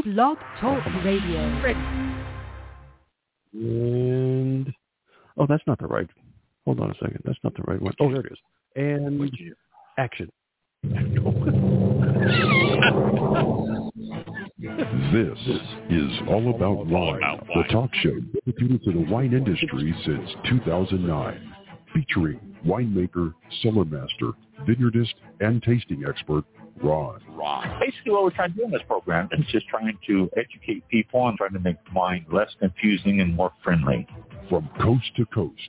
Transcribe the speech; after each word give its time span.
Blog 0.00 0.38
Talk 0.58 0.82
Radio. 1.04 1.84
And 3.52 4.72
oh, 5.36 5.46
that's 5.46 5.62
not 5.66 5.78
the 5.78 5.86
right. 5.86 6.08
Hold 6.64 6.80
on 6.80 6.92
a 6.92 6.94
second. 6.94 7.20
That's 7.26 7.38
not 7.44 7.54
the 7.54 7.62
right 7.64 7.80
one. 7.80 7.92
Oh, 8.00 8.10
there 8.10 8.20
it 8.20 8.32
is. 8.32 8.38
And 8.74 9.30
action. 9.98 10.30
This 15.12 15.38
is 15.90 16.10
All 16.26 16.54
About 16.54 16.86
Wine, 16.86 17.20
the 17.54 17.64
talk 17.70 17.90
show 17.96 18.18
dedicated 18.46 18.82
to 18.84 18.92
the 18.92 19.04
wine 19.10 19.34
industry 19.34 19.94
since 20.06 20.30
2009, 20.48 21.54
featuring 21.94 22.40
winemaker, 22.66 23.34
cellar 23.62 23.84
master, 23.84 24.32
vineyardist, 24.66 25.12
and 25.40 25.62
tasting 25.62 26.04
expert 26.08 26.44
Ron. 26.82 27.20
Ron. 27.28 27.80
Basically, 27.80 28.12
what 28.12 28.24
we're 28.24 28.30
trying 28.30 28.52
to 28.52 28.56
do 28.58 28.64
in 28.64 28.70
this 28.70 28.82
program 28.86 29.28
is 29.32 29.46
just 29.50 29.66
trying 29.68 29.98
to 30.06 30.30
educate 30.36 30.86
people 30.88 31.28
and 31.28 31.36
trying 31.36 31.52
to 31.52 31.60
make 31.60 31.76
wine 31.94 32.26
less 32.32 32.48
confusing 32.60 33.20
and 33.20 33.34
more 33.34 33.52
friendly. 33.62 34.06
From 34.48 34.68
coast 34.80 35.10
to 35.16 35.26
coast 35.26 35.68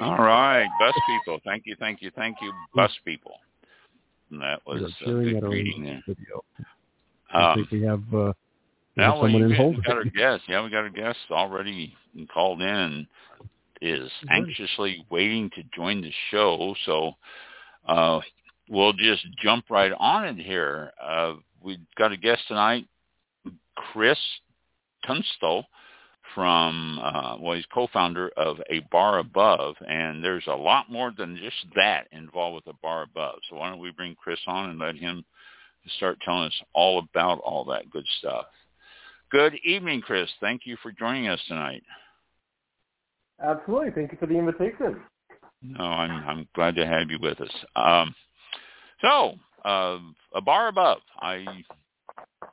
All 0.00 0.18
right, 0.18 0.68
bus 0.78 0.94
people. 1.06 1.38
Thank 1.44 1.64
you, 1.66 1.76
thank 1.78 2.02
you, 2.02 2.10
thank 2.14 2.36
you, 2.40 2.52
bus 2.74 2.92
people. 3.04 3.34
And 4.30 4.40
that 4.40 4.60
was 4.66 4.82
a 4.82 5.04
good 5.04 5.34
that 5.36 5.44
on 5.44 5.50
greeting 5.50 5.84
there. 5.84 6.02
video. 6.06 6.44
I 7.32 7.50
Um, 7.52 7.56
think 7.56 7.70
we 7.70 7.82
have, 7.82 8.14
uh, 8.14 8.32
now 8.96 9.14
we 9.22 9.28
someone 9.28 9.42
in 9.42 9.48
got, 9.50 9.58
hold. 9.58 9.76
we 9.76 9.82
got 9.82 9.96
our 9.96 10.04
guest. 10.04 10.44
Yeah, 10.48 10.62
we 10.62 10.70
got 10.70 10.84
our 10.84 10.90
guest 10.90 11.18
already 11.30 11.96
called 12.32 12.62
in. 12.62 13.06
Is 13.80 14.10
anxiously 14.30 15.04
waiting 15.10 15.50
to 15.56 15.62
join 15.74 16.02
the 16.02 16.12
show. 16.30 16.72
So 16.86 17.16
uh, 17.88 18.20
we'll 18.68 18.92
just 18.92 19.26
jump 19.42 19.66
right 19.70 19.92
on 19.98 20.24
it 20.24 20.36
here. 20.36 20.92
Uh, 21.02 21.34
we've 21.60 21.78
got 21.96 22.12
a 22.12 22.16
guest 22.16 22.42
tonight, 22.48 22.86
Chris 23.76 24.18
Tunstall 25.06 25.66
from, 26.34 26.98
uh, 27.02 27.36
well, 27.38 27.56
he's 27.56 27.66
co-founder 27.72 28.30
of 28.36 28.58
A 28.70 28.80
Bar 28.90 29.18
Above, 29.18 29.74
and 29.86 30.24
there's 30.24 30.46
a 30.46 30.54
lot 30.54 30.90
more 30.90 31.12
than 31.16 31.36
just 31.36 31.74
that 31.76 32.06
involved 32.12 32.54
with 32.54 32.74
A 32.74 32.78
Bar 32.82 33.02
Above. 33.02 33.38
So 33.48 33.56
why 33.56 33.68
don't 33.68 33.80
we 33.80 33.90
bring 33.90 34.14
Chris 34.14 34.40
on 34.46 34.70
and 34.70 34.78
let 34.78 34.96
him 34.96 35.24
start 35.96 36.18
telling 36.24 36.44
us 36.44 36.62
all 36.72 36.98
about 37.00 37.40
all 37.40 37.64
that 37.66 37.90
good 37.90 38.06
stuff. 38.18 38.46
Good 39.30 39.54
evening, 39.64 40.00
Chris. 40.00 40.28
Thank 40.40 40.62
you 40.64 40.76
for 40.82 40.92
joining 40.92 41.28
us 41.28 41.40
tonight. 41.48 41.82
Absolutely. 43.42 43.90
Thank 43.90 44.12
you 44.12 44.18
for 44.18 44.26
the 44.26 44.38
invitation. 44.38 45.00
No, 45.62 45.84
I'm 45.84 46.28
I'm 46.28 46.48
glad 46.54 46.74
to 46.76 46.86
have 46.86 47.10
you 47.10 47.18
with 47.20 47.40
us. 47.40 47.50
Um, 47.76 48.14
so, 49.02 49.34
uh, 49.64 49.98
a 50.34 50.40
bar 50.40 50.68
above. 50.68 50.98
I 51.20 51.44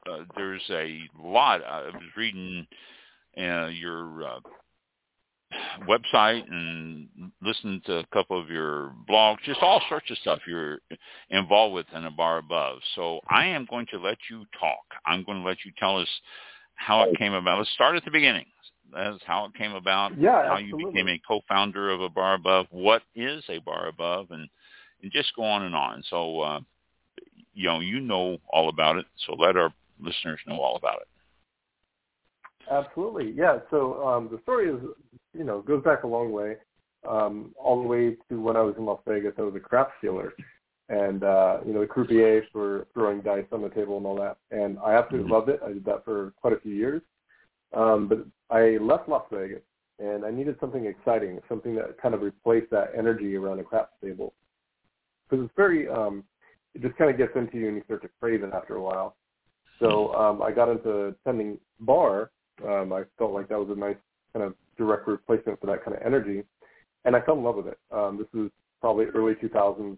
uh, 0.09 0.23
there's 0.35 0.63
a 0.69 1.01
lot. 1.21 1.63
I 1.63 1.83
was 1.83 2.03
reading 2.17 2.67
uh, 3.37 3.67
your 3.67 4.23
uh, 4.23 4.39
website 5.87 6.49
and 6.49 7.07
listening 7.41 7.81
to 7.85 7.99
a 7.99 8.05
couple 8.07 8.39
of 8.39 8.49
your 8.49 8.93
blogs, 9.09 9.37
just 9.45 9.61
all 9.61 9.81
sorts 9.89 10.09
of 10.11 10.17
stuff 10.19 10.39
you're 10.47 10.79
involved 11.29 11.75
with 11.75 11.85
in 11.95 12.05
a 12.05 12.11
bar 12.11 12.37
above. 12.37 12.79
So 12.95 13.19
I 13.29 13.45
am 13.45 13.67
going 13.69 13.87
to 13.91 13.99
let 13.99 14.17
you 14.29 14.45
talk. 14.59 14.83
I'm 15.05 15.23
going 15.23 15.41
to 15.41 15.47
let 15.47 15.57
you 15.65 15.71
tell 15.79 15.97
us 15.97 16.09
how 16.75 17.03
it 17.03 17.17
came 17.17 17.33
about. 17.33 17.57
Let's 17.57 17.71
start 17.71 17.95
at 17.95 18.05
the 18.05 18.11
beginning. 18.11 18.45
That's 18.93 19.19
how 19.25 19.45
it 19.45 19.53
came 19.53 19.73
about. 19.73 20.17
Yeah, 20.17 20.47
how 20.47 20.53
absolutely. 20.53 20.79
you 20.79 20.87
became 20.87 21.07
a 21.07 21.21
co-founder 21.27 21.91
of 21.91 22.01
a 22.01 22.09
bar 22.09 22.35
above. 22.35 22.67
What 22.71 23.03
is 23.15 23.43
a 23.49 23.59
bar 23.59 23.87
above, 23.87 24.31
and 24.31 24.49
and 25.01 25.11
just 25.11 25.35
go 25.35 25.43
on 25.43 25.63
and 25.63 25.75
on. 25.75 26.03
So 26.09 26.39
uh, 26.41 26.59
you 27.53 27.67
know 27.67 27.79
you 27.79 27.99
know 27.99 28.37
all 28.51 28.69
about 28.69 28.97
it. 28.97 29.05
So 29.25 29.33
let 29.33 29.55
our 29.57 29.73
listeners 29.99 30.39
know 30.47 30.59
all 30.59 30.75
about 30.77 31.01
it. 31.01 31.07
Absolutely. 32.69 33.31
Yeah. 33.31 33.59
So 33.71 34.05
um, 34.05 34.29
the 34.31 34.39
story 34.43 34.69
is, 34.69 34.79
you 35.33 35.43
know, 35.43 35.61
goes 35.61 35.83
back 35.83 36.03
a 36.03 36.07
long 36.07 36.31
way, 36.31 36.57
um, 37.07 37.53
all 37.57 37.81
the 37.81 37.87
way 37.87 38.15
to 38.29 38.41
when 38.41 38.55
I 38.55 38.61
was 38.61 38.75
in 38.77 38.85
Las 38.85 38.99
Vegas. 39.07 39.33
I 39.37 39.41
was 39.41 39.55
a 39.55 39.59
craps 39.59 39.93
dealer, 40.01 40.33
and 40.89 41.23
uh, 41.23 41.59
you 41.65 41.73
know, 41.73 41.81
the 41.81 41.87
croupier 41.87 42.43
for 42.51 42.87
throwing 42.93 43.21
dice 43.21 43.45
on 43.51 43.61
the 43.61 43.69
table 43.69 43.97
and 43.97 44.05
all 44.05 44.15
that. 44.17 44.37
And 44.51 44.77
I 44.79 44.93
absolutely 44.93 45.27
Mhm. 45.29 45.31
loved 45.31 45.49
it. 45.49 45.61
I 45.65 45.69
did 45.69 45.85
that 45.85 46.05
for 46.05 46.31
quite 46.39 46.53
a 46.53 46.59
few 46.59 46.73
years. 46.73 47.01
Um, 47.73 48.07
but 48.07 48.25
I 48.49 48.77
left 48.77 49.09
Las 49.09 49.25
Vegas, 49.31 49.61
and 49.99 50.25
I 50.25 50.31
needed 50.31 50.57
something 50.59 50.85
exciting, 50.85 51.39
something 51.47 51.75
that 51.75 51.97
kind 52.01 52.15
of 52.15 52.21
replaced 52.21 52.69
that 52.71 52.91
energy 52.95 53.35
around 53.35 53.59
a 53.59 53.63
craps 53.63 53.93
table, 54.01 54.33
because 55.29 55.45
it's 55.45 55.53
very, 55.55 55.87
um, 55.87 56.23
it 56.73 56.81
just 56.81 56.95
kind 56.97 57.09
of 57.09 57.17
gets 57.17 57.31
into 57.35 57.57
you, 57.57 57.67
and 57.67 57.77
you 57.77 57.83
start 57.85 58.01
to 58.01 58.09
crave 58.19 58.43
it 58.43 58.51
after 58.53 58.75
a 58.75 58.81
while. 58.81 59.15
So 59.79 60.13
um, 60.13 60.41
I 60.41 60.51
got 60.51 60.69
into 60.69 61.15
tending 61.25 61.57
bar. 61.79 62.31
Um, 62.67 62.91
I 62.91 63.03
felt 63.17 63.31
like 63.31 63.47
that 63.49 63.59
was 63.59 63.69
a 63.69 63.79
nice 63.79 63.95
kind 64.33 64.45
of 64.45 64.55
direct 64.77 65.07
replacement 65.07 65.59
for 65.59 65.67
that 65.67 65.83
kind 65.83 65.95
of 65.95 66.03
energy, 66.05 66.43
and 67.05 67.15
I 67.15 67.21
fell 67.21 67.37
in 67.37 67.43
love 67.43 67.55
with 67.55 67.67
it. 67.67 67.79
Um, 67.91 68.17
this 68.17 68.27
was 68.33 68.51
probably 68.81 69.05
early 69.05 69.35
2000s, 69.35 69.97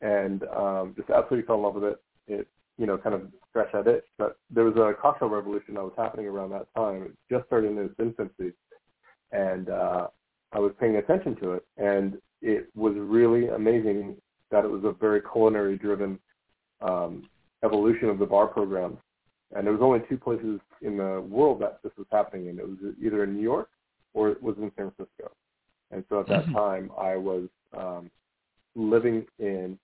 and 0.00 0.42
um, 0.44 0.94
just 0.96 1.10
absolutely 1.10 1.46
fell 1.46 1.56
in 1.56 1.62
love 1.62 1.74
with 1.74 1.84
it. 1.84 2.02
It, 2.28 2.48
you 2.78 2.86
know, 2.86 2.96
kind 2.96 3.14
of 3.14 3.22
scratched 3.48 3.72
that 3.72 3.88
itch. 3.88 4.04
But 4.18 4.38
there 4.50 4.64
was 4.64 4.76
a 4.76 4.94
cocktail 5.00 5.28
revolution 5.28 5.74
that 5.74 5.82
was 5.82 5.94
happening 5.96 6.26
around 6.26 6.50
that 6.50 6.68
time. 6.76 7.02
It 7.02 7.12
just 7.30 7.46
started 7.46 7.72
in 7.72 7.78
its 7.78 7.94
infancy, 7.98 8.52
and 9.32 9.68
uh, 9.68 10.08
I 10.52 10.58
was 10.60 10.72
paying 10.78 10.96
attention 10.96 11.36
to 11.36 11.54
it, 11.54 11.66
and 11.76 12.18
it 12.40 12.68
was 12.74 12.94
really 12.96 13.48
amazing 13.48 14.16
that 14.50 14.64
it 14.64 14.70
was 14.70 14.84
a 14.84 14.92
very 14.92 15.20
culinary-driven 15.20 16.18
um, 16.80 17.28
evolution 17.64 18.08
of 18.08 18.18
the 18.18 18.26
bar 18.26 18.46
program. 18.46 18.98
And 19.54 19.66
there 19.66 19.72
was 19.72 19.82
only 19.82 20.00
two 20.08 20.18
places 20.18 20.60
in 20.82 20.96
the 20.96 21.20
world 21.28 21.60
that 21.62 21.80
this 21.82 21.92
was 21.96 22.06
happening 22.10 22.48
in. 22.48 22.58
It 22.58 22.68
was 22.68 22.94
either 23.02 23.24
in 23.24 23.34
New 23.34 23.42
York 23.42 23.70
or 24.14 24.30
it 24.30 24.42
was 24.42 24.56
in 24.58 24.70
San 24.76 24.90
Francisco. 24.90 25.32
And 25.90 26.04
so 26.08 26.20
at 26.20 26.28
that 26.28 26.46
Mhm. 26.46 26.52
time, 26.52 26.92
I 26.98 27.16
was 27.16 27.48
um, 27.72 28.10
living 28.74 29.26
in 29.38 29.78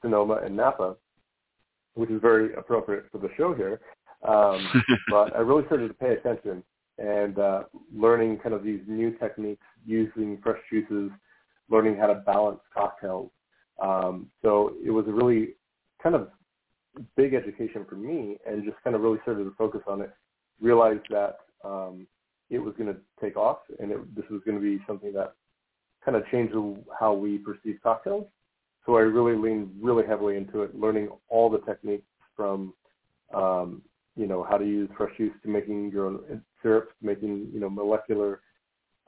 Sonoma 0.00 0.34
and 0.36 0.56
Napa, 0.56 0.96
which 1.94 2.10
is 2.10 2.20
very 2.20 2.52
appropriate 2.54 3.10
for 3.10 3.18
the 3.18 3.32
show 3.36 3.54
here. 3.54 3.80
Um, 4.22 4.68
but 5.08 5.34
I 5.36 5.40
really 5.40 5.64
started 5.66 5.88
to 5.88 5.94
pay 5.94 6.12
attention 6.12 6.62
and 6.98 7.38
uh, 7.38 7.64
learning 7.94 8.38
kind 8.38 8.54
of 8.54 8.62
these 8.62 8.80
new 8.86 9.12
techniques, 9.18 9.64
using 9.84 10.38
fresh 10.42 10.60
juices, 10.70 11.10
learning 11.68 11.96
how 11.96 12.06
to 12.06 12.14
balance 12.14 12.60
cocktails. 12.72 13.30
Um, 13.80 14.28
so 14.42 14.74
it 14.84 14.90
was 14.90 15.06
a 15.08 15.12
really 15.12 15.54
kind 16.02 16.14
of 16.14 16.28
big 17.16 17.34
education 17.34 17.86
for 17.88 17.96
me 17.96 18.38
and 18.46 18.64
just 18.64 18.76
kind 18.84 18.94
of 18.94 19.02
really 19.02 19.18
started 19.22 19.44
to 19.44 19.54
focus 19.56 19.80
on 19.86 20.02
it, 20.02 20.10
realized 20.60 21.04
that 21.10 21.38
um, 21.64 22.06
it 22.50 22.58
was 22.58 22.74
going 22.76 22.92
to 22.92 23.00
take 23.20 23.36
off 23.36 23.58
and 23.78 23.90
it, 23.90 24.14
this 24.14 24.24
was 24.30 24.40
going 24.44 24.56
to 24.56 24.62
be 24.62 24.82
something 24.86 25.12
that 25.14 25.34
kind 26.04 26.16
of 26.16 26.26
changed 26.30 26.54
how 26.98 27.14
we 27.14 27.38
perceive 27.38 27.78
cocktails. 27.82 28.26
So 28.84 28.96
I 28.96 29.00
really 29.00 29.36
leaned 29.36 29.70
really 29.80 30.06
heavily 30.06 30.36
into 30.36 30.62
it, 30.62 30.74
learning 30.74 31.08
all 31.28 31.48
the 31.48 31.60
techniques 31.60 32.04
from, 32.36 32.74
um, 33.32 33.82
you 34.16 34.26
know, 34.26 34.42
how 34.42 34.58
to 34.58 34.64
use 34.64 34.90
fresh 34.96 35.16
juice 35.16 35.32
to 35.44 35.48
making 35.48 35.90
your 35.92 36.06
own 36.06 36.42
syrups, 36.62 36.92
making, 37.00 37.48
you 37.52 37.60
know, 37.60 37.70
molecular 37.70 38.40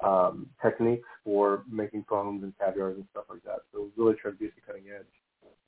um, 0.05 0.47
techniques 0.62 1.09
for 1.25 1.65
making 1.71 2.05
foams 2.09 2.43
and 2.43 2.53
caviars 2.59 2.97
and 2.97 3.06
stuff 3.11 3.25
like 3.31 3.43
that. 3.45 3.61
So 3.73 3.89
really 3.97 4.15
trying 4.21 4.35
to 4.35 4.41
be 4.41 4.47
at 4.47 4.53
the 4.55 4.61
cutting 4.61 4.85
edge. 4.95 5.06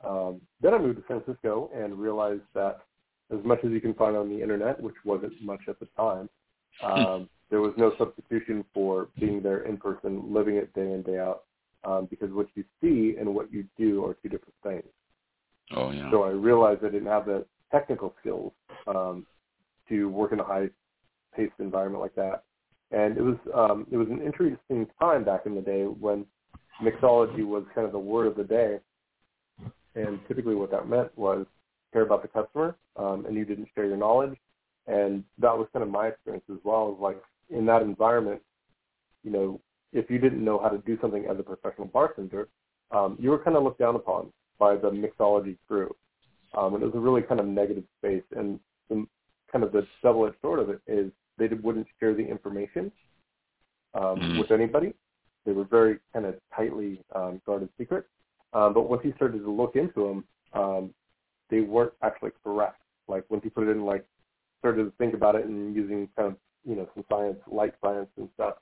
Um, 0.07 0.41
then 0.61 0.75
I 0.75 0.79
moved 0.79 0.99
to 0.99 1.05
San 1.09 1.23
Francisco 1.23 1.71
and 1.75 1.99
realized 1.99 2.43
that 2.55 2.81
as 3.33 3.45
much 3.45 3.61
as 3.65 3.71
you 3.71 3.81
can 3.81 3.95
find 3.95 4.17
on 4.17 4.29
the 4.29 4.41
internet, 4.41 4.81
which 4.81 4.95
wasn't 5.05 5.33
much 5.43 5.61
at 5.69 5.81
the 5.81 5.89
time, 5.97 6.29
um, 6.83 7.29
there 7.51 7.61
was 7.61 7.73
no 7.77 7.93
substitution 7.99 8.65
for 8.75 9.09
being 9.19 9.43
there 9.43 9.63
in 9.63 9.77
person, 9.79 10.33
living 10.33 10.57
it 10.57 10.73
day 10.75 10.93
in, 10.93 11.03
day 11.03 11.19
out, 11.19 11.45
um, 11.85 12.07
because 12.11 12.31
what 12.31 12.49
you 12.55 12.65
see 12.81 13.17
and 13.19 13.33
what 13.33 13.53
you 13.53 13.65
do 13.79 14.05
are 14.05 14.15
two 14.15 14.29
different 14.29 14.55
things. 14.63 14.93
Oh 15.75 15.91
yeah. 15.91 16.11
So 16.11 16.25
I 16.25 16.31
realized 16.31 16.85
I 16.85 16.91
didn't 16.91 17.09
have 17.09 17.27
the 17.27 17.45
technical 17.73 18.15
skills 18.21 18.53
um, 18.87 19.27
to 19.89 20.09
work 20.09 20.33
in 20.33 20.41
a 20.41 20.45
high-paced 20.45 21.53
environment 21.59 22.03
like 22.03 22.15
that. 22.17 22.45
And 22.91 23.17
it 23.17 23.23
was 23.23 23.37
um, 23.55 23.87
it 23.91 23.97
was 23.97 24.09
an 24.09 24.23
interesting 24.23 24.87
time 25.01 25.25
back 25.25 25.47
in 25.47 25.55
the 25.55 25.61
day 25.61 25.85
when 25.85 26.25
mixology 26.83 27.45
was 27.45 27.65
kind 27.75 27.87
of 27.87 27.93
the 27.93 27.99
word 27.99 28.27
of 28.27 28.37
the 28.37 28.45
day, 28.45 28.79
and 29.95 30.21
typically 30.29 30.55
what 30.55 30.71
that 30.71 30.89
meant 30.89 31.17
was 31.17 31.47
care 31.93 32.03
about 32.03 32.23
the 32.23 32.29
customer, 32.29 32.77
um, 32.97 33.27
and 33.27 33.35
you 33.35 33.45
didn't 33.45 33.69
share 33.75 33.87
your 33.87 33.97
knowledge, 33.97 34.37
and 34.87 35.25
that 35.39 35.57
was 35.57 35.67
kind 35.73 35.83
of 35.83 35.89
my 35.89 36.09
experience 36.09 36.45
as 36.51 36.59
well. 36.63 36.97
Like 37.01 37.21
in 37.51 37.67
that 37.67 37.83
environment, 37.83 38.41
you 39.25 39.31
know, 39.31 39.61
if 39.93 40.11
you 40.11 40.19
didn't 40.19 40.45
know 40.45 40.59
how 40.59 40.69
to 40.69 40.79
do 40.79 40.99
something 41.01 41.27
as 41.27 41.39
a 41.39 41.43
professional 41.43 41.89
bartender, 41.89 42.49
um, 42.91 43.17
you 43.19 43.31
were 43.31 43.39
kind 43.39 43.57
of 43.57 43.63
looked 43.63 43.79
down 43.79 43.97
upon 43.97 44.33
by 44.59 44.77
the 44.77 44.91
mixology 44.91 45.57
crew. 45.67 45.95
Um, 46.57 46.75
and 46.75 46.83
it 46.83 46.87
was 46.87 46.95
a 46.95 47.01
really 47.01 47.23
kind 47.23 47.41
of 47.41 47.47
negative 47.47 47.85
space. 47.99 48.23
And 48.37 48.61
the, 48.89 49.07
kind 49.51 49.65
of 49.65 49.73
the 49.73 49.87
double-edged 50.03 50.37
sword 50.43 50.61
of 50.61 50.71
it 50.71 50.81
is 50.87 51.11
they 51.39 51.49
wouldn't 51.49 51.87
share 52.01 52.15
the 52.15 52.27
information 52.27 52.91
um, 53.95 54.17
mm-hmm. 54.17 54.39
with 54.39 54.51
anybody. 54.51 54.95
They 55.45 55.53
were 55.53 55.65
very 55.65 55.99
kind 56.13 56.27
of 56.27 56.35
tightly 56.55 57.01
um, 57.15 57.41
guarded 57.47 57.69
secret. 57.79 58.07
Um, 58.53 58.75
but 58.75 58.89
once 58.89 59.03
you 59.05 59.13
started 59.17 59.39
to 59.39 59.51
look 59.51 59.77
into 59.77 60.09
them, 60.09 60.25
um, 60.61 60.95
they 61.51 61.61
weren't 61.61 61.93
actually 62.03 62.33
correct. 62.43 62.81
Like 63.09 63.25
once 63.29 63.45
you 63.45 63.51
put 63.51 63.69
it 63.69 63.71
in, 63.71 63.85
like 63.85 64.05
started 64.61 64.85
to 64.85 64.93
think 64.99 65.15
about 65.15 65.35
it 65.35 65.45
and 65.47 65.75
using 65.75 66.09
kind 66.17 66.29
of 66.29 66.37
you 66.65 66.75
know 66.75 66.89
some 66.95 67.05
science, 67.09 67.39
light 67.51 67.75
science 67.83 68.09
and 68.17 68.29
stuff. 68.35 68.55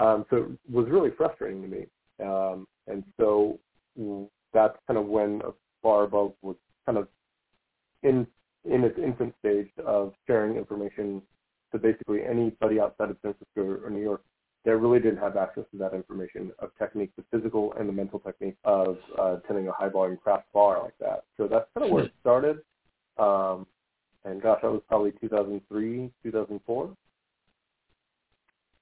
Um, 0.00 0.24
so 0.30 0.36
it 0.36 0.72
was 0.72 0.86
really 0.88 1.10
frustrating 1.16 1.62
to 1.62 1.68
me. 1.68 1.86
Um, 2.22 2.66
and 2.86 3.02
so 3.18 3.58
that's 4.52 4.76
kind 4.86 4.98
of 4.98 5.06
when 5.06 5.40
Bar 5.82 6.04
Above 6.04 6.32
was 6.42 6.56
kind 6.86 6.98
of 6.98 7.08
in 8.02 8.26
in 8.64 8.84
its 8.84 8.98
infant 8.98 9.34
stage 9.38 9.70
of 9.84 10.12
sharing 10.26 10.56
information 10.56 11.22
to 11.72 11.78
basically 11.78 12.20
anybody 12.22 12.80
outside 12.80 13.10
of 13.10 13.16
San 13.22 13.34
Francisco 13.34 13.84
or 13.84 13.90
New 13.90 14.02
York 14.02 14.22
that 14.64 14.76
really 14.76 15.00
didn't 15.00 15.18
have 15.18 15.36
access 15.36 15.64
to 15.72 15.78
that 15.78 15.94
information 15.94 16.52
of 16.58 16.70
technique, 16.78 17.10
the 17.16 17.24
physical 17.30 17.72
and 17.78 17.88
the 17.88 17.92
mental 17.92 18.18
technique 18.18 18.56
of 18.64 18.98
uh, 19.18 19.36
attending 19.36 19.68
a 19.68 19.72
high 19.72 19.88
volume 19.88 20.18
craft 20.22 20.46
bar 20.52 20.82
like 20.82 20.98
that. 21.00 21.24
So 21.36 21.46
that's 21.46 21.66
kind 21.74 21.86
of 21.86 21.92
where 21.92 22.04
it 22.04 22.12
started. 22.20 22.58
Um, 23.18 23.66
and 24.24 24.42
gosh, 24.42 24.60
that 24.62 24.70
was 24.70 24.82
probably 24.86 25.12
2003, 25.20 26.10
2004. 26.22 26.90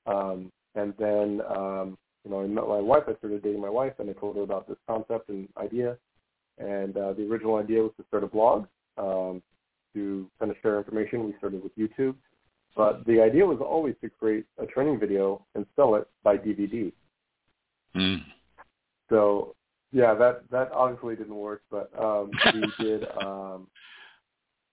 Um, 0.06 0.50
and 0.74 0.94
then 0.98 1.42
um, 1.48 1.98
you 2.24 2.30
know, 2.30 2.42
I 2.42 2.46
met 2.46 2.68
my 2.68 2.80
wife. 2.80 3.04
I 3.06 3.14
started 3.16 3.42
dating 3.42 3.60
my 3.60 3.70
wife, 3.70 3.94
and 3.98 4.10
I 4.10 4.12
told 4.14 4.36
her 4.36 4.42
about 4.42 4.68
this 4.68 4.76
concept 4.86 5.28
and 5.28 5.48
idea. 5.56 5.96
And 6.58 6.96
uh, 6.96 7.12
the 7.12 7.22
original 7.22 7.56
idea 7.56 7.82
was 7.82 7.92
to 7.98 8.04
start 8.08 8.24
a 8.24 8.26
blog 8.26 8.66
um, 8.96 9.42
to 9.94 10.28
kind 10.38 10.50
of 10.50 10.56
share 10.60 10.78
information. 10.78 11.24
We 11.24 11.34
started 11.38 11.62
with 11.62 11.76
YouTube, 11.78 12.16
but 12.76 13.04
the 13.06 13.20
idea 13.20 13.44
was 13.44 13.58
always 13.60 13.94
to 14.02 14.08
create 14.08 14.46
a 14.58 14.66
training 14.66 14.98
video 15.00 15.44
and 15.54 15.66
sell 15.76 15.94
it 15.96 16.06
by 16.22 16.36
DVD. 16.36 16.92
Mm. 17.96 18.22
So 19.10 19.54
yeah, 19.92 20.14
that 20.14 20.42
that 20.50 20.70
obviously 20.72 21.16
didn't 21.16 21.34
work, 21.34 21.62
but 21.70 21.90
um, 21.98 22.30
we 22.54 22.84
did. 22.84 23.04
Um, 23.22 23.68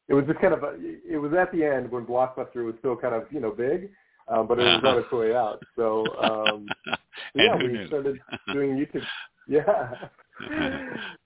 it 0.07 0.13
was 0.13 0.25
just 0.25 0.39
kind 0.39 0.53
of 0.53 0.63
a, 0.63 0.75
it 1.09 1.17
was 1.17 1.33
at 1.33 1.51
the 1.51 1.63
end 1.63 1.89
when 1.89 2.05
Blockbuster 2.05 2.63
was 2.63 2.75
still 2.79 2.95
kind 2.95 3.15
of 3.15 3.23
you 3.31 3.39
know 3.39 3.51
big, 3.51 3.89
um, 4.27 4.47
but 4.47 4.59
it 4.59 4.63
was 4.63 4.81
on 4.83 4.99
its 4.99 5.11
way 5.11 5.35
out. 5.35 5.63
So 5.75 6.05
um, 6.21 6.67
yeah, 7.35 7.55
we 7.55 7.67
knew? 7.67 7.87
started 7.87 8.19
doing 8.51 8.71
YouTube. 8.95 9.05
Yeah. 9.47 9.91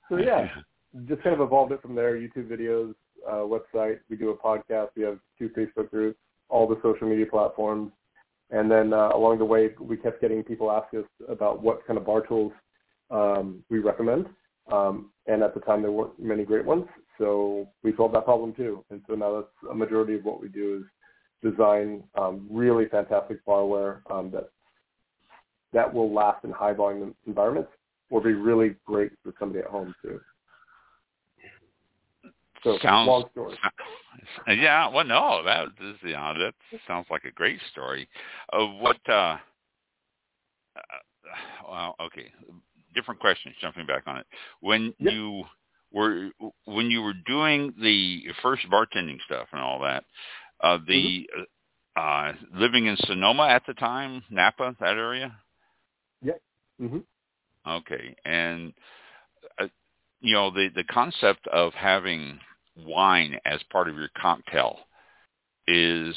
so 0.10 0.18
yeah, 0.18 0.50
just 1.08 1.24
kind 1.24 1.34
of 1.34 1.42
evolved 1.42 1.72
it 1.72 1.82
from 1.82 1.96
there. 1.96 2.16
YouTube 2.16 2.48
videos, 2.48 2.94
uh, 3.28 3.44
website. 3.44 4.00
We 4.10 4.18
do 4.18 4.30
a 4.30 4.38
podcast. 4.38 4.90
We 4.96 5.04
have 5.04 5.20
two 5.38 5.50
Facebook 5.50 5.90
groups, 5.90 6.20
all 6.50 6.68
the 6.68 6.80
social 6.82 7.08
media 7.08 7.26
platforms, 7.26 7.92
and 8.52 8.70
then 8.70 8.94
uh, 8.94 9.10
along 9.14 9.38
the 9.38 9.46
way, 9.46 9.70
we 9.80 9.96
kept 9.96 10.22
getting 10.22 10.44
people 10.44 10.72
ask 10.72 10.94
us 10.94 11.06
about 11.28 11.62
what 11.62 11.86
kind 11.86 11.98
of 11.98 12.06
bar 12.06 12.26
tools 12.26 12.52
um, 13.12 13.64
we 13.70 13.80
recommend. 13.80 14.28
Um, 14.72 15.12
and 15.28 15.42
at 15.44 15.54
the 15.54 15.62
time, 15.62 15.82
there 15.82 15.92
weren't 15.92 16.20
many 16.20 16.46
great 16.46 16.66
ones, 16.66 16.86
so 17.18 17.68
we 17.84 17.96
solved 17.96 18.16
that 18.16 18.26
problem 18.26 18.54
too. 18.54 18.84
And 18.90 19.02
so 19.08 19.16
now 19.16 19.36
that's 19.36 19.72
a 19.72 19.76
majority 19.76 20.16
of 20.16 20.26
what 20.26 20.42
we 20.42 20.48
do 20.48 20.84
is 20.84 21.52
design 21.52 22.04
um, 22.16 22.48
really 22.50 22.88
fantastic 22.88 23.44
barware 23.46 24.02
um, 24.12 24.32
that 24.32 24.50
that 25.72 25.92
will 25.94 26.12
last 26.12 26.44
in 26.44 26.52
high 26.52 26.74
volume 26.74 27.14
environments 27.28 27.70
or 28.10 28.22
be 28.22 28.34
really 28.34 28.76
great 28.86 29.12
for 29.24 29.34
somebody 29.40 29.60
at 29.60 29.70
home 29.70 29.94
too. 30.02 30.20
So 32.64 32.78
sounds, 32.82 33.08
long 33.08 33.26
story. 33.32 33.56
Yeah, 34.48 34.90
well, 34.90 35.06
no, 35.06 35.44
that 35.44 35.68
is, 35.82 35.96
you 36.02 36.14
know, 36.14 36.34
that 36.38 36.80
sounds 36.88 37.08
like 37.10 37.24
a 37.24 37.32
great 37.32 37.60
story. 37.72 38.08
Uh, 38.52 38.66
what? 38.66 38.98
Uh, 39.08 39.38
uh, 40.76 40.80
well, 41.70 41.96
okay, 42.02 42.32
different 42.94 43.20
questions. 43.20 43.56
Jumping 43.62 43.86
back 43.86 44.04
on 44.08 44.18
it, 44.18 44.26
when 44.62 44.94
yep. 45.00 45.14
you 45.14 45.44
were 45.92 46.30
when 46.66 46.92
you 46.92 47.02
were 47.02 47.14
doing 47.26 47.74
the 47.82 48.24
first 48.42 48.64
bartending 48.72 49.18
stuff 49.26 49.48
and 49.52 49.62
all 49.62 49.80
that, 49.82 50.04
uh, 50.62 50.78
the 50.88 51.28
mm-hmm. 51.38 52.36
uh, 52.56 52.60
living 52.60 52.88
in 52.88 52.98
Sonoma 53.06 53.48
at 53.48 53.64
the 53.68 53.74
time, 53.76 54.24
Napa, 54.30 54.76
that 54.80 54.98
area. 54.98 55.36
Yeah. 56.22 56.34
Mhm. 56.82 57.04
Okay, 57.68 58.16
and 58.26 58.74
uh, 59.60 59.68
you 60.22 60.34
know 60.34 60.52
the 60.52 60.70
the 60.76 60.84
concept 60.86 61.48
of 61.48 61.74
having 61.74 62.40
wine 62.86 63.40
as 63.46 63.60
part 63.72 63.90
of 63.90 63.96
your 63.96 64.10
cocktail 64.20 64.80
is 65.68 66.16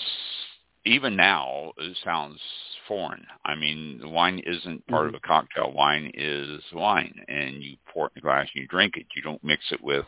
even 0.85 1.17
now 1.17 1.73
it 1.79 1.97
sounds 2.05 2.41
foreign. 2.89 3.25
I 3.45 3.55
mean, 3.55 4.01
wine 4.05 4.43
isn't 4.45 4.87
part 4.89 5.07
mm-hmm. 5.07 5.15
of 5.15 5.23
a 5.23 5.27
cocktail. 5.27 5.73
Wine 5.73 6.11
is 6.15 6.61
wine, 6.73 7.15
and 7.29 7.63
you 7.63 7.77
pour 7.93 8.07
it 8.07 8.13
in 8.17 8.21
a 8.21 8.23
glass 8.23 8.49
and 8.55 8.63
you 8.63 8.69
drink 8.69 8.97
it. 8.97 9.07
You 9.15 9.23
don't 9.23 9.43
mix 9.45 9.63
it 9.71 9.83
with 9.83 10.07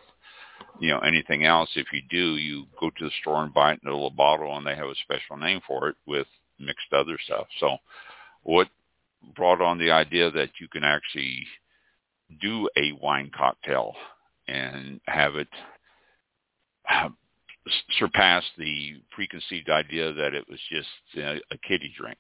you 0.80 0.90
know 0.90 0.98
anything 1.00 1.44
else. 1.44 1.70
If 1.76 1.86
you 1.92 2.00
do, 2.10 2.36
you 2.36 2.64
go 2.80 2.90
to 2.90 3.04
the 3.04 3.10
store 3.20 3.42
and 3.42 3.54
buy 3.54 3.72
it 3.72 3.80
in 3.82 3.88
a 3.88 3.92
little 3.92 4.10
bottle, 4.10 4.56
and 4.56 4.66
they 4.66 4.74
have 4.74 4.88
a 4.88 4.94
special 5.02 5.36
name 5.36 5.60
for 5.66 5.88
it 5.88 5.96
with 6.06 6.26
mixed 6.58 6.92
other 6.92 7.18
stuff. 7.24 7.46
So, 7.60 7.76
what 8.42 8.68
brought 9.36 9.60
on 9.60 9.78
the 9.78 9.90
idea 9.90 10.30
that 10.30 10.50
you 10.60 10.68
can 10.68 10.84
actually 10.84 11.46
do 12.40 12.68
a 12.76 12.92
wine 13.00 13.30
cocktail 13.36 13.94
and 14.48 15.00
have 15.06 15.36
it 15.36 15.48
surpass 17.98 18.44
the 18.58 19.02
preconceived 19.10 19.70
idea 19.70 20.12
that 20.12 20.34
it 20.34 20.44
was 20.48 20.58
just 20.70 20.88
a 21.16 21.58
kiddie 21.66 21.92
drink? 21.98 22.18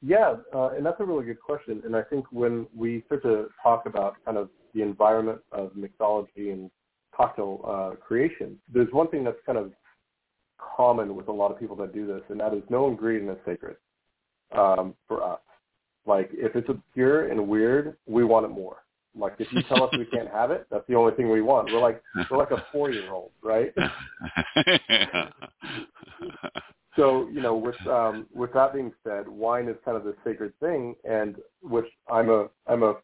Yeah, 0.00 0.36
uh, 0.54 0.68
and 0.68 0.86
that's 0.86 1.00
a 1.00 1.04
really 1.04 1.26
good 1.26 1.40
question. 1.40 1.82
And 1.84 1.96
I 1.96 2.02
think 2.02 2.26
when 2.30 2.66
we 2.74 3.02
start 3.06 3.22
to 3.24 3.48
talk 3.62 3.86
about 3.86 4.16
kind 4.24 4.38
of 4.38 4.48
the 4.74 4.82
environment 4.82 5.40
of 5.50 5.72
mixology 5.72 6.52
and 6.52 6.70
cocktail 7.14 7.60
uh, 7.66 7.96
creation, 7.96 8.58
there's 8.72 8.92
one 8.92 9.08
thing 9.08 9.24
that's 9.24 9.40
kind 9.44 9.58
of 9.58 9.72
common 10.76 11.16
with 11.16 11.28
a 11.28 11.32
lot 11.32 11.50
of 11.50 11.58
people 11.58 11.76
that 11.76 11.92
do 11.92 12.06
this, 12.06 12.22
and 12.28 12.38
that 12.38 12.54
is 12.54 12.62
no 12.68 12.88
ingredient 12.88 13.30
is 13.30 13.44
sacred 13.44 13.76
um, 14.56 14.94
for 15.08 15.22
us. 15.22 15.40
Like 16.06 16.30
if 16.32 16.54
it's 16.54 16.68
obscure 16.68 17.28
and 17.28 17.48
weird, 17.48 17.96
we 18.06 18.24
want 18.24 18.46
it 18.46 18.50
more. 18.50 18.84
Like 19.18 19.34
if 19.38 19.52
you 19.52 19.62
tell 19.64 19.82
us 19.82 19.90
we 19.96 20.06
can't 20.06 20.30
have 20.30 20.50
it, 20.50 20.66
that's 20.70 20.86
the 20.88 20.94
only 20.94 21.14
thing 21.14 21.30
we 21.30 21.42
want. 21.42 21.72
We're 21.72 21.80
like 21.80 22.02
we're 22.30 22.38
like 22.38 22.50
a 22.50 22.64
four 22.72 22.90
year 22.90 23.10
old, 23.10 23.30
right? 23.42 23.74
so 26.96 27.28
you 27.28 27.40
know, 27.40 27.56
with 27.56 27.86
um, 27.86 28.26
with 28.34 28.52
that 28.54 28.72
being 28.72 28.92
said, 29.04 29.28
wine 29.28 29.68
is 29.68 29.76
kind 29.84 29.96
of 29.96 30.04
the 30.04 30.14
sacred 30.24 30.52
thing, 30.60 30.94
and 31.04 31.36
which 31.62 31.86
I'm 32.10 32.30
a 32.30 32.48
I'm 32.66 32.82
a 32.82 32.94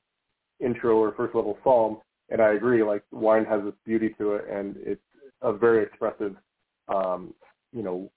intro 0.61 0.97
or 0.97 1.13
first 1.13 1.35
level 1.35 1.59
somm, 1.65 2.01
and 2.31 2.41
I 2.41 2.55
agree. 2.55 2.83
Like 2.83 3.05
wine 3.11 3.45
has 3.45 3.63
this 3.65 3.75
beauty 3.85 4.15
to 4.19 4.35
it, 4.35 4.47
and 4.51 4.77
it's 4.79 5.01
a 5.43 5.53
very 5.53 5.83
expressive, 5.83 6.37
um, 6.89 7.35
you 7.73 7.83
know, 7.83 8.11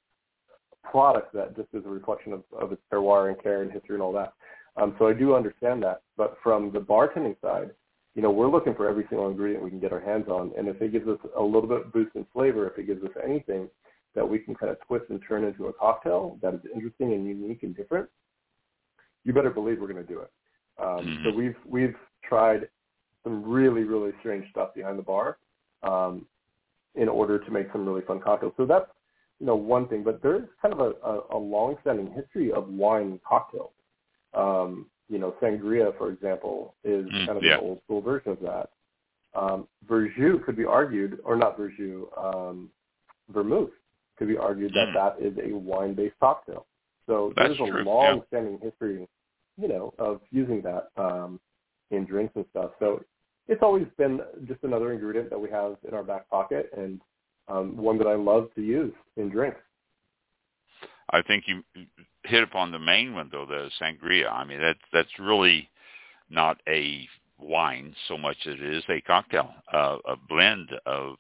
product 0.90 1.34
that 1.34 1.56
just 1.56 1.70
is 1.74 1.84
a 1.86 1.90
reflection 1.90 2.34
of, 2.34 2.44
of 2.58 2.72
its 2.72 2.82
terroir 2.92 3.30
and 3.30 3.42
care 3.42 3.62
and 3.64 3.72
history 3.72 3.96
and 3.96 4.02
all 4.02 4.14
that. 4.14 4.34
Um, 4.78 4.96
so 5.00 5.08
I 5.08 5.14
do 5.14 5.36
understand 5.36 5.84
that. 5.84 6.02
But 6.16 6.38
from 6.44 6.72
the 6.72 6.80
bartending 6.80 7.36
side, 7.42 7.72
you 8.18 8.24
know, 8.24 8.32
we're 8.32 8.50
looking 8.50 8.74
for 8.74 8.90
every 8.90 9.06
single 9.10 9.30
ingredient 9.30 9.64
we 9.64 9.70
can 9.70 9.80
get 9.80 9.94
our 9.94 10.00
hands 10.00 10.28
on. 10.28 10.52
And 10.58 10.68
if 10.68 10.82
it 10.82 10.92
gives 10.92 11.08
us 11.08 11.20
a 11.38 11.42
little 11.42 11.68
bit 11.68 11.82
of 11.82 11.94
boost 11.94 12.16
in 12.16 12.26
flavor, 12.34 12.68
if 12.68 12.76
it 12.80 12.88
gives 12.88 13.04
us 13.04 13.12
anything 13.24 13.70
that 14.16 14.28
we 14.28 14.40
can 14.40 14.56
kind 14.56 14.72
of 14.72 14.80
twist 14.88 15.06
and 15.12 15.22
turn 15.30 15.44
into 15.44 15.68
a 15.68 15.74
cocktail 15.74 16.40
that 16.42 16.56
is 16.56 16.62
interesting 16.74 17.14
and 17.14 17.28
unique 17.28 17.62
and 17.62 17.78
different, 17.78 18.10
you 19.24 19.34
better 19.34 19.52
believe 19.52 19.80
we're 19.80 19.94
going 19.94 20.04
to 20.04 20.12
do 20.12 20.22
it. 20.22 20.32
Um, 20.80 21.06
mm-hmm. 21.06 21.24
So 21.26 21.36
we've 21.36 21.56
we've 21.64 21.96
tried 22.28 22.68
some 23.24 23.44
really 23.44 23.84
really 23.84 24.14
strange 24.20 24.50
stuff 24.50 24.74
behind 24.74 24.98
the 24.98 25.04
bar 25.04 25.38
um, 25.84 26.26
in 26.96 27.08
order 27.08 27.38
to 27.38 27.52
make 27.52 27.68
some 27.72 27.86
really 27.86 28.02
fun 28.02 28.20
cocktails. 28.20 28.54
So 28.58 28.66
that's 28.66 28.90
you 29.40 29.46
know 29.46 29.56
one 29.56 29.88
thing, 29.88 30.02
but 30.04 30.24
there's 30.24 30.48
kind 30.60 30.74
of 30.74 30.80
a, 30.80 30.94
a, 31.08 31.38
a 31.38 31.38
long-standing 31.38 32.12
history 32.14 32.52
of 32.52 32.68
wine 32.68 33.20
cocktails. 33.28 33.74
Um, 34.34 34.88
you 35.10 35.20
know, 35.20 35.36
sangria, 35.42 35.98
for 35.98 36.12
example, 36.12 36.76
is 36.84 37.06
mm, 37.06 37.26
kind 37.26 37.38
of 37.38 37.44
yeah. 37.44 37.56
an 37.56 37.60
old 37.62 37.82
school 37.86 38.02
version 38.02 38.32
of 38.32 38.40
that. 38.42 38.70
Um, 39.34 39.68
Verjus 39.88 40.44
could 40.46 40.56
be 40.56 40.66
argued, 40.66 41.20
or 41.24 41.36
not 41.36 41.58
Verjus, 41.58 42.06
um, 42.18 42.70
vermouth 43.30 43.70
could 44.18 44.28
be 44.28 44.38
argued 44.38 44.74
that 44.74 44.90
Mm. 44.90 44.94
that 44.94 45.22
is 45.22 45.38
a 45.38 45.56
wine-based 45.56 46.20
cocktail. 46.20 46.66
So 47.06 47.34
That's 47.36 47.58
there's 47.58 47.70
a 47.70 47.72
true, 47.72 47.84
long-standing 47.84 48.60
history, 48.60 49.08
you 49.58 49.68
know, 49.68 49.94
of 49.98 50.22
using 50.32 50.62
that 50.64 50.90
um, 50.98 51.40
in 51.92 52.06
drinks 52.06 52.36
and 52.36 52.46
stuff. 52.50 52.72
So 52.80 53.04
it's 53.48 53.62
always 53.62 53.88
been 53.98 54.22
just 54.46 54.64
another 54.64 54.92
ingredient 54.92 55.30
that 55.30 55.40
we 55.40 55.50
have 55.50 55.78
in 55.88 55.94
our 55.94 56.04
back 56.04 56.30
pocket, 56.30 56.70
and 56.76 57.00
um, 57.48 57.78
one 57.78 57.98
that 57.98 58.08
I 58.08 58.16
love 58.16 58.50
to 58.56 58.62
use 58.62 58.94
in 59.16 59.30
drinks. 59.30 59.62
I 61.12 61.22
think 61.22 61.46
you 61.48 61.64
hit 62.24 62.44
upon 62.44 62.72
the 62.72 62.80
main 62.80 63.14
one 63.14 63.30
though, 63.32 63.46
the 63.46 63.70
sangria. 63.82 64.32
I 64.32 64.44
mean, 64.46 64.60
that's 64.60 64.80
that's 64.92 65.20
really 65.20 65.70
not 66.30 66.58
a 66.68 67.08
wine 67.40 67.96
so 68.08 68.18
much 68.18 68.38
as 68.46 68.56
it 68.56 68.62
is 68.64 68.84
a 68.90 69.02
cocktail, 69.02 69.54
uh, 69.74 69.98
a 70.08 70.16
blend 70.28 70.70
of 70.86 71.16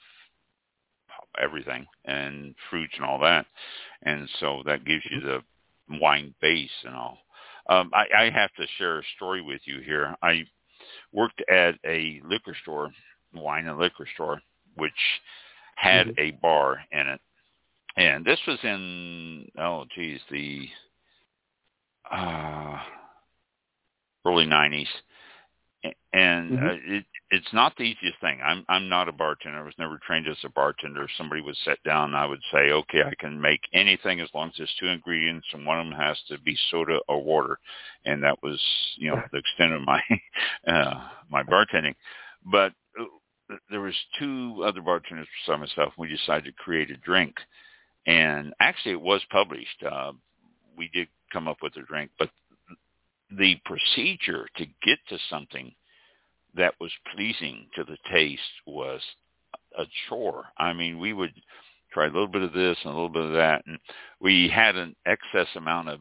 everything 1.41 1.85
and 2.05 2.55
fruits 2.69 2.93
and 2.97 3.05
all 3.05 3.19
that, 3.19 3.45
and 4.03 4.27
so 4.39 4.61
that 4.65 4.85
gives 4.85 5.03
you 5.09 5.21
the 5.21 5.43
wine 5.99 6.33
base 6.41 6.69
and 6.85 6.95
all. 6.95 7.19
Um, 7.69 7.91
I, 7.93 8.05
I 8.25 8.29
have 8.29 8.53
to 8.55 8.65
share 8.77 8.99
a 8.99 9.03
story 9.15 9.41
with 9.41 9.61
you 9.65 9.81
here. 9.81 10.15
I 10.21 10.43
worked 11.11 11.41
at 11.49 11.75
a 11.85 12.21
liquor 12.25 12.55
store, 12.63 12.91
wine 13.33 13.67
and 13.67 13.77
liquor 13.77 14.07
store, 14.15 14.41
which 14.75 15.21
had 15.75 16.07
Mhm. 16.07 16.19
a 16.19 16.31
bar 16.41 16.83
in 16.91 17.07
it, 17.07 17.21
and 17.97 18.25
this 18.25 18.39
was 18.47 18.59
in 18.63 19.49
oh 19.59 19.85
geez 19.95 20.21
the 20.31 20.69
uh, 22.11 22.79
early 24.25 24.45
'90s, 24.45 24.87
A- 25.85 25.95
and 26.13 26.57
Mhm. 26.57 26.67
uh, 26.67 26.95
it 26.97 27.05
it's 27.31 27.51
not 27.53 27.75
the 27.75 27.83
easiest 27.83 28.19
thing. 28.21 28.39
I'm 28.41 28.65
I'm 28.69 28.87
not 28.87 29.09
a 29.09 29.11
bartender. 29.11 29.59
I 29.59 29.63
was 29.63 29.77
never 29.77 29.97
trained 29.99 30.27
as 30.27 30.37
a 30.45 30.49
bartender. 30.49 31.03
If 31.03 31.11
somebody 31.17 31.41
would 31.41 31.57
sit 31.57 31.81
down, 31.83 32.15
I 32.15 32.25
would 32.25 32.41
say, 32.51 32.71
okay, 32.71 33.03
I 33.03 33.15
can 33.19 33.39
make 33.41 33.61
anything 33.73 34.21
as 34.21 34.29
long 34.33 34.49
as 34.49 34.55
there's 34.57 34.75
two 34.79 34.87
ingredients, 34.87 35.47
and 35.53 35.65
one 35.65 35.79
of 35.79 35.85
them 35.87 35.99
has 35.99 36.17
to 36.29 36.39
be 36.39 36.57
soda 36.71 36.99
or 37.09 37.21
water, 37.23 37.59
and 38.05 38.23
that 38.23 38.41
was 38.43 38.61
you 38.97 39.09
know 39.11 39.21
the 39.31 39.39
extent 39.39 39.73
of 39.73 39.81
my 39.81 40.01
uh, 40.67 41.09
my 41.29 41.43
bartending. 41.43 41.95
But 42.45 42.73
uh, 42.99 43.55
there 43.69 43.81
was 43.81 43.95
two 44.19 44.63
other 44.65 44.81
bartenders 44.81 45.27
beside 45.45 45.59
myself. 45.59 45.93
And 45.97 46.07
we 46.07 46.15
decided 46.15 46.45
to 46.45 46.51
create 46.63 46.91
a 46.91 46.97
drink, 46.97 47.35
and 48.07 48.53
actually 48.59 48.93
it 48.93 49.01
was 49.01 49.21
published. 49.29 49.83
Uh, 49.89 50.13
we 50.77 50.89
did 50.93 51.07
come 51.31 51.47
up 51.47 51.57
with 51.61 51.75
a 51.77 51.81
drink, 51.81 52.09
but 52.17 52.29
the 53.37 53.55
procedure 53.65 54.47
to 54.55 54.65
get 54.83 54.97
to 55.09 55.17
something 55.29 55.71
that 56.55 56.73
was 56.79 56.91
pleasing 57.13 57.67
to 57.75 57.83
the 57.83 57.97
taste 58.11 58.41
was 58.65 59.01
a 59.77 59.83
chore. 60.07 60.45
I 60.57 60.73
mean, 60.73 60.97
we 60.97 61.13
would 61.13 61.33
try 61.93 62.05
a 62.05 62.09
little 62.11 62.27
bit 62.27 62.41
of 62.41 62.53
this 62.53 62.77
and 62.83 62.91
a 62.91 62.95
little 62.95 63.09
bit 63.09 63.25
of 63.25 63.33
that, 63.33 63.63
and 63.67 63.77
we 64.21 64.47
had 64.47 64.75
an 64.77 64.95
excess 65.05 65.47
amount 65.55 65.89
of 65.89 65.99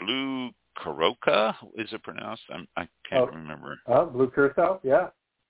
blue 0.00 0.50
Coroca. 0.76 1.54
Is 1.76 1.90
it 1.92 2.02
pronounced? 2.02 2.42
I'm, 2.52 2.66
I 2.76 2.88
can't 3.08 3.30
Oh. 3.30 3.34
remember. 3.34 3.78
Uh, 3.86 4.04
blue 4.04 4.30
curacao, 4.30 4.80
yeah. 4.82 5.08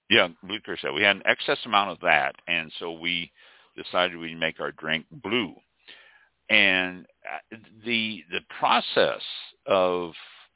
Yeah, 0.09 0.29
blue 0.43 0.61
curacao. 0.61 0.93
We 0.93 1.03
had 1.03 1.17
an 1.17 1.23
excess 1.25 1.59
amount 1.65 1.91
of 1.91 2.01
that, 2.01 2.37
and 2.47 2.71
so 2.79 2.93
we 2.93 3.33
decided 3.77 4.17
we'd 4.17 4.39
make 4.39 4.61
our 4.61 4.73
drink 4.73 5.07
blue. 5.11 5.55
And 6.49 7.07
uh, 7.25 7.57
the 7.85 8.23
the 8.31 8.41
process 8.59 9.23
of 9.67 10.13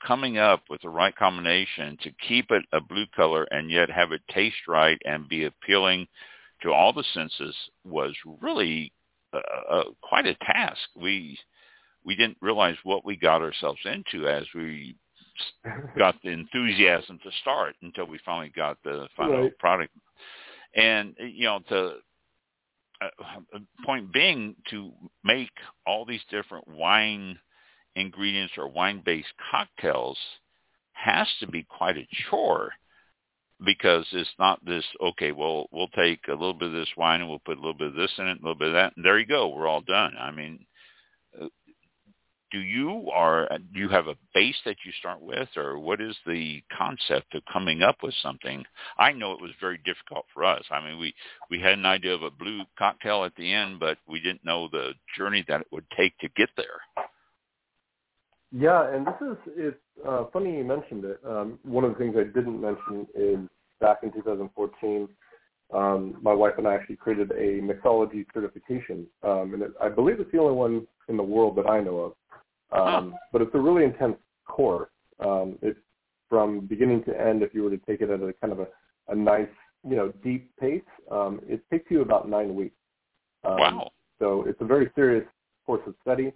coming 0.06 0.38
up 0.38 0.62
with 0.70 0.80
the 0.82 0.88
right 0.88 1.14
combination 1.14 1.96
to 2.02 2.10
keep 2.26 2.50
it 2.50 2.64
a 2.72 2.80
blue 2.80 3.06
color 3.14 3.44
and 3.50 3.70
yet 3.70 3.90
have 3.90 4.12
it 4.12 4.22
taste 4.32 4.66
right 4.66 5.00
and 5.04 5.28
be 5.28 5.44
appealing 5.44 6.06
to 6.62 6.72
all 6.72 6.92
the 6.92 7.04
senses 7.14 7.54
was 7.84 8.14
really 8.40 8.92
uh, 9.32 9.40
uh, 9.70 9.84
quite 10.02 10.26
a 10.26 10.34
task. 10.36 10.80
We 10.96 11.38
we 12.04 12.16
didn't 12.16 12.38
realize 12.40 12.76
what 12.84 13.04
we 13.04 13.16
got 13.16 13.42
ourselves 13.42 13.80
into 13.84 14.26
as 14.28 14.44
we 14.54 14.96
got 15.98 16.16
the 16.22 16.30
enthusiasm 16.30 17.18
to 17.22 17.30
start 17.40 17.74
until 17.82 18.06
we 18.06 18.18
finally 18.24 18.52
got 18.54 18.78
the 18.84 19.08
final 19.16 19.42
Right. 19.42 19.58
product. 19.58 19.92
And 20.74 21.14
you 21.18 21.44
know, 21.44 21.60
to 21.68 21.96
uh, 23.00 23.58
point 23.84 24.12
being 24.12 24.54
to 24.70 24.92
make 25.24 25.50
all 25.86 26.04
these 26.04 26.24
different 26.30 26.66
wine 26.68 27.38
ingredients 27.96 28.54
or 28.56 28.68
wine-based 28.68 29.32
cocktails 29.50 30.18
has 30.92 31.26
to 31.40 31.46
be 31.46 31.64
quite 31.64 31.96
a 31.96 32.06
chore 32.28 32.70
because 33.64 34.06
it's 34.12 34.30
not 34.38 34.64
this 34.64 34.84
okay 35.02 35.32
well 35.32 35.66
we'll 35.72 35.88
take 35.88 36.20
a 36.28 36.32
little 36.32 36.54
bit 36.54 36.68
of 36.68 36.74
this 36.74 36.88
wine 36.96 37.20
and 37.20 37.28
we'll 37.28 37.40
put 37.40 37.56
a 37.58 37.60
little 37.60 37.74
bit 37.74 37.88
of 37.88 37.94
this 37.94 38.12
in 38.18 38.26
it 38.26 38.38
a 38.38 38.42
little 38.42 38.54
bit 38.54 38.68
of 38.68 38.74
that 38.74 38.92
and 38.96 39.04
there 39.04 39.18
you 39.18 39.26
go 39.26 39.48
we're 39.48 39.66
all 39.66 39.82
done. 39.82 40.14
I 40.18 40.30
mean 40.30 40.64
do 42.50 42.58
you 42.58 42.90
or 43.14 43.48
do 43.72 43.80
you 43.80 43.88
have 43.88 44.06
a 44.06 44.16
base 44.34 44.56
that 44.64 44.76
you 44.84 44.92
start 44.98 45.20
with 45.20 45.48
or 45.56 45.78
what 45.78 46.00
is 46.00 46.16
the 46.26 46.62
concept 46.76 47.34
of 47.34 47.42
coming 47.52 47.82
up 47.82 47.96
with 48.02 48.14
something 48.22 48.64
i 48.98 49.12
know 49.12 49.32
it 49.32 49.40
was 49.40 49.52
very 49.60 49.78
difficult 49.84 50.24
for 50.32 50.44
us 50.44 50.64
i 50.70 50.84
mean 50.84 50.98
we 50.98 51.14
we 51.50 51.60
had 51.60 51.72
an 51.72 51.86
idea 51.86 52.14
of 52.14 52.22
a 52.22 52.30
blue 52.30 52.62
cocktail 52.78 53.24
at 53.24 53.34
the 53.36 53.52
end 53.52 53.78
but 53.78 53.98
we 54.08 54.20
didn't 54.20 54.44
know 54.44 54.68
the 54.72 54.92
journey 55.16 55.44
that 55.48 55.60
it 55.60 55.66
would 55.70 55.86
take 55.96 56.16
to 56.18 56.28
get 56.36 56.48
there 56.56 56.80
Yeah, 58.52 58.92
and 58.92 59.06
this 59.06 59.14
is 59.20 59.36
it's 59.56 59.76
uh, 60.06 60.24
funny 60.32 60.56
you 60.56 60.64
mentioned 60.64 61.04
it. 61.04 61.20
Um, 61.24 61.58
one 61.62 61.84
of 61.84 61.92
the 61.92 61.98
things 61.98 62.16
I 62.18 62.24
didn't 62.24 62.60
mention 62.60 63.06
is 63.14 63.38
back 63.80 63.98
in 64.02 64.10
2014, 64.12 65.08
um, 65.72 66.18
my 66.20 66.32
wife 66.32 66.54
and 66.58 66.66
I 66.66 66.74
actually 66.74 66.96
created 66.96 67.30
a 67.30 67.60
mixology 67.60 68.26
certification, 68.34 69.06
um, 69.22 69.54
and 69.54 69.62
it, 69.62 69.72
I 69.80 69.88
believe 69.88 70.18
it's 70.18 70.32
the 70.32 70.40
only 70.40 70.54
one 70.54 70.86
in 71.08 71.16
the 71.16 71.22
world 71.22 71.56
that 71.56 71.66
I 71.66 71.80
know 71.80 71.98
of. 71.98 72.12
Um, 72.72 73.14
But 73.32 73.42
it's 73.42 73.54
a 73.54 73.60
really 73.60 73.84
intense 73.84 74.16
course. 74.46 74.90
Um, 75.20 75.58
it's 75.62 75.78
from 76.28 76.66
beginning 76.66 77.04
to 77.04 77.20
end. 77.20 77.42
If 77.42 77.54
you 77.54 77.64
were 77.64 77.70
to 77.70 77.78
take 77.78 78.00
it 78.00 78.10
at 78.10 78.20
a 78.20 78.32
kind 78.34 78.52
of 78.52 78.60
a, 78.60 78.68
a 79.08 79.14
nice, 79.14 79.48
you 79.88 79.96
know, 79.96 80.12
deep 80.22 80.50
pace, 80.58 80.82
um, 81.10 81.40
it 81.48 81.62
takes 81.70 81.90
you 81.90 82.02
about 82.02 82.28
nine 82.28 82.54
weeks. 82.54 82.76
Um, 83.44 83.58
wow 83.58 83.90
so 84.20 84.44
it's 84.46 84.60
a 84.60 84.64
very 84.64 84.90
serious 84.94 85.24
course 85.66 85.80
of 85.86 85.94
study. 86.02 86.32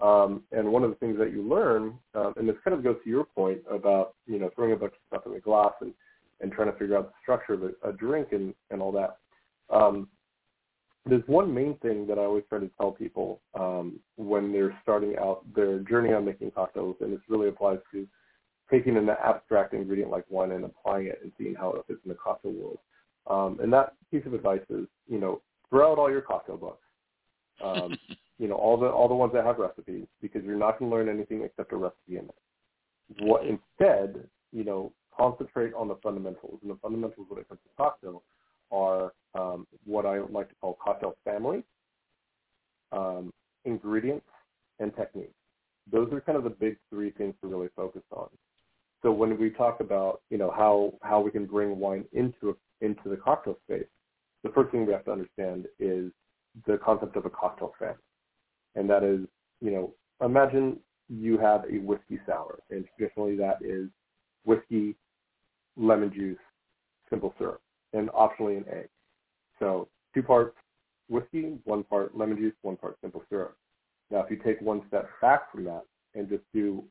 Um, 0.00 0.42
and 0.52 0.70
one 0.70 0.84
of 0.84 0.90
the 0.90 0.96
things 0.96 1.18
that 1.18 1.32
you 1.32 1.42
learn, 1.42 1.94
um, 2.14 2.34
and 2.36 2.48
this 2.48 2.56
kind 2.62 2.76
of 2.76 2.84
goes 2.84 2.96
to 3.02 3.10
your 3.10 3.24
point 3.24 3.58
about, 3.70 4.14
you 4.26 4.38
know, 4.38 4.50
throwing 4.54 4.72
a 4.72 4.76
bunch 4.76 4.92
of 4.92 4.98
stuff 5.08 5.26
in 5.26 5.32
the 5.32 5.40
glass 5.40 5.72
and, 5.80 5.92
and 6.40 6.52
trying 6.52 6.70
to 6.70 6.78
figure 6.78 6.96
out 6.96 7.08
the 7.08 7.14
structure 7.22 7.54
of 7.54 7.62
a, 7.62 7.88
a 7.88 7.92
drink 7.92 8.28
and, 8.32 8.54
and 8.70 8.82
all 8.82 8.92
that. 8.92 9.16
Um, 9.70 10.08
there's 11.08 11.26
one 11.26 11.52
main 11.52 11.76
thing 11.78 12.06
that 12.06 12.18
I 12.18 12.22
always 12.22 12.44
try 12.48 12.58
to 12.58 12.70
tell 12.78 12.92
people 12.92 13.40
um, 13.54 14.00
when 14.16 14.52
they're 14.52 14.78
starting 14.82 15.16
out 15.18 15.42
their 15.54 15.78
journey 15.80 16.12
on 16.12 16.24
making 16.24 16.50
cocktails, 16.52 16.96
and 17.00 17.12
this 17.12 17.20
really 17.28 17.48
applies 17.48 17.78
to 17.92 18.06
taking 18.70 18.96
an 18.96 19.08
abstract 19.08 19.74
ingredient 19.74 20.10
like 20.10 20.24
wine 20.28 20.52
and 20.52 20.64
applying 20.64 21.06
it 21.06 21.20
and 21.22 21.32
seeing 21.38 21.54
how 21.54 21.70
it 21.72 21.84
fits 21.86 22.00
in 22.04 22.10
the 22.10 22.14
cocktail 22.14 22.52
world. 22.52 22.78
Um, 23.28 23.58
and 23.60 23.72
that 23.72 23.94
piece 24.10 24.24
of 24.26 24.34
advice 24.34 24.60
is, 24.70 24.86
you 25.06 25.18
know, 25.18 25.40
throw 25.70 25.92
out 25.92 25.98
all 25.98 26.10
your 26.10 26.20
cocktail 26.20 26.56
books. 26.56 26.84
Um, 27.62 27.98
you 28.38 28.46
know, 28.46 28.54
all 28.54 28.76
the 28.76 28.86
all 28.86 29.08
the 29.08 29.14
ones 29.14 29.32
that 29.34 29.44
have 29.44 29.58
recipes 29.58 30.06
because 30.22 30.44
you're 30.44 30.56
not 30.56 30.78
going 30.78 30.90
to 30.90 30.96
learn 30.96 31.08
anything 31.08 31.42
except 31.42 31.72
a 31.72 31.76
recipe 31.76 32.18
in 32.18 32.24
it. 32.24 32.34
What 33.20 33.42
instead, 33.44 34.28
you 34.52 34.64
know, 34.64 34.92
concentrate 35.18 35.74
on 35.74 35.88
the 35.88 35.96
fundamentals. 35.96 36.58
And 36.62 36.70
the 36.70 36.78
fundamentals 36.80 37.26
when 37.28 37.40
it 37.40 37.48
comes 37.48 37.60
to 37.64 37.70
cocktail 37.76 38.22
are 38.70 39.12
um, 39.34 39.66
what 39.84 40.06
I 40.06 40.18
like 40.20 40.48
to 40.48 40.54
call 40.60 40.78
cocktail 40.82 41.16
family, 41.24 41.64
um, 42.92 43.32
ingredients, 43.64 44.26
and 44.78 44.94
technique. 44.96 45.32
Those 45.90 46.12
are 46.12 46.20
kind 46.20 46.36
of 46.36 46.44
the 46.44 46.50
big 46.50 46.76
three 46.90 47.10
things 47.10 47.34
to 47.40 47.48
really 47.48 47.68
focus 47.74 48.02
on. 48.12 48.28
So 49.02 49.12
when 49.12 49.38
we 49.38 49.50
talk 49.50 49.80
about, 49.80 50.22
you 50.30 50.38
know, 50.38 50.50
how 50.50 50.94
how 51.02 51.20
we 51.20 51.30
can 51.30 51.46
bring 51.46 51.78
wine 51.78 52.04
into 52.12 52.50
a, 52.50 52.84
into 52.84 53.08
the 53.08 53.16
cocktail 53.16 53.56
space, 53.64 53.86
the 54.42 54.50
first 54.50 54.70
thing 54.70 54.86
we 54.86 54.92
have 54.92 55.04
to 55.04 55.12
understand 55.12 55.66
is 55.78 56.10
the 56.66 56.78
concept 56.78 57.16
of 57.16 57.24
a 57.24 57.30
cocktail 57.30 57.72
family 57.78 57.96
and 58.78 58.88
that 58.88 59.02
is, 59.02 59.20
you 59.60 59.70
know, 59.70 59.92
imagine 60.24 60.78
you 61.08 61.38
have 61.38 61.64
a 61.64 61.78
whiskey 61.78 62.20
sour, 62.26 62.60
and 62.70 62.84
traditionally 62.96 63.36
that 63.36 63.58
is 63.60 63.88
whiskey, 64.44 64.94
lemon 65.76 66.12
juice, 66.12 66.38
simple 67.10 67.34
syrup, 67.38 67.60
and 67.92 68.08
optionally 68.10 68.56
an 68.58 68.64
egg. 68.70 68.88
So 69.58 69.88
two 70.14 70.22
parts 70.22 70.56
whiskey, 71.08 71.58
one 71.64 71.84
part 71.84 72.16
lemon 72.16 72.36
juice, 72.36 72.54
one 72.62 72.76
part 72.76 72.96
simple 73.00 73.22
syrup. 73.28 73.56
Now, 74.10 74.20
if 74.20 74.30
you 74.30 74.36
take 74.36 74.60
one 74.60 74.82
step 74.88 75.08
back 75.20 75.50
from 75.52 75.64
that 75.64 75.84
and 76.14 76.28
just 76.28 76.42
do 76.54 76.84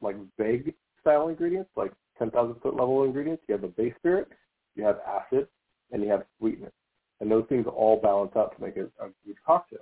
like 0.00 0.16
vague 0.38 0.74
style 1.00 1.28
ingredients, 1.28 1.70
like 1.76 1.92
10,000 2.18 2.54
foot 2.60 2.74
level 2.74 3.04
ingredients, 3.04 3.42
you 3.48 3.54
have 3.54 3.64
a 3.64 3.68
base 3.68 3.94
spirit, 3.98 4.28
you 4.74 4.84
have 4.84 4.98
acid, 5.06 5.48
and 5.92 6.02
you 6.02 6.08
have 6.08 6.24
sweetness. 6.38 6.72
And 7.20 7.30
those 7.30 7.44
things 7.48 7.66
all 7.66 8.00
balance 8.00 8.32
out 8.36 8.56
to 8.56 8.62
make 8.62 8.76
a, 8.76 8.84
a 9.02 9.08
good 9.26 9.36
cocktail. 9.44 9.80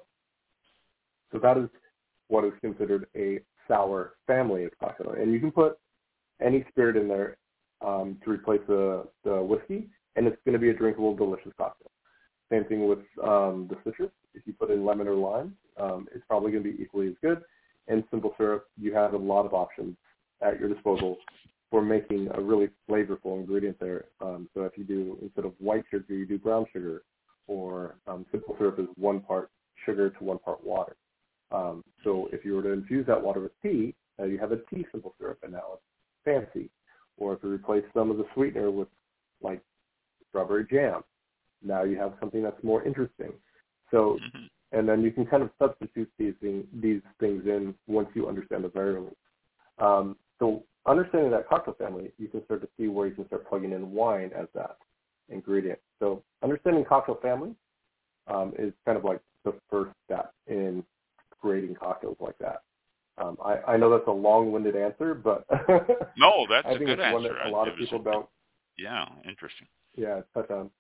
So 1.33 1.39
that 1.39 1.57
is 1.57 1.69
what 2.29 2.45
is 2.45 2.53
considered 2.61 3.07
a 3.17 3.41
sour 3.69 4.15
family 4.27 4.65
of 4.65 4.73
cocktail. 4.81 5.13
And 5.13 5.33
you 5.33 5.41
can 5.41 5.53
put 5.53 5.79
any 6.41 6.65
spirit 6.71 6.97
in 6.97 7.07
there 7.07 7.37
um, 7.85 8.19
to 8.25 8.31
replace 8.31 8.61
the, 8.67 9.07
the 9.25 9.43
whiskey, 9.43 9.89
and 10.17 10.27
it's 10.27 10.37
going 10.45 10.55
to 10.55 10.59
be 10.59 10.71
a 10.71 10.75
drinkable, 10.75 11.15
delicious 11.15 11.53
cocktail. 11.57 11.91
Same 12.51 12.65
thing 12.65 12.89
with 12.89 13.01
um, 13.23 13.69
the 13.69 13.77
citrus. 13.85 14.11
If 14.35 14.47
you 14.47 14.53
put 14.53 14.71
in 14.71 14.85
lemon 14.85 15.09
or 15.09 15.15
lime, 15.15 15.55
um, 15.79 16.07
it's 16.15 16.25
probably 16.27 16.53
going 16.53 16.65
to 16.65 16.71
be 16.71 16.83
equally 16.83 17.09
as 17.09 17.15
good. 17.23 17.43
and 17.89 18.05
simple 18.11 18.35
syrup, 18.37 18.67
you 18.81 18.95
have 18.95 19.15
a 19.15 19.19
lot 19.19 19.47
of 19.47 19.55
options 19.55 19.97
at 20.41 20.59
your 20.59 20.69
disposal 20.69 21.17
for 21.71 21.83
making 21.83 22.29
a 22.35 22.41
really 22.41 22.69
flavorful 22.89 23.39
ingredient 23.39 23.79
there. 23.81 24.07
Um, 24.21 24.49
so 24.55 24.63
if 24.63 24.77
you 24.77 24.85
do 24.85 25.19
instead 25.21 25.45
of 25.45 25.53
white 25.59 25.85
sugar, 25.91 26.15
you 26.15 26.27
do 26.27 26.39
brown 26.39 26.67
sugar, 26.73 27.03
or 27.47 27.97
um, 28.07 28.25
simple 28.31 28.55
syrup 28.59 28.79
is 28.79 28.87
one 28.97 29.21
part 29.21 29.51
sugar 29.85 30.11
to 30.11 30.25
one 30.25 30.39
part 30.39 30.65
water. 30.65 30.97
Um, 31.51 31.83
so 32.05 32.29
if 32.33 32.45
you 32.45 32.55
were 32.55 32.63
to 32.63 32.73
infuse 32.73 33.07
that 33.07 33.23
water 33.23 33.41
with 33.41 33.53
tea, 33.63 33.95
uh, 34.21 34.25
you 34.25 34.39
have 34.39 34.53
a 34.53 34.59
tea 34.73 34.87
simple 34.93 35.15
syrup, 35.19 35.39
and 35.43 35.53
now 35.53 35.75
it's 35.75 35.83
fancy. 36.25 36.71
Or 37.17 37.35
if 37.35 37.41
you 37.43 37.51
replace 37.51 37.85
some 37.95 38.11
of 38.11 38.17
the 38.17 38.27
sweetener 38.35 38.71
with 38.71 38.89
like 39.43 39.61
strawberry 40.29 40.67
jam, 40.71 41.03
now 41.63 41.85
you 41.85 41.97
have 41.99 42.15
something 42.21 42.43
that's 42.43 42.63
more 42.63 42.83
interesting. 42.85 43.33
So, 43.91 44.19
mm-hmm. 44.23 44.47
and 44.73 44.89
then 44.89 45.03
you 45.03 45.11
can 45.11 45.27
kind 45.27 45.43
of 45.43 45.51
substitute 45.59 46.11
these 46.19 46.35
things, 46.41 46.65
these 46.81 47.01
things 47.21 47.45
in 47.47 47.75
once 47.87 48.09
you 48.15 48.29
understand 48.29 48.65
the 48.65 48.69
variables. 48.69 49.17
Um, 49.79 50.17
so 50.39 50.65
understanding 50.87 51.31
that 51.31 51.49
cocktail 51.49 51.75
family, 51.75 52.13
you 52.19 52.29
can 52.29 52.45
start 52.45 52.61
to 52.63 52.69
see 52.79 52.89
where 52.89 53.07
you 53.07 53.15
can 53.15 53.27
start 53.27 53.49
plugging 53.49 53.73
in 53.73 53.93
wine 53.93 54.31
as 54.39 54.47
that 54.55 54.77
ingredient. 55.29 55.79
So 55.99 56.23
understanding 56.43 56.85
cocktail 56.85 57.19
family 57.23 57.55
um, 58.27 58.53
is 58.59 58.73
kind 58.85 58.99
of 58.99 59.05
like 59.05 59.21
the 59.45 59.55
first 59.71 59.91
step 60.05 60.33
in 60.47 60.85
creating 61.41 61.75
cocktails 61.75 62.17
like 62.21 62.39
that. 62.39 62.63
Um, 63.19 63.37
I, 63.45 63.73
I 63.73 63.77
know 63.77 63.91
that's 63.91 64.07
a 64.07 64.13
long-winded 64.13 64.77
answer, 64.77 65.15
but 65.15 65.45
no, 66.17 66.47
that's 66.49 66.67
I 66.67 66.71
think 66.71 66.83
a 66.83 66.85
good 66.85 66.91
it's 66.91 67.03
answer. 67.03 67.15
one 67.15 67.23
that 67.25 67.47
a 67.47 67.51
lot 67.51 67.69
of 67.69 67.77
people 67.77 68.01
don't. 68.01 68.27
Yeah, 68.79 69.07
interesting. 69.29 69.67
Yeah, 69.97 70.21
touch 70.35 70.51
on. 70.51 70.71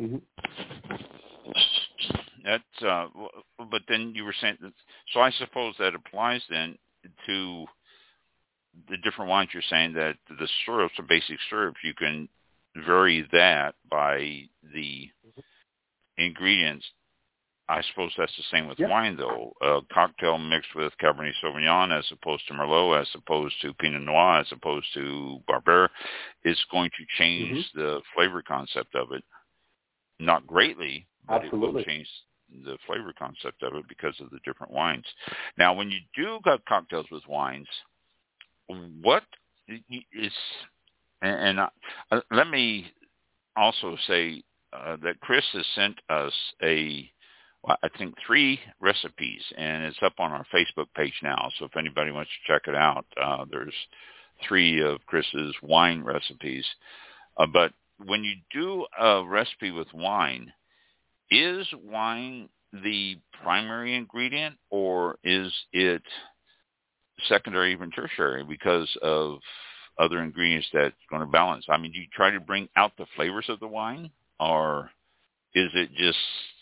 Mm-hmm. 0.00 0.16
That, 2.44 2.86
uh, 2.86 3.06
but 3.70 3.82
then 3.88 4.12
you 4.14 4.24
were 4.24 4.34
saying 4.40 4.58
that. 4.62 4.72
So 5.12 5.20
I 5.20 5.30
suppose 5.32 5.74
that 5.78 5.94
applies 5.94 6.42
then 6.50 6.76
to 7.26 7.66
the 8.88 8.96
different 8.98 9.30
wines. 9.30 9.50
You're 9.52 9.62
saying 9.68 9.92
that 9.94 10.16
the 10.28 10.48
syrups, 10.64 10.94
the 10.96 11.04
basic 11.04 11.38
syrups, 11.48 11.78
you 11.84 11.94
can 11.94 12.28
vary 12.86 13.26
that 13.32 13.74
by 13.88 14.48
the 14.72 15.10
mm-hmm. 15.26 15.40
ingredients 16.18 16.86
I 17.68 17.80
suppose 17.88 18.12
that's 18.18 18.36
the 18.36 18.42
same 18.50 18.68
with 18.68 18.78
yeah. 18.78 18.88
wine, 18.88 19.16
though. 19.16 19.52
A 19.62 19.80
cocktail 19.94 20.36
mixed 20.36 20.74
with 20.74 20.92
Cabernet 21.00 21.32
Sauvignon 21.42 21.96
as 21.96 22.04
opposed 22.12 22.46
to 22.48 22.54
Merlot, 22.54 23.00
as 23.00 23.08
opposed 23.14 23.54
to 23.62 23.72
Pinot 23.74 24.02
Noir, 24.02 24.40
as 24.40 24.52
opposed 24.52 24.86
to 24.94 25.38
Barbera, 25.48 25.88
is 26.44 26.58
going 26.70 26.90
to 26.90 27.06
change 27.18 27.58
mm-hmm. 27.58 27.80
the 27.80 28.00
flavor 28.14 28.42
concept 28.42 28.94
of 28.94 29.12
it. 29.12 29.24
Not 30.18 30.46
greatly, 30.46 31.06
but 31.26 31.44
Absolutely. 31.44 31.68
it 31.68 31.74
will 31.74 31.84
change 31.84 32.08
the 32.64 32.78
flavor 32.86 33.12
concept 33.18 33.62
of 33.62 33.74
it 33.74 33.88
because 33.88 34.14
of 34.20 34.30
the 34.30 34.38
different 34.44 34.72
wines. 34.72 35.06
Now, 35.56 35.74
when 35.74 35.90
you 35.90 35.98
do 36.14 36.38
got 36.44 36.64
cocktails 36.66 37.06
with 37.10 37.22
wines, 37.28 37.68
what 39.00 39.24
is 39.68 40.32
and, 41.22 41.58
and 41.58 41.60
uh, 42.10 42.20
let 42.30 42.48
me 42.48 42.92
also 43.56 43.96
say 44.06 44.42
uh, 44.72 44.96
that 45.02 45.20
Chris 45.20 45.44
has 45.52 45.66
sent 45.74 45.98
us 46.08 46.32
a 46.62 47.10
I 47.64 47.88
think 47.96 48.16
three 48.26 48.58
recipes, 48.80 49.40
and 49.56 49.84
it's 49.84 50.02
up 50.02 50.14
on 50.18 50.32
our 50.32 50.44
Facebook 50.52 50.86
page 50.96 51.14
now. 51.22 51.48
So 51.58 51.66
if 51.66 51.76
anybody 51.76 52.10
wants 52.10 52.30
to 52.30 52.52
check 52.52 52.62
it 52.66 52.74
out, 52.74 53.06
uh, 53.22 53.44
there's 53.48 53.74
three 54.48 54.82
of 54.82 54.98
Chris's 55.06 55.54
wine 55.62 56.02
recipes. 56.02 56.64
Uh, 57.36 57.46
but 57.46 57.72
when 58.06 58.24
you 58.24 58.34
do 58.52 58.86
a 58.98 59.24
recipe 59.24 59.70
with 59.70 59.88
wine, 59.94 60.52
is 61.30 61.66
wine 61.84 62.48
the 62.72 63.16
primary 63.42 63.94
ingredient, 63.94 64.56
or 64.70 65.18
is 65.24 65.52
it 65.72 66.02
secondary, 67.28 67.72
even 67.72 67.90
tertiary, 67.90 68.44
because 68.44 68.88
of 69.02 69.38
other 69.98 70.22
ingredients 70.22 70.68
that's 70.72 70.94
going 71.10 71.20
to 71.20 71.26
balance? 71.26 71.66
I 71.68 71.76
mean, 71.76 71.92
do 71.92 71.98
you 72.00 72.06
try 72.14 72.30
to 72.30 72.40
bring 72.40 72.68
out 72.76 72.92
the 72.96 73.06
flavors 73.16 73.46
of 73.48 73.60
the 73.60 73.68
wine, 73.68 74.10
or 74.40 74.90
is 75.54 75.70
it 75.74 75.90
just 75.94 76.18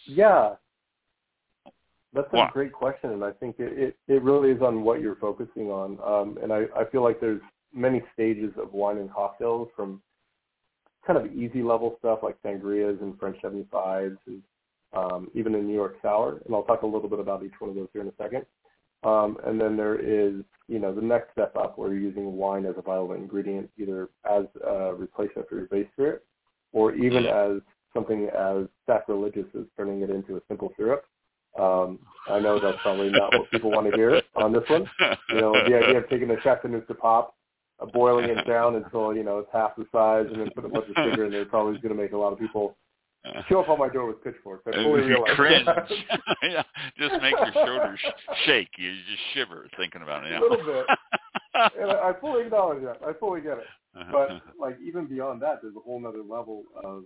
yeah 0.06 0.54
that's 2.12 2.28
a 2.32 2.48
great 2.52 2.72
question, 2.72 3.10
and 3.10 3.24
I 3.24 3.30
think 3.30 3.56
it, 3.60 3.78
it, 3.78 3.96
it 4.08 4.22
really 4.22 4.50
is 4.50 4.60
on 4.62 4.82
what 4.82 5.00
you're 5.00 5.16
focusing 5.16 5.70
on. 5.70 5.98
Um, 6.04 6.38
and 6.42 6.52
I, 6.52 6.64
I 6.76 6.84
feel 6.90 7.04
like 7.04 7.20
there's 7.20 7.40
many 7.72 8.02
stages 8.14 8.52
of 8.56 8.72
wine 8.72 8.98
and 8.98 9.12
cocktails 9.12 9.68
from 9.76 10.02
kind 11.06 11.18
of 11.18 11.32
easy 11.32 11.62
level 11.62 11.96
stuff 11.98 12.20
like 12.22 12.36
sangrias 12.42 13.00
and 13.02 13.18
French 13.18 13.36
75s, 13.42 14.16
and 14.26 14.42
um, 14.92 15.28
even 15.34 15.54
a 15.54 15.58
New 15.58 15.74
York 15.74 15.96
sour. 16.02 16.40
And 16.44 16.54
I'll 16.54 16.64
talk 16.64 16.82
a 16.82 16.86
little 16.86 17.08
bit 17.08 17.20
about 17.20 17.44
each 17.44 17.52
one 17.58 17.70
of 17.70 17.76
those 17.76 17.88
here 17.92 18.02
in 18.02 18.08
a 18.08 18.12
second. 18.18 18.44
Um, 19.02 19.38
and 19.46 19.60
then 19.60 19.76
there 19.76 19.98
is, 19.98 20.42
you 20.68 20.78
know, 20.78 20.94
the 20.94 21.00
next 21.00 21.32
step 21.32 21.56
up 21.56 21.78
where 21.78 21.92
you're 21.92 22.02
using 22.02 22.36
wine 22.36 22.66
as 22.66 22.74
a 22.76 22.82
vital 22.82 23.12
ingredient, 23.12 23.70
either 23.78 24.10
as 24.30 24.44
a 24.66 24.94
replacement 24.94 25.48
for 25.48 25.56
your 25.56 25.66
base 25.66 25.86
spirit, 25.92 26.24
or 26.72 26.94
even 26.94 27.26
as 27.26 27.62
something 27.94 28.28
as 28.36 28.66
sacrilegious 28.86 29.46
as 29.58 29.64
turning 29.76 30.02
it 30.02 30.10
into 30.10 30.36
a 30.36 30.40
simple 30.48 30.72
syrup. 30.76 31.04
Um, 31.58 31.98
I 32.28 32.38
know 32.38 32.60
that's 32.60 32.78
probably 32.82 33.10
not 33.10 33.32
what 33.36 33.50
people 33.50 33.70
want 33.70 33.90
to 33.90 33.96
hear 33.96 34.22
on 34.36 34.52
this 34.52 34.62
one. 34.68 34.88
You 35.30 35.40
know, 35.40 35.52
the 35.52 35.76
idea 35.76 35.98
of 35.98 36.08
taking 36.08 36.30
a 36.30 36.36
Châteauneuf-du-Pape, 36.36 37.02
uh, 37.02 37.22
boiling 37.86 38.30
it 38.30 38.44
down 38.46 38.76
until 38.76 39.14
you 39.14 39.22
know 39.22 39.38
it's 39.38 39.50
half 39.52 39.76
the 39.76 39.86
size, 39.92 40.26
and 40.30 40.40
then 40.40 40.50
put 40.54 40.64
a 40.64 40.68
bunch 40.68 40.86
of 40.88 40.94
sugar 41.04 41.26
in 41.26 41.32
there 41.32 41.44
probably 41.44 41.74
is 41.74 41.82
going 41.82 41.94
to 41.94 42.00
make 42.00 42.12
a 42.12 42.16
lot 42.16 42.32
of 42.32 42.38
people 42.38 42.76
show 43.48 43.60
up 43.60 43.68
on 43.68 43.78
my 43.78 43.88
door 43.88 44.06
with 44.06 44.22
pitchforks. 44.22 44.64
I 44.66 44.72
fully 44.82 45.02
realize 45.02 45.34
cringe. 45.34 45.66
yeah, 46.42 46.62
just 46.98 47.20
make 47.22 47.34
your 47.34 47.52
shoulders 47.52 48.00
shake. 48.46 48.70
You 48.78 48.92
just 48.92 49.22
shiver 49.34 49.68
thinking 49.76 50.02
about 50.02 50.26
it. 50.26 50.32
Yeah. 50.32 50.40
A 50.40 50.42
little 50.42 50.64
bit. 50.64 50.86
and 51.80 51.90
I 51.90 52.12
fully 52.20 52.44
acknowledge 52.44 52.82
that. 52.82 52.98
I 53.06 53.12
fully 53.14 53.40
get 53.40 53.58
it. 53.58 53.66
But 54.12 54.42
like 54.58 54.78
even 54.86 55.06
beyond 55.06 55.42
that, 55.42 55.60
there's 55.62 55.74
a 55.76 55.80
whole 55.80 56.04
other 56.06 56.22
level 56.22 56.64
of 56.82 57.04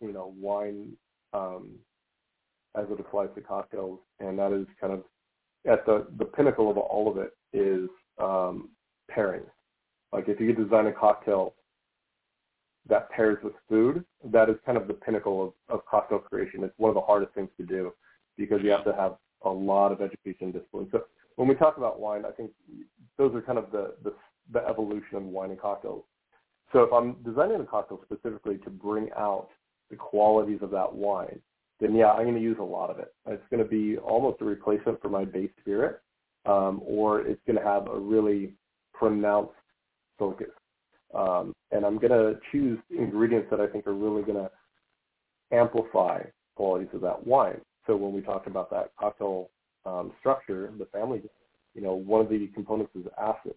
you 0.00 0.12
know 0.12 0.34
wine 0.38 0.92
um, 1.32 1.76
as 2.76 2.84
it 2.90 3.00
applies 3.00 3.28
to 3.34 3.40
cocktails, 3.40 4.00
and 4.20 4.38
that 4.38 4.52
is 4.52 4.66
kind 4.80 4.92
of 4.92 5.02
at 5.70 5.84
the 5.86 6.06
the 6.18 6.24
pinnacle 6.24 6.70
of 6.70 6.78
all 6.78 7.10
of 7.10 7.18
it 7.18 7.32
is 7.52 7.88
um, 8.18 8.70
pairing. 9.10 9.42
Like 10.12 10.28
if 10.28 10.40
you 10.40 10.52
could 10.52 10.62
design 10.62 10.86
a 10.86 10.92
cocktail 10.92 11.54
that 12.88 13.10
pairs 13.10 13.38
with 13.42 13.52
food, 13.68 14.04
that 14.24 14.48
is 14.48 14.56
kind 14.66 14.76
of 14.76 14.88
the 14.88 14.94
pinnacle 14.94 15.54
of, 15.68 15.74
of 15.74 15.86
cocktail 15.86 16.18
creation. 16.18 16.64
It's 16.64 16.74
one 16.78 16.88
of 16.88 16.94
the 16.94 17.00
hardest 17.00 17.34
things 17.34 17.50
to 17.58 17.64
do 17.64 17.92
because 18.36 18.62
you 18.62 18.70
have 18.70 18.84
to 18.84 18.94
have 18.94 19.16
a 19.42 19.50
lot 19.50 19.92
of 19.92 20.00
education 20.00 20.50
discipline. 20.50 20.88
So 20.90 21.04
when 21.36 21.48
we 21.48 21.54
talk 21.54 21.76
about 21.76 22.00
wine, 22.00 22.24
I 22.24 22.30
think 22.30 22.50
those 23.16 23.34
are 23.34 23.42
kind 23.42 23.58
of 23.58 23.70
the, 23.70 23.94
the, 24.02 24.12
the 24.52 24.66
evolution 24.66 25.16
of 25.16 25.22
wine 25.24 25.50
and 25.50 25.60
cocktails. 25.60 26.04
So 26.72 26.82
if 26.82 26.92
I'm 26.92 27.16
designing 27.24 27.60
a 27.60 27.64
cocktail 27.64 28.00
specifically 28.04 28.58
to 28.58 28.70
bring 28.70 29.10
out 29.16 29.48
the 29.90 29.96
qualities 29.96 30.60
of 30.62 30.70
that 30.70 30.92
wine, 30.92 31.40
then 31.80 31.94
yeah, 31.94 32.12
I'm 32.12 32.24
going 32.24 32.34
to 32.34 32.40
use 32.40 32.58
a 32.60 32.64
lot 32.64 32.90
of 32.90 32.98
it. 32.98 33.14
It's 33.26 33.42
going 33.50 33.62
to 33.62 33.68
be 33.68 33.96
almost 33.98 34.40
a 34.40 34.44
replacement 34.44 35.00
for 35.00 35.08
my 35.08 35.24
base 35.24 35.50
spirit, 35.60 36.00
um, 36.46 36.82
or 36.84 37.22
it's 37.22 37.40
going 37.46 37.58
to 37.58 37.64
have 37.64 37.88
a 37.88 37.98
really 37.98 38.52
pronounced 38.92 39.54
focus. 40.20 40.50
Um, 41.12 41.52
and 41.72 41.84
I'm 41.84 41.98
going 41.98 42.12
to 42.12 42.38
choose 42.52 42.78
ingredients 42.96 43.48
that 43.50 43.60
I 43.60 43.66
think 43.66 43.88
are 43.88 43.94
really 43.94 44.22
going 44.22 44.38
to 44.38 44.50
amplify 45.52 46.22
qualities 46.54 46.90
of 46.94 47.00
that 47.00 47.26
wine. 47.26 47.60
So 47.88 47.96
when 47.96 48.12
we 48.12 48.20
talk 48.20 48.46
about 48.46 48.70
that 48.70 48.92
cocktail 48.98 49.50
um, 49.84 50.12
structure, 50.20 50.70
the 50.78 50.84
family, 50.86 51.22
you 51.74 51.82
know, 51.82 51.94
one 51.94 52.20
of 52.20 52.28
the 52.28 52.46
components 52.54 52.92
is 52.94 53.06
acid. 53.20 53.54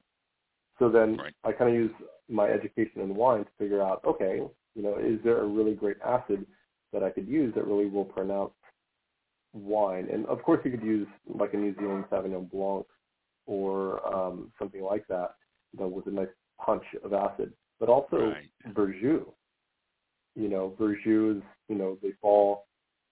So 0.80 0.90
then 0.90 1.18
right. 1.18 1.34
I 1.44 1.52
kind 1.52 1.70
of 1.70 1.76
use 1.76 1.92
my 2.30 2.48
education 2.48 3.02
in 3.02 3.14
wine 3.14 3.44
to 3.44 3.50
figure 3.60 3.84
out, 3.84 4.02
okay, 4.06 4.42
you 4.74 4.82
know, 4.82 4.98
is 4.98 5.20
there 5.24 5.42
a 5.42 5.46
really 5.46 5.76
great 5.76 5.98
acid 6.04 6.48
that 6.94 7.04
I 7.04 7.12
could 7.12 7.28
use 7.28 7.54
that 7.56 7.68
really 7.68 7.88
will 7.88 8.06
pronounce 8.06 8.54
wine. 9.54 10.08
And 10.12 10.26
of 10.26 10.42
course, 10.42 10.62
you 10.66 10.72
could 10.72 10.84
use 10.84 11.08
like 11.28 11.54
a 11.54 11.58
New 11.58 11.76
Zealand 11.76 12.06
Sauvignon 12.12 12.50
Blanc 12.50 12.86
or 13.46 14.16
um, 14.16 14.52
something 14.58 14.82
like 14.82 15.06
that, 15.10 15.36
know, 15.80 15.88
with 15.88 16.08
a 16.08 16.12
nice 16.12 16.28
punch 16.64 16.84
of 17.04 17.14
acid. 17.14 17.54
But 17.80 17.90
also 17.90 18.18
right. 18.18 18.50
Verjus. 18.74 19.26
You 20.36 20.50
know, 20.50 20.74
Verjus, 20.80 21.42
you 21.70 21.76
know, 21.76 21.98
they 22.02 22.12
fall, 22.22 22.66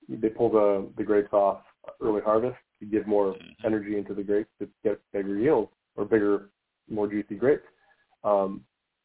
they 0.10 0.30
pull 0.30 0.49
the 0.49 0.89
the 0.97 1.04
grapes 1.04 1.34
off 1.34 1.62
early 2.01 2.21
harvest 2.21 2.58
to 2.80 2.86
give 2.86 3.08
more 3.08 3.34
mm-hmm. 3.34 3.65
energy 3.65 3.97
into 3.97 4.13
the 4.13 4.23
grapes 4.23 4.49
to 4.60 4.67
get 4.84 4.99
bigger 5.13 5.38
yields 5.38 5.71
or 5.95 6.06
bigger, 6.06 6.49
more 6.89 7.08
juicy 7.08 7.36
grapes. 7.36 7.63
Um, 8.23 8.62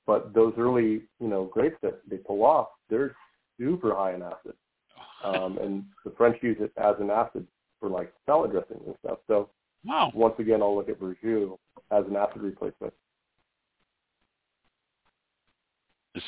but 0.07 0.33
those 0.35 0.55
early, 0.57 1.03
you 1.21 1.29
know, 1.29 1.45
grapes 1.45 1.77
that 1.83 2.01
they 2.09 2.17
pull 2.17 2.45
off, 2.45 2.69
they're 2.89 3.17
super 3.59 3.95
high 3.95 4.15
in 4.15 4.23
acid 4.23 4.55
um, 5.25 5.59
and 5.59 5.85
the 6.05 6.13
French 6.17 6.37
use 6.43 6.57
it 6.61 6.73
as 6.77 6.95
an 7.01 7.11
acid 7.11 7.47
for 7.81 7.89
like 7.89 8.13
salad 8.25 8.53
dressing 8.53 8.81
and 8.87 8.95
stuff. 9.05 9.19
So 9.27 9.51
wow. 9.85 10.11
once 10.15 10.35
again, 10.39 10.63
I'll 10.63 10.77
look 10.77 10.89
at 10.89 11.01
Verjus 11.01 11.57
as 11.91 12.05
an 12.09 12.17
acid 12.17 12.43
replacement. 12.43 12.93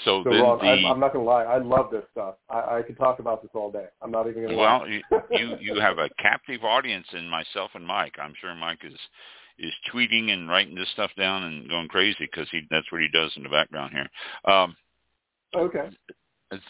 So, 0.05 0.23
so 0.23 0.31
the, 0.31 0.67
I'm, 0.67 0.85
I'm 0.85 1.01
not 1.01 1.13
gonna 1.13 1.25
lie, 1.25 1.45
I 1.45 1.59
love 1.59 1.91
this 1.91 2.05
stuff. 2.13 2.35
I, 2.51 2.79
I 2.79 2.83
could 2.83 2.99
talk 2.99 3.21
about 3.21 3.43
this 3.43 3.51
all 3.55 3.71
day. 3.71 3.87
I'm 4.03 4.11
not 4.11 4.29
even 4.29 4.43
gonna. 4.43 4.57
Well, 4.57 4.81
lie. 4.81 4.87
you, 4.87 5.03
you 5.31 5.57
you 5.61 5.81
have 5.81 5.99
a 5.99 6.09
captive 6.19 6.63
audience 6.63 7.07
in 7.13 7.29
myself 7.29 7.71
and 7.75 7.87
Mike. 7.87 8.15
I'm 8.21 8.35
sure 8.41 8.55
Mike 8.55 8.81
is 8.85 8.99
is 9.59 9.73
tweeting 9.93 10.31
and 10.31 10.49
writing 10.49 10.75
this 10.75 10.89
stuff 10.93 11.11
down 11.17 11.45
and 11.45 11.69
going 11.69 11.89
crazy 11.89 12.17
because 12.21 12.49
he 12.51 12.63
that's 12.71 12.91
what 12.93 13.01
he 13.01 13.09
does 13.13 13.33
in 13.37 13.43
the 13.43 13.49
background 13.49 13.93
here. 13.93 14.53
Um, 14.53 14.77
okay. 15.57 15.89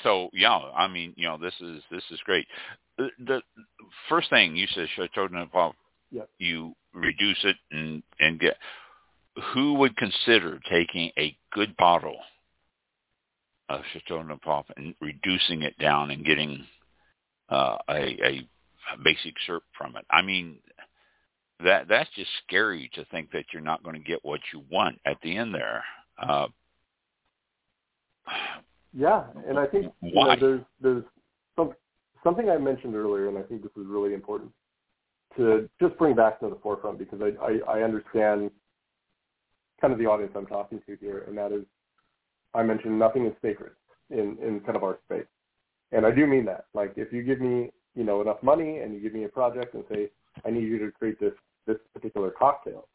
So 0.03 0.31
yeah, 0.33 0.59
I 0.77 0.87
mean, 0.87 1.13
you 1.17 1.27
know, 1.27 1.39
this 1.39 1.55
is 1.61 1.83
this 1.91 2.05
is 2.11 2.21
great. 2.25 2.47
The, 2.99 3.09
the 3.27 3.43
first 4.09 4.31
thing 4.31 4.57
you 4.57 4.67
said, 4.75 4.89
Chateau 4.95 5.29
Neuf, 5.29 5.75
yeah. 6.11 6.23
you 6.39 6.75
reduce 6.95 7.39
it 7.45 7.57
and 7.71 8.03
and 8.21 8.39
get. 8.39 8.57
Who 9.55 9.75
would 9.75 9.97
consider 9.97 10.59
taking 10.69 11.13
a 11.17 11.37
good 11.53 11.77
bottle 11.77 12.17
of 13.69 13.81
Chateau 13.93 14.23
Neuf 14.23 14.67
and 14.77 14.95
reducing 15.01 15.63
it 15.63 15.79
down 15.79 16.11
and 16.11 16.25
getting 16.25 16.65
uh, 17.49 17.77
a, 17.89 18.03
a 18.25 18.49
basic 19.03 19.35
syrup 19.47 19.65
from 19.77 19.97
it? 19.97 20.05
I 20.11 20.23
mean, 20.23 20.59
that 21.65 21.89
that's 21.89 22.11
just 22.15 22.31
scary 22.47 22.91
to 22.95 23.05
think 23.07 23.31
that 23.33 23.47
you're 23.53 23.63
not 23.63 23.83
going 23.83 23.97
to 23.97 24.03
get 24.03 24.25
what 24.25 24.41
you 24.53 24.63
want 24.71 24.99
at 25.05 25.17
the 25.23 25.37
end 25.37 25.55
there. 25.55 25.85
Uh, 26.21 26.47
yeah, 28.93 29.25
and 29.47 29.59
I 29.59 29.67
think 29.67 29.93
why? 30.01 30.35
you 30.35 30.41
know, 30.41 30.49
there's 30.49 30.61
there's 30.81 31.05
some, 31.57 31.73
something 32.25 32.49
I 32.49 32.59
mentioned 32.59 32.95
earlier, 32.95 33.29
and 33.29 33.39
I 33.39 33.43
think 33.43 33.63
this 33.63 33.73
is 33.77 33.87
really 33.87 34.15
important 34.15 34.53
to 35.37 35.69
just 35.81 35.97
bring 35.99 36.15
back 36.15 36.41
to 36.41 36.49
the 36.49 36.59
forefront 36.63 36.99
because 36.99 37.21
I, 37.21 37.45
I, 37.45 37.79
I 37.79 37.83
understand 37.83 38.51
kind 39.81 39.93
of 39.93 39.99
the 39.99 40.07
audience 40.07 40.33
I'm 40.35 40.47
talking 40.47 40.81
to 40.87 40.97
here, 41.01 41.25
and 41.29 41.37
that 41.39 41.53
is 41.53 41.65
I 42.59 42.63
mentioned 42.65 42.99
nothing 42.99 43.25
is 43.25 43.33
sacred 43.41 43.73
in, 44.11 44.37
in 44.43 44.61
kind 44.65 44.77
of 44.77 44.83
our 44.83 44.99
space. 45.05 45.27
And 45.93 46.05
I 46.05 46.11
do 46.11 46.27
mean 46.27 46.45
that. 46.47 46.67
Like 46.75 46.95
if 46.97 47.13
you 47.13 47.23
give 47.23 47.41
me, 47.41 47.71
you 47.95 48.03
know, 48.03 48.21
enough 48.21 48.43
money 48.43 48.79
and 48.79 48.93
you 48.93 49.01
give 49.01 49.15
me 49.15 49.25
a 49.25 49.29
project 49.29 49.75
and 49.75 49.85
say, 49.91 50.11
I 50.45 50.51
need 50.51 50.65
you 50.65 50.79
to 50.81 50.91
create 50.93 51.21
this 51.21 51.33
this 51.67 51.77
particular 51.93 52.31
cocktail, 52.31 52.89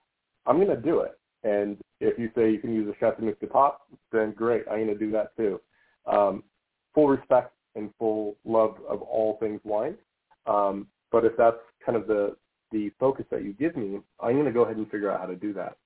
I'm 0.46 0.60
gonna 0.60 0.76
do 0.76 1.00
it. 1.00 1.18
And 1.44 1.78
if 2.00 2.18
you 2.20 2.30
say 2.36 2.52
you 2.52 2.60
can 2.60 2.74
use 2.74 2.88
a 2.88 2.98
chef 3.00 3.18
to 3.18 3.24
mix 3.24 3.40
the 3.40 3.48
top, 3.48 3.82
then 4.12 4.34
great, 4.34 4.64
I'm 4.70 4.80
gonna 4.80 4.96
do 4.96 5.12
that 5.12 5.36
too. 5.38 5.62
Um, 6.06 6.44
full 6.94 7.08
respect 7.08 7.54
and 7.76 7.90
full 7.98 8.36
love 8.44 8.76
of 8.88 9.02
all 9.02 9.38
things 9.40 9.62
wine. 9.64 9.96
Um, 10.46 10.88
but 11.12 11.24
if 11.24 11.34
that's 11.38 11.58
kind 11.86 11.98
of 11.98 12.08
the 12.08 12.36
the 12.72 12.92
focus 13.00 13.26
that 13.32 13.44
you 13.44 13.54
give 13.54 13.78
me, 13.78 14.00
I'm 14.20 14.34
going 14.34 14.46
to 14.46 14.52
go 14.52 14.64
ahead 14.64 14.78
and 14.78 14.90
figure 14.90 15.12
out 15.12 15.20
how 15.20 15.28
to 15.28 15.36
do 15.36 15.54
that. 15.54 15.78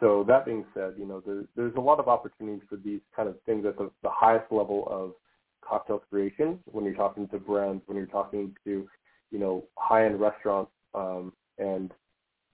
So 0.00 0.24
that 0.28 0.44
being 0.44 0.64
said, 0.74 0.94
you 0.96 1.06
know, 1.06 1.22
there's, 1.24 1.46
there's 1.56 1.74
a 1.76 1.80
lot 1.80 1.98
of 1.98 2.08
opportunities 2.08 2.62
for 2.68 2.76
these 2.76 3.00
kind 3.14 3.28
of 3.28 3.36
things 3.46 3.66
at 3.66 3.76
the, 3.76 3.90
the 4.02 4.10
highest 4.10 4.50
level 4.52 4.86
of 4.90 5.12
cocktail 5.60 6.02
creation 6.10 6.58
when 6.66 6.84
you're 6.84 6.94
talking 6.94 7.26
to 7.28 7.38
brands, 7.38 7.82
when 7.86 7.96
you're 7.96 8.06
talking 8.06 8.54
to, 8.64 8.88
you 9.30 9.38
know, 9.38 9.64
high-end 9.76 10.20
restaurants, 10.20 10.70
um, 10.94 11.32
and 11.58 11.90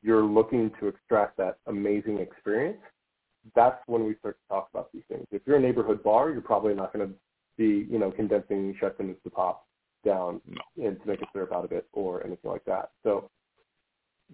you're 0.03 0.25
looking 0.25 0.71
to 0.81 0.89
extract 0.89 1.37
that 1.37 1.59
amazing 1.67 2.19
experience. 2.19 2.79
That's 3.55 3.79
when 3.87 4.05
we 4.05 4.17
start 4.21 4.39
to 4.41 4.49
talk 4.49 4.69
about 4.73 4.91
these 4.93 5.03
things. 5.09 5.27
If 5.31 5.43
you're 5.47 5.57
a 5.57 5.61
neighborhood 5.61 6.03
bar, 6.03 6.31
you're 6.31 6.41
probably 6.41 6.75
not 6.75 6.93
going 6.95 7.09
to 7.09 7.15
be, 7.59 7.87
you 7.91 7.99
know, 7.99 8.11
condensing 8.11 8.75
Châteauneuf-du-Pape 8.81 9.57
down 10.05 10.41
no. 10.47 10.87
and 10.87 11.01
to 11.01 11.07
make 11.07 11.21
a 11.21 11.27
syrup 11.33 11.53
out 11.53 11.65
of 11.65 11.73
it 11.73 11.87
or 11.93 12.25
anything 12.25 12.51
like 12.51 12.65
that. 12.65 12.91
So 13.03 13.31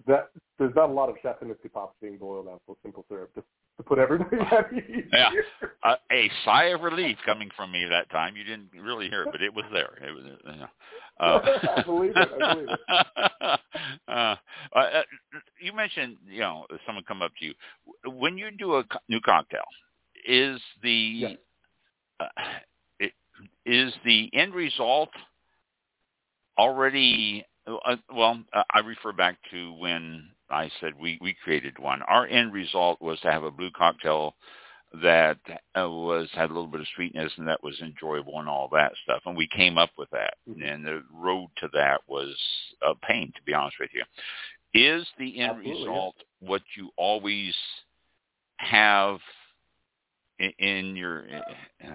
that 0.06 0.30
there's 0.58 0.74
not 0.74 0.90
a 0.90 0.92
lot 0.92 1.08
of 1.08 1.16
Châteauneuf-du-Papes 1.24 1.94
being 2.00 2.18
boiled 2.18 2.46
down 2.46 2.58
to 2.66 2.76
simple 2.82 3.04
syrup. 3.08 3.30
Just 3.34 3.46
to 3.76 3.82
put 3.82 3.98
everybody 3.98 4.36
happy. 4.50 4.82
Yeah, 5.12 5.30
uh, 5.82 5.96
a 6.12 6.30
sigh 6.44 6.66
of 6.66 6.82
relief 6.82 7.16
coming 7.24 7.50
from 7.56 7.72
me 7.72 7.84
that 7.88 8.10
time. 8.10 8.36
You 8.36 8.44
didn't 8.44 8.70
really 8.78 9.08
hear 9.08 9.22
it, 9.22 9.28
but 9.32 9.42
it 9.42 9.52
was 9.52 9.64
there. 9.72 9.96
It 10.06 10.12
was. 10.12 10.24
You 10.44 10.60
know, 10.60 10.66
uh, 11.18 11.40
I 11.76 11.82
believe 11.82 12.12
it. 12.14 12.28
I 12.40 12.54
believe 12.54 12.68
it. 12.68 12.80
uh, 14.08 14.36
uh, 14.74 15.02
you 15.60 15.72
mentioned, 15.72 16.16
you 16.28 16.40
know, 16.40 16.66
someone 16.86 17.04
come 17.06 17.22
up 17.22 17.32
to 17.40 17.46
you 17.46 17.54
when 18.04 18.36
you 18.36 18.50
do 18.50 18.76
a 18.76 18.84
new 19.08 19.20
cocktail. 19.20 19.64
Is 20.26 20.60
the 20.82 20.90
yes. 20.90 21.32
uh, 22.20 22.24
it, 22.98 23.12
is 23.64 23.94
the 24.04 24.28
end 24.34 24.54
result 24.54 25.08
already 26.58 27.42
uh, 27.42 27.49
well, 28.14 28.42
uh, 28.52 28.62
I 28.72 28.80
refer 28.80 29.12
back 29.12 29.37
to 29.50 29.72
when 29.74 30.28
I 30.50 30.70
said 30.80 30.92
we, 30.98 31.18
we 31.20 31.37
created 31.44 31.78
one. 31.78 32.02
Our 32.02 32.26
end 32.26 32.52
result 32.52 33.00
was 33.00 33.20
to 33.20 33.30
have 33.30 33.44
a 33.44 33.50
blue 33.50 33.70
cocktail 33.70 34.35
that 35.02 35.38
uh, 35.78 35.88
was 35.88 36.28
had 36.33 36.50
a 36.50 36.52
little 36.52 36.66
bit 36.66 36.80
of 36.80 36.87
sweetness 36.96 37.33
and 37.37 37.46
that 37.46 37.62
was 37.62 37.80
enjoyable 37.80 38.40
and 38.40 38.48
all 38.48 38.68
that 38.72 38.92
stuff. 39.04 39.22
And 39.24 39.37
we 39.37 39.48
came 39.54 39.78
up 39.78 39.90
with 39.96 40.11
that. 40.11 40.35
Mm-hmm. 40.48 40.62
And 40.62 40.85
the 40.85 41.02
road 41.14 41.48
to 41.59 41.68
that 41.74 42.00
was 42.09 42.35
a 42.83 42.94
pain, 43.06 43.33
to 43.37 43.42
be 43.44 43.54
honest 43.54 43.76
with 43.78 43.90
you. 43.94 44.02
Is 44.72 45.06
the 45.18 45.40
end 45.40 45.59
Absolutely, 45.59 45.83
result 45.83 46.14
what 46.40 46.62
you 46.76 46.90
always 46.96 47.54
have 48.59 49.18
in, 50.38 50.52
in 50.59 50.96
your 50.96 51.24
uh, 51.83 51.88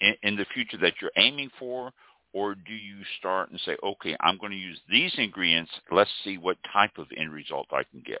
in, 0.00 0.14
in 0.22 0.36
the 0.36 0.46
future 0.52 0.76
that 0.78 0.94
you're 1.00 1.10
aiming 1.16 1.50
for, 1.58 1.90
or 2.34 2.54
do 2.54 2.74
you 2.74 2.96
start 3.18 3.50
and 3.50 3.60
say, 3.64 3.76
okay, 3.82 4.16
I'm 4.20 4.36
going 4.36 4.52
to 4.52 4.58
use 4.58 4.78
these 4.90 5.12
ingredients. 5.16 5.70
Let's 5.90 6.10
see 6.24 6.36
what 6.36 6.58
type 6.72 6.98
of 6.98 7.06
end 7.16 7.32
result 7.32 7.68
I 7.70 7.84
can 7.84 8.02
get. 8.04 8.20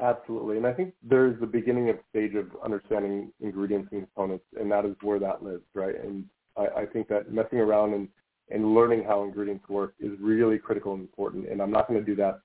Absolutely, 0.00 0.56
and 0.56 0.66
I 0.66 0.72
think 0.72 0.92
there's 1.02 1.38
the 1.40 1.46
beginning 1.46 1.88
of 1.88 1.96
stage 2.10 2.34
of 2.34 2.48
understanding 2.62 3.32
ingredients 3.40 3.88
and 3.92 4.02
components, 4.02 4.44
and 4.58 4.70
that 4.70 4.84
is 4.84 4.94
where 5.00 5.18
that 5.20 5.42
lives, 5.42 5.62
right? 5.72 5.94
And 6.02 6.24
I, 6.56 6.82
I 6.82 6.86
think 6.86 7.08
that 7.08 7.32
messing 7.32 7.60
around 7.60 7.94
and 7.94 8.08
and 8.50 8.74
learning 8.74 9.04
how 9.04 9.24
ingredients 9.24 9.68
work 9.68 9.94
is 9.98 10.12
really 10.20 10.58
critical 10.58 10.92
and 10.92 11.00
important. 11.02 11.48
And 11.48 11.60
I'm 11.60 11.70
not 11.72 11.88
going 11.88 11.98
to 11.98 12.06
do 12.06 12.14
that 12.16 12.40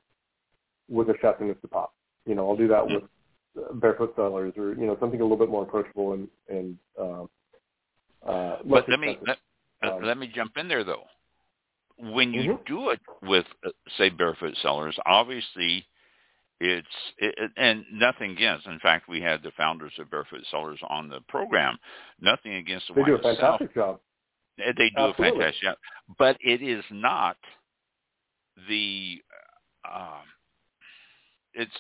with 0.90 1.10
a 1.10 1.14
Châteauneuf-du-Pape. 1.14 1.90
You 2.26 2.34
know, 2.34 2.50
I'll 2.50 2.56
do 2.56 2.68
that 2.70 2.84
with 2.88 3.04
barefoot 3.76 4.14
cellars 4.16 4.54
or 4.58 4.74
you 4.74 4.86
know 4.86 4.98
something 5.00 5.20
a 5.20 5.24
little 5.24 5.38
bit 5.38 5.50
more 5.50 5.64
approachable 5.64 6.14
and 6.14 6.28
and 6.48 6.78
uh, 7.00 7.24
uh, 8.26 8.58
but 8.66 8.88
let 8.88 9.00
me 9.00 9.18
let, 9.28 9.38
um, 9.84 10.04
let 10.04 10.18
me 10.18 10.32
jump 10.34 10.58
in 10.58 10.68
there 10.68 10.84
though. 10.84 11.04
When 11.98 12.34
you 12.34 12.54
mm-hmm. 12.54 12.74
do 12.74 12.90
it 12.90 13.00
with, 13.22 13.46
uh, 13.66 13.70
say, 13.98 14.10
barefoot 14.10 14.56
cellars, 14.62 14.98
obviously 15.06 15.86
it's 16.62 16.88
it, 17.18 17.52
and 17.58 17.84
nothing 17.92 18.32
against. 18.32 18.68
In 18.68 18.78
fact, 18.80 19.10
we 19.10 19.20
had 19.20 19.42
the 19.42 19.52
founders 19.58 19.94
of 19.98 20.12
Barefoot 20.12 20.42
Cellars 20.52 20.80
on 20.88 21.10
the 21.10 21.20
program. 21.28 21.78
Nothing 22.20 22.54
against 22.54 22.88
the 22.88 22.94
they 22.94 23.04
do 23.04 23.16
a 23.16 23.22
fantastic 23.22 23.70
itself. 23.72 24.00
job. 24.58 24.76
They 24.78 24.90
do 24.90 25.02
Absolutely. 25.02 25.28
a 25.28 25.32
fantastic 25.32 25.62
job, 25.64 25.78
but 26.20 26.38
it 26.40 26.62
is 26.62 26.84
not 26.92 27.38
the. 28.70 29.22
Uh, 29.84 30.22
it's 31.56 31.72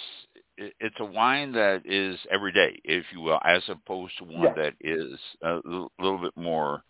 it, 0.58 0.74
it's 0.80 0.96
a 1.00 1.06
wine 1.06 1.52
that 1.52 1.84
is 1.86 2.18
everyday, 2.32 2.80
if 2.84 3.06
you 3.14 3.22
will, 3.22 3.40
as 3.44 3.62
opposed 3.70 4.18
to 4.18 4.24
one 4.24 4.42
Yeah. 4.42 4.54
that 4.64 4.74
is 4.80 5.20
a 5.44 5.62
l- 5.64 5.92
little 6.00 6.18
bit 6.18 6.36
more 6.36 6.84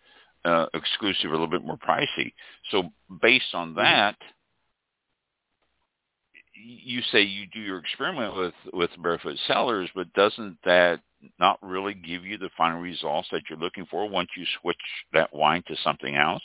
uh, 0.46 0.66
exclusive, 0.74 1.30
a 1.30 1.34
little 1.34 1.48
bit 1.48 1.64
more 1.64 1.78
pricey. 1.78 2.34
So 2.72 2.84
based 3.22 3.54
on 3.54 3.76
that, 3.76 4.16
you 6.54 7.02
say 7.12 7.22
you 7.22 7.48
do 7.48 7.60
your 7.60 7.80
experiment 7.80 8.36
with 8.36 8.54
with 8.74 8.90
Barefoot 9.02 9.38
Cellars, 9.48 9.90
but 9.96 10.12
doesn't 10.14 10.58
that 10.64 11.00
not 11.40 11.60
really 11.62 11.94
give 11.94 12.26
you 12.26 12.38
the 12.38 12.50
final 12.58 12.80
results 12.80 13.28
that 13.32 13.44
you're 13.50 13.60
looking 13.60 13.86
for 13.90 14.10
once 14.10 14.30
you 14.36 14.46
switch 14.62 14.78
that 15.14 15.34
wine 15.34 15.64
to 15.68 15.76
something 15.84 16.16
else? 16.16 16.44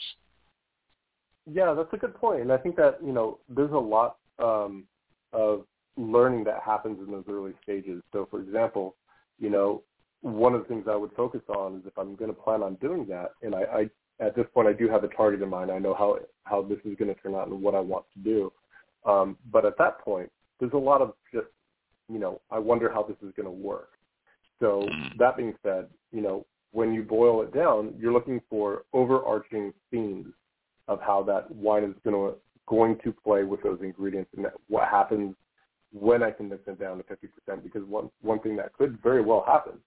Yeah, 1.51 1.73
that's 1.73 1.93
a 1.93 1.97
good 1.97 2.13
point. 2.13 2.21
point, 2.21 2.41
and 2.41 2.51
I 2.51 2.57
think 2.57 2.75
that 2.77 2.99
you 3.03 3.11
know 3.11 3.39
there's 3.49 3.71
a 3.71 3.77
lot 3.77 4.17
um, 4.39 4.85
of 5.33 5.65
learning 5.97 6.43
that 6.45 6.61
happens 6.63 6.99
in 6.99 7.11
those 7.11 7.25
early 7.29 7.53
stages. 7.63 8.01
So, 8.13 8.27
for 8.29 8.41
example, 8.41 8.95
you 9.39 9.49
know, 9.49 9.81
one 10.21 10.53
of 10.53 10.61
the 10.61 10.67
things 10.67 10.85
I 10.89 10.95
would 10.95 11.11
focus 11.13 11.41
on 11.47 11.77
is 11.77 11.81
if 11.85 11.97
I'm 11.97 12.15
going 12.15 12.33
to 12.33 12.41
plan 12.41 12.63
on 12.63 12.75
doing 12.75 13.05
that, 13.07 13.31
and 13.41 13.53
I, 13.55 13.61
I 13.61 13.89
at 14.19 14.35
this 14.35 14.45
point 14.53 14.67
I 14.67 14.73
do 14.73 14.89
have 14.89 15.03
a 15.03 15.07
target 15.09 15.41
in 15.41 15.49
mind. 15.49 15.71
I 15.71 15.79
know 15.79 15.93
how 15.93 16.17
how 16.43 16.61
this 16.63 16.79
is 16.85 16.97
going 16.97 17.13
to 17.13 17.21
turn 17.21 17.35
out 17.35 17.47
and 17.47 17.61
what 17.61 17.75
I 17.75 17.79
want 17.79 18.05
to 18.13 18.19
do. 18.23 18.51
Um, 19.05 19.37
but 19.51 19.65
at 19.65 19.77
that 19.77 19.99
point, 20.01 20.31
there's 20.59 20.73
a 20.73 20.77
lot 20.77 21.01
of 21.01 21.13
just, 21.33 21.47
you 22.09 22.19
know, 22.19 22.41
I 22.49 22.59
wonder 22.59 22.91
how 22.91 23.03
this 23.03 23.17
is 23.21 23.33
going 23.35 23.45
to 23.45 23.51
work. 23.51 23.91
So 24.59 24.89
Mm. 24.89 25.17
that 25.17 25.37
being 25.37 25.53
said, 25.63 25.87
you 26.11 26.21
know, 26.21 26.45
when 26.71 26.93
you 26.93 27.03
boil 27.03 27.41
it 27.43 27.53
down, 27.53 27.93
you're 27.97 28.11
looking 28.11 28.41
for 28.49 28.83
overarching 28.93 29.73
themes 29.91 30.33
of 30.87 30.99
how 31.01 31.23
that 31.23 31.49
wine 31.51 31.83
is 31.83 31.95
going 32.03 32.15
to 32.15 32.39
going 32.67 32.97
to 33.03 33.13
play 33.13 33.43
with 33.43 33.61
those 33.63 33.79
ingredients 33.81 34.29
and 34.35 34.43
that, 34.45 34.53
what 34.67 34.89
happens 34.89 35.35
when 35.93 36.21
I 36.21 36.31
condense 36.31 36.61
it 36.67 36.79
down 36.79 36.97
to 36.97 37.03
50%. 37.03 37.63
Because 37.63 37.83
one 37.83 38.09
one 38.21 38.39
thing 38.39 38.55
that 38.57 38.73
could 38.73 38.99
very 39.01 39.21
well 39.21 39.43
happen 39.45 39.79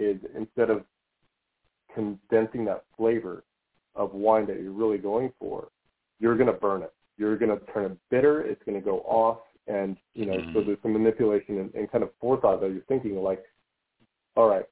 is 0.00 0.16
instead 0.34 0.70
of 0.70 0.84
condensing 1.94 2.64
that 2.64 2.84
flavor 2.96 3.44
of 3.94 4.14
wine 4.14 4.46
that 4.46 4.60
you're 4.60 4.72
really 4.72 4.98
going 4.98 5.32
for, 5.38 5.68
you're 6.18 6.36
going 6.36 6.46
to 6.46 6.52
burn 6.52 6.82
it. 6.82 6.92
You're 7.18 7.36
going 7.36 7.56
to 7.56 7.64
turn 7.72 7.92
it 7.92 7.98
bitter. 8.10 8.42
It's 8.42 8.62
going 8.64 8.78
to 8.78 8.84
go 8.84 9.00
off, 9.00 9.38
and 9.66 9.96
you 10.14 10.24
know, 10.26 10.42
so 10.52 10.60
Mhm. 10.60 10.66
there's 10.66 10.82
some 10.82 10.92
manipulation 10.92 11.58
and, 11.58 11.74
and 11.74 11.90
kind 11.90 12.02
of 12.02 12.10
forethought 12.20 12.60
that 12.60 12.72
you're 12.72 12.82
thinking 12.82 13.16
like, 13.22 13.44
all 14.36 14.48
right, 14.48 14.66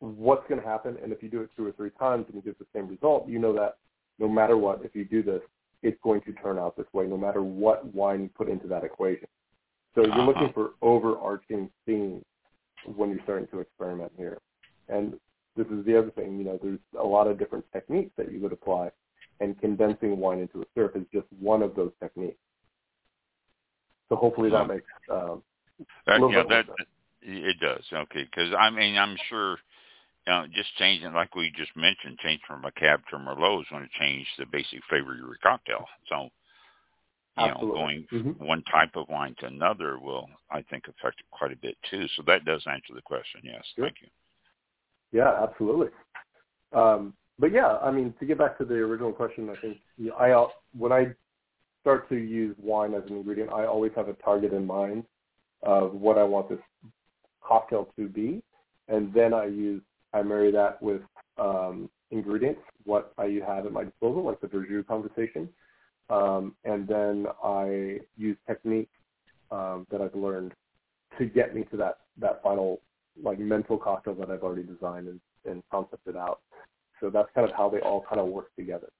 what's 0.00 0.46
going 0.48 0.60
to 0.60 0.66
happen? 0.66 0.96
And 1.02 1.12
if 1.12 1.22
you 1.22 1.28
do 1.28 1.42
it 1.42 1.50
two 1.56 1.64
or 1.66 1.72
three 1.72 1.90
times 1.90 2.26
and 2.26 2.34
you 2.34 2.42
get 2.42 2.58
the 2.58 2.66
same 2.74 2.88
result, 2.88 3.28
you 3.28 3.38
know 3.38 3.52
that 3.52 3.76
no 4.18 4.28
matter 4.28 4.56
what, 4.56 4.84
if 4.84 4.96
you 4.96 5.04
do 5.04 5.22
this, 5.22 5.42
it's 5.82 6.00
going 6.02 6.22
to 6.22 6.32
turn 6.32 6.58
out 6.58 6.76
this 6.76 6.86
way, 6.92 7.06
no 7.06 7.16
matter 7.16 7.42
what 7.42 7.84
wine 7.94 8.22
you 8.22 8.28
put 8.30 8.48
into 8.48 8.66
that 8.68 8.84
equation. 8.84 9.28
So 9.94 10.00
you're 10.02 10.10
Uh-huh. 10.12 10.22
looking 10.22 10.52
for 10.52 10.70
overarching 10.80 11.70
themes 11.86 12.24
when 12.96 13.10
you're 13.10 13.22
starting 13.22 13.46
to 13.48 13.60
experiment 13.60 14.12
here. 14.16 14.38
And 14.88 15.14
this 15.56 15.66
is 15.68 15.84
the 15.84 15.98
other 15.98 16.10
thing, 16.10 16.38
you 16.38 16.44
know, 16.44 16.58
there's 16.62 16.78
a 16.98 17.04
lot 17.06 17.26
of 17.26 17.38
different 17.38 17.64
techniques 17.72 18.12
that 18.16 18.32
you 18.32 18.40
would 18.40 18.52
apply, 18.52 18.90
and 19.40 19.58
condensing 19.60 20.18
wine 20.18 20.38
into 20.40 20.62
a 20.62 20.64
syrup 20.74 20.96
is 20.96 21.04
just 21.12 21.26
one 21.38 21.62
of 21.62 21.74
those 21.74 21.92
techniques. 22.00 22.38
So 24.08 24.16
hopefully 24.16 24.50
that 24.50 24.68
makes 24.68 24.84
um, 25.10 25.42
That, 26.06 26.20
yeah, 26.20 26.44
that 26.48 26.66
it 27.22 27.60
does. 27.60 27.84
Okay, 27.92 28.24
because 28.24 28.52
I 28.58 28.70
mean, 28.70 28.96
I'm 28.96 29.16
sure 29.28 29.58
you 30.26 30.32
know, 30.32 30.46
just 30.52 30.74
changing 30.76 31.12
like 31.12 31.34
we 31.34 31.52
just 31.56 31.74
mentioned, 31.76 32.18
change 32.18 32.40
from 32.46 32.64
a 32.64 32.72
cab 32.72 33.00
to 33.10 33.16
a 33.16 33.18
merlot 33.18 33.62
is 33.62 33.66
going 33.70 33.82
to 33.82 33.98
change 33.98 34.26
the 34.38 34.46
basic 34.46 34.80
flavor 34.88 35.12
of 35.12 35.18
your 35.18 35.36
cocktail. 35.42 35.86
So, 36.08 36.28
you 37.38 37.46
know, 37.46 37.54
Absolutely. 37.54 37.80
going 37.80 38.08
Mhm. 38.12 38.46
one 38.46 38.62
type 38.64 38.94
of 38.96 39.08
wine 39.08 39.34
to 39.40 39.46
another 39.46 39.98
will, 39.98 40.28
I 40.50 40.62
think, 40.62 40.86
affect 40.88 41.20
it 41.20 41.26
quite 41.30 41.52
a 41.52 41.56
bit 41.56 41.76
too. 41.90 42.06
So 42.16 42.22
that 42.26 42.44
does 42.44 42.66
answer 42.66 42.94
the 42.94 43.02
question. 43.02 43.40
Yes, 43.44 43.66
Sure. 43.74 43.86
thank 43.86 44.00
you. 44.02 44.08
Yeah, 45.12 45.32
absolutely. 45.42 45.88
Um, 46.72 47.14
but 47.38 47.52
yeah, 47.52 47.76
I 47.82 47.90
mean, 47.90 48.14
to 48.18 48.26
get 48.26 48.38
back 48.38 48.58
to 48.58 48.64
the 48.64 48.74
original 48.74 49.12
question, 49.12 49.50
I 49.50 49.56
think 49.56 49.78
you 49.98 50.10
know, 50.10 50.16
I 50.16 50.48
when 50.76 50.92
I 50.92 51.14
start 51.82 52.08
to 52.08 52.16
use 52.16 52.56
wine 52.58 52.94
as 52.94 53.02
an 53.08 53.16
ingredient, 53.16 53.50
I 53.50 53.66
always 53.66 53.92
have 53.96 54.08
a 54.08 54.14
target 54.14 54.52
in 54.52 54.66
mind 54.66 55.04
of 55.62 55.94
what 55.94 56.18
I 56.18 56.24
want 56.24 56.48
this 56.48 56.58
cocktail 57.42 57.88
to 57.96 58.08
be, 58.08 58.42
and 58.88 59.12
then 59.12 59.34
I 59.34 59.46
use 59.46 59.82
I 60.14 60.22
marry 60.22 60.50
that 60.52 60.80
with 60.82 61.02
um, 61.38 61.90
ingredients, 62.10 62.60
what 62.84 63.12
I 63.18 63.40
have 63.46 63.66
at 63.66 63.72
my 63.72 63.84
disposal, 63.84 64.24
like 64.24 64.40
the 64.40 64.46
Verjus 64.46 64.86
conversation, 64.86 65.48
um, 66.10 66.54
and 66.64 66.86
then 66.86 67.26
I 67.42 68.00
use 68.16 68.36
technique 68.46 68.90
um, 69.50 69.86
that 69.90 70.00
I've 70.00 70.14
learned 70.14 70.52
to 71.18 71.26
get 71.26 71.54
me 71.54 71.64
to 71.70 71.76
that 71.78 71.98
that 72.18 72.42
final 72.42 72.80
like 73.22 73.38
mental 73.38 73.76
cocktail 73.76 74.14
that 74.14 74.30
I've 74.30 74.42
already 74.42 74.62
designed 74.62 75.08
and, 75.08 75.20
and 75.44 75.62
concepted 75.70 76.16
out. 76.16 76.40
So 77.00 77.10
that's 77.10 77.28
kind 77.34 77.48
of 77.48 77.54
how 77.56 77.68
they 77.68 77.80
all 77.80 78.04
kind 78.08 78.20
of 78.20 78.28
work 78.28 78.54
together. 78.56 78.90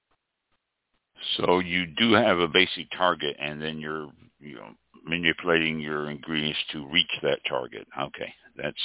So 1.36 1.60
you 1.60 1.86
do 1.86 2.12
have 2.14 2.38
a 2.38 2.48
basic 2.48 2.90
target, 2.96 3.36
and 3.40 3.62
then 3.62 3.78
you're 3.78 4.10
you 4.40 4.56
know 4.56 4.70
manipulating 5.04 5.78
your 5.78 6.10
ingredients 6.10 6.58
to 6.72 6.86
reach 6.88 7.10
that 7.22 7.38
target. 7.48 7.86
Okay, 7.98 8.32
that's 8.56 8.76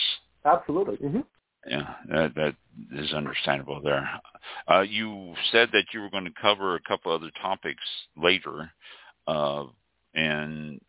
Absolutely. 0.46 0.98
Mm-hmm. 0.98 1.20
yeah, 1.68 1.96
that 2.10 2.36
that 2.36 2.56
is 2.94 3.14
understandable 3.14 3.82
there. 3.82 4.08
Uh, 4.70 4.82
you 4.82 5.34
said 5.52 5.70
that 5.74 5.86
you 5.94 6.02
were 6.02 6.10
going 6.10 6.26
to 6.26 6.42
cover 6.42 6.76
a 6.76 6.82
couple 6.82 7.12
other 7.12 7.32
topics 7.42 7.84
later, 8.16 8.72
uh, 9.28 9.66
and 10.14 10.80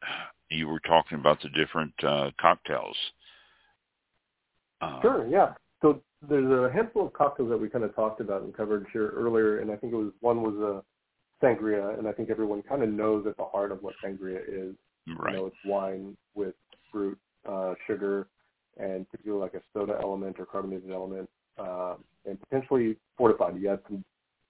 you 0.51 0.69
were 0.69 0.81
talking 0.81 1.19
about 1.19 1.41
the 1.43 1.49
different 1.51 1.93
uh, 2.05 2.31
cocktails. 2.41 2.97
Uh, 4.81 5.01
Sure, 5.01 5.27
yeah. 5.29 5.55
So 5.83 6.03
there's 6.29 6.51
a 6.51 6.73
handful 6.75 7.07
of 7.07 7.13
cocktails 7.13 7.51
that 7.51 7.59
we 7.59 7.69
kind 7.69 7.85
of 7.85 7.95
talked 7.95 8.21
about 8.21 8.43
and 8.43 8.55
covered 8.55 8.87
here 8.93 9.11
earlier, 9.11 9.61
and 9.61 9.71
I 9.71 9.77
think 9.77 9.93
it 9.93 9.97
was 9.97 10.13
one 10.21 10.43
was 10.43 10.57
a 10.57 11.45
sangria, 11.45 11.99
and 11.99 12.09
I 12.09 12.13
think 12.13 12.31
everyone 12.31 12.63
kind 12.63 12.83
of 12.83 12.89
knows 12.89 13.27
at 13.27 13.37
the 13.37 13.45
heart 13.45 13.71
of 13.71 13.83
what 13.83 13.95
sangria 14.05 14.41
is. 14.47 14.75
Right. 15.19 15.33
You 15.33 15.39
know, 15.39 15.47
it's 15.47 15.57
wine 15.65 16.17
with 16.35 16.55
fruit, 16.93 17.19
uh, 17.49 17.75
sugar, 17.87 18.29
and 18.77 19.07
typically 19.11 19.33
like 19.33 19.55
a 19.55 19.63
soda 19.73 19.99
element 20.03 20.37
or 20.39 20.47
carbonated 20.47 20.91
element, 20.91 21.29
uh, 21.59 21.95
and 22.27 22.39
potentially 22.41 22.97
fortified. 23.17 23.57
You 23.57 23.71
add 23.71 23.81
some 23.89 24.05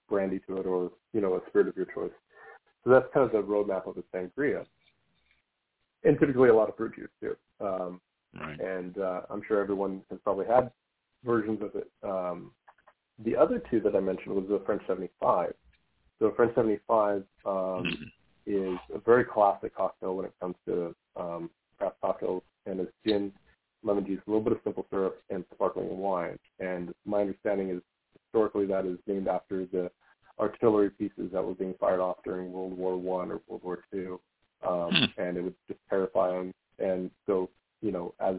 brandy 0.09 0.39
to 0.47 0.57
it 0.57 0.65
or, 0.65 0.91
you 1.13 1.21
know, 1.21 1.35
a 1.35 1.41
spirit 1.49 1.67
of 1.67 1.77
your 1.77 1.85
choice. 1.85 2.11
So 2.83 2.89
that's 2.89 3.05
kind 3.13 3.25
of 3.25 3.31
the 3.31 3.41
roadmap 3.41 3.87
of 3.87 3.97
a 3.97 4.03
sangria. 4.15 4.65
And 6.03 6.19
typically 6.19 6.49
a 6.49 6.55
lot 6.55 6.69
of 6.69 6.75
fruit 6.75 6.95
juice 6.95 7.09
too. 7.21 7.35
Um, 7.61 8.01
Right. 8.33 8.59
and 8.59 8.97
uh, 8.97 9.21
I'm 9.29 9.41
sure 9.47 9.59
everyone 9.61 10.01
has 10.09 10.19
probably 10.23 10.45
had 10.45 10.71
versions 11.23 11.61
of 11.61 11.71
it. 11.75 11.89
Um, 12.03 12.51
the 13.23 13.35
other 13.35 13.61
two 13.69 13.79
that 13.81 13.95
I 13.95 13.99
mentioned 13.99 14.35
was 14.35 14.45
the 14.49 14.61
French 14.65 14.81
75. 14.87 15.53
So 16.19 16.31
French 16.35 16.53
75 16.55 17.23
um, 17.45 17.53
Mhm. 17.55 18.11
is 18.45 18.79
a 18.93 18.99
very 18.99 19.25
classic 19.25 19.75
cocktail 19.75 20.15
when 20.15 20.25
it 20.25 20.33
comes 20.39 20.55
to 20.65 20.95
um, 21.15 21.49
craft 21.77 21.99
cocktails, 22.01 22.43
and 22.65 22.79
it's 22.79 22.91
gin, 23.05 23.33
lemon 23.83 24.05
juice, 24.05 24.21
a 24.27 24.29
little 24.29 24.43
bit 24.43 24.53
of 24.53 24.59
simple 24.63 24.85
syrup, 24.89 25.21
and 25.29 25.45
sparkling 25.53 25.97
wine. 25.97 26.37
And 26.59 26.93
my 27.05 27.21
understanding 27.21 27.69
is 27.69 27.81
historically 28.13 28.65
that 28.67 28.85
is 28.85 28.99
named 29.07 29.27
after 29.27 29.65
the 29.65 29.91
artillery 30.39 30.89
pieces 30.89 31.31
that 31.33 31.43
were 31.43 31.55
being 31.55 31.73
fired 31.79 31.99
off 31.99 32.17
during 32.23 32.51
World 32.51 32.77
War 32.77 32.97
One 32.97 33.31
or 33.31 33.41
World 33.47 33.63
War 33.63 33.83
Two, 33.91 34.19
um, 34.67 34.93
Hmm. 34.93 35.21
and 35.21 35.37
it 35.37 35.41
would 35.41 35.55
just 35.67 35.79
terrify 35.89 36.31
them. 36.31 36.53
And 36.79 37.11
so, 37.25 37.49
you 37.81 37.91
know, 37.91 38.13
as 38.19 38.35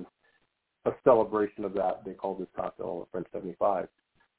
a 0.86 0.92
celebration 1.04 1.64
of 1.64 1.74
that, 1.74 2.04
they 2.04 2.12
call 2.12 2.34
this 2.34 2.48
cocktail 2.56 3.06
a 3.06 3.10
French 3.10 3.26
75. 3.32 3.88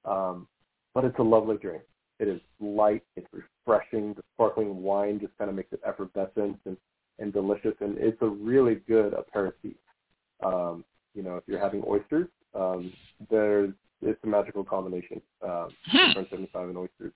Um, 0.06 0.48
but 0.94 1.06
it's 1.06 1.18
a 1.20 1.24
lovely 1.24 1.58
drink. 1.58 1.84
It 2.20 2.28
is 2.28 2.42
light. 2.60 3.04
It's 3.16 3.28
refreshing. 3.32 4.14
The 4.14 4.24
sparkling 4.36 4.82
wine 4.82 5.20
just 5.20 5.38
kind 5.38 5.50
of 5.50 5.56
makes 5.56 5.72
it 5.74 5.82
effervescent 5.86 6.60
and, 6.66 6.78
and 7.20 7.34
delicious. 7.34 7.74
And 7.80 7.98
it's 7.98 8.22
a 8.22 8.28
really 8.28 8.76
good 8.88 9.14
aperitif. 9.14 9.74
Um, 10.44 10.84
you 11.14 11.24
know, 11.24 11.38
if 11.38 11.44
you're 11.48 11.60
having 11.60 11.84
oysters, 11.88 12.28
um, 12.56 12.94
there's 13.30 13.74
it's 14.02 14.20
a 14.24 14.28
magical 14.28 14.64
combination. 14.64 15.22
Um, 15.44 15.74
Hmm. 15.86 16.14
French 16.14 16.30
75 16.30 16.70
and 16.70 16.78
oysters. 16.78 17.14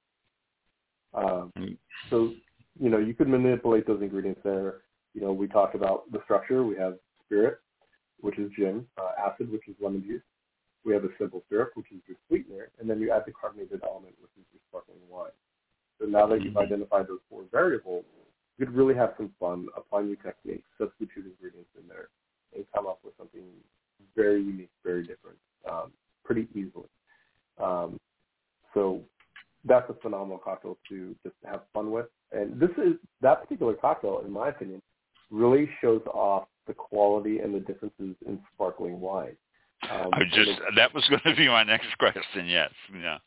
Um, 1.13 1.51
Mm. 1.57 1.77
so, 2.09 2.33
you 2.79 2.89
know, 2.89 2.97
you 2.99 3.13
could 3.13 3.27
manipulate 3.27 3.87
those 3.87 4.01
ingredients 4.01 4.41
there. 4.43 4.81
You 5.13 5.21
know, 5.21 5.33
we 5.33 5.47
talked 5.47 5.75
about 5.75 6.11
the 6.11 6.21
structure. 6.23 6.63
We 6.63 6.75
have 6.75 6.99
spirit, 7.25 7.59
which 8.25 8.39
is 8.39 8.49
gin, 8.57 8.87
uh, 8.97 9.11
acid, 9.21 9.51
which 9.51 9.67
is 9.67 9.75
lemon 9.79 10.01
juice. 10.01 10.23
We 10.83 10.93
have 10.93 11.03
a 11.03 11.09
simple 11.19 11.43
syrup, 11.47 11.71
which 11.75 11.91
is 11.91 12.01
your 12.07 12.17
sweetener, 12.27 12.69
and 12.79 12.89
then 12.89 12.99
you 12.99 13.11
add 13.11 13.21
the 13.27 13.31
carbonated 13.31 13.81
element, 13.83 14.15
which 14.19 14.31
is 14.35 14.45
your 14.51 14.61
sparkling 14.67 14.97
wine. 15.07 15.29
So 15.99 16.07
now 16.07 16.25
that 16.27 16.41
you've 16.41 16.55
Mhm. 16.55 16.65
identified 16.65 17.07
those 17.07 17.21
four 17.29 17.43
variables, 17.43 18.03
you 18.57 18.65
could 18.65 18.73
really 18.73 18.95
have 18.95 19.13
some 19.15 19.29
fun, 19.39 19.69
applying 19.75 20.07
new 20.07 20.15
techniques, 20.15 20.67
substitute 20.79 21.25
ingredients 21.27 21.69
in 21.75 21.87
there, 21.87 22.09
and 22.53 22.65
come 22.71 22.87
up 22.87 23.03
with 23.03 23.15
something 23.15 23.63
very 24.15 24.41
unique, 24.41 24.71
very 24.83 25.03
different, 25.03 25.37
um, 25.65 25.93
pretty 26.23 26.47
easily. 26.55 26.89
Um, 27.59 27.99
so 28.73 29.07
that's 29.65 29.89
a 29.89 29.93
phenomenal 29.95 30.39
cocktail 30.39 30.79
to 30.89 31.15
just 31.21 31.35
have 31.43 31.67
fun 31.73 31.91
with. 31.91 32.09
And 32.31 32.59
this 32.59 32.71
is 32.77 32.97
that 33.21 33.41
particular 33.41 33.75
cocktail, 33.75 34.19
in 34.21 34.31
my 34.31 34.49
opinion, 34.49 34.81
really 35.29 35.67
shows 35.79 36.05
off 36.07 36.47
the 36.67 36.73
quality 36.73 37.39
and 37.39 37.53
the 37.53 37.59
differences 37.59 38.15
in 38.25 38.39
sparkling 38.53 38.99
wine. 38.99 39.35
Um, 39.91 40.09
I 40.13 40.23
just 40.33 40.51
that 40.75 40.93
was 40.93 41.05
going 41.09 41.21
to 41.25 41.35
be 41.35 41.47
my 41.47 41.63
next 41.63 41.87
question. 41.99 42.47
Yes. 42.47 42.71
Yeah. 42.93 43.17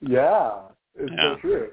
yeah, 0.00 0.60
it's 0.94 1.12
Yeah. 1.12 1.34
so 1.34 1.40
true. 1.40 1.70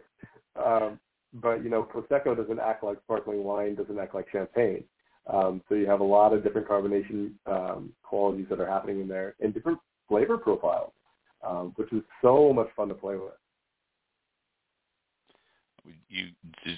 Um, 0.63 0.99
but 1.33 1.63
you 1.63 1.69
know, 1.69 1.83
prosecco 1.83 2.35
doesn't 2.35 2.59
act 2.59 2.83
like 2.83 2.97
sparkling 3.03 3.43
wine, 3.43 3.75
doesn't 3.75 3.97
act 3.99 4.15
like 4.15 4.27
champagne. 4.31 4.83
Um, 5.27 5.61
so 5.67 5.75
you 5.75 5.87
have 5.87 6.01
a 6.01 6.05
lot 6.05 6.33
of 6.33 6.43
different 6.43 6.67
carbonation 6.67 7.31
um, 7.47 7.93
qualities 8.03 8.45
that 8.49 8.59
are 8.59 8.67
happening 8.67 9.01
in 9.01 9.07
there, 9.07 9.35
and 9.39 9.53
different 9.53 9.79
flavor 10.07 10.37
profiles, 10.37 10.91
um, 11.45 11.73
which 11.77 11.91
is 11.91 12.03
so 12.21 12.53
much 12.53 12.67
fun 12.75 12.87
to 12.89 12.93
play 12.93 13.15
with. 13.15 13.33
You 16.09 16.27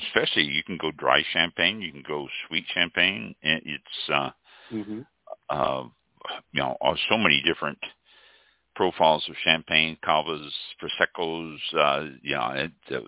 especially 0.08 0.44
you 0.44 0.64
can 0.64 0.78
go 0.78 0.92
dry 0.92 1.24
champagne. 1.34 1.82
You 1.82 1.92
can 1.92 2.04
go 2.08 2.28
sweet 2.48 2.66
champagne. 2.74 3.36
and 3.44 3.62
It's 3.66 4.10
uh, 4.14 4.32
hmm 4.70 5.02
uh, 5.50 5.84
you 6.52 6.62
know 6.62 6.78
uh, 6.82 6.96
so 7.10 7.18
many 7.18 7.42
different 7.46 7.78
profiles 8.76 9.28
of 9.30 9.36
champagne, 9.44 9.98
cavas, 10.04 10.52
proseccos. 10.82 11.58
Uh, 11.76 12.06
you 12.22 12.36
know, 12.36 12.50
it, 12.52 12.72
uh, 12.92 13.00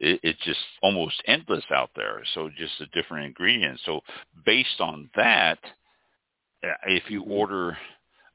it, 0.00 0.20
it's 0.22 0.44
just 0.44 0.60
almost 0.82 1.22
endless 1.26 1.64
out 1.70 1.90
there. 1.96 2.22
So 2.34 2.50
just 2.56 2.74
the 2.78 2.86
different 2.92 3.26
ingredients. 3.26 3.82
So 3.86 4.00
based 4.44 4.80
on 4.80 5.10
that, 5.16 5.58
uh, 6.64 6.68
if 6.86 7.10
you 7.10 7.22
Mhm. 7.26 7.30
order 7.30 7.76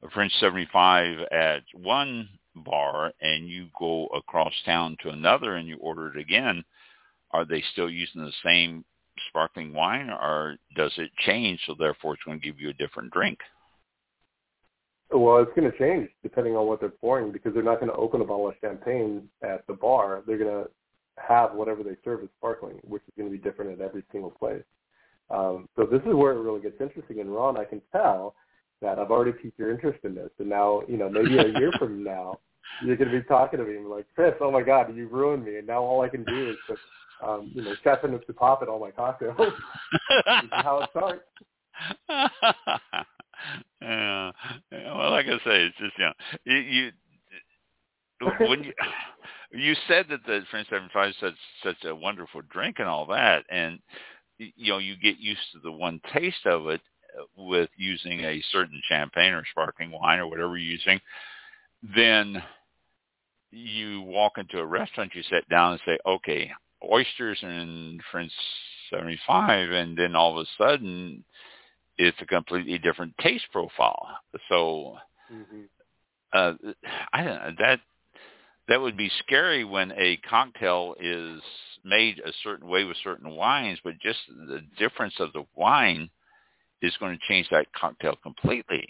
a 0.02 0.10
French 0.10 0.32
75 0.40 1.18
at 1.30 1.62
one 1.74 2.28
bar 2.56 3.12
and 3.20 3.48
you 3.48 3.68
go 3.78 4.06
across 4.08 4.52
town 4.66 4.96
to 5.02 5.10
another 5.10 5.54
and 5.56 5.68
you 5.68 5.76
order 5.78 6.08
it 6.08 6.18
again, 6.20 6.64
are 7.32 7.44
they 7.44 7.62
still 7.72 7.90
using 7.90 8.22
the 8.22 8.32
same 8.44 8.84
sparkling 9.28 9.72
wine 9.72 10.10
or 10.10 10.56
does 10.76 10.92
it 10.96 11.10
change 11.26 11.60
so 11.66 11.74
therefore 11.78 12.14
it's 12.14 12.22
going 12.24 12.40
to 12.40 12.44
give 12.44 12.60
you 12.60 12.70
a 12.70 12.74
different 12.74 13.10
drink? 13.12 13.38
Well, 15.10 15.42
it's 15.42 15.52
going 15.54 15.70
to 15.70 15.78
change 15.78 16.08
depending 16.22 16.56
on 16.56 16.66
what 16.66 16.80
they're 16.80 16.88
pouring 16.88 17.32
because 17.32 17.52
they're 17.52 17.62
not 17.62 17.80
going 17.80 17.92
to 17.92 17.98
open 17.98 18.20
a 18.22 18.24
bottle 18.24 18.48
of 18.48 18.54
champagne 18.60 19.28
at 19.42 19.66
the 19.66 19.74
bar. 19.74 20.22
They're 20.26 20.38
going 20.38 20.64
to 20.64 20.70
have 21.18 21.54
whatever 21.54 21.82
they 21.82 21.96
serve 22.02 22.22
as 22.22 22.28
sparkling, 22.38 22.80
which 22.86 23.02
is 23.02 23.12
going 23.16 23.30
to 23.30 23.36
be 23.36 23.42
different 23.42 23.72
at 23.72 23.84
every 23.84 24.04
single 24.10 24.30
place. 24.30 24.62
Um, 25.30 25.68
so 25.76 25.84
this 25.84 26.00
is 26.06 26.14
where 26.14 26.32
it 26.32 26.40
really 26.40 26.60
gets 26.60 26.80
interesting. 26.80 27.20
And 27.20 27.34
Ron, 27.34 27.58
I 27.58 27.64
can 27.64 27.82
tell 27.92 28.34
that 28.80 28.98
I've 28.98 29.10
already 29.10 29.32
piqued 29.32 29.58
your 29.58 29.70
interest 29.70 30.00
in 30.04 30.14
this. 30.14 30.30
And 30.38 30.48
now, 30.48 30.82
you 30.88 30.96
know, 30.96 31.08
maybe 31.08 31.38
a 31.38 31.58
year 31.58 31.72
from 31.78 32.02
now, 32.02 32.38
you're 32.84 32.96
going 32.96 33.10
to 33.10 33.20
be 33.20 33.26
talking 33.26 33.58
to 33.58 33.64
me 33.64 33.76
and 33.76 33.88
like, 33.88 34.06
Chris, 34.14 34.34
oh 34.40 34.50
my 34.50 34.62
God, 34.62 34.94
you 34.94 35.08
ruined 35.08 35.44
me. 35.44 35.58
And 35.58 35.66
now 35.66 35.82
all 35.82 36.00
I 36.00 36.08
can 36.08 36.24
do 36.24 36.50
is 36.50 36.56
put, 36.66 36.78
um, 37.22 37.50
you 37.54 37.62
know, 37.62 37.74
Châteauneuf-du-Pape 37.84 38.62
it 38.62 38.68
all 38.68 38.80
my 38.80 38.90
cocktails. 38.90 39.36
how 40.52 40.80
it 40.80 40.90
starts. 40.90 41.22
yeah. 43.80 44.30
Well, 44.70 45.10
like 45.10 45.26
I 45.26 45.38
say, 45.38 45.64
it's 45.64 45.78
just 45.78 45.98
you 45.98 46.04
know, 46.04 46.12
you, 46.44 46.56
you 46.56 46.90
when 48.46 48.64
you 48.64 48.72
you 49.52 49.74
said 49.86 50.06
that 50.10 50.24
the 50.26 50.40
French 50.50 50.68
75 50.68 51.10
is 51.10 51.14
such 51.20 51.34
such 51.62 51.84
a 51.84 51.94
wonderful 51.94 52.42
drink 52.50 52.76
and 52.78 52.88
all 52.88 53.06
that, 53.06 53.44
and 53.50 53.78
you 54.38 54.72
know 54.72 54.78
you 54.78 54.96
get 54.96 55.18
used 55.18 55.40
to 55.52 55.58
the 55.62 55.72
one 55.72 56.00
taste 56.12 56.46
of 56.46 56.68
it 56.68 56.80
uh, 57.18 57.24
with 57.36 57.70
using 57.76 58.20
a 58.20 58.42
certain 58.50 58.80
champagne 58.88 59.32
or 59.32 59.44
sparkling 59.50 59.90
wine 59.90 60.18
or 60.18 60.26
whatever 60.26 60.56
you're 60.56 60.72
using, 60.72 61.00
then 61.94 62.42
you 63.50 64.00
walk 64.02 64.38
into 64.38 64.58
a 64.58 64.66
restaurant, 64.66 65.14
you 65.14 65.22
sit 65.24 65.46
down 65.48 65.72
and 65.72 65.80
say, 65.84 65.98
okay, 66.06 66.50
oysters 66.90 67.38
in 67.42 68.00
French 68.10 68.32
75, 68.90 69.70
and 69.70 69.96
then 69.96 70.14
all 70.14 70.38
of 70.38 70.46
a 70.46 70.62
sudden 70.62 71.24
it's 71.98 72.20
a 72.20 72.26
completely 72.26 72.78
different 72.78 73.16
taste 73.18 73.44
profile. 73.52 74.08
So 74.48 74.96
mm-hmm. 75.32 75.62
uh, 76.32 76.54
I 77.12 77.24
don't 77.24 77.34
know 77.34 77.54
that 77.58 77.80
that 78.68 78.80
would 78.80 78.96
be 78.96 79.10
scary 79.24 79.64
when 79.64 79.92
a 79.92 80.18
cocktail 80.28 80.94
is 81.00 81.42
made 81.84 82.20
a 82.20 82.32
certain 82.42 82.68
way 82.68 82.84
with 82.84 82.96
certain 83.02 83.30
wines, 83.30 83.78
but 83.82 83.98
just 84.00 84.20
the 84.28 84.60
difference 84.78 85.14
of 85.18 85.32
the 85.32 85.44
wine 85.56 86.08
is 86.80 86.96
going 86.98 87.16
to 87.16 87.28
change 87.28 87.48
that 87.50 87.66
cocktail 87.72 88.16
completely. 88.22 88.86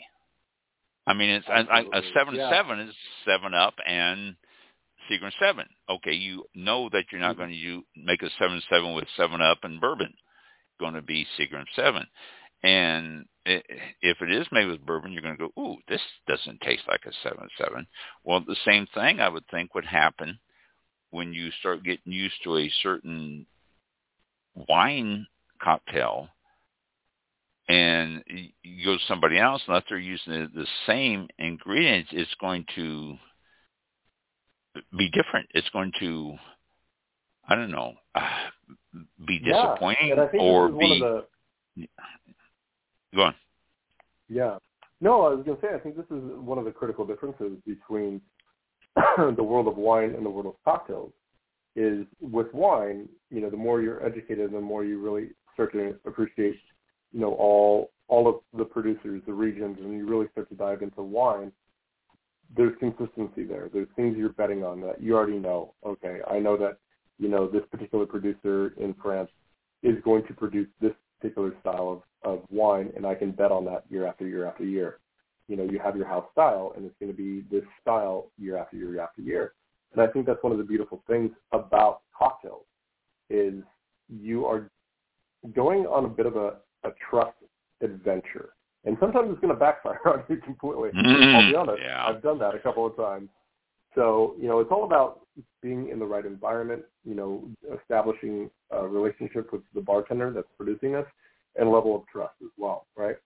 I 1.06 1.14
mean, 1.14 1.30
it's 1.30 1.46
I, 1.48 1.60
I, 1.60 1.80
a 1.80 2.02
seven 2.14 2.34
yeah. 2.34 2.50
seven 2.50 2.80
is 2.80 2.94
seven 3.26 3.54
up 3.54 3.74
and 3.86 4.36
Seagram 5.10 5.32
seven. 5.40 5.66
Okay, 5.88 6.12
you 6.12 6.44
know 6.54 6.88
that 6.92 7.04
you're 7.10 7.20
not 7.20 7.32
mm-hmm. 7.32 7.40
going 7.40 7.50
to 7.50 7.56
you 7.56 7.82
make 7.96 8.22
a 8.22 8.30
seven 8.38 8.62
seven 8.70 8.94
with 8.94 9.06
seven 9.16 9.40
up 9.40 9.58
and 9.62 9.80
bourbon. 9.80 10.12
Going 10.80 10.94
to 10.94 11.02
be 11.02 11.26
Seagram 11.38 11.64
seven, 11.76 12.06
and 12.62 13.26
if 13.44 14.16
it 14.20 14.32
is 14.32 14.46
made 14.52 14.66
with 14.66 14.86
bourbon, 14.86 15.12
you're 15.12 15.22
going 15.22 15.36
to 15.36 15.48
go, 15.48 15.62
ooh, 15.62 15.76
this 15.88 16.00
doesn't 16.28 16.60
taste 16.60 16.84
like 16.88 17.02
a 17.06 17.12
seven 17.22 17.48
seven. 17.58 17.86
Well, 18.24 18.40
the 18.46 18.56
same 18.64 18.86
thing 18.94 19.20
I 19.20 19.28
would 19.28 19.44
think 19.50 19.74
would 19.74 19.84
happen 19.84 20.38
when 21.10 21.32
you 21.32 21.50
start 21.60 21.84
getting 21.84 22.12
used 22.12 22.36
to 22.44 22.56
a 22.56 22.72
certain 22.82 23.46
wine 24.68 25.26
cocktail 25.62 26.28
and 27.68 28.24
you 28.26 28.84
go 28.84 28.96
to 28.96 29.04
somebody 29.06 29.38
else, 29.38 29.62
unless 29.66 29.84
they're 29.88 29.98
using 29.98 30.32
the, 30.32 30.48
the 30.54 30.66
same 30.86 31.28
ingredients, 31.38 32.10
it's 32.12 32.34
going 32.40 32.64
to 32.74 33.16
be 34.96 35.08
different. 35.10 35.48
It's 35.54 35.68
going 35.70 35.92
to, 36.00 36.34
I 37.48 37.54
don't 37.54 37.70
know, 37.70 37.94
uh, 38.14 38.20
be 39.26 39.38
disappointing 39.38 40.08
yeah, 40.08 40.26
or 40.40 40.68
be. 40.68 41.00
The... 41.00 41.88
Go 43.14 43.22
on. 43.22 43.34
Yeah. 44.28 44.58
No, 45.00 45.22
I 45.22 45.34
was 45.34 45.44
going 45.44 45.56
to 45.58 45.62
say, 45.62 45.74
I 45.74 45.78
think 45.78 45.96
this 45.96 46.06
is 46.06 46.22
one 46.36 46.58
of 46.58 46.64
the 46.64 46.70
critical 46.70 47.04
differences 47.04 47.58
between 47.66 48.20
the 49.36 49.42
world 49.42 49.66
of 49.66 49.76
wine 49.76 50.14
and 50.16 50.24
the 50.24 50.30
world 50.30 50.46
of 50.46 50.54
cocktails. 50.64 51.12
Is 51.74 52.04
with 52.20 52.52
wine, 52.52 53.08
you 53.30 53.40
know, 53.40 53.48
the 53.48 53.56
more 53.56 53.80
you're 53.80 54.04
educated, 54.04 54.52
the 54.52 54.60
more 54.60 54.84
you 54.84 55.00
really 55.00 55.30
start 55.54 55.72
to 55.72 55.94
appreciate, 56.06 56.56
you 57.12 57.20
know, 57.20 57.32
all 57.32 57.90
all 58.08 58.28
of 58.28 58.36
the 58.58 58.64
producers, 58.64 59.22
the 59.26 59.32
regions, 59.32 59.78
and 59.80 59.96
you 59.96 60.06
really 60.06 60.28
start 60.32 60.50
to 60.50 60.54
dive 60.54 60.82
into 60.82 61.00
wine 61.00 61.50
there's 62.56 62.76
consistency 62.78 63.44
there. 63.44 63.68
There's 63.72 63.88
things 63.96 64.16
you're 64.16 64.30
betting 64.30 64.64
on 64.64 64.80
that 64.82 65.02
you 65.02 65.16
already 65.16 65.38
know. 65.38 65.74
Okay, 65.84 66.20
I 66.30 66.38
know 66.38 66.56
that 66.58 66.78
you 67.18 67.28
know 67.28 67.48
this 67.48 67.62
particular 67.70 68.06
producer 68.06 68.74
in 68.78 68.94
France 69.02 69.30
is 69.82 69.96
going 70.04 70.26
to 70.26 70.34
produce 70.34 70.68
this 70.80 70.92
particular 71.20 71.52
style 71.60 72.02
of, 72.24 72.30
of 72.30 72.44
wine, 72.50 72.92
and 72.96 73.06
I 73.06 73.14
can 73.14 73.32
bet 73.32 73.52
on 73.52 73.64
that 73.66 73.84
year 73.88 74.06
after 74.06 74.26
year 74.26 74.46
after 74.46 74.64
year. 74.64 74.98
You 75.48 75.56
know, 75.56 75.64
you 75.64 75.78
have 75.78 75.96
your 75.96 76.06
house 76.06 76.26
style, 76.32 76.72
and 76.76 76.84
it's 76.84 76.94
going 77.00 77.10
to 77.10 77.16
be 77.16 77.44
this 77.50 77.64
style 77.80 78.30
year 78.38 78.56
after 78.56 78.76
year 78.76 79.00
after 79.00 79.22
year. 79.22 79.54
And 79.92 80.00
I 80.00 80.06
think 80.06 80.26
that's 80.26 80.42
one 80.42 80.52
of 80.52 80.58
the 80.58 80.64
beautiful 80.64 81.02
things 81.06 81.30
about 81.52 82.00
cocktails 82.16 82.64
is 83.28 83.54
you 84.08 84.46
are 84.46 84.70
going 85.54 85.86
on 85.86 86.04
a 86.04 86.08
bit 86.08 86.26
of 86.26 86.36
a, 86.36 86.56
a 86.84 86.90
trust 87.10 87.36
adventure 87.82 88.50
and 88.84 88.96
sometimes 89.00 89.30
it's 89.30 89.40
going 89.40 89.52
to 89.52 89.58
backfire 89.58 90.00
on 90.06 90.24
you 90.28 90.36
completely. 90.38 90.90
Mm-hmm. 90.90 91.36
I'll 91.36 91.50
be 91.50 91.56
honest. 91.56 91.82
Yeah. 91.84 92.06
I've 92.06 92.22
done 92.22 92.38
that 92.38 92.54
a 92.54 92.58
couple 92.58 92.86
of 92.86 92.96
times. 92.96 93.28
So, 93.94 94.34
you 94.40 94.48
know, 94.48 94.60
it's 94.60 94.70
all 94.70 94.84
about 94.84 95.20
being 95.62 95.88
in 95.88 95.98
the 95.98 96.04
right 96.04 96.24
environment, 96.24 96.82
you 97.04 97.14
know, 97.14 97.44
establishing 97.80 98.50
a 98.70 98.86
relationship 98.86 99.52
with 99.52 99.62
the 99.74 99.80
bartender 99.80 100.32
that's 100.32 100.48
producing 100.56 100.92
this 100.92 101.04
and 101.56 101.70
level 101.70 101.94
of 101.94 102.02
trust 102.10 102.34
as 102.42 102.50
well, 102.56 102.86
right? 102.96 103.16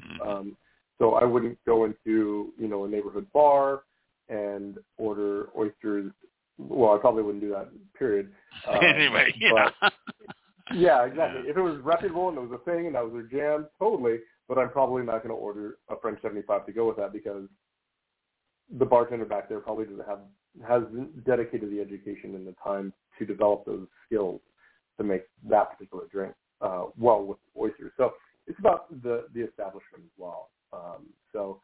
Mm-hmm. 0.00 0.28
Um, 0.28 0.56
so 0.98 1.14
I 1.14 1.24
wouldn't 1.24 1.58
go 1.64 1.84
into, 1.84 2.52
you 2.58 2.68
know, 2.68 2.84
a 2.84 2.88
neighborhood 2.88 3.26
bar 3.32 3.82
and 4.28 4.78
order 4.98 5.48
oysters. 5.56 6.12
Well, 6.58 6.94
I 6.94 6.98
probably 6.98 7.22
wouldn't 7.22 7.42
do 7.42 7.50
that, 7.50 7.68
period. 7.98 8.32
Um, 8.66 8.78
anyway, 8.82 9.32
yeah. 9.38 9.70
But, 9.80 9.92
yeah, 10.74 11.04
exactly. 11.06 11.42
Yeah. 11.44 11.50
If 11.50 11.56
it 11.56 11.62
was 11.62 11.78
reputable 11.80 12.28
and 12.28 12.38
it 12.38 12.40
was 12.40 12.60
a 12.60 12.70
thing 12.70 12.86
and 12.86 12.94
that 12.96 13.04
was 13.04 13.12
their 13.12 13.56
jam, 13.56 13.68
totally 13.78 14.18
but 14.48 14.58
I'm 14.58 14.70
probably 14.70 15.02
not 15.02 15.22
going 15.22 15.34
to 15.34 15.40
order 15.40 15.76
a 15.88 15.94
French 16.00 16.20
75 16.22 16.66
to 16.66 16.72
go 16.72 16.88
with 16.88 16.96
that 16.96 17.12
because 17.12 17.44
the 18.78 18.84
bartender 18.84 19.24
back 19.24 19.48
there 19.48 19.60
probably 19.60 19.84
doesn't 19.84 20.06
have 20.06 20.20
has 20.66 20.82
dedicated 21.24 21.70
the 21.70 21.80
education 21.80 22.34
and 22.34 22.46
the 22.46 22.54
time 22.62 22.92
to 23.18 23.24
develop 23.24 23.64
those 23.64 23.86
skills 24.06 24.40
to 24.96 25.04
make 25.04 25.22
that 25.48 25.70
particular 25.70 26.04
drink 26.10 26.34
uh, 26.60 26.84
well 26.98 27.24
with 27.24 27.38
oysters. 27.56 27.92
So 27.96 28.14
it's 28.46 28.58
about 28.58 28.90
the 29.02 29.26
the 29.34 29.42
establishment 29.42 30.04
as 30.04 30.10
well. 30.16 30.50
Um, 30.72 31.06
so 31.32 31.60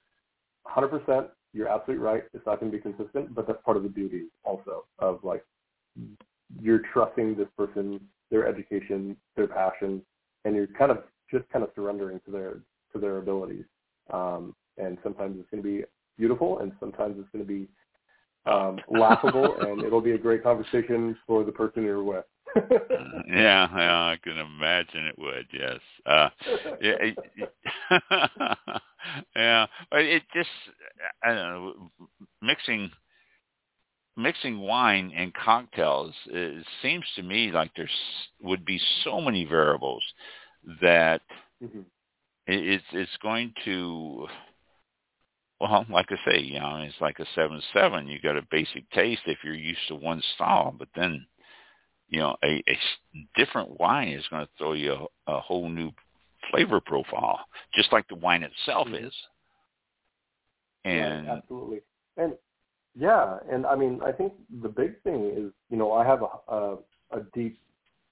100%, 0.66 1.28
you're 1.52 1.68
absolutely 1.68 2.04
right. 2.04 2.22
It's 2.32 2.46
not 2.46 2.60
going 2.60 2.72
to 2.72 2.76
be 2.76 2.82
consistent, 2.82 3.34
but 3.34 3.46
that's 3.46 3.58
part 3.64 3.76
of 3.76 3.82
the 3.82 3.88
beauty 3.88 4.24
also 4.44 4.84
of 4.98 5.20
like 5.22 5.44
you're 6.60 6.82
trusting 6.92 7.36
this 7.36 7.48
person, 7.56 8.00
their 8.30 8.46
education, 8.46 9.16
their 9.36 9.46
passion, 9.46 10.02
and 10.44 10.54
you're 10.54 10.66
kind 10.66 10.90
of 10.90 11.04
just 11.30 11.48
kind 11.50 11.64
of 11.64 11.70
surrendering 11.74 12.20
to 12.24 12.30
their 12.30 12.60
to 12.94 12.98
their 13.00 13.18
abilities. 13.18 13.64
Um, 14.12 14.54
and 14.78 14.98
sometimes 15.02 15.36
it's 15.38 15.50
going 15.50 15.62
to 15.62 15.68
be 15.68 15.84
beautiful, 16.16 16.60
and 16.60 16.72
sometimes 16.80 17.16
it's 17.18 17.28
going 17.32 17.44
to 17.44 17.48
be 17.48 17.68
um, 18.50 18.78
laughable, 18.90 19.56
and 19.60 19.82
it'll 19.82 20.00
be 20.00 20.12
a 20.12 20.18
great 20.18 20.42
conversation 20.42 21.16
for 21.26 21.44
the 21.44 21.52
person 21.52 21.82
you're 21.82 22.02
with. 22.02 22.24
yeah, 22.56 23.68
yeah, 23.76 24.14
I 24.14 24.18
can 24.22 24.38
imagine 24.38 25.06
it 25.06 25.18
would. 25.18 25.46
Yes. 25.52 25.80
Uh, 26.06 26.28
yeah, 26.80 26.94
it, 27.00 27.18
yeah. 29.36 29.66
It 29.92 30.22
just, 30.32 30.48
I 31.22 31.34
don't 31.34 31.36
know, 31.36 31.90
mixing 32.40 32.90
mixing 34.16 34.60
wine 34.60 35.12
and 35.16 35.34
cocktails. 35.34 36.14
It 36.26 36.64
seems 36.82 37.04
to 37.16 37.22
me 37.24 37.50
like 37.50 37.72
there 37.74 37.90
would 38.40 38.64
be 38.64 38.80
so 39.02 39.20
many 39.20 39.44
variables 39.44 40.04
that 40.80 41.20
mm-hmm 41.62 41.80
it's 42.46 42.84
it's 42.92 43.16
going 43.22 43.52
to 43.64 44.26
well, 45.60 45.86
like 45.88 46.06
I 46.10 46.16
say, 46.30 46.40
you 46.40 46.58
know, 46.58 46.76
it's 46.78 47.00
like 47.00 47.18
a 47.18 47.26
seven 47.34 47.62
seven. 47.72 48.06
You 48.06 48.20
got 48.20 48.36
a 48.36 48.46
basic 48.50 48.90
taste 48.90 49.22
if 49.26 49.38
you're 49.44 49.54
used 49.54 49.86
to 49.88 49.94
one 49.94 50.22
style, 50.34 50.74
but 50.78 50.88
then, 50.96 51.26
you 52.08 52.20
know, 52.20 52.36
a, 52.44 52.62
a 52.68 52.78
different 53.36 53.78
wine 53.78 54.08
is 54.08 54.24
going 54.30 54.44
to 54.44 54.50
throw 54.58 54.72
you 54.72 54.92
a, 55.26 55.32
a 55.32 55.40
whole 55.40 55.68
new 55.68 55.90
flavor 56.50 56.80
profile, 56.80 57.40
just 57.74 57.92
like 57.92 58.06
the 58.08 58.14
wine 58.16 58.42
itself 58.42 58.88
mm-hmm. 58.88 59.06
is. 59.06 59.14
And 60.84 61.26
yeah, 61.26 61.36
absolutely, 61.36 61.80
and 62.18 62.34
yeah, 62.94 63.38
and 63.50 63.64
I 63.64 63.74
mean, 63.74 64.00
I 64.04 64.12
think 64.12 64.34
the 64.62 64.68
big 64.68 65.00
thing 65.02 65.32
is, 65.34 65.52
you 65.70 65.78
know, 65.78 65.92
I 65.92 66.04
have 66.04 66.20
a 66.20 66.52
a, 66.52 66.76
a 67.12 67.20
deep, 67.32 67.58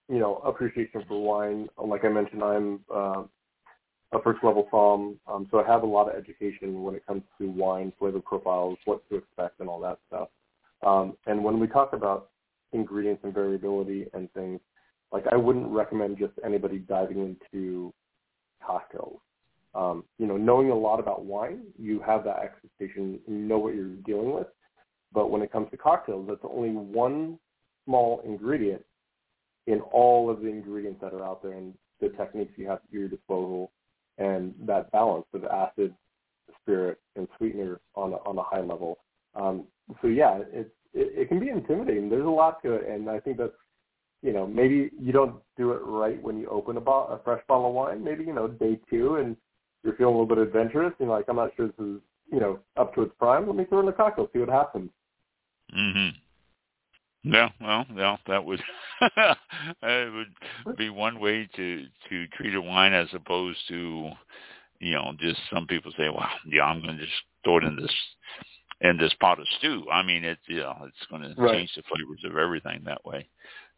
you 0.08 0.18
know, 0.18 0.36
appreciation 0.36 1.04
for 1.06 1.22
wine. 1.22 1.68
Like 1.76 2.04
I 2.04 2.08
mentioned, 2.08 2.42
I'm 2.42 2.80
uh, 2.92 3.22
a 4.12 4.20
first 4.22 4.42
level 4.44 4.68
somm. 4.72 5.16
Um, 5.26 5.48
so 5.50 5.60
I 5.60 5.66
have 5.66 5.82
a 5.82 5.86
lot 5.86 6.08
of 6.08 6.14
education 6.14 6.82
when 6.82 6.94
it 6.94 7.06
comes 7.06 7.22
to 7.38 7.50
wine, 7.50 7.92
flavor 7.98 8.20
profiles, 8.20 8.78
what 8.84 9.08
to 9.08 9.16
expect, 9.16 9.60
and 9.60 9.68
all 9.68 9.80
that 9.80 9.98
stuff. 10.08 10.28
Um, 10.82 11.16
and 11.26 11.42
when 11.42 11.58
we 11.58 11.66
talk 11.66 11.92
about 11.92 12.30
ingredients 12.72 13.22
and 13.24 13.32
variability 13.32 14.06
and 14.12 14.32
things, 14.32 14.60
like 15.12 15.24
I 15.30 15.36
wouldn't 15.36 15.68
recommend 15.68 16.18
just 16.18 16.32
anybody 16.44 16.78
diving 16.78 17.18
into 17.18 17.92
cocktails. 18.64 19.20
Um, 19.74 20.04
you 20.18 20.26
know, 20.26 20.36
knowing 20.36 20.70
a 20.70 20.74
lot 20.74 21.00
about 21.00 21.24
wine, 21.24 21.62
you 21.78 22.00
have 22.00 22.24
that 22.24 22.40
expectation, 22.40 23.18
you 23.26 23.34
know 23.34 23.58
what 23.58 23.74
you're 23.74 23.96
dealing 24.04 24.32
with. 24.32 24.48
But 25.12 25.30
when 25.30 25.42
it 25.42 25.52
comes 25.52 25.70
to 25.70 25.76
cocktails, 25.76 26.26
that's 26.28 26.40
only 26.42 26.70
one 26.70 27.38
small 27.84 28.22
ingredient 28.24 28.84
in 29.66 29.80
all 29.80 30.30
of 30.30 30.40
the 30.40 30.48
ingredients 30.48 31.00
that 31.00 31.14
are 31.14 31.24
out 31.24 31.42
there 31.42 31.52
and 31.52 31.74
the 32.00 32.08
techniques 32.10 32.52
you 32.56 32.66
have 32.66 32.78
at 32.78 32.92
your 32.92 33.08
disposal 33.08 33.70
and 34.18 34.54
that 34.66 34.90
balance 34.92 35.26
of 35.32 35.44
acid, 35.44 35.94
spirit, 36.60 36.98
and 37.16 37.28
sweetener 37.36 37.80
on 37.94 38.12
a, 38.12 38.16
on 38.16 38.38
a 38.38 38.42
high 38.42 38.60
level. 38.60 38.98
Um, 39.34 39.64
so 40.00 40.08
yeah, 40.08 40.38
it, 40.52 40.72
it, 40.94 41.20
it 41.22 41.28
can 41.28 41.40
be 41.40 41.48
intimidating. 41.48 42.08
There's 42.08 42.26
a 42.26 42.30
lot 42.30 42.62
to 42.62 42.74
it, 42.74 42.88
and 42.88 43.08
I 43.08 43.20
think 43.20 43.38
that's 43.38 43.52
you 44.22 44.32
know, 44.32 44.46
maybe 44.46 44.90
you 45.00 45.12
don't 45.12 45.34
do 45.56 45.72
it 45.72 45.80
right 45.84 46.22
when 46.22 46.38
you 46.38 46.46
open 46.48 46.76
a, 46.76 46.80
bo- 46.80 47.06
a 47.06 47.20
fresh 47.24 47.42
bottle 47.48 47.68
of 47.68 47.74
wine. 47.74 48.04
Maybe 48.04 48.24
you 48.24 48.32
know, 48.32 48.46
day 48.46 48.78
two, 48.88 49.16
and 49.16 49.36
you're 49.82 49.94
feeling 49.94 50.14
a 50.14 50.18
little 50.18 50.34
bit 50.36 50.38
adventurous. 50.38 50.94
And 51.00 51.08
like, 51.08 51.24
I'm 51.28 51.36
not 51.36 51.50
sure 51.56 51.66
this 51.66 51.74
is 51.84 52.00
you 52.30 52.40
know 52.40 52.60
up 52.76 52.94
to 52.94 53.02
its 53.02 53.12
prime. 53.18 53.46
Let 53.46 53.56
me 53.56 53.64
throw 53.64 53.80
in 53.80 53.88
a 53.88 53.92
cocktail, 53.92 54.28
see 54.32 54.38
what 54.38 54.48
happens. 54.48 54.90
Mhm. 55.76 56.14
Yeah, 57.24 57.50
well, 57.60 57.86
well, 57.94 58.18
that 58.26 58.44
would 58.44 58.60
it 59.82 60.12
would 60.12 60.76
be 60.76 60.90
one 60.90 61.20
way 61.20 61.48
to 61.56 61.86
to 62.08 62.26
treat 62.28 62.54
a 62.54 62.60
wine 62.60 62.92
as 62.92 63.08
opposed 63.14 63.58
to, 63.68 64.10
you 64.80 64.92
know, 64.92 65.12
just 65.20 65.40
some 65.52 65.66
people 65.66 65.92
say, 65.96 66.08
well, 66.08 66.28
yeah, 66.46 66.64
I'm 66.64 66.82
going 66.82 66.96
to 66.96 67.04
just 67.04 67.22
throw 67.44 67.58
it 67.58 67.64
in 67.64 67.76
this 67.76 67.94
in 68.80 68.96
this 68.96 69.14
pot 69.20 69.38
of 69.40 69.46
stew. 69.58 69.84
I 69.92 70.02
mean, 70.02 70.24
it's 70.24 70.40
you 70.48 70.58
know, 70.58 70.76
it's 70.86 71.06
going 71.10 71.22
to 71.22 71.34
Right. 71.40 71.54
change 71.58 71.72
the 71.76 71.82
flavors 71.82 72.22
of 72.24 72.36
everything 72.36 72.82
that 72.84 73.04
way. 73.04 73.28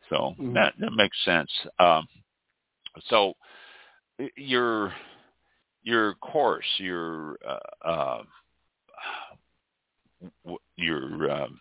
So 0.08 0.34
Mhm. 0.38 0.54
that 0.54 0.74
that 0.78 0.92
makes 0.92 1.16
sense. 1.24 1.50
Um, 1.78 2.08
so 3.08 3.34
your 4.36 4.94
your 5.82 6.14
course, 6.14 6.66
your 6.78 7.36
uh, 7.46 7.86
uh, 7.86 8.22
your 10.76 11.30
um, 11.30 11.60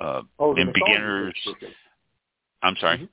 uh, 0.00 0.22
Oh, 0.38 0.54
in 0.54 0.72
beginners. 0.72 1.34
I'm 2.62 2.76
sorry. 2.80 2.98
Mhm. 2.98 3.08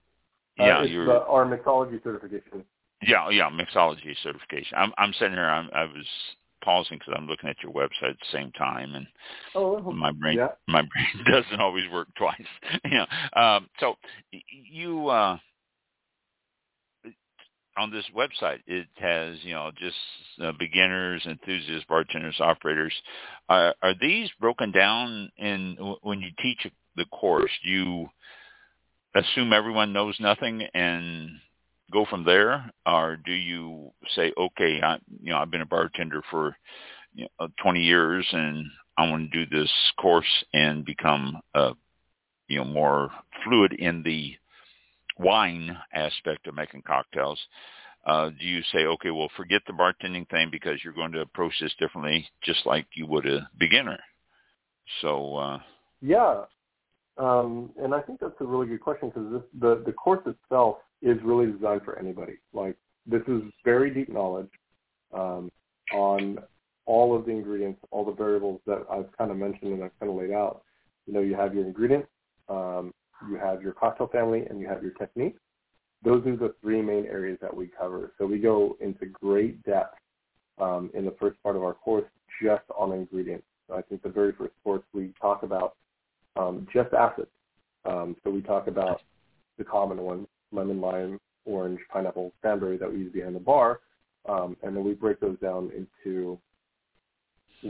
Yeah, 0.57 0.79
uh, 0.79 0.83
it's 0.83 0.91
your 0.91 1.05
the, 1.05 1.25
our 1.25 1.45
mixology 1.45 2.01
certification. 2.03 2.65
yeah 3.01 3.29
yeah 3.29 3.49
mixology 3.49 4.15
certification. 4.23 4.77
I'm 4.77 4.93
I'm 4.97 5.13
sitting 5.13 5.33
here. 5.33 5.49
I'm, 5.49 5.69
I 5.73 5.83
was 5.83 6.05
pausing 6.63 6.97
because 6.97 7.13
I'm 7.17 7.27
looking 7.27 7.49
at 7.49 7.61
your 7.61 7.71
website 7.73 8.11
at 8.11 8.19
the 8.19 8.31
same 8.31 8.51
time, 8.53 8.95
and 8.95 9.07
Oh, 9.53 9.91
my 9.91 10.11
brain 10.11 10.37
yeah. 10.37 10.49
my 10.67 10.81
brain 10.93 11.25
doesn't 11.25 11.59
always 11.61 11.89
work 11.91 12.07
twice. 12.17 12.41
you 12.85 12.97
know, 12.97 13.05
um, 13.41 13.69
so 13.79 13.95
you 14.31 15.07
uh, 15.09 15.37
on 17.77 17.91
this 17.91 18.05
website 18.15 18.59
it 18.67 18.87
has 18.95 19.37
you 19.43 19.53
know 19.53 19.71
just 19.77 19.95
uh, 20.41 20.51
beginners, 20.57 21.25
enthusiasts, 21.25 21.85
bartenders, 21.87 22.37
operators. 22.39 22.93
Are, 23.49 23.75
are 23.81 23.93
these 23.99 24.29
broken 24.39 24.71
down 24.71 25.31
in 25.37 25.77
when 26.01 26.21
you 26.21 26.29
teach 26.41 26.67
the 26.95 27.05
course? 27.05 27.51
You 27.63 28.09
assume 29.15 29.53
everyone 29.53 29.93
knows 29.93 30.15
nothing 30.19 30.67
and 30.73 31.29
go 31.91 32.05
from 32.05 32.23
there, 32.23 32.71
or 32.85 33.17
do 33.17 33.31
you 33.31 33.91
say, 34.15 34.33
okay, 34.37 34.81
I, 34.81 34.97
you 35.21 35.31
know, 35.31 35.37
I've 35.37 35.51
been 35.51 35.61
a 35.61 35.65
bartender 35.65 36.21
for 36.31 36.57
you 37.13 37.27
know, 37.39 37.47
20 37.61 37.81
years, 37.81 38.25
and 38.31 38.65
I 38.97 39.09
want 39.09 39.31
to 39.31 39.45
do 39.45 39.57
this 39.57 39.71
course 39.97 40.45
and 40.53 40.85
become, 40.85 41.39
uh, 41.53 41.73
you 42.47 42.59
know, 42.59 42.65
more 42.65 43.11
fluid 43.43 43.73
in 43.73 44.03
the 44.03 44.35
wine 45.17 45.77
aspect 45.93 46.47
of 46.47 46.55
making 46.55 46.83
cocktails. 46.83 47.39
Uh, 48.05 48.29
do 48.29 48.45
you 48.45 48.61
say, 48.71 48.85
okay, 48.85 49.09
well, 49.09 49.29
forget 49.35 49.61
the 49.65 49.73
bartending 49.73 50.29
thing 50.29 50.49
because 50.51 50.79
you're 50.83 50.93
going 50.93 51.11
to 51.11 51.21
approach 51.21 51.53
this 51.59 51.73
differently, 51.79 52.27
just 52.43 52.65
like 52.65 52.85
you 52.93 53.07
would 53.07 53.25
a 53.25 53.49
beginner? 53.57 53.97
So, 55.01 55.35
uh, 55.35 55.59
Yeah, 56.01 56.43
um, 57.17 57.71
and 57.81 57.93
I 57.93 58.01
think 58.01 58.19
that's 58.19 58.39
a 58.41 58.45
really 58.45 58.67
good 58.67 58.81
question 58.81 59.09
because 59.09 59.41
the 59.59 59.81
the 59.85 59.93
course 59.93 60.25
itself 60.25 60.77
is 61.01 61.17
really 61.23 61.51
designed 61.51 61.81
for 61.83 61.97
anybody. 61.97 62.33
Like 62.53 62.75
this 63.05 63.21
is 63.27 63.41
very 63.63 63.93
deep 63.93 64.09
knowledge 64.09 64.49
um, 65.13 65.49
on 65.93 66.39
all 66.85 67.15
of 67.15 67.25
the 67.25 67.31
ingredients, 67.31 67.79
all 67.91 68.03
the 68.05 68.11
variables 68.11 68.59
that 68.65 68.85
I've 68.91 69.15
kind 69.17 69.31
of 69.31 69.37
mentioned 69.37 69.73
and 69.73 69.83
I've 69.83 69.97
kind 69.99 70.11
of 70.11 70.17
laid 70.17 70.31
out. 70.31 70.63
You 71.07 71.13
know, 71.13 71.21
you 71.21 71.35
have 71.35 71.55
your 71.55 71.65
ingredients, 71.65 72.07
um, 72.49 72.93
you 73.29 73.37
have 73.37 73.61
your 73.61 73.73
cocktail 73.73 74.07
family, 74.07 74.45
and 74.49 74.59
you 74.59 74.67
have 74.67 74.81
your 74.81 74.91
technique. 74.93 75.35
Those 76.03 76.25
are 76.27 76.35
the 76.35 76.53
three 76.61 76.81
main 76.81 77.05
areas 77.05 77.37
that 77.41 77.55
we 77.55 77.67
cover. 77.67 78.11
So 78.17 78.25
we 78.25 78.39
go 78.39 78.77
into 78.79 79.05
great 79.05 79.63
depth 79.63 79.97
um, 80.59 80.91
in 80.93 81.05
the 81.05 81.15
first 81.19 81.41
part 81.41 81.55
of 81.55 81.63
our 81.63 81.73
course 81.73 82.05
just 82.41 82.63
on 82.77 82.91
ingredients. 82.91 83.45
I 83.73 83.81
think 83.81 84.03
the 84.03 84.09
very 84.09 84.33
first 84.33 84.53
course 84.63 84.83
we 84.93 85.13
talk 85.19 85.43
about 85.43 85.75
um, 86.35 86.67
just 86.73 86.93
acids. 86.93 87.27
Um, 87.85 88.15
so 88.23 88.29
we 88.29 88.41
talk 88.41 88.67
about 88.67 89.01
the 89.57 89.63
common 89.63 89.97
ones, 89.97 90.27
lemon, 90.51 90.81
lime, 90.81 91.19
orange, 91.45 91.79
pineapple, 91.91 92.33
cranberry 92.41 92.77
that 92.77 92.91
we 92.91 92.99
use 92.99 93.13
behind 93.13 93.35
the 93.35 93.39
bar, 93.39 93.79
um, 94.27 94.57
and 94.63 94.75
then 94.75 94.83
we 94.83 94.93
break 94.93 95.19
those 95.19 95.39
down 95.39 95.71
into 95.75 96.39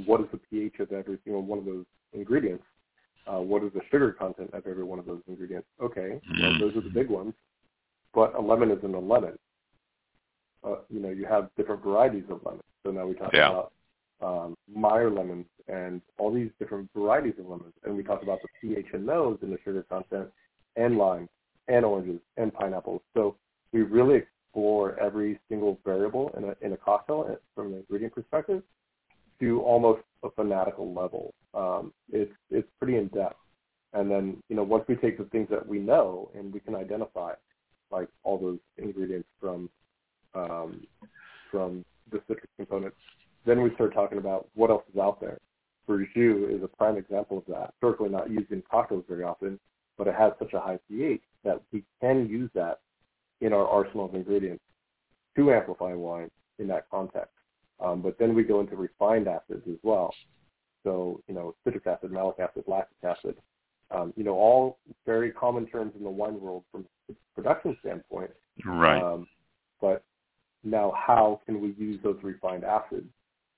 what 0.05 0.21
is 0.21 0.27
the 0.31 0.37
pH 0.37 0.79
of 0.79 0.91
every 0.91 1.17
single 1.23 1.41
one 1.41 1.59
of 1.59 1.65
those 1.65 1.85
ingredients, 2.13 2.63
uh, 3.27 3.39
what 3.39 3.63
is 3.63 3.71
the 3.73 3.81
sugar 3.91 4.11
content 4.11 4.49
of 4.53 4.65
every 4.67 4.83
one 4.83 4.99
of 4.99 5.05
those 5.05 5.21
ingredients. 5.27 5.67
Okay, 5.81 6.21
well, 6.37 6.51
Mm. 6.53 6.59
those 6.59 6.75
are 6.75 6.81
the 6.81 6.89
big 6.89 7.09
ones, 7.09 7.33
but 8.13 8.35
a 8.35 8.41
lemon 8.41 8.71
isn't 8.71 8.93
a 8.93 8.99
lemon. 8.99 9.37
Uh, 10.63 10.77
you 10.89 10.99
know, 10.99 11.09
you 11.09 11.25
have 11.25 11.49
different 11.57 11.83
varieties 11.83 12.23
of 12.29 12.43
lemons. 12.43 12.63
So 12.83 12.91
now 12.91 13.05
we 13.07 13.15
talk 13.15 13.33
Yeah. 13.33 13.49
about 13.49 13.71
um, 14.21 14.55
Meyer 14.73 15.09
lemons 15.09 15.45
and 15.67 16.01
all 16.17 16.31
these 16.33 16.49
different 16.59 16.89
varieties 16.95 17.37
of 17.39 17.47
lemons, 17.47 17.73
and 17.83 17.95
we 17.95 18.03
talk 18.03 18.21
about 18.23 18.41
the 18.41 18.47
pH 18.61 18.93
in 18.93 19.05
those 19.05 19.37
and 19.41 19.51
the 19.51 19.59
sugar 19.63 19.83
content, 19.83 20.29
and 20.75 20.97
limes 20.97 21.29
and 21.67 21.83
oranges, 21.83 22.21
and 22.37 22.53
pineapples. 22.53 23.01
So 23.13 23.35
we 23.73 23.81
really 23.81 24.15
explore 24.17 24.97
every 24.99 25.39
single 25.49 25.79
variable 25.83 26.29
in 26.37 26.45
a 26.45 26.55
in 26.61 26.73
a 26.73 26.77
cocktail 26.77 27.27
uh, 27.29 27.35
from 27.55 27.73
an 27.73 27.79
ingredient 27.79 28.13
perspective 28.13 28.63
to 29.39 29.61
almost 29.61 30.01
a 30.23 30.29
fanatical 30.31 30.93
level. 30.93 31.33
Um, 31.55 31.93
it's 32.11 32.33
it's 32.51 32.67
pretty 32.79 32.97
in 32.97 33.07
depth, 33.07 33.37
and 33.93 34.11
then 34.11 34.37
you 34.49 34.55
know 34.55 34.63
once 34.63 34.83
we 34.87 34.95
take 34.95 35.17
the 35.17 35.23
things 35.25 35.47
that 35.49 35.65
we 35.65 35.79
know 35.79 36.29
and 36.35 36.53
we 36.53 36.59
can 36.59 36.75
identify, 36.75 37.33
like 37.91 38.09
all 38.23 38.37
those 38.37 38.59
ingredients 38.77 39.29
from 39.39 39.69
um, 40.33 40.85
from 41.49 41.85
the 42.11 42.21
citric 42.27 42.49
components, 42.57 42.97
then 43.45 43.61
we 43.61 43.73
start 43.75 43.93
talking 43.93 44.17
about 44.17 44.47
what 44.55 44.69
else 44.69 44.83
is 44.93 44.99
out 44.99 45.21
there. 45.21 45.39
Verjus 45.87 46.55
is 46.55 46.63
a 46.63 46.67
prime 46.67 46.97
example 46.97 47.37
of 47.37 47.45
that. 47.47 47.73
Historically 47.75 48.09
not 48.09 48.29
used 48.29 48.51
in 48.51 48.61
cocktails 48.69 49.05
very 49.07 49.23
often, 49.23 49.59
but 49.97 50.07
it 50.07 50.15
has 50.15 50.33
such 50.39 50.53
a 50.53 50.59
high 50.59 50.79
pH 50.89 51.21
that 51.43 51.61
we 51.71 51.83
can 52.01 52.27
use 52.27 52.49
that 52.53 52.79
in 53.41 53.53
our 53.53 53.67
arsenal 53.67 54.05
of 54.05 54.15
ingredients 54.15 54.63
to 55.35 55.51
amplify 55.51 55.93
wine 55.93 56.29
in 56.59 56.67
that 56.67 56.89
context. 56.89 57.31
Um, 57.79 58.01
but 58.01 58.17
then 58.17 58.33
we 58.33 58.43
go 58.43 58.61
into 58.61 58.75
refined 58.75 59.27
acids 59.27 59.63
as 59.69 59.77
well. 59.83 60.13
So, 60.85 61.19
you 61.27 61.33
know, 61.33 61.55
citric 61.65 61.87
acid, 61.87 62.11
malic 62.11 62.37
acid, 62.39 62.63
lactic 62.67 62.97
acid, 63.03 63.35
um, 63.91 64.13
you 64.15 64.23
know, 64.23 64.35
all 64.35 64.77
very 65.05 65.31
common 65.31 65.65
terms 65.65 65.93
in 65.97 66.03
the 66.03 66.09
wine 66.09 66.39
world 66.39 66.63
from 66.71 66.85
a 67.09 67.13
production 67.35 67.75
standpoint. 67.81 68.31
right. 68.65 69.01
Um, 69.01 69.27
but 69.81 70.03
now 70.63 70.93
how 70.95 71.41
can 71.45 71.59
we 71.59 71.75
use 71.77 71.99
those 72.03 72.17
refined 72.23 72.63
acids 72.63 73.07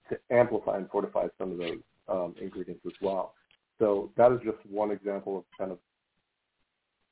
to 0.10 0.18
amplify 0.32 0.78
and 0.78 0.90
fortify 0.90 1.28
some 1.38 1.52
of 1.52 1.58
those 1.58 1.80
um, 2.08 2.34
ingredients 2.42 2.82
as 2.86 2.94
well? 3.02 3.34
So 3.78 4.10
that 4.18 4.32
is 4.32 4.40
just 4.44 4.58
one 4.70 4.92
example 4.92 5.38
of 5.38 5.44
kind 5.58 5.72
of 5.72 5.80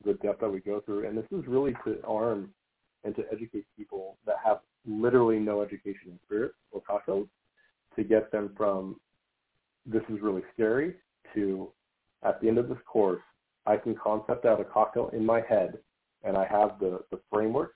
the 0.06 0.14
depth 0.16 0.42
that 0.42 0.50
we 0.50 0.62
go 0.62 0.82
through. 0.82 1.08
And 1.08 1.18
this 1.18 1.26
is 1.32 1.46
really 1.46 1.76
to 1.86 1.98
arm 2.08 2.50
and 3.04 3.16
to 3.18 3.24
educate 3.32 3.66
people 3.78 4.18
that 4.26 4.38
have 4.44 4.60
literally 4.88 5.40
no 5.40 5.62
education 5.62 6.08
in 6.08 6.20
spirits 6.26 6.56
or 6.72 6.82
cocktails 6.82 7.28
to 7.96 8.04
get 8.04 8.32
them 8.32 8.52
from 8.58 8.98
this 9.86 10.04
is 10.10 10.22
really 10.22 10.44
scary 10.54 10.96
to 11.34 11.72
at 12.24 12.42
the 12.42 12.48
end 12.48 12.58
of 12.58 12.70
this 12.70 12.78
course, 12.86 13.22
I 13.66 13.78
can 13.78 13.96
concept 13.96 14.46
out 14.46 14.60
a 14.60 14.66
cocktail 14.66 15.10
in 15.14 15.26
my 15.26 15.42
head 15.42 15.78
and 16.24 16.36
I 16.36 16.46
have 16.46 16.80
the, 16.80 17.02
the 17.12 17.20
framework, 17.32 17.76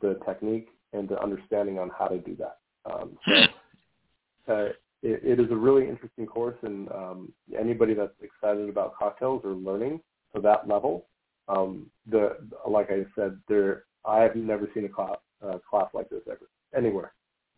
the 0.00 0.18
technique, 0.26 0.68
and 0.92 1.08
the 1.08 1.20
understanding 1.20 1.78
on 1.78 1.90
how 1.96 2.06
to 2.06 2.18
do 2.18 2.36
that. 2.36 2.58
Um, 2.90 3.18
so 3.26 3.34
uh, 4.52 4.68
it, 5.02 5.20
it 5.24 5.40
is 5.40 5.50
a 5.50 5.56
really 5.56 5.88
interesting 5.88 6.26
course, 6.26 6.56
and 6.62 6.88
um, 6.92 7.32
anybody 7.58 7.94
that's 7.94 8.12
excited 8.22 8.68
about 8.68 8.96
cocktails 8.96 9.42
or 9.44 9.52
learning 9.52 10.00
to 10.34 10.40
that 10.42 10.68
level, 10.68 11.06
um, 11.48 11.90
the 12.08 12.36
like 12.68 12.90
I 12.90 13.04
said, 13.16 13.38
there 13.48 13.84
I 14.04 14.20
have 14.20 14.36
never 14.36 14.68
seen 14.74 14.84
a 14.84 14.88
class 14.88 15.16
uh, 15.44 15.58
class 15.68 15.88
like 15.92 16.08
this 16.08 16.22
ever 16.28 16.48
anywhere 16.76 17.12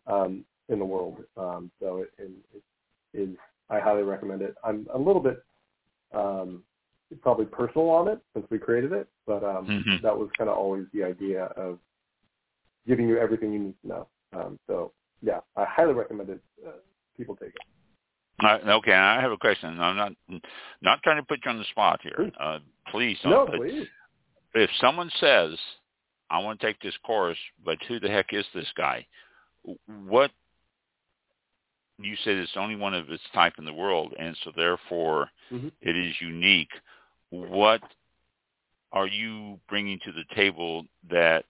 um, 0.06 0.44
in 0.70 0.78
the 0.78 0.84
world. 0.84 1.18
Um, 1.36 1.70
so 1.80 1.98
it, 1.98 2.10
it, 2.18 2.30
it 3.12 3.20
is 3.20 3.36
I 3.70 3.80
highly 3.80 4.02
recommend 4.02 4.42
it. 4.42 4.54
I'm 4.64 4.86
a 4.92 4.98
little 4.98 5.22
bit 5.22 5.42
um, 6.12 6.62
probably 7.22 7.46
personal 7.46 7.88
on 7.90 8.08
it 8.08 8.18
since 8.34 8.46
we 8.50 8.58
created 8.58 8.92
it, 8.92 9.08
but 9.26 9.42
um, 9.44 9.66
Mhm. 9.66 10.02
that 10.02 10.16
was 10.16 10.30
kind 10.36 10.50
of 10.50 10.56
always 10.56 10.86
the 10.92 11.04
idea 11.04 11.44
of 11.56 11.78
giving 12.86 13.08
you 13.08 13.18
everything 13.18 13.52
you 13.52 13.58
need 13.58 13.80
to 13.82 13.88
know. 13.88 14.08
Um, 14.32 14.58
so 14.66 14.92
yeah, 15.22 15.40
I 15.56 15.64
highly 15.64 15.94
recommend 15.94 16.30
it. 16.30 16.40
Uh, 16.66 16.72
people 17.16 17.36
take 17.36 17.54
it. 17.54 17.62
Uh, 18.40 18.58
okay, 18.78 18.92
I 18.92 19.20
have 19.20 19.30
a 19.32 19.38
question. 19.38 19.80
I'm 19.80 19.96
not 19.96 20.12
not 20.82 21.02
trying 21.02 21.16
to 21.16 21.22
put 21.22 21.44
you 21.44 21.50
on 21.50 21.58
the 21.58 21.64
spot 21.64 22.00
here. 22.02 22.16
Please. 22.16 22.32
Uh, 22.38 22.58
please 22.88 23.18
don't. 23.22 23.32
No, 23.32 23.46
but 23.46 23.60
please. 23.60 23.86
if 24.54 24.70
someone 24.80 25.10
says, 25.20 25.58
"I 26.30 26.38
want 26.40 26.60
to 26.60 26.66
take 26.66 26.80
this 26.80 26.96
course," 26.98 27.38
but 27.64 27.80
who 27.84 28.00
the 28.00 28.08
heck 28.08 28.32
is 28.32 28.46
this 28.52 28.70
guy? 28.72 29.06
What 29.86 30.32
you 31.98 32.16
said 32.24 32.36
it's 32.36 32.56
only 32.56 32.76
one 32.76 32.94
of 32.94 33.10
its 33.10 33.22
type 33.32 33.54
in 33.58 33.64
the 33.64 33.72
world, 33.72 34.14
and 34.18 34.36
so 34.44 34.52
therefore 34.56 35.30
Mhm. 35.52 35.72
it 35.80 35.96
is 35.96 36.20
unique. 36.20 36.72
What 37.30 37.82
are 38.92 39.06
you 39.06 39.60
bringing 39.68 39.98
to 40.00 40.12
the 40.12 40.24
table 40.34 40.86
that 41.04 41.44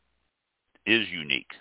is 0.87 1.09
unique? 1.11 1.53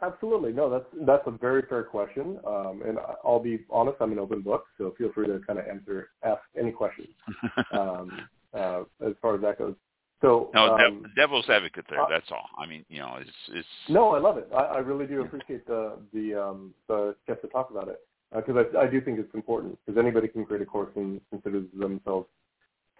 Absolutely. 0.00 0.52
No, 0.52 0.68
that's 0.68 0.86
that's 1.06 1.26
a 1.26 1.30
very 1.30 1.62
fair 1.62 1.84
question. 1.84 2.40
Um, 2.44 2.82
and 2.84 2.98
I'll 3.24 3.38
be 3.38 3.64
honest, 3.70 3.98
I'm 4.00 4.10
an 4.12 4.18
open 4.18 4.42
book, 4.42 4.66
so 4.76 4.92
feel 4.98 5.12
free 5.12 5.28
to 5.28 5.38
kind 5.46 5.60
of 5.60 5.66
answer, 5.66 6.10
ask 6.24 6.42
any 6.58 6.72
questions 6.72 7.08
um, 7.70 8.28
uh, 8.52 8.82
as 9.06 9.14
far 9.22 9.36
as 9.36 9.42
that 9.42 9.58
goes. 9.58 9.76
So 10.22 10.50
no, 10.54 10.76
um, 10.76 11.04
devil's 11.16 11.48
advocate 11.50 11.84
there. 11.90 12.00
uh, 12.00 12.06
that's 12.08 12.30
all. 12.30 12.48
I 12.56 12.64
mean, 12.64 12.84
you 12.88 13.00
know, 13.00 13.16
it's 13.20 13.30
it's. 13.48 13.68
No, 13.88 14.14
I 14.14 14.20
love 14.20 14.38
it. 14.38 14.48
I, 14.54 14.60
I 14.60 14.78
really 14.78 15.06
do 15.06 15.20
appreciate 15.22 15.66
the 15.66 15.98
the 16.14 16.34
um, 16.34 16.72
the 16.88 17.16
chance 17.26 17.40
to 17.42 17.48
talk 17.48 17.70
about 17.70 17.88
it 17.88 18.00
because 18.34 18.64
I, 18.74 18.82
I 18.82 18.86
do 18.86 19.00
think 19.00 19.18
it's 19.18 19.34
important 19.34 19.78
because 19.84 19.98
anybody 19.98 20.28
can 20.28 20.44
create 20.46 20.62
a 20.62 20.66
course 20.66 20.90
and 20.96 21.20
consider 21.30 21.64
themselves, 21.78 22.28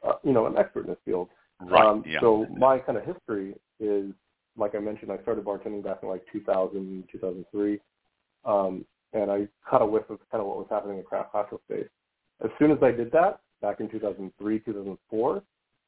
uh, 0.07 0.15
you 0.25 0.33
know, 0.33 0.47
an 0.47 0.59
expert 0.59 0.81
in 0.81 0.91
this 0.91 0.99
field. 1.05 1.29
Right. 1.61 1.85
Um, 1.85 2.03
yeah. 2.07 2.21
So 2.21 2.47
my 2.59 2.79
kind 2.79 2.99
of 2.99 3.05
history 3.05 3.55
is, 3.79 4.13
like 4.57 4.75
I 4.75 4.81
mentioned, 4.81 5.13
I 5.13 5.23
started 5.23 5.45
bartending 5.45 5.85
back 5.85 5.99
in 6.03 6.09
like 6.09 6.25
2000, 6.33 7.05
2003, 7.11 7.81
um, 8.45 8.85
and 9.13 9.31
I 9.31 9.47
caught 9.65 9.81
a 9.81 9.87
whiff 9.87 10.11
of 10.11 10.19
kind 10.31 10.41
of 10.41 10.49
what 10.49 10.59
was 10.59 10.67
happening 10.71 10.97
in 10.97 11.03
the 11.03 11.09
craft 11.09 11.33
cocktail 11.33 11.61
space. 11.71 11.89
As 12.45 12.51
soon 12.59 12.73
as 12.73 12.79
I 12.83 12.91
did 12.91 13.13
that, 13.13 13.41
back 13.61 13.79
in 13.79 13.89
2003, 13.89 14.59
2004, 14.59 15.43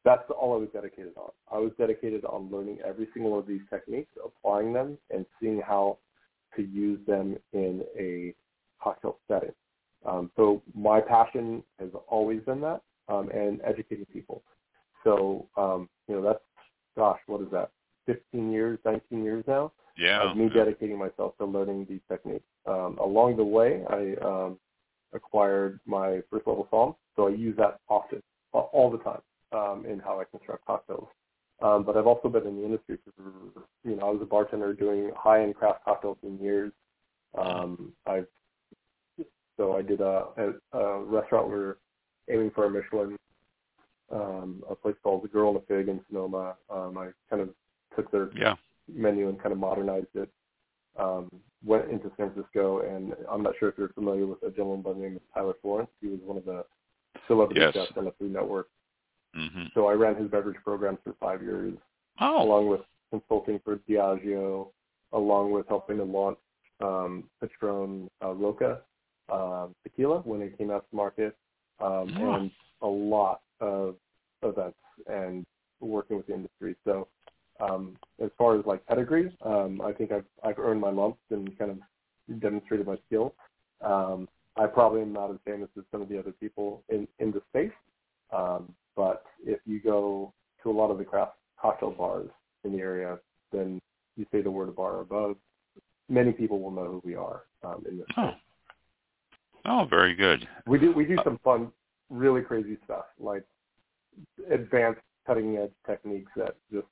that's 0.05 0.24
all 0.30 0.55
I 0.55 0.59
was 0.59 0.68
dedicated 0.72 1.12
on. 1.16 1.30
I 1.50 1.59
was 1.59 1.72
dedicated 1.78 2.24
on 2.24 2.50
learning 2.50 2.78
every 2.84 3.09
single 3.14 3.32
one 3.32 3.40
of 3.40 3.46
these 3.46 3.62
techniques, 3.70 4.11
applying 4.24 4.72
them, 4.72 4.98
and 5.11 5.24
seeing 5.40 5.61
how 5.61 5.98
to 6.57 6.62
use 6.62 7.00
them 7.07 7.36
in 7.52 7.82
a 7.98 8.34
cocktail 8.82 9.18
setting. 9.28 9.52
Um, 10.07 10.30
so 10.36 10.62
my 10.74 11.00
passion 11.00 11.62
has 11.80 11.88
always 12.09 12.40
been 12.42 12.61
that, 12.61 12.82
um, 13.09 13.30
and 13.30 13.61
educating 13.64 14.05
people. 14.07 14.42
So 15.02 15.48
um, 15.57 15.88
you 16.09 16.16
know 16.16 16.22
that's 16.22 16.44
gosh, 16.96 17.20
what 17.26 17.40
is 17.40 17.48
that? 17.52 17.70
15 18.07 18.52
years, 18.52 18.78
19 18.84 19.24
years 19.24 19.44
now 19.48 19.72
yeah. 19.96 20.30
of 20.30 20.36
me 20.36 20.48
dedicating 20.48 20.98
myself 20.98 21.36
to 21.38 21.44
learning 21.44 21.86
these 21.88 22.00
techniques. 22.09 22.44
Um, 22.66 22.98
along 23.00 23.36
the 23.36 23.44
way, 23.44 23.82
I 23.88 24.14
um, 24.24 24.59
acquired 25.12 25.80
my 25.86 26.20
first 26.30 26.46
level 26.46 26.68
somm, 26.72 26.96
so 27.16 27.28
I 27.28 27.30
use 27.30 27.57
that 27.57 27.80
often, 27.88 28.22
all 28.52 28.90
the 28.90 28.98
time, 28.98 29.20
um, 29.55 29.84
in 29.86 29.98
how 30.00 30.20
I 30.20 30.24
construct 30.24 30.66
cocktails. 30.66 31.09
Um, 31.62 31.84
but 31.84 31.96
I've 31.96 32.07
also 32.07 32.28
been 32.28 32.46
in 32.46 32.57
the 32.57 32.64
industry 32.64 32.98
for, 33.05 33.64
you 33.84 33.96
know, 33.96 34.09
I 34.09 34.11
was 34.11 34.20
a 34.22 34.26
bartender 34.26 34.74
doing 34.74 35.11
high-end 35.16 35.55
craft 35.55 35.84
cocktails 35.84 36.18
for 36.20 36.30
years. 36.42 36.72
Um, 37.38 37.92
I've 38.07 38.26
so 39.57 39.76
I 39.76 39.82
did 39.82 40.00
a, 40.00 40.26
a, 40.72 40.78
a 40.78 41.05
restaurant 41.05 41.48
we 41.48 41.55
were 41.55 41.78
aiming 42.28 42.50
for 42.57 42.64
a 42.66 42.70
Michelin, 42.70 43.16
um, 44.11 44.64
a 44.68 44.74
place 44.74 44.96
called 45.02 45.22
The 45.22 45.28
Girl 45.28 45.50
and 45.50 45.59
the 45.59 45.64
Fig 45.68 45.88
in 45.88 46.00
Sonoma. 46.09 46.57
Um, 46.68 46.98
I 46.98 47.11
kind 47.30 47.40
of 47.42 47.50
took 47.94 48.11
their 48.11 48.30
Yeah. 48.36 48.57
menu 48.92 49.28
and 49.28 49.40
kind 49.40 49.52
of 49.52 49.59
modernized 49.59 50.09
it. 50.14 50.28
Um, 50.98 51.30
went 51.64 51.88
into 51.90 52.11
San 52.16 52.32
Francisco, 52.32 52.80
and 52.80 53.14
I'm 53.30 53.42
not 53.44 53.55
sure 53.59 53.68
if 53.68 53.78
you're 53.78 53.88
familiar 53.90 54.26
with 54.26 54.42
a 54.42 54.50
gentleman 54.50 54.82
by 54.82 54.92
the 54.92 54.98
name 54.98 55.16
of 55.16 55.22
Tyler 55.32 55.55
Florence. 55.62 55.90
He 56.00 56.09
was 56.09 56.20
one 56.24 56.36
of 56.36 56.44
the 56.44 56.64
celebrity 57.28 57.61
Yes. 57.61 57.74
chefs 57.74 57.96
on 57.96 58.05
the 58.07 58.12
Food 58.12 58.32
Network. 58.32 58.68
Hmm 59.35 59.64
So 59.74 59.87
I 59.89 59.95
ran 59.95 60.16
his 60.16 60.30
beverage 60.30 60.57
programs 60.64 60.99
for 61.05 61.14
five 61.20 61.43
years, 61.43 61.74
Oh. 62.20 62.43
along 62.43 62.68
with 62.68 62.80
consulting 63.11 63.59
for 63.64 63.76
Diageo, 63.89 64.68
along 65.12 65.53
with 65.53 65.66
helping 65.68 65.97
to 65.99 66.05
launch 66.05 66.39
um, 66.80 67.24
Patron 67.41 68.11
uh, 68.22 68.32
Roca 68.32 68.80
um, 69.32 69.74
tequila 69.82 70.20
when 70.20 70.43
it 70.43 70.57
came 70.59 70.70
out 70.70 70.85
to 70.91 70.97
market, 70.97 71.37
um, 71.80 72.14
and 72.18 72.51
a 72.82 72.87
lot 72.87 73.43
of 73.61 73.97
events 74.43 74.76
and 75.07 75.47
working 75.80 76.16
with 76.16 76.26
the 76.26 76.35
industry. 76.35 76.76
So 76.85 77.09
um, 77.61 77.97
as 78.22 78.30
far 78.39 78.59
as 78.59 78.66
like 78.66 78.85
pedigree, 78.87 79.35
um, 79.45 79.80
I 79.80 79.93
think 79.93 80.12
I've 80.12 80.24
I've 80.45 80.59
earned 80.59 80.80
my 80.80 80.91
lumps 80.91 81.20
and 81.30 81.57
kind 81.59 81.70
of 81.72 82.41
demonstrated 82.41 82.87
my 82.87 82.97
skill. 83.07 83.35
Um, 83.80 84.28
I 84.57 84.66
probably 84.66 85.03
am 85.03 85.12
not 85.12 85.30
as 85.30 85.37
famous 85.45 85.68
as 85.78 85.85
some 85.91 86.03
of 86.03 86.09
the 86.09 86.18
other 86.18 86.32
people 86.32 86.82
in 86.89 87.09
in 87.18 87.30
the 87.32 87.43
space, 87.51 87.72
um, 88.32 88.72
but 88.97 89.24
if 89.45 89.61
you 89.66 89.80
go 89.80 90.32
to 90.62 90.70
a 90.70 90.72
lot 90.72 90.90
of 90.90 90.99
the 90.99 91.05
craft 91.05 91.32
cocktail 91.61 91.90
bars 91.90 92.30
in 92.64 92.72
the 92.72 92.78
area, 92.78 93.18
then 93.53 93.80
you 94.16 94.26
say 94.32 94.42
the 94.42 94.51
word 94.51 94.68
a 94.68 94.72
bar 94.72 94.97
or 94.97 95.01
above, 95.01 95.36
many 96.09 96.32
people 96.32 96.61
will 96.61 96.70
know 96.70 96.84
who 96.84 97.03
we 97.05 97.14
are 97.14 97.42
um, 97.62 97.84
in 97.88 97.99
this 97.99 98.07
Oh. 98.16 98.30
Oh, 99.66 99.86
very 99.88 100.14
good. 100.14 100.47
We 100.66 100.78
do 100.78 100.92
we 100.92 101.07
do 101.07 101.16
some 101.24 101.38
fun, 101.42 101.72
really 102.11 102.42
crazy 102.42 102.76
stuff 102.84 103.07
like 103.18 103.45
advanced 104.51 105.01
cutting 105.26 105.57
edge 105.57 105.72
techniques 105.86 106.30
that 106.36 106.57
just 106.70 106.86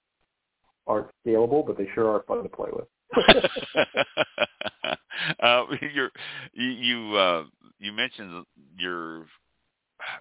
aren't 0.87 1.09
scalable, 1.25 1.67
but 1.67 1.77
they 1.77 1.87
sure 1.95 2.09
are 2.09 2.23
fun 2.23 2.43
to 2.43 2.49
play 2.49 2.71
with. 2.73 2.87
uh, 5.41 5.65
you're, 5.93 6.11
you 6.55 6.69
you 6.69 7.17
uh, 7.17 7.45
you 7.79 7.93
mentioned 7.93 8.47
your 8.79 9.27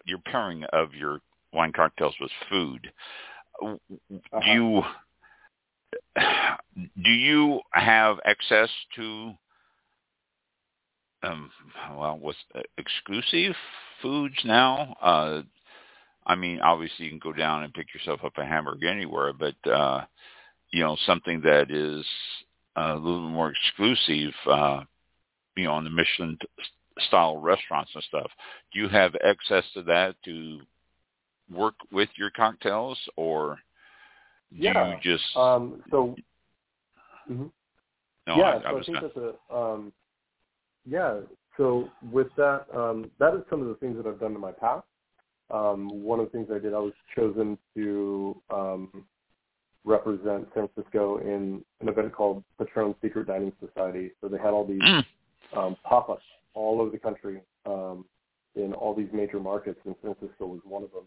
your 0.06 0.20
pairing 0.26 0.64
of 0.74 0.94
your 0.94 1.22
wine 1.54 1.72
cocktails 1.74 2.16
with 2.20 2.32
food. 2.50 2.92
Uh-huh. 3.62 3.78
you 4.46 4.82
do 7.04 7.12
you 7.12 7.60
have 7.72 8.18
access 8.26 8.70
to 8.96 9.34
um 11.24 11.52
well 11.96 12.18
what's 12.20 12.38
uh, 12.56 12.62
exclusive 12.78 13.56
foods 14.02 14.36
now? 14.44 14.96
Uh 15.02 15.42
I 16.26 16.36
mean 16.36 16.60
obviously 16.62 17.06
you 17.06 17.12
can 17.12 17.20
go 17.20 17.34
down 17.34 17.64
and 17.64 17.74
pick 17.74 17.94
yourself 17.94 18.22
up 18.24 18.34
a 18.38 18.46
hamburger 18.46 18.88
anywhere, 18.88 19.34
but 19.34 19.70
uh 19.70 20.06
you 20.72 20.84
know 20.84 20.98
something 21.06 21.42
that 21.42 21.70
is 21.70 22.06
a 22.76 22.96
little 22.96 23.30
more 23.30 23.52
exclusive 23.52 24.34
uh 24.50 24.84
you 25.56 25.66
know 25.66 25.74
on 25.74 25.84
the 25.84 25.90
Michelin 25.90 26.38
style 27.00 27.38
restaurants 27.38 27.92
and 27.94 28.04
stuff. 28.04 28.32
Do 28.74 28.80
you 28.80 28.88
have 28.90 29.14
access 29.24 29.66
to 29.74 29.84
that 29.84 30.16
to 30.26 30.62
work 31.54 31.76
with 31.92 32.10
your 32.16 32.30
cocktails 32.32 32.98
or 33.16 33.60
do 34.52 34.58
Yeah, 34.64 34.88
you 34.90 34.96
just 35.02 35.36
Um, 35.36 35.84
so 35.90 36.16
mhm. 37.30 37.52
no 38.28 38.36
yeah, 38.36 38.44
I, 38.44 38.56
I 38.58 38.62
so 38.62 38.68
I 38.68 38.84
think 38.84 38.86
gonna, 38.88 39.02
that's 39.02 39.18
a 39.18 39.56
um, 39.56 39.94
yeah. 40.86 41.20
So 41.58 41.92
with 42.12 42.28
that, 42.38 42.66
um, 42.74 43.12
that 43.20 43.36
is 43.36 43.44
some 43.50 43.62
of 43.62 43.68
the 43.68 43.76
things 43.76 43.98
that 43.98 44.08
I've 44.08 44.20
done 44.20 44.34
in 44.34 44.40
my 44.42 44.52
past. 44.52 44.86
Um, 45.50 46.02
one 46.04 46.20
of 46.20 46.26
the 46.26 46.32
things 46.32 46.48
I 46.52 46.60
did, 46.60 46.74
I 46.74 46.80
was 46.80 46.94
chosen 47.14 47.58
to 47.76 48.42
um, 48.50 49.06
represent 49.84 50.48
San 50.54 50.70
Francisco 50.74 51.18
in 51.18 51.64
an 51.82 51.90
event 51.90 52.14
called 52.14 52.44
Patron 52.58 52.96
Secret 53.02 53.28
Dining 53.28 53.52
Society. 53.60 54.12
So 54.22 54.28
they 54.30 54.38
had 54.38 54.52
all 54.54 54.66
these 54.66 54.82
Mm. 54.82 55.06
um, 55.56 55.76
pop-ups 55.84 56.24
all 56.54 56.80
over 56.80 56.90
the 56.90 56.98
country 57.00 57.42
um, 57.66 58.06
in 58.56 58.74
all 58.74 58.94
these 58.96 59.10
major 59.12 59.40
markets, 59.40 59.80
and 59.86 59.96
San 60.02 60.16
Francisco 60.16 60.46
was 60.48 60.62
one 60.64 60.84
of 60.84 60.92
them. 60.92 61.04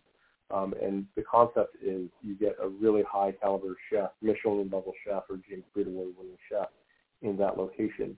Um, 0.50 0.74
and 0.80 1.06
the 1.16 1.22
concept 1.22 1.76
is 1.82 2.08
you 2.22 2.34
get 2.38 2.56
a 2.62 2.68
really 2.68 3.02
high 3.02 3.32
caliber 3.32 3.74
chef, 3.90 4.10
Michelin 4.20 4.70
level 4.70 4.92
chef 5.04 5.24
or 5.30 5.38
James 5.48 5.64
Beard 5.74 5.88
Award 5.88 6.14
winning 6.18 6.36
chef 6.50 6.68
in 7.22 7.36
that 7.38 7.56
location, 7.56 8.16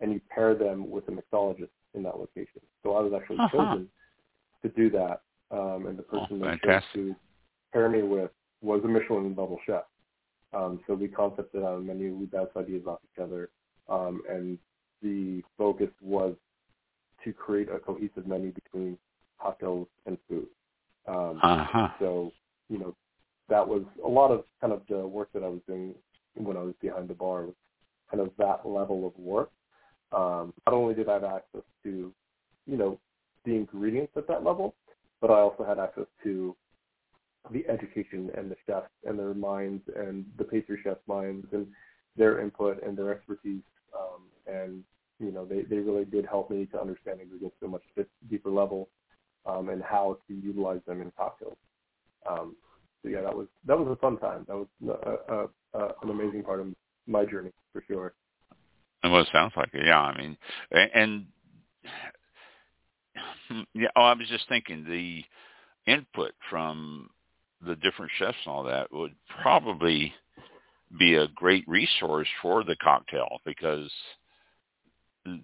and 0.00 0.12
you 0.12 0.20
pair 0.30 0.54
them 0.54 0.90
with 0.90 1.06
a 1.08 1.12
mixologist 1.12 1.68
in 1.94 2.02
that 2.02 2.18
location. 2.18 2.62
So 2.82 2.94
I 2.94 3.00
was 3.00 3.12
actually 3.12 3.38
Uh-huh. 3.40 3.56
chosen 3.56 3.90
to 4.62 4.68
do 4.70 4.90
that, 4.90 5.22
um, 5.50 5.86
and 5.86 5.98
the 5.98 6.04
Oh, 6.12 6.20
person 6.20 6.40
they 6.40 6.56
chose 6.58 6.82
to 6.94 7.16
pair 7.72 7.88
me 7.88 8.02
with 8.02 8.30
was 8.62 8.82
a 8.84 8.88
Michelin 8.88 9.34
level 9.34 9.60
chef. 9.66 9.84
Um, 10.52 10.82
so 10.86 10.94
we 10.94 11.08
concepted 11.08 11.62
out 11.62 11.78
a 11.78 11.80
menu, 11.80 12.14
we 12.14 12.26
bounced 12.26 12.56
ideas 12.56 12.86
off 12.86 13.00
each 13.04 13.18
other, 13.18 13.50
um, 13.88 14.22
and 14.28 14.58
the 15.02 15.42
focus 15.58 15.90
was 16.00 16.34
to 17.22 17.32
create 17.32 17.68
a 17.68 17.78
cohesive 17.78 18.26
menu 18.26 18.52
between 18.52 18.98
cocktails 19.38 19.88
and 20.06 20.16
food. 20.28 20.48
Um, 21.08 21.40
uh-huh. 21.42 21.88
so, 21.98 22.32
you 22.68 22.78
know, 22.78 22.96
that 23.48 23.66
was 23.66 23.82
a 24.04 24.08
lot 24.08 24.30
of 24.30 24.44
kind 24.60 24.72
of 24.72 24.82
the 24.88 25.06
work 25.06 25.28
that 25.32 25.44
I 25.44 25.48
was 25.48 25.60
doing 25.66 25.94
when 26.34 26.56
I 26.56 26.62
was 26.62 26.74
behind 26.80 27.08
the 27.08 27.14
bar 27.14 27.46
was 27.46 27.54
kind 28.10 28.20
of 28.20 28.30
that 28.38 28.66
level 28.66 29.06
of 29.06 29.16
work. 29.18 29.50
Um, 30.12 30.52
not 30.66 30.74
only 30.74 30.94
did 30.94 31.08
I 31.08 31.14
have 31.14 31.24
access 31.24 31.62
to, 31.84 32.12
you 32.66 32.76
know, 32.76 32.98
the 33.44 33.52
ingredients 33.52 34.12
at 34.16 34.28
that 34.28 34.44
level, 34.44 34.74
but 35.20 35.30
I 35.30 35.40
also 35.40 35.64
had 35.64 35.78
access 35.78 36.06
to 36.24 36.56
the 37.52 37.64
education 37.68 38.30
and 38.36 38.50
the 38.50 38.56
chefs 38.66 38.90
and 39.04 39.18
their 39.18 39.34
minds 39.34 39.82
and 39.96 40.26
the 40.36 40.44
pastry 40.44 40.78
chefs' 40.82 41.00
minds 41.06 41.46
and 41.52 41.66
their 42.16 42.40
input 42.40 42.82
and 42.82 42.96
their 42.96 43.12
expertise. 43.12 43.62
Um, 43.96 44.22
and, 44.46 44.82
you 45.20 45.30
know, 45.30 45.44
they, 45.44 45.62
they 45.62 45.76
really 45.76 46.04
did 46.04 46.26
help 46.26 46.50
me 46.50 46.66
to 46.66 46.80
understand 46.80 47.20
ingredients 47.20 47.56
to 47.60 47.66
a 47.66 47.68
much 47.68 47.82
deeper 48.28 48.50
level 48.50 48.88
um, 49.46 49.68
and 49.68 49.82
how 49.82 50.18
to 50.28 50.34
utilize 50.34 50.80
them 50.86 51.00
in 51.02 51.12
cocktails. 51.16 51.56
Um, 52.28 52.56
so 53.02 53.08
yeah, 53.08 53.22
that 53.22 53.36
was 53.36 53.46
that 53.66 53.78
was 53.78 53.88
a 53.88 53.96
fun 53.96 54.18
time. 54.18 54.44
That 54.48 54.56
was 54.56 54.66
a, 54.88 55.32
a, 55.32 55.48
a, 55.80 55.94
an 56.02 56.10
amazing 56.10 56.42
part 56.42 56.60
of 56.60 56.66
my 57.06 57.24
journey 57.24 57.50
for 57.72 57.82
sure. 57.86 58.14
Well, 59.04 59.20
it 59.20 59.28
sounds 59.32 59.52
like. 59.56 59.70
Yeah, 59.72 60.00
I 60.00 60.18
mean, 60.18 60.36
and 60.72 61.26
yeah. 63.74 63.88
Oh, 63.94 64.02
I 64.02 64.14
was 64.14 64.28
just 64.28 64.48
thinking 64.48 64.84
the 64.84 65.22
input 65.90 66.32
from 66.50 67.08
the 67.64 67.76
different 67.76 68.10
chefs 68.18 68.36
and 68.44 68.52
all 68.52 68.64
that 68.64 68.92
would 68.92 69.14
probably 69.42 70.12
be 70.98 71.14
a 71.14 71.28
great 71.28 71.64
resource 71.66 72.28
for 72.42 72.64
the 72.64 72.76
cocktail 72.76 73.38
because 73.44 73.90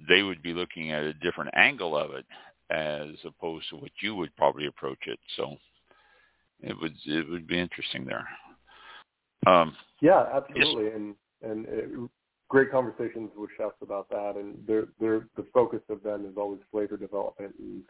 they 0.09 0.23
would 0.23 0.43
be 0.43 0.53
looking 0.53 0.93
at 0.93 1.03
a 1.03 1.15
different 1.15 1.51
angle 1.55 1.97
of 1.97 2.13
it 2.13 2.25
as 2.71 3.09
opposed 3.25 3.69
to 3.71 3.77
what 3.77 3.91
you 4.01 4.15
would 4.15 4.35
probably 4.37 4.67
approach 4.67 5.01
it. 5.07 5.19
So 5.37 5.57
it 6.61 6.77
would 6.81 6.95
it 7.07 7.29
would 7.29 7.47
be 7.47 7.59
interesting 7.59 8.05
there. 8.05 8.27
Um, 9.47 9.75
yeah, 10.01 10.25
absolutely, 10.35 10.85
yes. 10.85 10.93
and 10.95 11.15
and 11.43 11.67
it, 11.69 12.11
great 12.49 12.71
conversations 12.71 13.31
with 13.37 13.51
chefs 13.57 13.75
about 13.83 14.09
that, 14.11 14.35
and 14.37 14.57
their 14.67 14.87
their 15.01 15.27
the 15.37 15.47
focus 15.53 15.81
of 15.89 16.03
them 16.03 16.27
is 16.27 16.37
always 16.37 16.61
flavor 16.71 16.97
development 16.97 17.55
and 17.59 17.83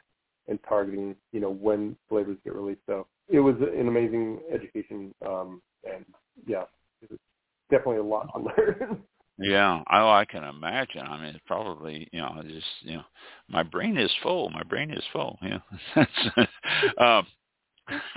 and 0.49 0.59
targeting 0.69 1.15
you 1.33 1.41
know 1.41 1.51
when 1.51 1.97
flavors 2.09 2.39
get 2.45 2.55
released. 2.55 2.81
So 2.87 3.07
it 3.29 3.41
was 3.41 3.57
an 3.61 3.89
amazing 3.89 4.41
education, 4.53 5.15
um, 5.27 5.61
and 5.85 6.05
yeah, 6.47 6.65
it 7.03 7.11
was 7.11 7.19
definitely 7.71 7.99
a 7.99 8.05
lot 8.05 8.29
to 8.35 8.43
learn. 8.43 9.03
Yeah, 9.53 9.83
oh, 9.93 10.09
I 10.09 10.25
can 10.25 10.45
imagine. 10.45 11.03
I 11.03 11.17
mean, 11.19 11.35
it's 11.35 11.45
probably 11.47 12.09
you 12.11 12.21
know, 12.21 12.43
just 12.43 12.67
you 12.81 12.95
know, 12.95 13.05
my 13.49 13.63
brain 13.63 13.99
is 13.99 14.11
full. 14.23 14.49
My 14.49 14.63
brain 14.63 14.91
is 14.91 15.05
full. 15.13 15.39
Yeah. 15.43 15.59
um, 16.99 17.27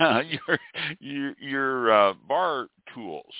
your 0.00 0.58
your 0.98 1.34
your 1.38 1.92
uh, 1.92 2.14
bar 2.26 2.68
tools. 2.94 3.34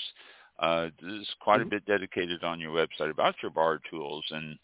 Uh, 0.59 0.89
there's 1.01 1.29
quite 1.41 1.61
a 1.61 1.61
mm-hmm. 1.61 1.71
bit 1.71 1.87
dedicated 1.87 2.45
on 2.45 2.61
your 2.61 2.73
website 2.73 3.11
about 3.11 3.35
your 3.43 3.51
bar 3.51 3.81
tools 3.91 4.25
and 4.31 4.59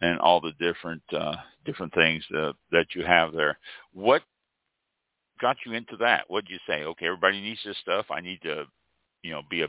and 0.00 0.20
all 0.20 0.40
the 0.40 0.52
different 0.60 1.02
uh, 1.12 1.34
different 1.64 1.92
things 1.94 2.22
that 2.30 2.54
that 2.70 2.86
you 2.94 3.04
have 3.04 3.32
there. 3.32 3.58
What 3.92 4.22
got 5.40 5.56
you 5.66 5.72
into 5.72 5.96
that? 5.96 6.26
What 6.28 6.44
did 6.44 6.52
you 6.52 6.58
say? 6.68 6.84
Okay, 6.84 7.06
everybody 7.06 7.40
needs 7.40 7.60
this 7.64 7.76
stuff. 7.82 8.06
I 8.10 8.20
need 8.20 8.40
to, 8.42 8.66
you 9.22 9.32
know, 9.32 9.42
be 9.50 9.62
a 9.62 9.68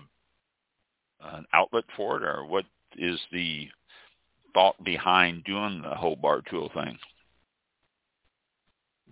an 1.22 1.45
outlet 1.53 1.86
for 1.97 2.18
it, 2.18 2.24
or 2.24 2.45
what 2.45 2.66
is 2.97 3.19
the 3.31 3.67
thought 4.53 4.81
behind 4.83 5.43
doing 5.43 5.81
the 5.81 5.95
whole 5.95 6.15
bar 6.15 6.41
tool 6.49 6.69
thing? 6.73 6.97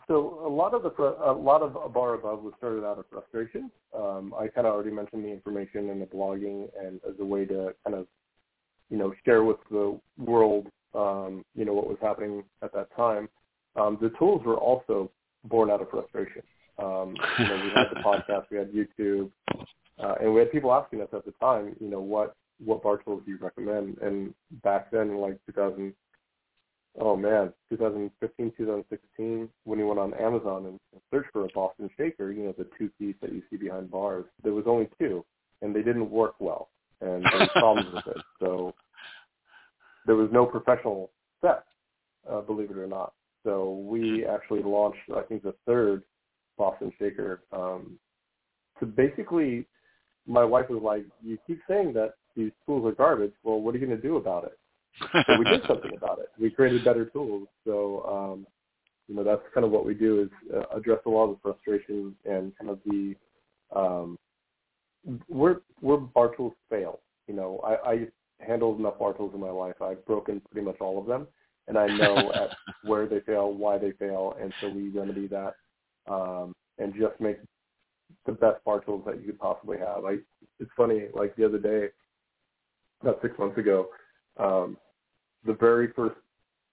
So 0.08 0.42
a 0.46 0.50
lot 0.50 0.74
of 0.74 0.84
the 0.84 0.90
a 1.04 1.34
lot 1.34 1.62
of 1.62 1.76
a 1.76 1.90
bar 1.90 2.14
above 2.14 2.42
was 2.42 2.54
started 2.58 2.86
out 2.86 2.98
of 2.98 3.06
frustration. 3.12 3.70
Um, 3.94 4.34
I 4.40 4.48
kind 4.48 4.66
of 4.66 4.74
already 4.74 4.92
mentioned 4.92 5.26
the 5.26 5.30
information 5.30 5.90
and 5.90 6.02
the 6.02 6.06
blogging, 6.06 6.70
and 6.82 7.02
as 7.08 7.16
a 7.20 7.26
way 7.26 7.46
to 7.46 7.74
kind 7.84 7.96
of 7.96 8.08
you 8.90 8.98
know 8.98 9.14
share 9.26 9.44
with 9.44 9.58
the 9.70 10.00
world 10.18 10.68
um, 10.96 11.44
you 11.56 11.66
know 11.66 11.74
what 11.74 11.88
was 11.88 11.98
happening 12.02 12.44
at 12.64 12.74
that 12.74 12.96
time. 12.96 13.28
Um, 13.76 13.98
the 14.02 14.10
tools 14.18 14.42
were 14.46 14.58
also 14.58 15.12
born 15.44 15.70
out 15.70 15.82
of 15.82 15.90
frustration. 15.90 16.42
Um, 16.80 17.16
you 17.40 17.48
know, 17.48 17.62
we 17.64 17.70
had 17.76 17.86
the 17.92 18.00
podcast, 18.06 18.46
we 18.52 18.58
had 18.58 18.72
YouTube, 18.72 19.30
uh, 20.00 20.16
and 20.22 20.34
we 20.34 20.40
had 20.40 20.52
people 20.52 20.74
asking 20.74 21.02
us 21.02 21.10
at 21.14 21.26
the 21.26 21.34
time, 21.40 21.76
you 21.80 21.90
know, 21.90 22.00
what 22.00 22.36
what 22.64 22.84
bar 22.84 22.98
tools 22.98 23.24
do 23.26 23.32
you 23.32 23.38
recommend? 23.38 23.98
And 24.00 24.34
back 24.64 24.92
then, 24.92 25.18
like 25.18 25.40
2000, 25.46 25.94
oh 27.00 27.16
man, 27.16 27.54
2015, 27.70 28.54
2016, 28.58 29.50
when 29.64 29.80
you 29.80 29.88
went 29.88 30.00
on 30.00 30.14
Amazon 30.16 30.66
and, 30.66 30.80
searched 31.10 31.32
for 31.32 31.46
a 31.46 31.50
Boston 31.56 31.90
Shaker, 31.96 32.34
you 32.34 32.44
know, 32.44 32.54
the 32.58 32.68
two 32.78 32.90
piece 33.00 33.16
that 33.22 33.32
you 33.32 33.42
see 33.50 33.56
behind 33.56 33.90
bars, 33.90 34.26
there 34.44 34.54
was 34.54 34.66
only 34.68 34.90
two, 35.00 35.24
and 35.62 35.74
they 35.74 35.82
didn't 35.82 36.10
work 36.10 36.36
well, 36.40 36.70
and 37.00 37.24
there 37.24 37.40
was 37.40 37.50
problems 37.54 37.94
with 37.94 38.08
it. 38.08 38.22
So 38.42 38.74
there 40.06 40.16
was 40.16 40.30
no 40.34 40.46
professional 40.46 41.12
set, 41.42 41.64
uh, 42.30 42.42
believe 42.42 42.72
it 42.72 42.78
or 42.78 42.88
not. 42.88 43.14
So 43.46 43.86
we 43.88 44.26
actually 44.26 44.64
launched, 44.64 45.00
I 45.16 45.22
think, 45.22 45.44
the 45.44 45.56
third 45.66 46.04
Boston 46.58 46.92
Shaker 47.00 47.44
um, 47.52 47.98
to 48.80 48.86
basically. 48.86 49.66
My 50.30 50.44
wife 50.44 50.66
was 50.70 50.82
like, 50.84 51.06
"You 51.24 51.38
keep 51.48 51.62
saying 51.70 51.94
that 51.94 52.16
these 52.38 52.52
tools 52.66 52.86
are 52.86 52.94
garbage. 52.94 53.34
Well, 53.44 53.60
what 53.60 53.76
are 53.76 53.80
you 53.80 53.86
going 53.86 54.00
to 54.00 54.08
do 54.08 54.16
about 54.16 54.46
it? 54.46 54.58
so 55.28 55.38
we 55.38 55.46
did 55.46 55.62
something 55.68 55.92
about 55.98 56.20
it. 56.20 56.30
We 56.40 56.50
created 56.50 56.86
better 56.86 57.06
tools. 57.06 57.48
So, 57.66 58.04
um, 58.08 58.48
you 59.08 59.16
know, 59.16 59.24
that's 59.24 59.42
kind 59.54 59.66
of 59.66 59.72
what 59.72 59.86
we 59.86 59.94
do 59.94 60.22
is 60.22 60.30
uh, 60.56 60.78
address 60.78 61.00
a 61.06 61.10
lot 61.10 61.26
of 61.26 61.38
the 61.38 61.40
frustration 61.42 62.16
and 62.26 62.54
kind 62.58 62.70
of 62.70 62.80
the 62.86 63.16
um, 63.76 64.18
where 65.28 65.62
where 65.82 65.98
bar 65.98 66.36
tools 66.36 66.54
fail. 66.70 67.00
You 67.28 67.36
know, 67.36 67.60
I, 67.66 67.92
I 67.92 68.08
handled 68.40 68.80
enough 68.80 69.00
bar 69.00 69.14
tools 69.14 69.32
in 69.34 69.42
my 69.42 69.50
life. 69.50 69.82
I've 69.82 70.06
broken 70.06 70.42
pretty 70.52 70.66
much 70.66 70.78
all 70.80 71.00
of 71.00 71.06
them, 71.06 71.28
and 71.68 71.78
I 71.78 71.88
know 71.88 72.32
at 72.34 72.56
where 72.84 73.08
they 73.08 73.20
fail, 73.22 73.54
why 73.54 73.78
they 73.78 73.92
fail, 73.92 74.36
and 74.40 74.54
so 74.62 74.70
we 74.70 74.90
remedy 74.90 75.28
that 75.28 75.56
um, 76.08 76.54
and 76.78 76.94
just 76.94 77.20
make 77.20 77.38
the 78.26 78.32
best 78.32 78.64
bar 78.66 78.82
tools 78.82 79.04
that 79.06 79.20
you 79.20 79.28
could 79.28 79.40
possibly 79.40 79.78
have. 79.78 80.06
I 80.06 80.18
it's 80.60 80.72
funny, 80.76 81.06
like 81.14 81.36
the 81.36 81.46
other 81.46 81.60
day, 81.60 81.90
about 83.02 83.20
six 83.22 83.38
months 83.38 83.58
ago, 83.58 83.88
um, 84.38 84.78
the 85.46 85.54
very 85.54 85.92
first 85.94 86.16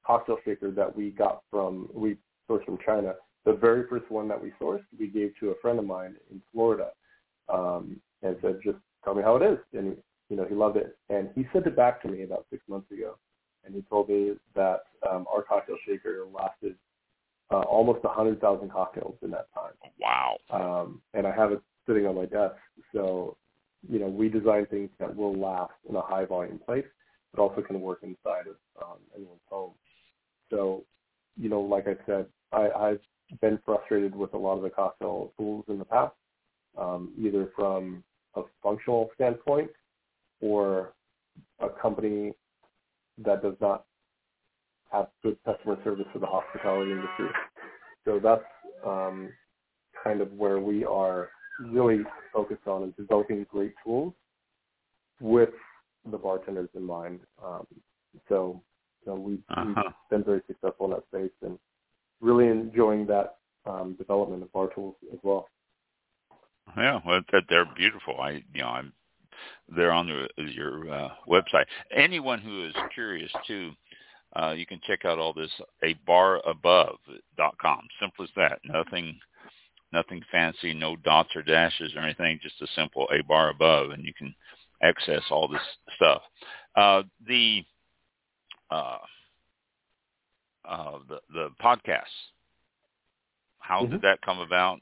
cocktail 0.06 0.38
shaker 0.44 0.70
that 0.70 0.94
we 0.94 1.10
got 1.10 1.42
from 1.50 1.88
we 1.94 2.16
sourced 2.48 2.64
from 2.64 2.78
China. 2.84 3.14
The 3.44 3.52
very 3.52 3.86
first 3.88 4.10
one 4.10 4.28
that 4.28 4.42
we 4.42 4.52
sourced, 4.60 4.84
we 4.98 5.08
gave 5.08 5.32
to 5.40 5.50
a 5.50 5.54
friend 5.60 5.78
of 5.78 5.84
mine 5.84 6.16
in 6.30 6.40
Florida, 6.52 6.90
um, 7.48 8.00
and 8.22 8.36
said, 8.40 8.60
"Just 8.64 8.78
tell 9.04 9.14
me 9.14 9.22
how 9.22 9.36
it 9.36 9.42
is." 9.42 9.58
And 9.72 9.96
you 10.30 10.36
know, 10.36 10.44
he 10.44 10.54
loved 10.54 10.76
it, 10.76 10.96
and 11.10 11.30
he 11.34 11.46
sent 11.52 11.66
it 11.66 11.76
back 11.76 12.00
to 12.02 12.08
me 12.08 12.22
about 12.22 12.46
six 12.50 12.62
months 12.68 12.90
ago, 12.90 13.16
and 13.64 13.74
he 13.74 13.82
told 13.82 14.08
me 14.08 14.34
that 14.54 14.84
um, 15.08 15.26
our 15.32 15.42
cocktail 15.42 15.76
shaker 15.86 16.26
lasted 16.32 16.74
uh, 17.50 17.60
almost 17.60 18.04
a 18.04 18.08
hundred 18.08 18.40
thousand 18.40 18.70
cocktails 18.70 19.16
in 19.22 19.30
that 19.30 19.48
time. 19.54 19.72
Wow! 20.00 20.36
Um, 20.50 21.02
and 21.12 21.26
I 21.26 21.34
have 21.34 21.52
it 21.52 21.60
sitting 21.86 22.06
on 22.06 22.14
my 22.14 22.24
desk, 22.24 22.56
so 22.94 23.36
you 23.88 23.98
know, 23.98 24.06
we 24.06 24.28
design 24.28 24.66
things 24.66 24.90
that 24.98 25.14
will 25.14 25.34
last 25.34 25.72
in 25.88 25.96
a 25.96 26.00
high 26.00 26.24
volume 26.24 26.60
place, 26.64 26.84
but 27.32 27.42
also 27.42 27.62
can 27.62 27.80
work 27.80 28.00
inside 28.02 28.46
of 28.46 28.56
um, 28.82 28.98
anyone's 29.14 29.40
home. 29.48 29.72
So, 30.50 30.84
you 31.36 31.48
know, 31.48 31.60
like 31.60 31.86
I 31.86 31.96
said, 32.06 32.26
I, 32.52 32.68
I've 32.70 33.00
been 33.40 33.58
frustrated 33.64 34.14
with 34.14 34.34
a 34.34 34.38
lot 34.38 34.56
of 34.56 34.62
the 34.62 34.70
cocktail 34.70 35.32
tools 35.36 35.64
in 35.68 35.78
the 35.78 35.84
past, 35.84 36.14
um, 36.78 37.12
either 37.18 37.50
from 37.56 38.04
a 38.36 38.42
functional 38.62 39.10
standpoint 39.14 39.70
or 40.40 40.92
a 41.60 41.68
company 41.68 42.32
that 43.18 43.42
does 43.42 43.56
not 43.60 43.84
have 44.92 45.08
good 45.22 45.36
customer 45.44 45.76
service 45.82 46.06
for 46.12 46.18
the 46.18 46.26
hospitality 46.26 46.92
industry. 46.92 47.26
So 48.04 48.20
that's 48.22 48.42
um, 48.86 49.30
kind 50.02 50.20
of 50.20 50.32
where 50.32 50.60
we 50.60 50.84
are 50.84 51.30
really 51.60 52.02
focused 52.32 52.66
on 52.66 52.84
is 52.84 52.94
developing 52.96 53.46
great 53.50 53.74
tools 53.84 54.12
with 55.20 55.50
the 56.10 56.18
bartenders 56.18 56.68
in 56.74 56.84
mind. 56.84 57.20
Um, 57.42 57.66
so 58.28 58.62
know, 59.06 59.14
we've, 59.14 59.42
uh-huh. 59.50 59.64
we've, 59.76 59.94
been 60.10 60.24
very 60.24 60.42
successful 60.46 60.86
in 60.86 60.92
that 60.92 61.04
space 61.08 61.32
and 61.42 61.58
really 62.20 62.48
enjoying 62.48 63.06
that 63.06 63.36
um, 63.66 63.94
development 63.98 64.42
of 64.42 64.52
bar 64.52 64.68
tools 64.74 64.96
as 65.12 65.18
well. 65.22 65.48
Yeah, 66.76 67.00
well, 67.06 67.20
they're 67.48 67.68
beautiful. 67.76 68.20
I, 68.20 68.42
you 68.52 68.62
know, 68.62 68.68
I'm 68.68 68.92
they're 69.76 69.92
on 69.92 70.06
the, 70.06 70.28
your 70.44 70.90
uh, 70.90 71.08
website. 71.28 71.64
Anyone 71.94 72.40
who 72.40 72.66
is 72.66 72.74
curious 72.94 73.30
too, 73.46 73.72
uh, 74.36 74.54
you 74.56 74.64
can 74.64 74.80
check 74.86 75.04
out 75.04 75.18
all 75.18 75.32
this 75.32 75.50
a 75.82 75.94
bar 76.06 76.40
above.com. 76.48 77.80
Simple 78.00 78.24
as 78.24 78.30
that. 78.36 78.60
Nothing 78.64 79.18
nothing 79.94 80.22
fancy, 80.30 80.74
no 80.74 80.96
dots 80.96 81.30
or 81.34 81.42
dashes 81.42 81.92
or 81.96 82.00
anything, 82.00 82.38
just 82.42 82.60
a 82.60 82.66
simple 82.74 83.08
A 83.12 83.22
bar 83.22 83.50
above, 83.50 83.90
and 83.90 84.04
you 84.04 84.12
can 84.12 84.34
access 84.82 85.22
all 85.30 85.48
this 85.48 85.62
stuff. 85.96 86.22
Uh, 86.76 87.02
the 87.26 87.62
uh, 88.70 88.98
uh, 90.68 90.98
the 91.08 91.20
the 91.32 91.48
podcast. 91.62 92.02
How 93.58 93.82
mm-hmm. 93.82 93.92
did 93.92 94.02
that 94.02 94.20
come 94.22 94.40
about? 94.40 94.80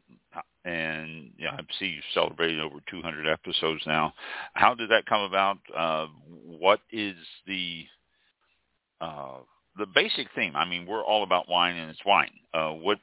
And 0.64 1.32
you 1.36 1.44
know, 1.44 1.52
I 1.52 1.60
see 1.78 1.86
you 1.86 2.00
celebrated 2.14 2.60
over 2.60 2.76
200 2.88 3.28
episodes 3.28 3.82
now. 3.86 4.14
How 4.54 4.74
did 4.74 4.90
that 4.90 5.06
come 5.06 5.22
about? 5.22 5.58
Uh, 5.76 6.06
what 6.46 6.80
is 6.92 7.16
the 7.46 7.84
uh, 9.00 9.38
the 9.76 9.86
basic 9.86 10.28
theme? 10.34 10.54
I 10.54 10.64
mean, 10.64 10.86
we're 10.86 11.04
all 11.04 11.24
about 11.24 11.48
wine, 11.48 11.76
and 11.76 11.90
it's 11.90 12.04
wine. 12.06 12.30
Uh, 12.54 12.70
what 12.70 12.98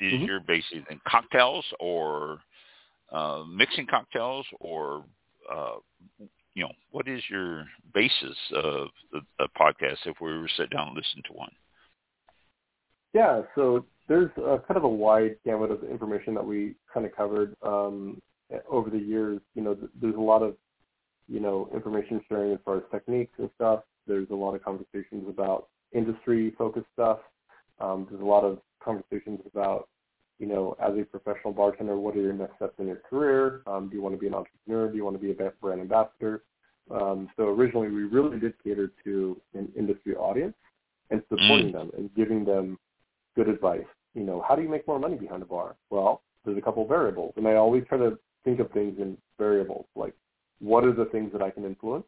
is 0.00 0.12
mm-hmm. 0.12 0.92
in 0.92 1.00
cocktails 1.08 1.64
or 1.80 2.38
uh, 3.12 3.44
mixing 3.48 3.86
cocktails 3.86 4.46
or 4.60 5.04
uh, 5.52 5.76
you 6.54 6.62
know 6.62 6.72
what 6.90 7.08
is 7.08 7.22
your 7.30 7.64
basis 7.92 8.36
of 8.54 8.88
the, 9.12 9.20
the 9.38 9.48
podcast 9.58 9.98
if 10.06 10.16
we 10.20 10.36
were 10.36 10.46
to 10.46 10.54
sit 10.56 10.70
down 10.70 10.88
and 10.88 10.96
listen 10.96 11.22
to 11.26 11.32
one? 11.32 11.52
Yeah, 13.12 13.42
so 13.54 13.84
there's 14.08 14.30
a, 14.36 14.58
kind 14.66 14.76
of 14.76 14.84
a 14.84 14.88
wide 14.88 15.36
gamut 15.44 15.70
of 15.70 15.84
information 15.84 16.34
that 16.34 16.44
we 16.44 16.74
kind 16.92 17.06
of 17.06 17.14
covered 17.14 17.54
um, 17.62 18.20
over 18.68 18.90
the 18.90 18.98
years. 18.98 19.40
You 19.54 19.62
know, 19.62 19.76
there's 20.00 20.16
a 20.16 20.20
lot 20.20 20.42
of 20.42 20.56
you 21.28 21.40
know 21.40 21.68
information 21.72 22.20
sharing 22.28 22.52
as 22.52 22.58
far 22.64 22.78
as 22.78 22.82
techniques 22.90 23.34
and 23.38 23.50
stuff. 23.54 23.80
There's 24.06 24.28
a 24.30 24.34
lot 24.34 24.54
of 24.54 24.64
conversations 24.64 25.28
about 25.28 25.68
industry 25.92 26.52
focused 26.58 26.86
stuff. 26.92 27.20
Um, 27.80 28.06
there's 28.10 28.22
a 28.22 28.26
lot 28.26 28.44
of 28.44 28.58
conversations 28.84 29.40
about, 29.50 29.88
you 30.38 30.46
know, 30.46 30.76
as 30.82 30.92
a 30.98 31.04
professional 31.04 31.52
bartender, 31.52 31.96
what 31.96 32.16
are 32.16 32.20
your 32.20 32.32
next 32.32 32.56
steps 32.56 32.74
in 32.78 32.86
your 32.86 33.00
career? 33.08 33.62
Um, 33.66 33.88
do 33.88 33.96
you 33.96 34.02
want 34.02 34.14
to 34.14 34.18
be 34.18 34.26
an 34.26 34.34
entrepreneur? 34.34 34.90
Do 34.90 34.96
you 34.96 35.04
want 35.04 35.16
to 35.16 35.22
be 35.22 35.30
a 35.30 35.50
brand 35.60 35.80
ambassador? 35.80 36.42
Um, 36.90 37.30
so 37.36 37.44
originally, 37.44 37.88
we 37.88 38.02
really 38.04 38.38
did 38.38 38.54
cater 38.62 38.92
to 39.04 39.40
an 39.54 39.72
industry 39.76 40.14
audience 40.14 40.54
and 41.10 41.22
supporting 41.28 41.68
mm. 41.68 41.72
them 41.72 41.90
and 41.96 42.14
giving 42.14 42.44
them 42.44 42.78
good 43.36 43.48
advice. 43.48 43.86
You 44.14 44.24
know, 44.24 44.44
how 44.46 44.54
do 44.54 44.62
you 44.62 44.68
make 44.68 44.86
more 44.86 44.98
money 44.98 45.16
behind 45.16 45.42
a 45.42 45.46
bar? 45.46 45.76
Well, 45.90 46.22
there's 46.44 46.58
a 46.58 46.62
couple 46.62 46.86
variables, 46.86 47.32
and 47.36 47.48
I 47.48 47.54
always 47.54 47.84
try 47.88 47.98
to 47.98 48.18
think 48.44 48.60
of 48.60 48.70
things 48.72 48.98
in 48.98 49.16
variables, 49.38 49.86
like 49.96 50.14
what 50.60 50.84
are 50.84 50.92
the 50.92 51.06
things 51.06 51.32
that 51.32 51.42
I 51.42 51.50
can 51.50 51.64
influence, 51.64 52.04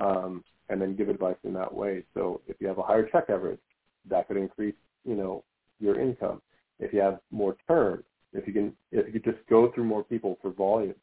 um, 0.00 0.44
and 0.68 0.80
then 0.80 0.96
give 0.96 1.08
advice 1.08 1.36
in 1.44 1.52
that 1.54 1.72
way. 1.72 2.04
So 2.14 2.40
if 2.48 2.56
you 2.60 2.66
have 2.66 2.78
a 2.78 2.82
higher 2.82 3.08
check 3.10 3.30
average, 3.30 3.60
that 4.08 4.26
could 4.26 4.36
increase, 4.36 4.74
you 5.04 5.14
know, 5.14 5.44
your 5.82 6.00
income. 6.00 6.40
If 6.78 6.92
you 6.92 7.00
have 7.00 7.18
more 7.30 7.56
turn, 7.68 8.02
if 8.32 8.46
you 8.46 8.52
can, 8.52 8.72
if 8.90 9.12
you 9.12 9.20
just 9.20 9.46
go 9.48 9.70
through 9.72 9.84
more 9.84 10.04
people 10.04 10.38
for 10.40 10.50
volume, 10.50 10.94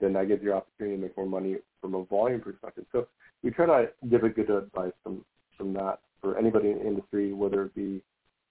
then 0.00 0.12
that 0.14 0.28
gives 0.28 0.42
you 0.42 0.52
opportunity 0.52 0.96
to 0.96 1.02
make 1.02 1.16
more 1.16 1.26
money 1.26 1.56
from 1.80 1.94
a 1.94 2.04
volume 2.04 2.40
perspective. 2.40 2.84
So 2.92 3.06
we 3.42 3.50
try 3.50 3.66
to 3.66 3.88
give 4.10 4.24
a 4.24 4.28
good 4.28 4.50
advice 4.50 4.92
from 5.02 5.24
from 5.56 5.72
that 5.74 6.00
for 6.20 6.36
anybody 6.36 6.70
in 6.70 6.78
the 6.78 6.86
industry, 6.86 7.32
whether 7.32 7.62
it 7.64 7.74
be 7.74 8.02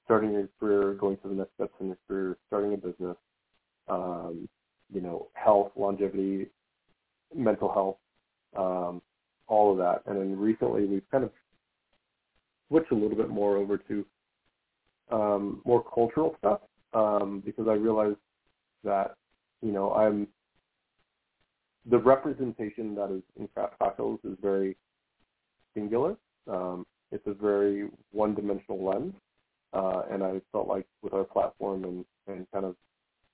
starting 0.06 0.32
your 0.32 0.48
career, 0.60 0.94
going 0.94 1.18
to 1.18 1.28
the 1.28 1.36
next 1.36 1.54
steps 1.56 1.74
in 1.80 1.88
your 1.88 1.98
career, 2.08 2.38
starting 2.48 2.74
a 2.74 2.78
business, 2.78 3.18
um, 3.88 4.48
you 4.94 5.02
know, 5.02 5.28
health, 5.34 5.72
longevity, 5.76 6.48
mental 7.36 7.72
health, 7.72 7.98
um, 8.58 9.02
all 9.48 9.72
of 9.72 9.78
that. 9.78 10.04
And 10.06 10.20
then 10.20 10.38
recently 10.38 10.86
we've 10.86 11.10
kind 11.12 11.24
of 11.24 11.32
switched 12.68 12.92
a 12.92 12.96
little 12.96 13.18
bit 13.18 13.30
more 13.30 13.58
over 13.58 13.78
to 13.78 14.06
um, 15.12 15.62
more 15.66 15.84
cultural 15.84 16.36
stuff 16.39 16.62
um, 16.93 17.41
because 17.45 17.68
I 17.68 17.74
realized 17.74 18.18
that, 18.84 19.16
you 19.62 19.72
know, 19.72 19.93
I'm 19.93 20.28
the 21.89 21.97
representation 21.97 22.95
that 22.95 23.12
is 23.12 23.22
in 23.38 23.47
craft 23.49 23.78
cocktails 23.78 24.20
is 24.24 24.38
very 24.41 24.78
singular. 25.74 26.16
Um, 26.49 26.86
it's 27.12 27.28
a 27.28 27.34
very 27.34 27.89
one-dimensional 28.12 28.84
lens, 28.84 29.14
uh, 29.74 30.04
and 30.10 30.24
I 30.24 30.41
felt 30.51 30.68
like 30.68 30.86
with 31.01 31.14
our 31.14 31.26
platform 31.26 31.84
and, 31.84 32.06
and 32.28 32.47
kind 32.54 32.66
of 32.66 32.76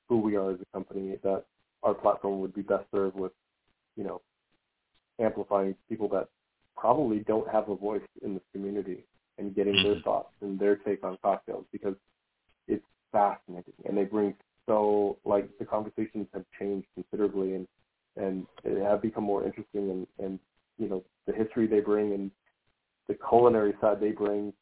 who 0.07 0.17
we 0.17 0.35
are 0.35 0.51
as 0.51 0.59
a 0.59 0.65
company, 0.73 1.17
that 1.23 1.45
our 1.83 1.93
platform 1.93 2.41
would 2.41 2.53
be 2.53 2.63
best 2.63 2.85
served 2.91 3.15
with, 3.15 3.31
you 3.95 4.03
know, 4.03 4.21
amplifying 5.19 5.75
people 5.87 6.09
that 6.09 6.27
probably 6.75 7.19
don't 7.19 7.47
have 7.49 7.69
a 7.69 7.75
voice 7.75 8.01
in 8.23 8.33
this 8.33 8.43
community 8.51 9.03
and 9.39 9.55
getting 9.55 9.75
their 9.75 9.93
mm-hmm. 9.93 10.01
thoughts 10.01 10.29
and 10.41 10.59
their 10.59 10.75
take 10.75 11.03
on 11.03 11.17
cocktails 11.21 11.65
because 11.71 11.95
it's 12.67 12.85
fascinating 13.11 13.73
and 13.85 13.97
they 13.97 14.03
bring 14.03 14.33
so 14.67 15.17
like 15.25 15.49
the 15.57 15.65
conversations 15.65 16.27
have 16.33 16.45
changed 16.59 16.87
considerably 16.93 17.55
and 17.55 17.67
and 18.17 18.45
have 18.83 19.01
become 19.01 19.23
more 19.23 19.43
interesting 19.43 19.89
and 19.89 20.07
and 20.19 20.39
you 20.77 20.87
know 20.89 21.03
the 21.25 21.33
history 21.33 21.65
they 21.67 21.79
bring 21.79 22.13
and 22.13 22.31
the 23.07 23.17
culinary 23.29 23.73
side 23.81 23.99
they 23.99 24.11
bring 24.11 24.53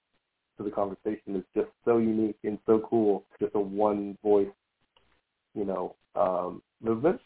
to 0.57 0.63
the 0.63 0.71
conversation 0.71 1.35
is 1.35 1.43
just 1.55 1.69
so 1.85 1.97
unique 1.97 2.37
and 2.43 2.57
so 2.65 2.79
cool. 2.89 3.23
Just 3.39 3.55
a 3.55 3.59
one 3.59 4.17
voice, 4.23 4.47
you 5.53 5.65
know, 5.65 5.95
um, 6.15 6.61
movement, 6.81 7.21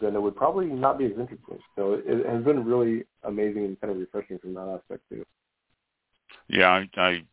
then 0.00 0.14
it 0.14 0.22
would 0.22 0.36
probably 0.36 0.66
not 0.66 0.98
be 0.98 1.06
as 1.06 1.12
interesting. 1.12 1.58
So 1.76 1.94
it, 1.94 2.04
it 2.06 2.26
has 2.26 2.44
been 2.44 2.64
really 2.64 3.04
amazing 3.24 3.64
and 3.64 3.80
kind 3.80 3.92
of 3.92 3.98
refreshing 3.98 4.38
from 4.38 4.54
that 4.54 4.80
aspect 4.80 5.02
too. 5.10 5.24
Yeah, 6.48 6.84
I, 6.96 7.00
I 7.00 7.24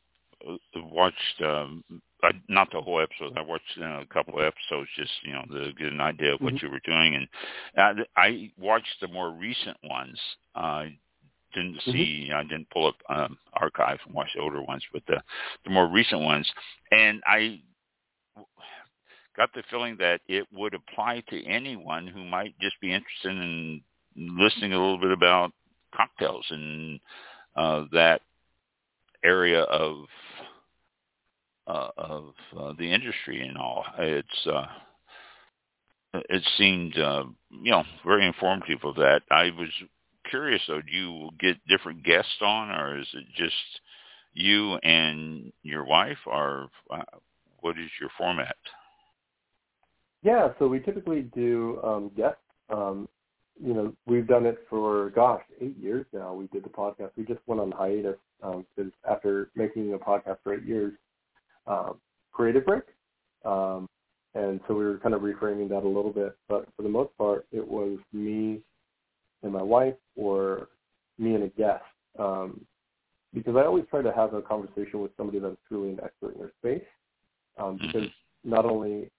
watched 0.76 1.42
um, 1.44 1.84
I, 2.24 2.32
not 2.48 2.72
the 2.72 2.82
whole 2.82 3.02
episode. 3.02 3.38
I 3.38 3.42
watched 3.42 3.76
you 3.76 3.84
know, 3.84 4.02
a 4.02 4.14
couple 4.14 4.40
of 4.40 4.46
episodes 4.46 4.90
just 4.96 5.12
you 5.24 5.34
know 5.34 5.44
to 5.52 5.74
get 5.74 5.92
an 5.92 6.02
idea 6.02 6.34
of 6.34 6.42
what 6.42 6.56
mm-hmm. 6.56 6.66
you 6.66 6.72
were 6.72 6.80
doing, 6.80 7.16
and 7.16 8.00
uh, 8.00 8.04
I 8.16 8.52
watched 8.58 8.96
the 9.02 9.08
more 9.08 9.32
recent 9.32 9.78
ones. 9.84 10.20
Uh, 10.56 10.86
didn't 11.54 11.76
mm-hmm. 11.76 11.92
see, 11.92 12.28
mm-hmm. 12.30 12.38
I 12.38 12.44
didn't 12.44 12.70
pull 12.70 12.88
up 12.88 12.96
um, 13.10 13.38
archives 13.54 14.02
and 14.06 14.14
watch 14.14 14.30
the 14.36 14.42
older 14.42 14.62
ones, 14.62 14.84
but 14.92 15.04
the 15.08 15.22
the 15.64 15.72
more 15.72 15.88
recent 15.88 16.22
ones, 16.22 16.50
and 16.92 17.22
I 17.26 17.62
got 19.36 19.54
the 19.54 19.64
feeling 19.70 19.96
that 20.00 20.22
it 20.28 20.48
would 20.52 20.74
apply 20.74 21.24
to 21.30 21.46
anyone 21.46 22.08
who 22.08 22.24
might 22.26 22.58
just 22.60 22.80
be 22.82 22.94
interested 22.94 23.32
in 23.32 23.82
listening 24.16 24.74
a 24.74 24.80
little 24.80 24.98
bit 24.98 25.12
about 25.12 25.52
cocktails 25.96 26.46
and 26.50 27.00
uh, 27.56 27.86
that 27.92 28.22
area 29.24 29.62
of 29.62 30.06
uh, 31.68 31.90
of 31.98 32.34
uh, 32.58 32.74
the 32.78 32.92
industry 32.92 33.46
and 33.46 33.58
all. 33.58 33.86
It's 33.98 34.48
uh, 34.48 34.66
it 36.30 36.44
seemed 36.58 36.98
uh, 36.98 37.26
you 37.52 37.72
know 37.72 37.84
very 38.06 38.26
informative 38.26 38.80
of 38.84 38.96
that. 38.96 39.22
I 39.30 39.52
was 39.58 39.70
curious 40.30 40.62
though. 40.68 40.82
Do 40.82 40.92
you 40.92 41.30
get 41.40 41.58
different 41.68 42.04
guests 42.04 42.42
on, 42.42 42.70
or 42.70 43.00
is 43.00 43.08
it 43.14 43.26
just 43.36 43.56
you 44.34 44.76
and 44.76 45.52
your 45.64 45.86
wife, 45.86 46.20
or 46.26 46.70
uh, 46.90 47.04
what 47.60 47.78
is 47.78 47.90
your 48.00 48.10
format? 48.18 48.56
Yeah, 50.24 50.50
so 50.60 50.68
we 50.68 50.80
typically 50.80 51.22
do 51.22 51.80
um, 51.84 52.12
guests. 52.16 52.42
Um, 52.70 53.08
you 53.60 53.74
know, 53.74 53.94
we've 54.06 54.28
done 54.28 54.46
it 54.46 54.60
for 54.70 55.10
gosh, 55.12 55.42
eight 55.62 55.78
years 55.78 56.06
now. 56.14 56.34
We 56.34 56.48
did 56.48 56.64
the 56.64 56.70
podcast. 56.70 57.12
We 57.18 57.24
just 57.24 57.40
went 57.48 57.62
on 57.62 57.72
hiatus 57.72 58.18
because 58.40 58.66
um, 58.78 58.92
after 59.10 59.50
making 59.56 59.94
a 59.94 59.98
podcast 59.98 60.38
for 60.44 60.54
eight 60.54 60.66
years, 60.66 60.94
um, 61.66 61.98
creative 62.32 62.66
break. 62.66 62.84
Um, 63.46 63.88
and 64.36 64.60
so 64.68 64.76
we 64.76 64.86
were 64.86 64.98
kind 65.00 65.16
of 65.16 65.22
reframing 65.22 65.70
that 65.70 65.84
a 65.84 65.88
little 65.88 66.12
bit. 66.12 66.38
But 66.48 66.68
for 66.76 66.84
the 66.84 66.90
most 66.90 67.18
part, 67.18 67.46
it 67.52 67.68
was 67.68 67.98
me 68.14 68.62
and 69.44 69.52
my 69.52 69.64
wife 69.64 69.96
or 70.16 70.70
me 71.18 71.34
and 71.34 71.44
a 71.44 71.50
guest. 71.50 71.84
Um, 72.20 72.62
because 73.34 73.56
I 73.56 73.66
always 73.66 73.86
try 73.90 74.02
to 74.02 74.12
have 74.14 74.34
a 74.34 74.42
conversation 74.42 75.02
with 75.02 75.12
somebody 75.18 75.40
that's 75.40 75.58
truly 75.68 75.90
an 75.90 76.00
expert 76.04 76.36
in 76.36 76.40
their 76.40 76.52
space. 76.60 76.88
Um, 77.58 77.78
mm-hmm. 77.78 77.88
because 77.88 78.10
not 78.44 78.66
only 78.66 79.10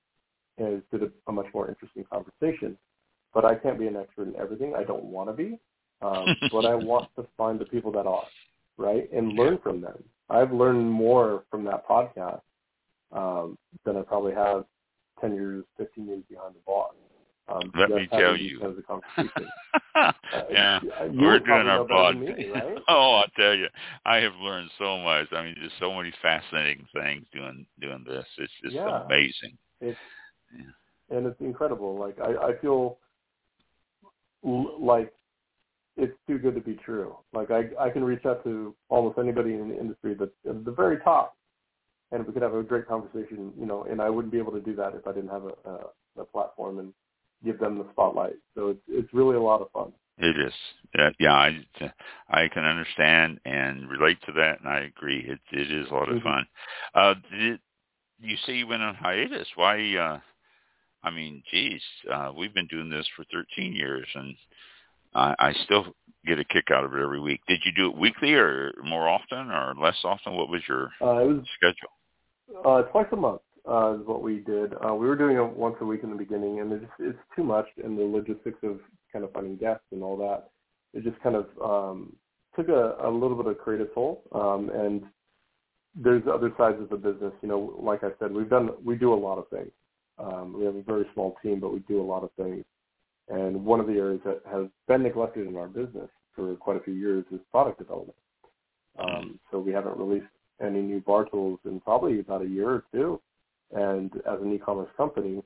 is 0.58 0.82
it 0.92 1.02
a, 1.02 1.10
a 1.28 1.32
much 1.32 1.46
more 1.52 1.68
interesting 1.68 2.04
conversation, 2.10 2.76
but 3.34 3.44
I 3.44 3.54
can't 3.54 3.78
be 3.78 3.86
an 3.86 3.96
expert 3.96 4.28
in 4.28 4.36
everything. 4.36 4.74
I 4.76 4.84
don't 4.84 5.04
want 5.04 5.28
to 5.28 5.32
be. 5.32 5.58
Um, 6.00 6.26
but 6.52 6.64
I 6.64 6.74
want 6.74 7.08
to 7.16 7.26
find 7.36 7.58
the 7.58 7.64
people 7.64 7.90
that 7.92 8.06
are, 8.06 8.22
right, 8.78 9.10
and 9.12 9.34
learn 9.34 9.58
from 9.62 9.80
them. 9.82 10.02
I've 10.30 10.52
learned 10.52 10.90
more 10.90 11.44
from 11.50 11.64
that 11.64 11.86
podcast 11.86 12.40
um, 13.12 13.58
than 13.84 13.96
I 13.96 14.02
probably 14.02 14.34
have 14.34 14.64
10 15.20 15.34
years, 15.34 15.64
15 15.76 16.06
years 16.06 16.22
behind 16.28 16.54
the 16.54 16.60
bar. 16.66 16.88
Um, 17.48 17.72
Let 17.78 17.88
me 17.90 18.06
tell 18.10 18.36
you. 18.36 18.60
uh, 19.94 20.12
yeah, 20.50 20.80
we're 20.82 21.38
doing 21.38 21.66
our 21.66 21.86
podcast. 21.86 22.54
right? 22.54 22.78
oh, 22.88 23.22
I'll 23.22 23.30
tell 23.36 23.54
you, 23.54 23.68
I 24.04 24.16
have 24.16 24.34
learned 24.42 24.70
so 24.78 24.98
much. 24.98 25.28
I 25.32 25.42
mean, 25.42 25.56
just 25.62 25.76
so 25.80 25.94
many 25.94 26.12
fascinating 26.20 26.86
things 26.92 27.24
doing 27.32 27.64
doing 27.80 28.04
this. 28.06 28.26
It's 28.36 28.52
just 28.62 28.74
yeah. 28.74 29.04
amazing. 29.06 29.56
It's 29.80 29.98
yeah. 30.54 31.16
and 31.16 31.26
it's 31.26 31.40
incredible. 31.40 31.98
Like 31.98 32.18
I, 32.20 32.48
I 32.48 32.58
feel 32.60 32.98
like 34.42 35.12
it's 35.98 36.16
too 36.26 36.38
good 36.38 36.54
to 36.54 36.60
be 36.60 36.78
true. 36.84 37.16
Like 37.32 37.50
I, 37.50 37.64
I 37.78 37.90
can 37.90 38.04
reach 38.04 38.24
out 38.24 38.44
to 38.44 38.74
almost 38.88 39.18
anybody 39.18 39.54
in 39.54 39.68
the 39.68 39.78
industry 39.78 40.14
that's 40.18 40.30
at 40.48 40.64
the 40.64 40.70
very 40.70 40.98
top, 40.98 41.36
and 42.12 42.26
we 42.26 42.32
could 42.32 42.42
have 42.42 42.54
a 42.54 42.62
great 42.62 42.86
conversation. 42.86 43.52
You 43.58 43.66
know, 43.66 43.84
and 43.90 44.00
I 44.00 44.08
wouldn't 44.08 44.32
be 44.32 44.38
able 44.38 44.52
to 44.52 44.60
do 44.60 44.74
that 44.76 44.94
if 44.94 45.06
I 45.06 45.12
didn't 45.12 45.30
have 45.30 45.44
a, 45.44 45.68
a, 45.68 46.22
a 46.22 46.24
platform 46.24 46.78
and 46.78 46.94
give 47.44 47.58
them 47.58 47.78
the 47.78 47.86
spotlight. 47.92 48.36
So 48.54 48.68
it's 48.68 48.80
it's 48.88 49.12
really 49.12 49.36
a 49.36 49.42
lot 49.42 49.60
of 49.60 49.70
fun. 49.72 49.92
It 50.18 50.36
is. 50.38 50.52
Yeah, 50.96 51.10
yeah, 51.18 51.34
I 51.34 51.64
I 52.30 52.48
can 52.48 52.64
understand 52.64 53.40
and 53.44 53.88
relate 53.90 54.18
to 54.26 54.32
that, 54.32 54.60
and 54.60 54.68
I 54.68 54.80
agree. 54.80 55.20
It 55.28 55.40
it 55.52 55.70
is 55.70 55.90
a 55.90 55.94
lot 55.94 56.08
of 56.08 56.16
mm-hmm. 56.16 56.28
fun. 56.28 56.46
Uh, 56.94 57.14
did 57.30 57.60
you 58.20 58.36
say 58.46 58.54
you 58.54 58.66
went 58.66 58.82
on 58.82 58.94
hiatus? 58.94 59.48
Why? 59.56 59.96
Uh, 59.96 60.20
I 61.04 61.10
mean, 61.10 61.42
geez, 61.50 61.80
uh, 62.12 62.32
we've 62.36 62.54
been 62.54 62.66
doing 62.66 62.90
this 62.90 63.06
for 63.14 63.24
13 63.32 63.72
years, 63.72 64.06
and 64.14 64.34
I, 65.14 65.34
I 65.38 65.52
still 65.64 65.86
get 66.26 66.38
a 66.38 66.44
kick 66.44 66.70
out 66.70 66.84
of 66.84 66.94
it 66.94 67.02
every 67.02 67.20
week. 67.20 67.40
Did 67.48 67.60
you 67.64 67.72
do 67.76 67.90
it 67.90 67.96
weekly 67.96 68.34
or 68.34 68.72
more 68.84 69.08
often 69.08 69.50
or 69.50 69.74
less 69.80 69.96
often? 70.04 70.34
What 70.34 70.48
was 70.48 70.62
your 70.68 70.90
uh, 71.00 71.18
it 71.18 71.26
was, 71.26 71.46
schedule? 71.56 72.64
Uh, 72.64 72.82
twice 72.82 73.06
a 73.12 73.16
month 73.16 73.40
uh, 73.68 73.94
is 73.94 74.06
what 74.06 74.22
we 74.22 74.38
did. 74.38 74.74
Uh, 74.86 74.94
we 74.94 75.06
were 75.06 75.16
doing 75.16 75.36
it 75.36 75.56
once 75.56 75.76
a 75.80 75.84
week 75.84 76.02
in 76.02 76.10
the 76.10 76.16
beginning, 76.16 76.60
and 76.60 76.72
it 76.72 76.80
just, 76.80 76.92
it's 76.98 77.18
too 77.36 77.44
much, 77.44 77.66
and 77.82 77.98
the 77.98 78.02
logistics 78.02 78.58
of 78.62 78.80
kind 79.12 79.24
of 79.24 79.32
finding 79.32 79.56
guests 79.56 79.84
and 79.92 80.02
all 80.02 80.16
that, 80.16 80.50
it 80.94 81.04
just 81.04 81.20
kind 81.22 81.36
of 81.36 81.46
um, 81.62 82.16
took 82.56 82.68
a, 82.68 82.96
a 83.04 83.10
little 83.10 83.36
bit 83.36 83.46
of 83.46 83.58
creative 83.58 83.92
toll. 83.94 84.22
Um, 84.32 84.70
and 84.70 85.02
there's 85.94 86.22
other 86.32 86.52
sides 86.56 86.80
of 86.80 86.88
the 86.88 86.96
business. 86.96 87.32
You 87.42 87.48
know, 87.48 87.74
like 87.78 88.04
I 88.04 88.10
said, 88.18 88.32
we've 88.32 88.48
done 88.48 88.70
we 88.84 88.96
do 88.96 89.12
a 89.12 89.16
lot 89.16 89.38
of 89.38 89.48
things. 89.48 89.70
Um, 90.18 90.54
we 90.58 90.64
have 90.64 90.74
a 90.74 90.82
very 90.82 91.06
small 91.14 91.36
team, 91.42 91.60
but 91.60 91.72
we 91.72 91.80
do 91.80 92.00
a 92.00 92.02
lot 92.02 92.24
of 92.24 92.30
things. 92.36 92.64
And 93.30 93.64
one 93.64 93.80
of 93.80 93.86
the 93.86 93.94
areas 93.94 94.20
that 94.24 94.40
has 94.50 94.66
been 94.86 95.02
neglected 95.02 95.46
in 95.46 95.56
our 95.56 95.68
business 95.68 96.08
for 96.34 96.54
quite 96.56 96.76
a 96.76 96.80
few 96.80 96.94
years 96.94 97.24
is 97.32 97.40
product 97.50 97.78
development. 97.78 98.16
Um, 98.98 99.38
so 99.50 99.58
we 99.58 99.72
haven't 99.72 99.98
released 99.98 100.26
any 100.60 100.80
new 100.80 101.00
bar 101.00 101.24
tools 101.24 101.60
in 101.64 101.80
probably 101.80 102.20
about 102.20 102.42
a 102.42 102.48
year 102.48 102.68
or 102.70 102.84
two. 102.92 103.20
And 103.70 104.10
as 104.26 104.40
an 104.40 104.52
e-commerce 104.52 104.88
company, 104.96 105.42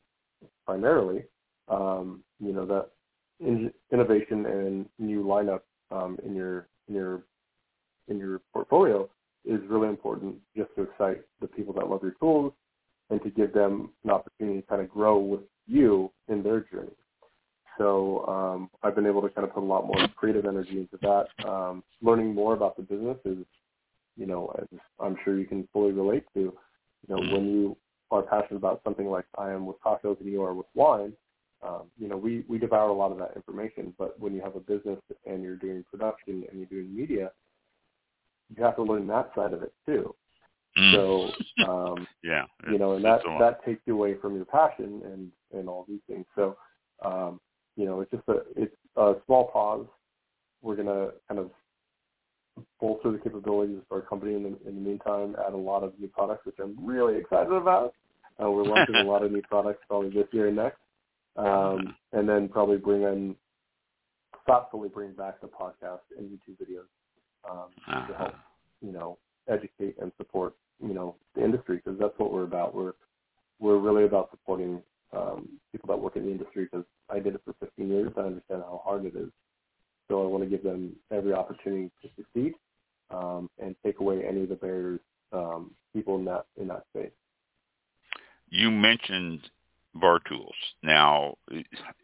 primarily, 0.65 1.25
um, 1.69 2.23
you 2.41 2.53
know 2.53 2.67
that 2.67 2.91
in, 3.41 3.73
innovation 3.93 4.47
and 4.47 4.87
new 4.99 5.25
lineup 5.25 5.61
um, 5.91 6.19
in 6.25 6.35
your 6.35 6.69
in 6.89 6.95
your 6.95 7.23
in 8.09 8.19
your 8.19 8.41
portfolio 8.53 9.09
is 9.45 9.61
really 9.69 9.89
important 9.89 10.37
just 10.57 10.71
to 10.77 10.83
excite 10.83 11.23
the 11.41 11.49
people 11.49 11.75
that 11.75 11.89
love 11.89 12.03
your 12.03 12.15
tools 12.21 12.53
and 13.11 13.21
to 13.23 13.31
give 13.31 13.53
them 13.53 13.91
an 14.05 14.11
opportunity 14.11 14.61
to 14.61 14.67
kind 14.67 14.81
of 14.81 14.89
grow 14.89 15.19
with 15.19 15.41
you 15.67 16.11
in 16.29 16.43
their 16.43 16.61
journey. 16.61 16.93
So 17.79 18.25
um, 18.27 18.71
I've 18.83 18.95
been 18.95 19.07
able 19.07 19.23
to 19.23 19.29
kind 19.29 19.47
of 19.47 19.55
put 19.55 19.62
a 19.62 19.62
lot 19.73 19.87
more 19.87 20.09
creative 20.17 20.47
energy 20.47 20.79
into 20.79 20.99
that. 21.03 21.49
Um, 21.49 21.83
learning 22.01 22.35
more 22.35 22.55
about 22.55 22.77
the 22.77 22.83
business 22.83 23.19
is, 23.25 23.39
you 24.17 24.27
know, 24.27 24.55
as 24.61 24.79
I'm 25.01 25.17
sure 25.25 25.39
you 25.39 25.47
can 25.47 25.69
fully 25.73 25.93
relate 25.93 26.25
to, 26.35 26.41
you 26.41 26.55
know, 27.09 27.17
when 27.33 27.47
you 27.47 27.77
are 28.11 28.23
passionate 28.23 28.59
about 28.59 28.83
something 28.85 29.07
like 29.07 29.25
I 29.39 29.51
am 29.51 29.67
with 29.67 29.81
cocktails 29.83 30.19
and 30.21 30.31
you 30.31 30.43
are 30.43 30.55
with 30.55 30.67
wine, 30.75 31.13
um, 31.63 31.83
you 31.99 32.09
know, 32.09 32.17
we, 32.17 32.45
we 32.49 32.59
devour 32.59 32.89
a 32.89 32.93
lot 32.93 33.13
of 33.13 33.19
that 33.19 33.33
information. 33.37 33.95
But 33.99 34.19
when 34.19 34.35
you 34.35 34.43
have 34.43 34.57
a 34.57 34.61
business 34.61 34.99
and 35.27 35.43
you're 35.43 35.57
doing 35.57 35.85
production 35.91 36.45
and 36.51 36.59
you're 36.59 36.67
doing 36.67 36.95
media, 36.95 37.31
you 38.55 38.63
have 38.63 38.77
to 38.77 38.83
learn 38.83 39.07
that 39.07 39.31
side 39.35 39.53
of 39.53 39.63
it 39.63 39.73
too. 39.87 40.15
Mm. 40.79 40.93
So, 40.95 41.69
um, 41.69 42.07
yeah, 42.25 42.45
you 42.71 42.79
know, 42.79 42.93
and 42.93 43.05
that 43.05 43.21
that 43.39 43.65
takes 43.65 43.83
you 43.87 43.95
away 43.95 44.17
from 44.21 44.37
your 44.37 44.45
passion 44.45 45.03
and 45.05 45.31
and 45.53 45.69
all 45.69 45.85
these 45.87 46.01
things. 46.09 46.25
So, 46.35 46.57
um, 47.05 47.41
you 47.77 47.85
know, 47.85 48.01
it's 48.01 48.11
just 48.11 48.27
a 48.29 48.41
it's 48.57 48.75
a 48.97 49.15
small 49.27 49.49
pause. 49.49 49.87
We're 50.63 50.77
gonna 50.77 51.11
kind 51.29 51.41
of 51.41 51.51
bolster 52.81 53.11
the 53.11 53.19
capabilities 53.19 53.79
of 53.79 53.85
our 53.91 54.03
company 54.03 54.35
in 54.35 54.43
the 54.43 54.69
in 54.69 54.77
the 54.77 54.81
meantime. 54.81 55.37
Add 55.47 55.55
a 55.55 55.57
lot 55.57 55.83
of 55.83 55.99
new 55.99 56.09
products, 56.09 56.47
which 56.47 56.57
I'm 56.63 56.77
really 56.85 57.17
excited 57.17 57.53
about. 57.53 57.95
Uh, 58.43 58.51
we're 58.51 58.65
launching 58.65 58.95
a 58.97 59.03
lot 59.11 59.23
of 59.23 59.33
new 59.33 59.43
products 59.43 59.83
probably 59.89 60.11
this 60.11 60.27
year 60.33 60.49
and 60.49 60.57
next, 60.57 60.79
um, 61.37 61.95
and 62.13 62.29
then 62.29 62.49
probably 62.49 62.77
bring 62.77 63.03
in 63.03 63.37
thoughtfully 64.47 64.89
bring 64.89 65.13
back 65.13 65.41
the 65.41 65.47
podcast 65.47 66.01
and 66.19 66.29
YouTube 66.29 66.57
videos 66.61 66.89
um, 67.49 67.67
uh-huh. 67.87 68.07
to 68.07 68.15
help 68.15 68.35
you 68.81 68.93
know 68.93 69.19
educate 69.49 69.97
and 70.01 70.13
support 70.17 70.55
you 70.83 70.95
know 70.95 71.15
the 71.35 71.45
industry 71.45 71.77
because 71.77 71.99
that's 71.99 72.15
what 72.19 72.33
we're 72.33 72.45
about. 72.45 72.75
We're 72.75 72.93
we're 73.59 73.79
really 73.79 74.05
about 74.05 74.31
supporting 74.31 74.83
um, 75.17 75.49
people 75.73 75.89
that 75.89 76.01
work 76.01 76.17
in 76.17 76.25
the 76.25 76.31
industry 76.31 76.69
because 76.71 76.87
I 77.11 77.19
did 77.21 77.35
it 77.35 77.43
for 77.45 77.55
15 77.61 77.89
years. 77.89 78.13
I 78.17 78.21
understand 78.23 78.63
how 78.63 78.81
hard 78.85 79.05
it 79.05 79.15
is. 79.17 79.31
So 80.09 80.23
I 80.23 80.27
want 80.27 80.45
to 80.45 80.51
give 80.51 80.63
them 80.63 80.95
every 81.11 81.33
opportunity 81.33 81.91
to 82.03 82.09
succeed 82.17 82.55
um, 83.11 83.49
and 83.59 83.75
take 83.85 84.01
away 84.01 84.25
any 84.27 84.43
of 84.43 84.49
the 84.49 84.57
barriers 84.57 85.01
um, 85.33 85.71
people 85.95 86.17
in 86.19 86.25
that 86.27 86.47
in 86.61 86.69
that 86.69 86.85
space. 86.95 87.13
You 88.51 88.71
mentioned 88.71 89.41
bar 89.95 90.21
tools. 90.29 90.55
Now, 90.83 91.37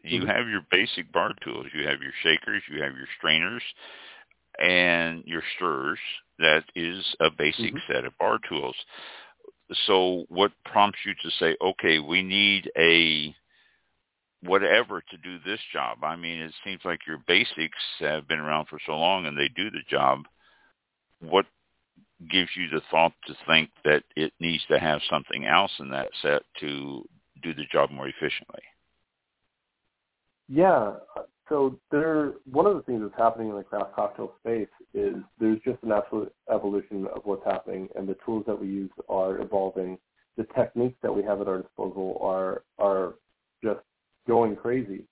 you 0.03 0.21
Mhm. 0.21 0.27
have 0.27 0.47
your 0.47 0.61
basic 0.71 1.11
bar 1.11 1.33
tools. 1.43 1.67
You 1.73 1.87
have 1.87 2.01
your 2.01 2.13
shakers, 2.23 2.63
you 2.69 2.81
have 2.81 2.95
your 2.97 3.07
strainers, 3.17 3.63
and 4.59 5.23
your 5.25 5.43
stirrers. 5.55 5.99
That 6.39 6.63
is 6.75 7.15
a 7.19 7.29
basic 7.29 7.73
Mhm. 7.73 7.87
set 7.87 8.05
of 8.05 8.17
bar 8.17 8.39
tools. 8.39 8.75
So 9.85 10.25
what 10.29 10.51
prompts 10.65 10.99
you 11.05 11.13
to 11.21 11.29
say, 11.39 11.55
okay, 11.61 11.99
we 11.99 12.23
need 12.23 12.71
a 12.77 13.35
whatever 14.41 15.01
to 15.01 15.17
do 15.17 15.37
this 15.45 15.59
job? 15.71 15.99
I 16.03 16.15
mean, 16.15 16.41
it 16.41 16.53
seems 16.63 16.81
like 16.83 17.05
your 17.07 17.21
basics 17.27 17.77
have 17.99 18.27
been 18.27 18.39
around 18.39 18.67
for 18.67 18.79
so 18.85 18.93
long 18.93 19.25
and 19.25 19.37
they 19.37 19.49
do 19.49 19.69
the 19.69 19.83
job. 19.89 20.25
What 21.21 21.45
gives 22.29 22.49
you 22.55 22.69
the 22.69 22.81
thought 22.89 23.13
to 23.27 23.35
think 23.47 23.69
that 23.85 24.03
it 24.15 24.33
needs 24.39 24.63
to 24.69 24.79
have 24.79 25.01
something 25.09 25.45
else 25.45 25.71
in 25.79 25.89
that 25.89 26.09
set 26.21 26.41
to 26.59 27.03
do 27.41 27.53
the 27.53 27.65
job 27.71 27.91
more 27.91 28.07
efficiently? 28.07 28.61
Yeah. 30.47 30.93
So 31.49 31.79
there, 31.89 32.33
one 32.49 32.67
of 32.67 32.75
the 32.75 32.83
things 32.83 33.01
that's 33.01 33.19
happening 33.19 33.49
in 33.49 33.55
the 33.55 33.63
craft 33.63 33.95
cocktail 33.95 34.33
space 34.39 34.67
is 34.93 35.15
there's 35.39 35.59
just 35.65 35.81
an 35.83 35.91
absolute 35.91 36.31
evolution 36.53 37.07
of 37.07 37.23
what's 37.25 37.43
happening, 37.43 37.89
and 37.95 38.07
the 38.07 38.15
tools 38.23 38.43
that 38.45 38.59
we 38.59 38.67
use 38.67 38.91
are 39.09 39.41
evolving. 39.41 39.97
The 40.37 40.45
techniques 40.55 40.97
that 41.01 41.13
we 41.13 41.23
have 41.23 41.41
at 41.41 41.47
our 41.47 41.61
disposal 41.61 42.19
are 42.21 42.63
are 42.77 43.15
just 43.63 43.79
going 44.27 44.55
crazy. 44.55 45.05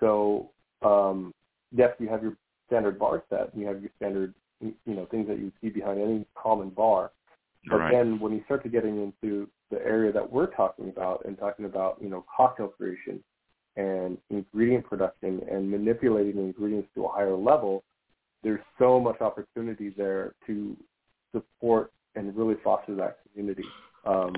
So 0.00 0.50
um, 0.82 1.34
yes, 1.70 1.90
you 1.98 2.08
have 2.08 2.22
your 2.22 2.36
standard 2.66 2.98
bar 2.98 3.22
set, 3.28 3.52
and 3.52 3.60
you 3.60 3.68
have 3.68 3.80
your 3.82 3.90
standard, 3.96 4.34
you 4.60 4.74
know, 4.86 5.06
things 5.10 5.28
that 5.28 5.38
you 5.38 5.52
see 5.60 5.68
behind 5.68 6.00
any 6.00 6.26
common 6.34 6.70
bar. 6.70 7.12
But 7.68 7.76
Right. 7.76 7.92
then 7.92 8.18
when 8.20 8.32
you 8.32 8.42
start 8.44 8.62
to 8.64 8.68
getting 8.68 9.02
into 9.02 9.48
the 9.70 9.84
area 9.84 10.12
that 10.12 10.30
we're 10.30 10.46
talking 10.54 10.88
about 10.88 11.24
and 11.24 11.38
talking 11.38 11.66
about, 11.66 11.98
you 12.00 12.08
know, 12.08 12.24
cocktail 12.34 12.68
creation 12.68 13.22
and 13.76 14.18
ingredient 14.30 14.84
production 14.84 15.40
and 15.50 15.70
manipulating 15.70 16.38
ingredients 16.38 16.88
to 16.94 17.04
a 17.04 17.08
higher 17.08 17.34
level, 17.34 17.82
there's 18.42 18.60
so 18.78 19.00
much 19.00 19.20
opportunity 19.20 19.92
there 19.96 20.34
to 20.46 20.76
support 21.32 21.92
and 22.14 22.36
really 22.36 22.54
foster 22.62 22.94
that 22.94 23.18
community. 23.32 23.64
Um, 24.04 24.34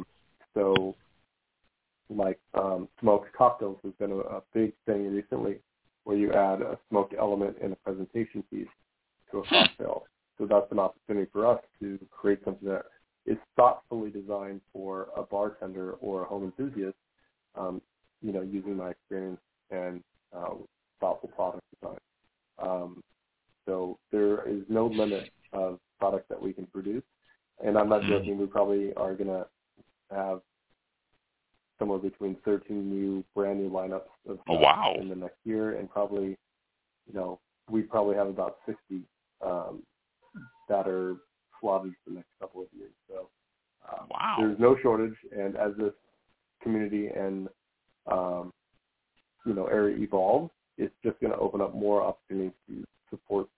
so, 0.54 0.94
like 2.08 2.38
um, 2.54 2.88
smoked 3.00 3.32
cocktails 3.36 3.78
has 3.82 3.92
been 3.98 4.12
a, 4.12 4.18
a 4.18 4.42
big 4.54 4.72
thing 4.86 5.12
recently, 5.12 5.58
where 6.04 6.16
you 6.16 6.32
add 6.32 6.62
a 6.62 6.78
smoked 6.88 7.14
element 7.18 7.56
and 7.62 7.72
a 7.72 7.76
presentation 7.76 8.42
piece 8.50 8.68
to 9.30 9.38
a 9.38 9.46
cocktail. 9.46 10.04
So 10.38 10.46
that's 10.46 10.70
an 10.70 10.78
opportunity 10.78 11.28
for 11.32 11.46
us 11.46 11.60
to 11.80 11.98
create 12.10 12.40
something 12.44 12.68
that 12.68 12.84
is 13.26 13.38
thoughtfully 13.56 14.10
designed 14.10 14.60
for 14.72 15.08
a 15.16 15.22
bartender 15.22 15.92
or 15.94 16.22
a 16.22 16.26
home 16.26 16.44
enthusiast, 16.44 16.96
um, 17.56 17.82
you 18.26 18.32
know, 18.32 18.42
using 18.42 18.76
my 18.76 18.90
experience 18.90 19.38
and 19.70 20.02
uh, 20.36 20.54
thoughtful 21.00 21.28
product 21.36 21.62
design. 21.80 21.98
Um, 22.58 23.00
so 23.66 23.98
there 24.10 24.46
is 24.48 24.62
no 24.68 24.86
limit 24.88 25.30
of 25.52 25.78
products 26.00 26.26
that 26.28 26.42
we 26.42 26.52
can 26.52 26.66
produce. 26.66 27.04
And 27.64 27.78
I'm 27.78 27.88
not 27.88 28.02
Mhm. 28.02 28.08
joking, 28.08 28.36
we 28.38 28.46
probably 28.46 28.92
are 28.94 29.14
going 29.14 29.28
to 29.28 29.48
have 30.10 30.42
somewhere 31.78 32.00
between 32.00 32.34
13 32.36 32.90
new, 32.90 33.24
brand 33.34 33.60
new 33.60 33.70
lineups 33.70 34.10
of 34.26 34.40
Oh, 34.48 34.58
wow. 34.58 34.94
in 34.98 35.08
the 35.08 35.14
next 35.14 35.38
year. 35.44 35.76
And 35.78 35.88
probably, 35.88 36.36
you 37.06 37.12
know, 37.14 37.38
we 37.70 37.82
probably 37.82 38.16
have 38.16 38.26
about 38.28 38.58
60 38.66 39.02
um, 39.40 39.86
that 40.68 40.88
are 40.88 41.16
slotted 41.60 41.94
for 42.02 42.10
the 42.10 42.16
next 42.16 42.30
couple 42.40 42.62
of 42.62 42.68
years. 42.72 42.92
So 43.08 43.30
um, 43.88 44.08
Wow. 44.10 44.36
there's 44.38 44.58
no 44.58 44.76
shortage. 44.78 45.16
And 45.30 45.56
as 45.56 45.76
this 45.76 45.94
community 46.60 47.06
and 47.08 47.48
um, 48.10 48.52
you 49.44 49.54
know 49.54 49.66
area 49.66 49.96
evolves, 49.98 50.50
it's 50.78 50.94
just 51.04 51.18
going 51.20 51.32
to 51.32 51.38
open 51.38 51.60
up 51.60 51.74
more 51.74 52.02
opportunities 52.02 52.52
to 52.68 52.84
support 53.10 53.48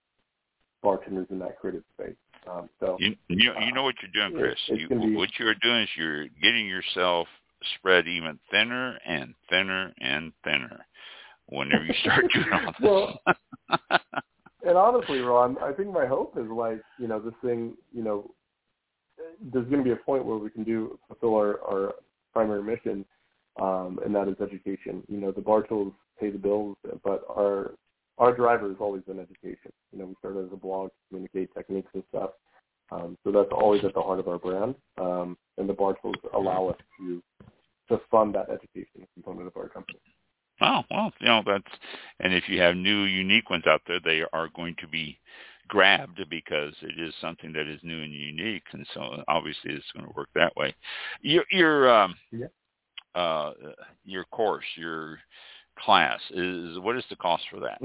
bartenders 0.83 1.27
in 1.31 1.39
that 1.41 1.59
creative 1.59 1.83
space. 1.95 2.17
Um, 2.49 2.69
so 2.81 2.97
You, 2.99 3.17
you 3.29 3.53
you 3.61 3.73
know 3.73 3.83
what 3.83 3.97
you're 4.01 4.13
doing, 4.13 4.41
Chris. 4.41 4.57
it's 4.69 4.81
You, 4.81 4.89
be- 4.89 5.17
what 5.17 5.31
you're 5.39 5.55
doing 5.57 5.83
is 5.83 5.89
you're 5.97 6.29
getting 6.41 6.67
yourself 6.67 7.27
spread 7.77 8.07
even 8.07 8.39
thinner 8.51 8.99
and 9.07 9.35
thinner 9.51 9.93
and 10.01 10.33
thinner. 10.45 10.85
Whenever 11.47 11.85
you 11.85 11.95
start 12.03 12.27
doing 12.35 12.47
all 12.53 12.61
this, 12.61 12.75
Well, 12.81 13.21
and 14.67 14.77
honestly, 14.77 15.21
Ron, 15.21 15.57
I 15.63 15.73
think 15.73 15.91
my 15.91 16.07
hope 16.07 16.37
is 16.37 16.49
like 16.51 16.83
you 16.99 17.09
know 17.09 17.19
this 17.21 17.35
thing. 17.43 17.75
You 17.93 18.03
know, 18.03 18.31
there's 19.53 19.67
going 19.67 19.79
to 19.79 19.85
be 19.85 19.93
a 19.93 19.97
point 19.97 20.25
where 20.25 20.37
we 20.37 20.51
can 20.51 20.65
do 20.65 20.99
fulfill 21.09 21.35
our, 21.35 21.61
our 21.63 21.95
primary 22.33 22.63
mission, 22.63 23.05
um, 23.59 23.99
and 24.05 24.15
that 24.15 24.29
is 24.29 24.37
education. 24.41 25.03
You 25.09 25.19
know, 25.19 25.33
the 25.33 25.41
bar 25.41 25.63
tools 25.63 25.93
pay 26.21 26.31
the 26.31 26.39
bills, 26.39 26.77
but 27.05 27.25
our 27.29 27.73
our 28.19 28.35
driver 28.35 28.69
has 28.69 28.77
always 28.81 29.03
been 29.05 29.21
education. 29.21 29.73
You 29.93 30.01
know, 30.01 30.07
we 30.07 30.15
started 30.19 30.47
as 30.47 30.53
a 30.53 30.57
blog 30.57 30.89
to 30.89 30.95
communicate 31.09 31.55
techniques 31.55 31.91
and 31.95 32.03
stuff. 32.09 32.31
Um, 32.91 33.17
so 33.23 33.31
that's 33.31 33.51
always 33.53 33.85
at 33.85 33.95
the 33.95 34.01
heart 34.01 34.19
of 34.19 34.29
our 34.29 34.39
brand, 34.39 34.75
um, 35.01 35.37
and 35.59 35.69
the 35.69 35.75
bar 35.75 35.95
tools 36.01 36.17
allow 36.35 36.69
us 36.69 36.77
to 36.99 37.23
to 37.89 38.01
fund 38.11 38.35
that 38.35 38.51
education 38.51 39.07
component 39.15 39.47
of 39.47 39.57
our 39.57 39.69
company. 39.69 39.99
oh 40.61 40.83
well, 40.91 41.13
you 41.21 41.27
know 41.27 41.43
that's. 41.47 41.75
And 42.21 42.33
if 42.33 42.49
you 42.49 42.61
have 42.61 42.77
new, 42.77 43.03
unique 43.05 43.51
ones 43.51 43.65
out 43.67 43.83
there, 43.87 44.01
they 44.03 44.23
are 44.33 44.49
going 44.55 44.75
to 44.81 44.89
be 44.89 45.19
grabbed 45.69 46.21
because 46.31 46.75
it 46.81 46.99
is 46.99 47.15
something 47.21 47.53
that 47.53 47.69
is 47.69 47.81
new 47.83 48.03
and 48.03 48.13
unique, 48.13 48.65
and 48.73 48.87
so 48.95 49.23
obviously 49.29 49.73
it's 49.73 49.93
going 49.95 50.07
to 50.07 50.13
work 50.17 50.29
that 50.35 50.57
way. 50.57 50.75
Your 51.21 51.45
your 51.51 51.95
um, 51.95 52.15
Yeah. 52.33 52.47
Uh, 53.15 53.53
your 54.05 54.25
course, 54.25 54.65
your 54.77 55.19
class 55.79 56.21
is 56.31 56.79
what 56.81 56.97
is 56.97 57.05
the 57.11 57.17
cost 57.17 57.45
for 57.51 57.61
that? 57.61 57.81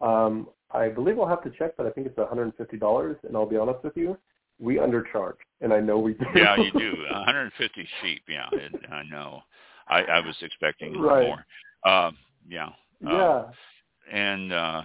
Um, 0.00 0.48
I 0.70 0.88
believe 0.88 1.18
I'll 1.18 1.28
have 1.28 1.42
to 1.44 1.50
check, 1.50 1.76
but 1.76 1.86
I 1.86 1.90
think 1.90 2.06
it's 2.06 2.18
$150. 2.18 3.16
And 3.24 3.36
I'll 3.36 3.46
be 3.46 3.56
honest 3.56 3.82
with 3.84 3.96
you, 3.96 4.18
we 4.58 4.76
undercharge, 4.76 5.36
and 5.60 5.72
I 5.72 5.80
know 5.80 5.98
we 5.98 6.14
do. 6.14 6.26
Yeah, 6.34 6.56
you 6.56 6.70
do. 6.72 7.02
150 7.10 7.88
sheep. 8.02 8.22
Yeah, 8.28 8.48
it, 8.54 8.72
I 8.90 9.02
know. 9.10 9.40
I, 9.88 10.02
I 10.02 10.20
was 10.20 10.36
expecting 10.42 10.98
Right. 10.98 11.22
more. 11.22 11.46
Um, 11.84 12.16
yeah. 12.48 12.68
Uh, 13.06 13.10
yeah. 13.10 13.44
and 14.10 14.52
uh, 14.52 14.82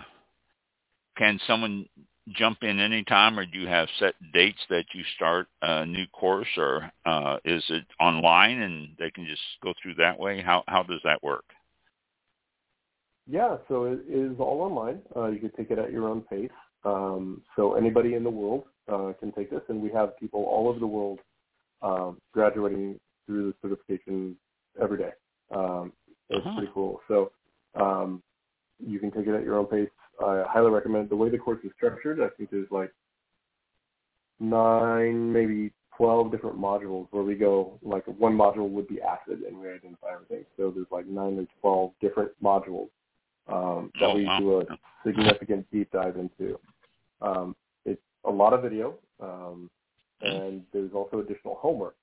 can 1.18 1.40
someone 1.48 1.88
jump 2.36 2.64
in 2.64 2.80
anytime, 2.80 3.38
or 3.38 3.46
do 3.46 3.60
you 3.60 3.68
have 3.68 3.88
set 4.00 4.16
dates 4.34 4.60
that 4.70 4.86
you 4.94 5.04
start 5.16 5.48
a 5.62 5.86
new 5.86 6.06
course, 6.08 6.48
or 6.58 6.92
uh, 7.06 7.38
is 7.46 7.64
it 7.70 7.86
online 8.00 8.62
and 8.62 8.90
they 8.98 9.12
can 9.12 9.26
just 9.26 9.42
go 9.64 9.74
through 9.82 9.96
that 9.96 10.20
way? 10.20 10.42
How 10.42 10.64
how 10.68 10.84
does 10.84 11.02
that 11.04 11.22
work? 11.24 11.46
Yeah, 13.28 13.58
so 13.68 13.86
it 13.86 14.02
is 14.10 14.40
all 14.40 14.62
online. 14.62 15.02
Uh, 15.16 15.28
you 15.28 15.40
can 15.40 15.52
take 15.52 15.70
it 15.70 15.78
at 15.78 15.92
your 15.92 16.08
own 16.08 16.22
pace. 16.22 16.50
Um, 16.84 17.44
so 17.56 17.76
anybody 17.76 18.16
in 18.16 18.24
the 18.24 18.30
world 18.30 18.64
uh, 18.92 19.14
can 19.20 19.32
take 19.32 19.52
this, 19.52 19.62
and 19.70 19.82
we 19.82 19.92
have 19.92 20.18
people 20.18 20.44
all 20.46 20.68
over 20.68 20.80
the 20.80 20.88
world 20.88 21.20
um, 21.82 22.20
graduating 22.34 23.00
through 23.26 23.54
the 23.62 23.70
certification 23.70 24.36
every 24.82 24.98
day. 24.98 25.12
Um, 25.54 25.94
it's 26.30 26.46
uh-huh. 26.46 26.56
pretty 26.58 26.72
cool. 26.74 27.02
So 27.08 27.32
um, 27.76 28.24
you 28.80 29.00
can 29.00 29.12
take 29.12 29.28
it 29.28 29.36
at 29.36 29.44
your 29.44 29.58
own 29.58 29.66
pace. 29.66 29.90
I 30.22 30.44
highly 30.48 30.72
recommend 30.72 31.10
the 31.10 31.16
way 31.16 31.30
the 31.30 31.38
course 31.38 31.60
is 31.64 31.72
structured. 31.76 32.20
I 32.22 32.30
think 32.38 32.50
there's 32.52 32.72
like 32.72 32.92
nine, 34.40 35.32
maybe 35.32 35.72
twelve 35.96 36.32
different 36.32 36.58
modules 36.58 37.08
where 37.12 37.24
we 37.24 37.36
go. 37.36 37.80
Like 37.82 38.06
one 38.06 38.38
module 38.38 38.70
would 38.70 38.88
be 38.88 39.02
acid, 39.02 39.42
and 39.48 39.58
we 39.58 39.70
identify 39.70 40.14
everything. 40.14 40.46
So 40.58 40.72
there's 40.72 40.88
like 40.92 41.08
nine 41.08 41.38
or 41.40 41.46
twelve 41.62 41.92
different 42.02 42.32
modules 42.44 42.90
um, 43.48 43.92
that 44.00 44.08
oh, 44.08 44.16
we 44.16 44.30
do 44.40 44.62
a 44.62 44.66
significant 45.06 45.66
deep 45.72 45.92
dive 45.92 46.16
into. 46.18 46.60
Um, 47.22 47.56
it's 47.86 48.02
a 48.26 48.32
lot 48.32 48.54
of 48.54 48.62
video, 48.62 48.96
um, 49.20 49.70
and 50.22 50.64
there's 50.72 50.92
also 50.94 51.20
additional 51.20 51.56
homework. 51.56 51.96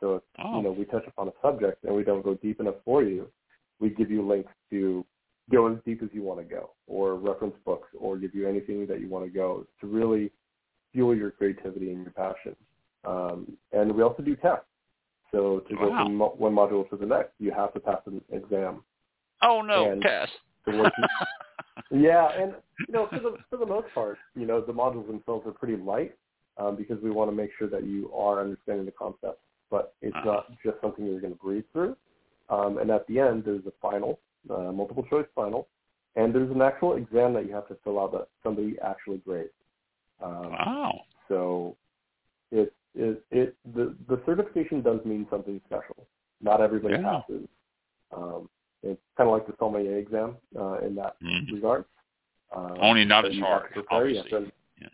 So 0.00 0.16
if 0.16 0.22
oh. 0.38 0.56
you 0.56 0.62
know 0.62 0.72
we 0.72 0.84
touch 0.84 1.04
upon 1.06 1.28
a 1.28 1.32
subject 1.42 1.84
and 1.84 1.94
we 1.94 2.04
don't 2.04 2.22
go 2.22 2.34
deep 2.34 2.60
enough 2.60 2.76
for 2.84 3.02
you, 3.02 3.28
we 3.80 3.90
give 3.90 4.10
you 4.10 4.26
links 4.26 4.52
to 4.70 5.04
go 5.50 5.72
as 5.72 5.78
deep 5.84 6.02
as 6.02 6.08
you 6.12 6.22
want 6.22 6.40
to 6.40 6.44
go, 6.44 6.70
or 6.86 7.14
reference 7.14 7.54
books, 7.64 7.88
or 7.98 8.16
give 8.16 8.34
you 8.34 8.48
anything 8.48 8.86
that 8.86 9.00
you 9.00 9.08
want 9.08 9.24
to 9.24 9.30
go 9.30 9.66
to 9.80 9.86
really 9.86 10.30
fuel 10.92 11.14
your 11.14 11.30
creativity 11.30 11.90
and 11.90 12.02
your 12.02 12.12
passion. 12.12 12.56
Um, 13.04 13.56
and 13.72 13.94
we 13.94 14.02
also 14.02 14.22
do 14.22 14.34
tests. 14.36 14.64
So 15.32 15.60
to 15.68 15.76
go 15.76 15.88
from 15.88 16.18
one 16.18 16.54
module 16.54 16.88
to 16.90 16.96
the 16.96 17.06
next, 17.06 17.32
you 17.38 17.52
have 17.52 17.72
to 17.74 17.80
pass 17.80 18.00
an 18.06 18.20
exam. 18.32 18.82
Oh 19.42 19.60
no, 19.60 19.90
and 19.90 20.00
test. 20.00 20.32
yeah, 21.90 22.28
and 22.40 22.54
you 22.86 22.94
know, 22.94 23.06
for 23.08 23.18
the 23.18 23.36
for 23.50 23.56
the 23.58 23.66
most 23.66 23.86
part, 23.94 24.18
you 24.34 24.46
know, 24.46 24.60
the 24.60 24.72
modules 24.72 25.06
themselves 25.06 25.46
are 25.46 25.52
pretty 25.52 25.76
light 25.76 26.14
um, 26.58 26.76
because 26.76 26.98
we 27.02 27.10
want 27.10 27.30
to 27.30 27.36
make 27.36 27.50
sure 27.58 27.68
that 27.68 27.84
you 27.84 28.10
are 28.14 28.40
understanding 28.40 28.86
the 28.86 28.92
concept. 28.92 29.40
But 29.70 29.94
it's 30.00 30.14
uh-huh. 30.16 30.24
not 30.24 30.46
just 30.64 30.76
something 30.80 31.04
you're 31.04 31.20
going 31.20 31.34
to 31.34 31.38
breeze 31.38 31.64
through. 31.72 31.96
Um, 32.48 32.78
and 32.78 32.90
at 32.90 33.06
the 33.08 33.18
end, 33.18 33.44
there's 33.44 33.66
a 33.66 33.72
final, 33.82 34.20
uh, 34.50 34.72
multiple 34.72 35.04
choice 35.08 35.26
final, 35.34 35.68
and 36.16 36.34
there's 36.34 36.50
an 36.50 36.62
actual 36.62 36.94
exam 36.94 37.34
that 37.34 37.46
you 37.46 37.54
have 37.54 37.68
to 37.68 37.76
fill 37.84 38.00
out 38.00 38.12
that 38.12 38.28
somebody 38.42 38.76
actually 38.84 39.18
grades. 39.18 39.50
Um, 40.22 40.50
wow. 40.50 41.00
So 41.28 41.76
it, 42.50 42.72
it, 42.94 43.22
it, 43.30 43.54
the, 43.74 43.94
the 44.08 44.20
certification 44.24 44.82
does 44.82 45.00
mean 45.04 45.26
something 45.30 45.60
special. 45.66 46.06
Not 46.40 46.60
everybody 46.60 46.94
yeah. 46.94 47.02
passes. 47.02 47.48
Um, 48.16 48.48
it's 48.82 49.00
kind 49.16 49.28
of 49.28 49.34
like 49.34 49.46
the 49.46 49.54
sommelier 49.58 49.98
exam 49.98 50.36
uh, 50.58 50.78
in 50.78 50.94
that 50.96 51.16
mm-hmm. 51.22 51.54
regard. 51.54 51.84
Um, 52.54 52.76
Only 52.80 53.04
not 53.04 53.26
as 53.26 53.36
hard, 53.38 53.72
obviously. 53.90 54.52
Yeah. 54.80 54.88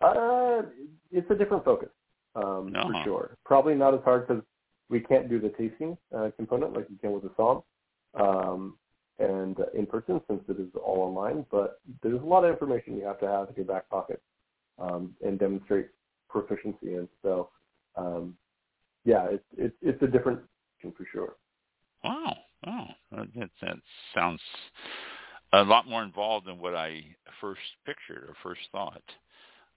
Uh, 0.00 0.62
it's 1.10 1.30
a 1.30 1.34
different 1.34 1.64
focus 1.64 1.88
um, 2.36 2.72
uh-huh. 2.74 2.88
for 2.88 3.04
sure. 3.04 3.36
Probably 3.44 3.74
not 3.74 3.94
as 3.94 4.00
hard 4.04 4.26
because 4.26 4.42
we 4.88 5.00
can't 5.00 5.28
do 5.28 5.40
the 5.40 5.48
tasting 5.50 5.96
uh, 6.16 6.30
component 6.36 6.74
like 6.74 6.86
you 6.88 6.96
can 6.96 7.12
with 7.12 7.24
the 7.24 7.30
somm 7.30 7.62
um, 8.14 8.76
and 9.18 9.58
uh, 9.60 9.64
in 9.74 9.86
person 9.86 10.20
since 10.28 10.42
it 10.48 10.60
is 10.60 10.68
all 10.84 11.02
online. 11.02 11.46
But 11.50 11.80
there's 12.02 12.20
a 12.20 12.24
lot 12.24 12.44
of 12.44 12.50
information 12.50 12.96
you 12.96 13.04
have 13.04 13.20
to 13.20 13.26
have 13.26 13.48
in 13.48 13.54
your 13.56 13.64
back 13.64 13.88
pocket 13.88 14.20
um, 14.78 15.14
and 15.24 15.38
demonstrate 15.38 15.88
proficiency 16.28 16.94
in. 16.94 17.08
So 17.22 17.50
um, 17.96 18.36
yeah, 19.04 19.26
it's 19.30 19.44
it's 19.56 19.76
it's 19.82 20.02
a 20.02 20.06
different 20.06 20.40
thing 20.82 20.92
for 20.96 21.06
sure. 21.12 21.36
Wow, 22.04 22.36
wow, 22.66 22.88
that, 23.12 23.50
that 23.62 23.76
sounds 24.14 24.40
a 25.52 25.62
lot 25.62 25.88
more 25.88 26.02
involved 26.02 26.46
than 26.46 26.58
what 26.58 26.74
I 26.74 27.02
first 27.40 27.60
pictured 27.84 28.28
or 28.28 28.34
first 28.42 28.60
thought. 28.72 29.02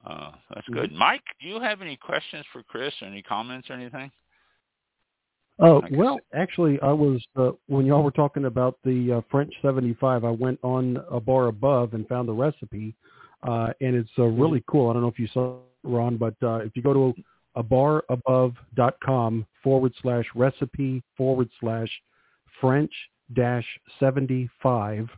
Uh, 0.06 0.32
that's 0.54 0.68
mm-hmm. 0.68 0.82
good. 0.82 0.94
Mike, 0.94 1.24
do 1.42 1.48
you 1.48 1.60
have 1.60 1.82
any 1.82 1.96
questions 1.96 2.46
for 2.52 2.64
Chris 2.64 2.94
or 3.02 3.08
any 3.08 3.22
comments 3.22 3.70
or 3.70 3.74
anything? 3.74 4.12
Uh, 5.60 5.82
well, 5.92 6.20
actually, 6.34 6.80
I 6.82 6.92
was 6.92 7.22
uh, 7.36 7.52
when 7.68 7.86
y'all 7.86 8.04
were 8.04 8.12
talking 8.12 8.46
about 8.46 8.78
the 8.86 9.18
uh, 9.18 9.22
French 9.30 9.54
75. 9.62 10.24
I 10.24 10.30
went 10.30 10.58
on 10.64 11.04
a 11.12 11.20
bar 11.20 11.48
above 11.48 11.94
and 11.94 12.08
found 12.08 12.30
the 12.30 12.34
recipe, 12.34 12.96
uh, 13.44 13.68
and 13.82 13.96
it's 13.96 14.10
uh, 14.18 14.22
mm-hmm. 14.22 14.42
really 14.42 14.64
cool. 14.68 14.90
I 14.90 14.94
don't 14.94 15.02
know 15.02 15.10
if 15.10 15.20
you 15.20 15.28
saw 15.34 15.58
it, 15.58 15.60
Ron, 15.84 16.18
but 16.18 16.36
uh, 16.42 16.58
if 16.58 16.72
you 16.76 16.82
go 16.82 16.94
to 16.94 17.14
a 17.56 17.64
barabove.com 17.64 19.46
forward 19.62 19.94
slash 20.02 20.26
recipe 20.34 21.04
forward 21.18 21.50
slash 21.60 21.90
French 22.62 22.92
dash 23.36 23.66
75, 24.00 25.10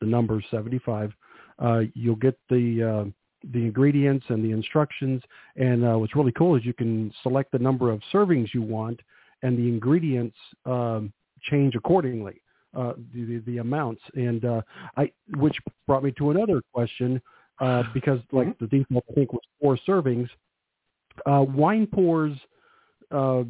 the 0.00 0.06
number 0.06 0.42
75, 0.50 1.12
uh, 1.58 1.80
you'll 1.94 2.16
get 2.16 2.38
the 2.48 2.82
uh, 2.82 3.10
the 3.52 3.58
ingredients 3.58 4.24
and 4.28 4.42
the 4.42 4.52
instructions. 4.52 5.20
And 5.56 5.84
uh, 5.84 5.98
what's 5.98 6.16
really 6.16 6.32
cool 6.32 6.56
is 6.56 6.64
you 6.64 6.72
can 6.72 7.12
select 7.22 7.52
the 7.52 7.58
number 7.58 7.90
of 7.90 8.00
servings 8.12 8.54
you 8.54 8.62
want 8.62 9.00
and 9.42 9.58
the 9.58 9.68
ingredients 9.68 10.36
um, 10.66 11.12
change 11.42 11.74
accordingly, 11.74 12.40
uh, 12.76 12.92
the, 13.14 13.42
the, 13.46 13.58
amounts. 13.58 14.02
And 14.14 14.44
uh, 14.44 14.62
I, 14.96 15.10
which 15.36 15.56
brought 15.86 16.04
me 16.04 16.12
to 16.18 16.30
another 16.30 16.62
question, 16.72 17.20
uh, 17.60 17.82
because 17.94 18.20
like 18.32 18.48
mm-hmm. 18.48 18.64
the 18.64 18.78
default 18.78 19.04
I 19.10 19.14
think 19.14 19.32
was 19.32 19.42
four 19.60 19.78
servings. 19.86 20.28
Uh, 21.26 21.44
wine 21.46 21.86
pours, 21.86 22.32
uh, 23.10 23.42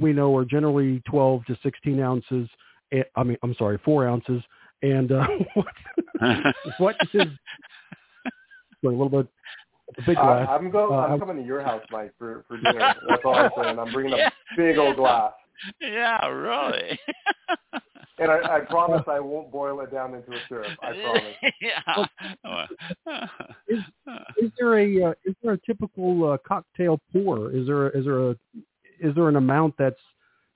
we 0.00 0.12
know, 0.12 0.34
are 0.36 0.46
generally 0.46 1.02
12 1.10 1.44
to 1.46 1.58
16 1.62 2.00
ounces. 2.00 2.48
Eh, 2.92 3.02
I 3.16 3.22
mean, 3.22 3.36
I'm 3.42 3.54
sorry, 3.54 3.78
four 3.84 4.08
ounces. 4.08 4.42
And 4.82 5.12
uh, 5.12 5.26
what, 5.54 5.66
what 6.78 6.96
is 7.12 7.26
a 8.84 8.88
little 8.88 9.08
bit 9.08 9.28
big 10.06 10.16
glass. 10.16 10.46
I, 10.48 10.54
I'm 10.54 10.70
going. 10.70 10.92
Uh, 10.92 11.02
I'm 11.02 11.18
coming 11.18 11.36
to 11.36 11.44
your 11.44 11.62
house, 11.64 11.82
Mike, 11.90 12.12
for 12.18 12.44
for 12.48 12.56
dinner. 12.56 12.94
That's 13.08 13.22
all 13.24 13.34
I'm 13.34 13.50
saying. 13.56 13.78
I'm 13.78 13.92
bringing 13.92 14.14
a 14.14 14.30
big 14.56 14.78
old 14.78 14.96
glass. 14.96 15.32
Yeah, 15.80 16.26
really. 16.26 16.98
and 18.18 18.30
I, 18.30 18.56
I 18.56 18.60
promise 18.60 19.02
I 19.06 19.20
won't 19.20 19.52
boil 19.52 19.80
it 19.80 19.92
down 19.92 20.14
into 20.14 20.32
a 20.32 20.40
syrup. 20.48 20.70
I 20.82 20.92
promise. 20.92 21.34
yeah. 21.60 22.66
is, 23.68 23.78
is 24.38 24.50
there 24.58 24.78
a 24.78 25.10
uh, 25.10 25.14
is 25.24 25.34
there 25.42 25.52
a 25.52 25.58
typical 25.58 26.32
uh, 26.32 26.38
cocktail 26.46 27.00
pour? 27.12 27.52
Is 27.52 27.66
there 27.66 27.88
a, 27.88 27.98
is 27.98 28.04
there 28.04 28.30
a 28.30 28.36
is 29.00 29.14
there 29.14 29.28
an 29.28 29.36
amount 29.36 29.74
that's 29.78 30.00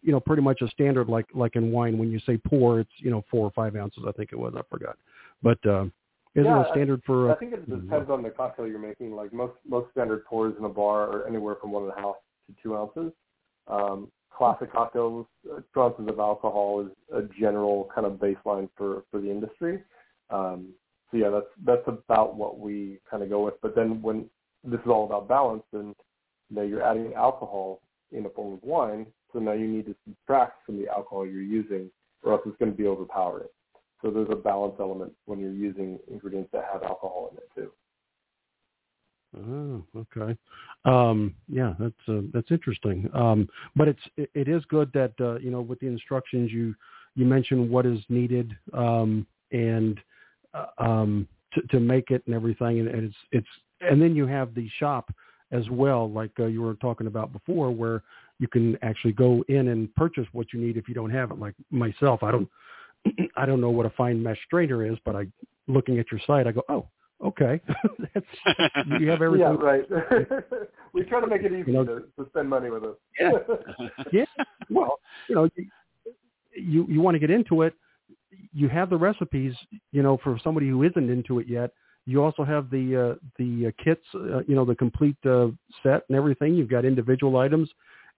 you 0.02 0.12
know 0.12 0.20
pretty 0.20 0.42
much 0.42 0.60
a 0.62 0.68
standard 0.68 1.08
like 1.08 1.26
like 1.34 1.56
in 1.56 1.72
wine 1.72 1.98
when 1.98 2.10
you 2.10 2.20
say 2.20 2.38
pour 2.38 2.80
it's 2.80 2.90
you 2.98 3.10
know 3.10 3.24
four 3.30 3.46
or 3.46 3.50
five 3.50 3.76
ounces 3.76 4.04
I 4.06 4.12
think 4.12 4.32
it 4.32 4.38
was 4.38 4.54
I 4.56 4.62
forgot, 4.70 4.96
but 5.42 5.64
uh, 5.66 5.86
is 6.36 6.44
yeah, 6.44 6.52
there 6.52 6.62
a 6.62 6.70
standard 6.70 7.02
for? 7.06 7.32
I 7.32 7.36
think 7.36 7.54
it 7.54 7.68
depends 7.68 8.10
on 8.10 8.22
the 8.22 8.28
cocktail 8.28 8.66
you're 8.66 8.78
making. 8.78 9.12
Like 9.12 9.32
most 9.32 9.54
most 9.66 9.90
standard 9.92 10.24
pours 10.26 10.54
in 10.58 10.64
a 10.64 10.68
bar 10.68 11.04
are 11.04 11.26
anywhere 11.26 11.56
from 11.60 11.72
one 11.72 11.84
and 11.84 11.92
a 11.92 11.96
half 11.96 12.16
to 12.46 12.54
two 12.62 12.76
ounces. 12.76 13.12
Um, 13.68 14.12
classic 14.36 14.70
cocktails, 14.70 15.26
two 15.44 15.80
ounces 15.80 16.06
of 16.08 16.18
alcohol 16.18 16.86
is 16.86 16.92
a 17.14 17.22
general 17.40 17.88
kind 17.94 18.06
of 18.06 18.14
baseline 18.14 18.68
for 18.76 19.04
for 19.10 19.18
the 19.18 19.30
industry. 19.30 19.82
Um, 20.28 20.74
so 21.10 21.16
yeah, 21.16 21.30
that's 21.30 21.46
that's 21.64 21.88
about 21.88 22.36
what 22.36 22.58
we 22.58 22.98
kind 23.10 23.22
of 23.22 23.30
go 23.30 23.42
with. 23.44 23.54
But 23.62 23.74
then 23.74 24.02
when 24.02 24.28
this 24.62 24.80
is 24.80 24.88
all 24.88 25.06
about 25.06 25.28
balance, 25.28 25.62
then 25.72 25.94
you 26.50 26.56
know 26.56 26.62
you're 26.62 26.82
adding 26.82 27.14
alcohol 27.14 27.80
in 28.12 28.26
a 28.26 28.30
form 28.30 28.54
of 28.54 28.62
wine, 28.62 29.06
so 29.32 29.38
now 29.38 29.52
you 29.52 29.66
need 29.66 29.86
to 29.86 29.94
subtract 30.06 30.66
from 30.66 30.78
the 30.78 30.88
alcohol 30.88 31.26
you're 31.26 31.40
using, 31.40 31.90
or 32.22 32.32
else 32.32 32.42
it's 32.44 32.58
going 32.58 32.70
to 32.70 32.76
be 32.76 32.86
overpowering. 32.86 33.48
So 34.06 34.12
there's 34.12 34.28
a 34.30 34.36
balance 34.36 34.76
element 34.78 35.12
when 35.24 35.40
you're 35.40 35.50
using 35.50 35.98
ingredients 36.08 36.50
that 36.52 36.64
have 36.72 36.84
alcohol 36.84 37.32
in 37.32 37.38
it 37.38 37.50
too. 37.56 37.72
Oh, 39.36 40.00
okay. 40.00 40.38
Um, 40.84 41.34
yeah, 41.48 41.74
that's 41.80 41.94
uh, 42.08 42.20
that's 42.32 42.52
interesting. 42.52 43.10
Um, 43.12 43.48
but 43.74 43.88
it's 43.88 44.00
it, 44.16 44.30
it 44.34 44.46
is 44.46 44.64
good 44.66 44.92
that 44.94 45.12
uh, 45.20 45.40
you 45.40 45.50
know 45.50 45.60
with 45.60 45.80
the 45.80 45.88
instructions 45.88 46.52
you 46.52 46.76
you 47.16 47.24
mention 47.24 47.68
what 47.68 47.84
is 47.84 47.98
needed 48.08 48.56
um, 48.72 49.26
and 49.50 49.98
uh, 50.54 50.66
um, 50.78 51.26
to, 51.54 51.62
to 51.62 51.80
make 51.80 52.12
it 52.12 52.22
and 52.26 52.34
everything, 52.34 52.78
and, 52.78 52.86
and 52.86 53.06
it's 53.06 53.16
it's 53.32 53.48
and 53.80 54.00
then 54.00 54.14
you 54.14 54.24
have 54.24 54.54
the 54.54 54.68
shop 54.78 55.12
as 55.50 55.68
well, 55.68 56.08
like 56.08 56.30
uh, 56.38 56.46
you 56.46 56.62
were 56.62 56.74
talking 56.74 57.08
about 57.08 57.32
before, 57.32 57.72
where 57.72 58.04
you 58.38 58.46
can 58.46 58.78
actually 58.82 59.12
go 59.12 59.44
in 59.48 59.68
and 59.68 59.92
purchase 59.96 60.26
what 60.30 60.52
you 60.52 60.60
need 60.60 60.76
if 60.76 60.88
you 60.88 60.94
don't 60.94 61.10
have 61.10 61.32
it. 61.32 61.40
Like 61.40 61.54
myself, 61.72 62.22
I 62.22 62.30
don't 62.30 62.48
I 63.36 63.46
don't 63.46 63.60
know 63.60 63.70
what 63.70 63.86
a 63.86 63.90
fine 63.90 64.22
mesh 64.22 64.38
strainer 64.46 64.84
is, 64.84 64.98
but 65.04 65.16
I 65.16 65.26
looking 65.68 65.98
at 65.98 66.06
your 66.10 66.20
site, 66.26 66.46
I 66.46 66.52
go, 66.52 66.62
oh, 66.68 66.86
okay, 67.24 67.60
that's 68.14 68.26
you 69.00 69.08
have 69.08 69.22
everything. 69.22 69.40
Yeah, 69.40 69.66
right. 69.66 69.84
we 70.92 71.02
try 71.04 71.20
to 71.20 71.26
make 71.26 71.42
it 71.42 71.52
easy 71.52 71.70
you 71.70 71.72
know, 71.72 71.84
to, 71.84 72.00
to 72.18 72.28
spend 72.30 72.48
money 72.48 72.70
with 72.70 72.84
us. 72.84 72.96
yeah, 73.20 73.30
yeah. 74.12 74.24
Well, 74.70 74.98
you 75.28 75.34
know, 75.34 75.48
you 76.54 76.86
you 76.88 77.00
want 77.00 77.14
to 77.14 77.18
get 77.18 77.30
into 77.30 77.62
it. 77.62 77.74
You 78.52 78.68
have 78.68 78.90
the 78.90 78.96
recipes, 78.96 79.54
you 79.92 80.02
know, 80.02 80.18
for 80.22 80.38
somebody 80.42 80.68
who 80.68 80.82
isn't 80.82 81.10
into 81.10 81.38
it 81.38 81.48
yet. 81.48 81.70
you 82.06 82.22
also 82.22 82.44
have 82.44 82.70
the 82.70 83.14
uh, 83.14 83.26
the 83.38 83.68
uh, 83.68 83.82
kits, 83.82 84.04
uh, 84.14 84.42
you 84.46 84.54
know, 84.54 84.64
the 84.64 84.74
complete 84.74 85.16
uh, 85.26 85.48
set 85.82 86.02
and 86.08 86.16
everything. 86.16 86.54
You've 86.54 86.70
got 86.70 86.84
individual 86.84 87.38
items, 87.38 87.70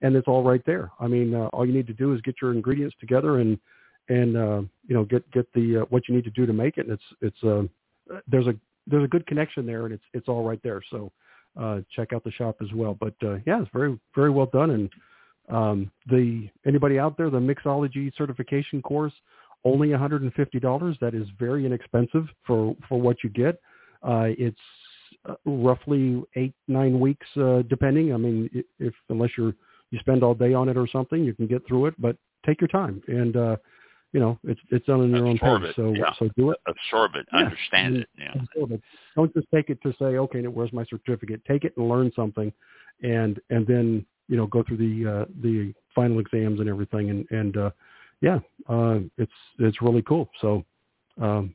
and 0.02 0.14
it's 0.16 0.28
all 0.28 0.42
right 0.42 0.62
there. 0.66 0.90
I 1.00 1.06
mean, 1.06 1.34
uh, 1.34 1.46
all 1.52 1.66
you 1.66 1.72
need 1.72 1.86
to 1.88 1.94
do 1.94 2.14
is 2.14 2.20
get 2.22 2.36
your 2.42 2.52
ingredients 2.52 2.96
together 3.00 3.38
and 3.38 3.58
and 4.08 4.36
uh, 4.36 4.62
you 4.86 4.94
know 4.94 5.04
get 5.04 5.30
get 5.30 5.52
the 5.54 5.78
uh, 5.82 5.84
what 5.90 6.08
you 6.08 6.14
need 6.14 6.24
to 6.24 6.30
do 6.30 6.46
to 6.46 6.52
make 6.52 6.78
it. 6.78 6.86
And 6.86 6.92
it's 6.92 7.02
it's 7.20 7.44
uh, 7.44 7.62
there's 8.26 8.46
a 8.46 8.54
there's 8.86 9.04
a 9.04 9.08
good 9.08 9.26
connection 9.26 9.66
there, 9.66 9.84
and 9.84 9.94
it's 9.94 10.04
it's 10.14 10.28
all 10.28 10.44
right 10.44 10.60
there. 10.62 10.82
So 10.90 11.12
uh, 11.58 11.80
check 11.94 12.12
out 12.12 12.24
the 12.24 12.30
shop 12.32 12.56
as 12.62 12.68
well. 12.74 12.96
But 12.98 13.14
uh, 13.22 13.36
yeah, 13.46 13.60
it's 13.60 13.70
very 13.72 13.98
very 14.14 14.30
well 14.30 14.46
done. 14.52 14.70
And 14.70 14.90
um, 15.48 15.90
the 16.06 16.48
anybody 16.66 16.98
out 16.98 17.16
there, 17.16 17.30
the 17.30 17.38
mixology 17.38 18.12
certification 18.16 18.82
course, 18.82 19.12
only 19.64 19.88
$150. 19.88 20.98
That 21.00 21.14
is 21.14 21.26
very 21.38 21.66
inexpensive 21.66 22.26
for 22.46 22.76
for 22.88 23.00
what 23.00 23.22
you 23.22 23.30
get. 23.30 23.60
Uh, 24.02 24.28
it's 24.38 24.56
uh, 25.28 25.34
roughly 25.44 26.22
eight 26.36 26.54
nine 26.68 27.00
weeks, 27.00 27.26
uh, 27.36 27.62
depending. 27.68 28.14
I 28.14 28.16
mean, 28.16 28.64
if 28.78 28.94
unless 29.08 29.30
you're 29.36 29.54
you 29.90 29.98
spend 30.00 30.22
all 30.22 30.34
day 30.34 30.52
on 30.54 30.68
it 30.68 30.76
or 30.76 30.86
something, 30.86 31.24
you 31.24 31.34
can 31.34 31.46
get 31.46 31.66
through 31.66 31.86
it. 31.86 31.94
But 31.98 32.16
take 32.46 32.60
your 32.60 32.68
time 32.68 33.02
and 33.08 33.36
uh, 33.36 33.56
you 34.12 34.20
know, 34.20 34.38
it's 34.44 34.60
it's 34.70 34.86
done 34.86 35.02
in 35.02 35.10
your 35.10 35.26
absorb 35.26 35.62
own 35.62 35.62
pace. 35.62 35.76
So 35.76 35.92
yeah. 35.92 36.12
so 36.18 36.28
do 36.36 36.50
it. 36.50 36.58
Absorb 36.66 37.14
it. 37.14 37.26
Yeah. 37.32 37.38
Understand 37.40 37.96
it. 37.96 38.08
Yeah. 38.18 38.32
Absorb 38.34 38.72
it. 38.72 38.82
Don't 39.14 39.32
just 39.34 39.46
take 39.52 39.70
it 39.70 39.82
to 39.82 39.92
say, 39.98 40.16
okay, 40.16 40.46
where's 40.46 40.72
my 40.72 40.84
certificate? 40.84 41.42
Take 41.46 41.64
it 41.64 41.74
and 41.76 41.88
learn 41.88 42.10
something, 42.16 42.52
and 43.02 43.40
and 43.50 43.66
then 43.66 44.06
you 44.28 44.36
know 44.36 44.46
go 44.46 44.62
through 44.62 44.78
the 44.78 45.10
uh, 45.10 45.24
the 45.42 45.74
final 45.94 46.20
exams 46.20 46.60
and 46.60 46.68
everything, 46.68 47.10
and 47.10 47.26
and 47.30 47.56
uh, 47.56 47.70
yeah, 48.20 48.38
uh, 48.68 49.00
it's 49.16 49.32
it's 49.58 49.82
really 49.82 50.02
cool. 50.02 50.30
So. 50.40 50.64
Um, 51.20 51.54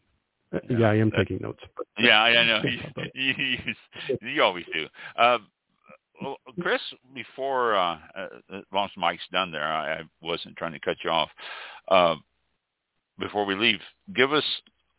yeah, 0.69 0.77
yeah 0.77 0.89
I 0.89 0.95
am 0.95 1.09
taking 1.09 1.39
notes. 1.41 1.61
But, 1.75 1.87
yeah, 1.97 2.21
I 2.21 2.45
know. 2.45 2.61
you, 3.15 3.33
you, 3.37 3.57
you 4.21 4.43
always 4.43 4.65
do. 4.71 4.85
Uh, 5.17 5.39
well, 6.21 6.37
Chris, 6.61 6.81
before 7.13 7.75
uh, 7.75 7.97
uh, 8.15 8.27
as 8.77 8.89
Mike's 8.97 9.23
done 9.31 9.51
there, 9.51 9.63
I, 9.63 9.93
I 9.93 10.01
wasn't 10.21 10.55
trying 10.57 10.73
to 10.73 10.79
cut 10.79 10.97
you 11.03 11.09
off. 11.09 11.29
Uh, 11.87 12.15
before 13.19 13.45
we 13.45 13.55
leave, 13.55 13.79
give 14.15 14.33
us 14.33 14.43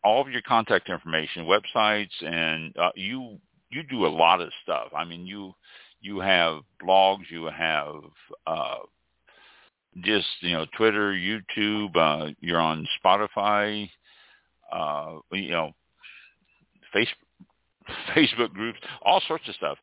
all 0.03 0.21
of 0.21 0.29
your 0.29 0.41
contact 0.41 0.89
information, 0.89 1.45
websites, 1.45 2.23
and 2.23 2.75
uh, 2.77 2.91
you 2.95 3.39
you 3.71 3.83
do 3.83 4.05
a 4.05 4.07
lot 4.07 4.41
of 4.41 4.49
stuff. 4.63 4.89
I 4.95 5.05
mean, 5.05 5.25
you 5.25 5.53
you 6.01 6.19
have 6.19 6.61
blogs, 6.81 7.29
you 7.29 7.45
have 7.45 7.95
uh, 8.45 8.77
just 10.01 10.27
you 10.41 10.53
know 10.53 10.65
Twitter, 10.77 11.13
YouTube. 11.13 11.95
Uh, 11.95 12.31
you're 12.39 12.61
on 12.61 12.87
Spotify. 13.03 13.89
Uh, 14.71 15.19
you 15.31 15.51
know, 15.51 15.71
Facebook. 16.95 17.25
Facebook 18.15 18.51
groups, 18.53 18.79
all 19.03 19.21
sorts 19.27 19.47
of 19.47 19.55
stuff. 19.55 19.77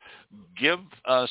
Give 0.59 0.81
us 1.07 1.31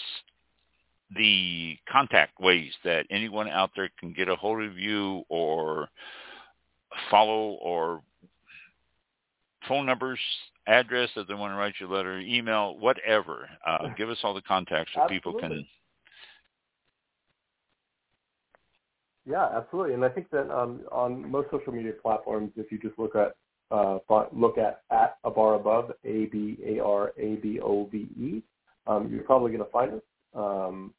the 1.16 1.78
contact 1.92 2.40
ways 2.40 2.72
that 2.84 3.06
anyone 3.10 3.50
out 3.50 3.72
there 3.76 3.90
can 4.00 4.14
get 4.14 4.30
a 4.30 4.36
hold 4.36 4.64
of 4.64 4.78
you 4.78 5.24
or 5.30 5.90
follow 7.10 7.54
or 7.62 8.02
phone 9.68 9.86
numbers, 9.86 10.20
address 10.68 11.10
if 11.16 11.28
they 11.28 11.34
want 11.34 11.52
to 11.54 11.58
write 11.58 11.74
you 11.80 11.88
a 11.88 11.94
letter, 11.94 12.20
email, 12.20 12.78
whatever. 12.78 13.50
Uh, 13.66 13.90
give 13.98 14.10
us 14.10 14.18
all 14.24 14.34
the 14.34 14.42
contacts 14.42 14.92
so 14.96 15.08
people 15.08 15.34
can. 15.34 15.66
Yeah, 19.26 19.48
absolutely. 19.56 19.94
And 19.94 20.04
I 20.04 20.10
think 20.10 20.30
that 20.32 20.50
um, 20.52 20.82
on 20.92 21.30
most 21.30 21.50
social 21.52 21.74
media 21.74 21.94
platforms, 22.02 22.52
if 22.56 22.72
you 22.72 22.80
just 22.80 22.98
look 22.98 23.16
at 23.16 23.36
uh, 23.70 24.00
look 24.34 24.58
at 24.58 24.82
at 24.92 25.18
a 25.24 25.32
bar 25.32 25.54
above 25.56 25.92
a 26.04 26.26
b 26.26 26.58
a 26.66 26.80
r 26.84 27.14
a 27.18 27.36
b 27.36 27.60
o 27.62 27.88
v 27.90 27.98
e, 28.20 28.42
um, 28.88 29.10
you're 29.10 29.24
probably 29.24 29.52
going 29.52 29.64
to 29.64 29.72
find 29.72 29.94
us. 29.94 30.02
Um, 30.34 30.94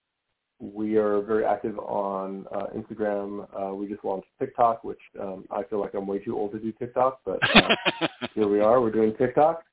we 0.62 0.96
are 0.96 1.20
very 1.22 1.44
active 1.44 1.76
on 1.80 2.46
uh, 2.54 2.66
Instagram. 2.76 3.48
Uh, 3.52 3.74
we 3.74 3.88
just 3.88 4.04
launched 4.04 4.28
TikTok, 4.38 4.84
which 4.84 5.00
um, 5.20 5.44
I 5.50 5.64
feel 5.64 5.80
like 5.80 5.92
I'm 5.94 6.06
way 6.06 6.20
too 6.20 6.38
old 6.38 6.52
to 6.52 6.60
do 6.60 6.70
TikTok, 6.70 7.20
but 7.24 7.40
uh, 7.54 7.74
here 8.34 8.46
we 8.46 8.60
are. 8.60 8.80
We're 8.80 8.92
doing 8.92 9.12
TikTok. 9.16 9.64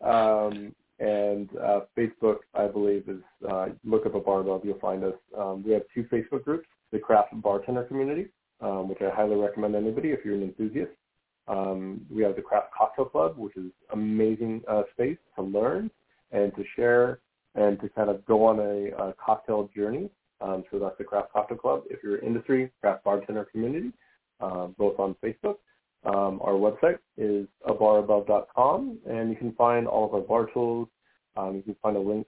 Um, 0.00 0.74
and 1.00 1.50
uh, 1.58 1.80
Facebook, 1.96 2.38
I 2.54 2.66
believe, 2.66 3.04
is 3.08 3.22
uh, 3.48 3.66
look 3.84 4.06
up 4.06 4.14
a 4.14 4.20
bar 4.20 4.40
above. 4.40 4.62
You'll 4.64 4.78
find 4.78 5.04
us. 5.04 5.14
Um, 5.38 5.62
we 5.62 5.72
have 5.72 5.82
two 5.94 6.04
Facebook 6.04 6.44
groups: 6.44 6.66
the 6.92 6.98
Craft 6.98 7.40
Bartender 7.42 7.84
Community, 7.84 8.28
um, 8.62 8.88
which 8.88 9.02
I 9.02 9.14
highly 9.14 9.36
recommend 9.36 9.76
anybody 9.76 10.10
if 10.10 10.24
you're 10.24 10.34
an 10.34 10.42
enthusiast. 10.42 10.92
Um, 11.46 12.06
we 12.10 12.22
have 12.22 12.36
the 12.36 12.42
Craft 12.42 12.68
Cocktail 12.76 13.04
Club, 13.04 13.36
which 13.36 13.56
is 13.56 13.70
amazing 13.92 14.62
uh, 14.66 14.82
space 14.94 15.18
to 15.36 15.42
learn 15.42 15.90
and 16.32 16.54
to 16.56 16.64
share 16.74 17.20
and 17.54 17.78
to 17.80 17.88
kind 17.90 18.08
of 18.08 18.24
go 18.24 18.44
on 18.44 18.60
a, 18.60 18.90
a 19.02 19.14
cocktail 19.24 19.70
journey. 19.74 20.10
Um, 20.40 20.64
so 20.70 20.78
that's 20.78 20.96
the 20.98 21.04
Craft 21.04 21.32
Cocktail 21.32 21.58
Club. 21.58 21.82
If 21.90 22.02
you're 22.02 22.16
an 22.16 22.26
industry, 22.26 22.70
Craft 22.80 23.04
Bartender 23.04 23.44
Community, 23.44 23.92
uh, 24.40 24.66
both 24.78 24.98
on 24.98 25.16
Facebook. 25.22 25.56
Um, 26.04 26.40
our 26.42 26.52
website 26.52 26.98
is 27.16 27.46
abarabove.com, 27.66 28.98
and 29.08 29.30
you 29.30 29.36
can 29.36 29.52
find 29.52 29.88
all 29.88 30.06
of 30.06 30.14
our 30.14 30.20
bar 30.20 30.46
tools. 30.52 30.88
Um, 31.36 31.56
you 31.56 31.62
can 31.62 31.76
find 31.82 31.96
a 31.96 32.00
link 32.00 32.26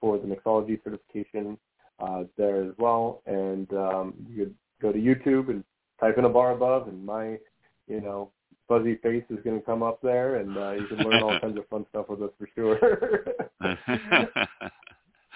for 0.00 0.18
the 0.18 0.26
mixology 0.26 0.82
certification 0.82 1.56
uh, 2.00 2.24
there 2.36 2.64
as 2.64 2.72
well. 2.78 3.22
And 3.26 3.72
um, 3.72 4.14
you 4.28 4.44
could 4.44 4.54
go 4.82 4.92
to 4.92 4.98
YouTube 4.98 5.48
and 5.48 5.64
type 6.00 6.18
in 6.18 6.24
a 6.24 6.28
bar 6.28 6.52
above, 6.52 6.88
and 6.88 7.04
my, 7.04 7.38
you 7.86 8.00
know, 8.00 8.30
fuzzy 8.66 8.96
face 8.96 9.24
is 9.30 9.38
going 9.44 9.58
to 9.58 9.64
come 9.64 9.82
up 9.82 10.00
there, 10.02 10.36
and 10.36 10.56
uh, 10.56 10.72
you 10.72 10.86
can 10.86 10.98
learn 10.98 11.22
all 11.22 11.38
kinds 11.40 11.56
of 11.56 11.68
fun 11.68 11.86
stuff 11.90 12.08
with 12.08 12.22
us 12.22 12.30
for 12.38 12.48
sure. 12.54 13.24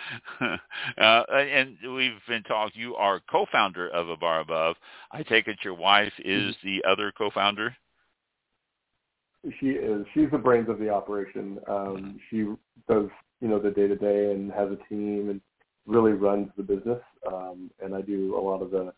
uh, 0.40 1.22
and 1.32 1.76
we've 1.94 2.12
been 2.28 2.42
talking. 2.44 2.80
You 2.80 2.94
are 2.96 3.20
co-founder 3.30 3.88
of 3.90 4.08
A 4.08 4.16
Bar 4.16 4.40
Above. 4.40 4.76
I 5.12 5.22
take 5.22 5.48
it 5.48 5.58
your 5.64 5.74
wife 5.74 6.12
is 6.24 6.54
Mm-hmm. 6.54 6.68
the 6.68 6.84
other 6.90 7.12
co-founder. 7.16 7.74
She 9.60 9.68
is. 9.70 10.04
She's 10.14 10.30
the 10.32 10.38
brains 10.38 10.68
of 10.68 10.78
the 10.78 10.88
operation. 10.90 11.58
Um, 11.68 12.18
she 12.28 12.46
does, 12.88 13.08
you 13.40 13.48
know, 13.48 13.58
the 13.58 13.70
day 13.70 13.86
to 13.86 13.96
day 13.96 14.32
and 14.32 14.50
has 14.52 14.68
a 14.70 14.78
team 14.88 15.30
and 15.30 15.40
really 15.86 16.12
runs 16.12 16.48
the 16.56 16.62
business. 16.62 17.00
Um, 17.26 17.70
and 17.82 17.94
I 17.94 18.02
do 18.02 18.36
a 18.36 18.40
lot 18.40 18.62
of 18.62 18.70
the 18.72 18.92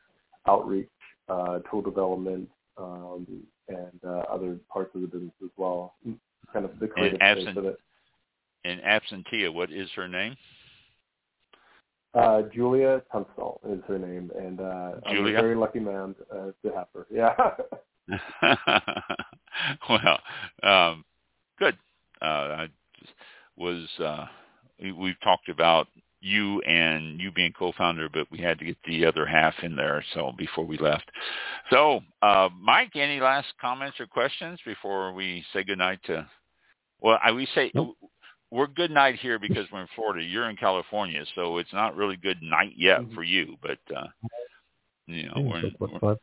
outreach, 0.49 0.89
uh, 1.29 1.59
tool 1.71 1.83
development, 1.83 2.49
um, 2.79 3.27
and 3.69 4.01
uh, 4.05 4.23
other 4.33 4.57
parts 4.73 4.95
of 4.95 5.03
the 5.03 5.07
business 5.07 5.33
as 5.45 5.51
well. 5.57 5.95
Kind 6.53 6.65
of 6.65 6.79
the 6.81 6.89
creative 6.89 7.19
And 7.21 7.39
absent- 7.39 7.59
of 7.59 7.67
it. 7.67 7.79
And 8.65 8.81
Absentia, 8.83 9.53
what 9.53 9.71
is 9.71 9.89
her 9.97 10.07
name? 10.09 10.37
Uh, 12.13 12.43
Julia 12.53 13.03
Tunstall 13.13 13.61
is 13.69 13.81
her 13.87 13.99
name, 13.99 14.31
and 14.37 14.61
uh, 14.61 14.93
I'm 15.07 15.27
a 15.27 15.33
very 15.33 15.55
lucky 15.55 15.79
man 15.79 16.15
uh, 16.33 16.51
to 16.65 16.75
have 16.75 16.89
her. 16.93 17.07
Yeah. 17.11 17.35
well, 19.89 20.19
um, 20.63 21.05
good. 21.59 21.79
Uh, 22.21 22.25
I 22.25 22.69
just 22.99 23.13
was 23.57 23.87
uh, 24.01 24.27
we- 24.83 24.93
we've 24.93 25.21
talked 25.23 25.49
about 25.49 25.87
you 26.21 26.61
and 26.63 27.21
you 27.21 27.31
being 27.31 27.53
co-founder, 27.53 28.09
but 28.13 28.31
we 28.31 28.39
had 28.39 28.59
to 28.59 28.65
get 28.65 28.77
the 28.87 29.07
other 29.07 29.25
half 29.25 29.55
in 29.63 29.77
there. 29.77 30.05
So 30.13 30.33
before 30.37 30.65
we 30.67 30.79
left, 30.79 31.11
so 31.71 32.01
uh, 32.23 32.49
Mike, 32.61 32.97
any 32.97 33.21
last 33.21 33.49
comments 33.61 34.01
or 34.01 34.07
questions 34.07 34.59
before 34.67 35.13
we 35.13 35.45
say 35.53 35.63
goodnight 35.63 36.01
to? 36.07 36.29
Well, 37.01 37.19
I 37.25 37.31
we 37.33 37.47
say 37.55 37.71
Nope. 37.75 37.97
We're 38.51 38.67
good 38.67 38.91
night 38.91 39.17
here 39.21 39.39
because 39.39 39.67
we're 39.73 39.83
in 39.83 39.89
Florida. 39.95 40.25
You're 40.25 40.51
in 40.51 40.57
California, 40.57 41.25
so 41.35 41.59
it's 41.59 41.73
not 41.73 41.97
really 41.97 42.17
good 42.17 42.43
night 42.43 42.73
yet 42.77 43.01
Mhm. 43.01 43.15
for 43.15 43.23
you. 43.23 43.57
But 43.63 43.79
uh, 43.95 44.07
you 45.07 45.25
know, 45.27 45.33
Yeah, 45.37 45.43
we're, 45.43 45.61
so 45.61 45.67
in, 45.69 45.75
what, 45.79 45.93
we're 45.93 45.99
five, 46.01 46.17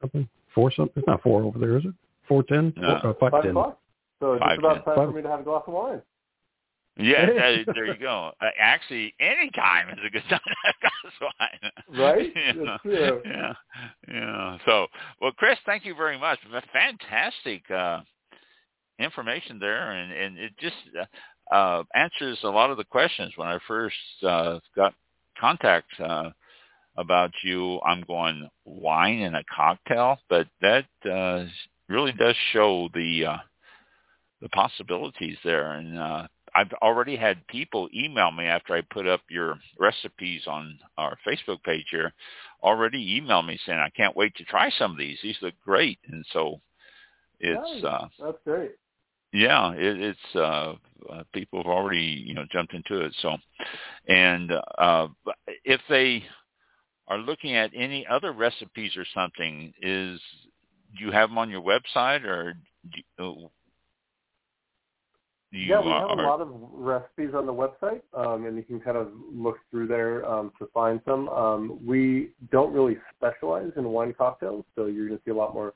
something? 0.00 0.28
Four 0.54 0.70
something? 0.72 0.94
It's 0.96 1.06
not 1.06 1.22
four 1.22 1.42
over 1.42 1.58
there, 1.58 1.78
is 1.78 1.84
it? 1.84 1.94
Four 2.28 2.42
ten? 2.44 2.72
No. 2.76 2.98
Four, 3.00 3.10
uh, 3.10 3.14
five, 3.20 3.30
Five 3.32 3.42
ten. 3.42 3.50
o'clock. 3.50 3.80
So 4.20 4.38
Five, 4.38 4.58
about 4.58 4.74
ten. 4.74 4.84
time 4.84 4.94
Five. 4.96 5.08
for 5.08 5.12
me 5.16 5.22
to 5.22 5.28
have 5.28 5.40
a 5.40 5.42
glass 5.44 5.62
of 5.66 5.74
wine. 5.74 6.02
Yeah, 6.96 7.26
that, 7.26 7.64
there 7.74 7.86
you 7.86 7.96
go. 7.98 8.30
Uh, 8.40 8.46
actually, 8.56 9.14
any 9.18 9.50
time 9.50 9.88
is 9.90 9.98
a 10.06 10.10
good 10.10 10.22
time 10.30 10.38
to 10.46 10.54
have 10.64 10.74
a 10.76 10.80
glass 10.80 11.14
of 11.20 11.28
wine. 11.40 12.00
Right? 12.00 12.32
Yeah. 12.36 12.64
That's 12.64 12.82
true. 12.82 13.22
Yeah, 13.24 13.52
yeah. 14.08 14.58
So, 14.64 14.86
well, 15.20 15.32
Chris, 15.32 15.58
thank 15.66 15.84
you 15.84 15.94
very 15.96 16.16
much. 16.18 16.38
Fantastic 16.72 17.68
uh, 17.70 18.00
information 18.98 19.58
there, 19.58 19.92
and 19.92 20.12
and 20.12 20.38
it 20.38 20.52
just 20.58 20.76
uh, 20.98 21.54
uh, 21.54 21.82
answers 21.94 22.38
a 22.42 22.48
lot 22.48 22.70
of 22.70 22.76
the 22.76 22.84
questions 22.84 23.32
when 23.36 23.48
I 23.48 23.58
first 23.66 23.96
uh, 24.26 24.58
got 24.76 24.94
contact 25.38 25.88
uh, 26.00 26.30
about 26.96 27.32
you. 27.42 27.80
I'm 27.80 28.02
going 28.02 28.48
wine 28.64 29.20
and 29.20 29.36
a 29.36 29.44
cocktail, 29.54 30.18
but 30.28 30.46
that 30.60 30.86
uh, 31.10 31.44
really 31.88 32.12
does 32.12 32.36
show 32.52 32.88
the 32.94 33.26
uh, 33.26 33.36
the 34.40 34.48
possibilities 34.50 35.38
there, 35.44 35.72
and 35.72 35.98
uh, 35.98 36.26
I've 36.54 36.72
already 36.82 37.16
had 37.16 37.46
people 37.48 37.88
email 37.94 38.30
me 38.30 38.44
after 38.44 38.74
I 38.74 38.82
put 38.82 39.08
up 39.08 39.22
your 39.28 39.58
recipes 39.78 40.42
on 40.46 40.78
our 40.96 41.16
Facebook 41.26 41.62
page 41.64 41.86
here. 41.90 42.12
Already 42.62 43.16
email 43.16 43.42
me 43.42 43.58
saying 43.66 43.78
I 43.78 43.90
can't 43.90 44.16
wait 44.16 44.34
to 44.36 44.44
try 44.44 44.70
some 44.78 44.92
of 44.92 44.98
these. 44.98 45.18
These 45.22 45.38
look 45.42 45.54
great, 45.64 45.98
and 46.10 46.24
so 46.32 46.60
it's 47.40 47.82
Nice. 47.82 47.84
uh, 47.84 48.06
That's 48.22 48.38
great. 48.44 48.72
Yeah, 49.34 49.72
it, 49.72 50.00
it's 50.00 50.36
uh, 50.36 50.74
uh, 51.12 51.24
people 51.32 51.58
have 51.58 51.66
already 51.66 52.22
you 52.24 52.34
know 52.34 52.44
jumped 52.52 52.72
into 52.72 53.00
it. 53.00 53.12
So, 53.20 53.36
and 54.08 54.52
uh, 54.78 55.08
if 55.64 55.80
they 55.88 56.22
are 57.08 57.18
looking 57.18 57.56
at 57.56 57.72
any 57.74 58.06
other 58.06 58.32
recipes 58.32 58.92
or 58.96 59.04
something, 59.12 59.74
is 59.82 60.20
do 60.96 61.04
you 61.04 61.10
have 61.10 61.30
them 61.30 61.38
on 61.38 61.50
your 61.50 61.62
website 61.62 62.24
or 62.24 62.54
do 62.92 63.00
you, 63.18 63.50
you 65.50 65.66
yeah, 65.66 65.80
we 65.80 65.90
have 65.90 66.10
are, 66.10 66.24
a 66.24 66.28
lot 66.28 66.40
of 66.40 66.48
recipes 66.72 67.30
on 67.34 67.46
the 67.46 67.52
website, 67.52 68.02
um, 68.16 68.46
and 68.46 68.56
you 68.56 68.62
can 68.62 68.80
kind 68.80 68.96
of 68.96 69.08
look 69.32 69.56
through 69.68 69.88
there 69.88 70.24
um, 70.28 70.52
to 70.60 70.68
find 70.72 71.00
some. 71.04 71.28
Um, 71.28 71.80
we 71.84 72.30
don't 72.52 72.72
really 72.72 72.98
specialize 73.16 73.72
in 73.76 73.84
wine 73.88 74.14
cocktails, 74.16 74.64
so 74.76 74.86
you're 74.86 75.08
going 75.08 75.18
to 75.18 75.24
see 75.24 75.32
a 75.32 75.34
lot 75.34 75.54
more 75.54 75.74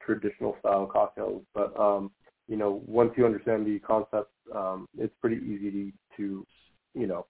traditional 0.00 0.56
style 0.60 0.86
cocktails. 0.86 1.42
But 1.54 1.78
um, 1.78 2.12
you 2.50 2.56
know, 2.56 2.82
once 2.84 3.12
you 3.16 3.24
understand 3.24 3.64
the 3.64 3.78
concept, 3.78 4.32
um, 4.52 4.88
it's 4.98 5.14
pretty 5.20 5.36
easy 5.36 5.70
to, 5.70 5.92
to 6.16 6.46
you 6.94 7.06
know, 7.06 7.24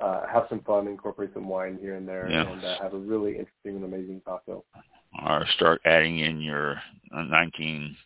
uh, 0.00 0.24
have 0.32 0.44
some 0.48 0.60
fun, 0.60 0.86
incorporate 0.86 1.30
some 1.34 1.48
wine 1.48 1.78
here 1.80 1.96
and 1.96 2.06
there, 2.06 2.30
yeah. 2.30 2.48
and 2.48 2.64
uh, 2.64 2.80
have 2.80 2.94
a 2.94 2.98
really 2.98 3.32
interesting 3.32 3.74
and 3.74 3.84
amazing 3.84 4.22
cocktail. 4.24 4.64
Or 5.26 5.44
start 5.56 5.80
adding 5.84 6.20
in 6.20 6.40
your 6.40 6.80
19 7.10 7.96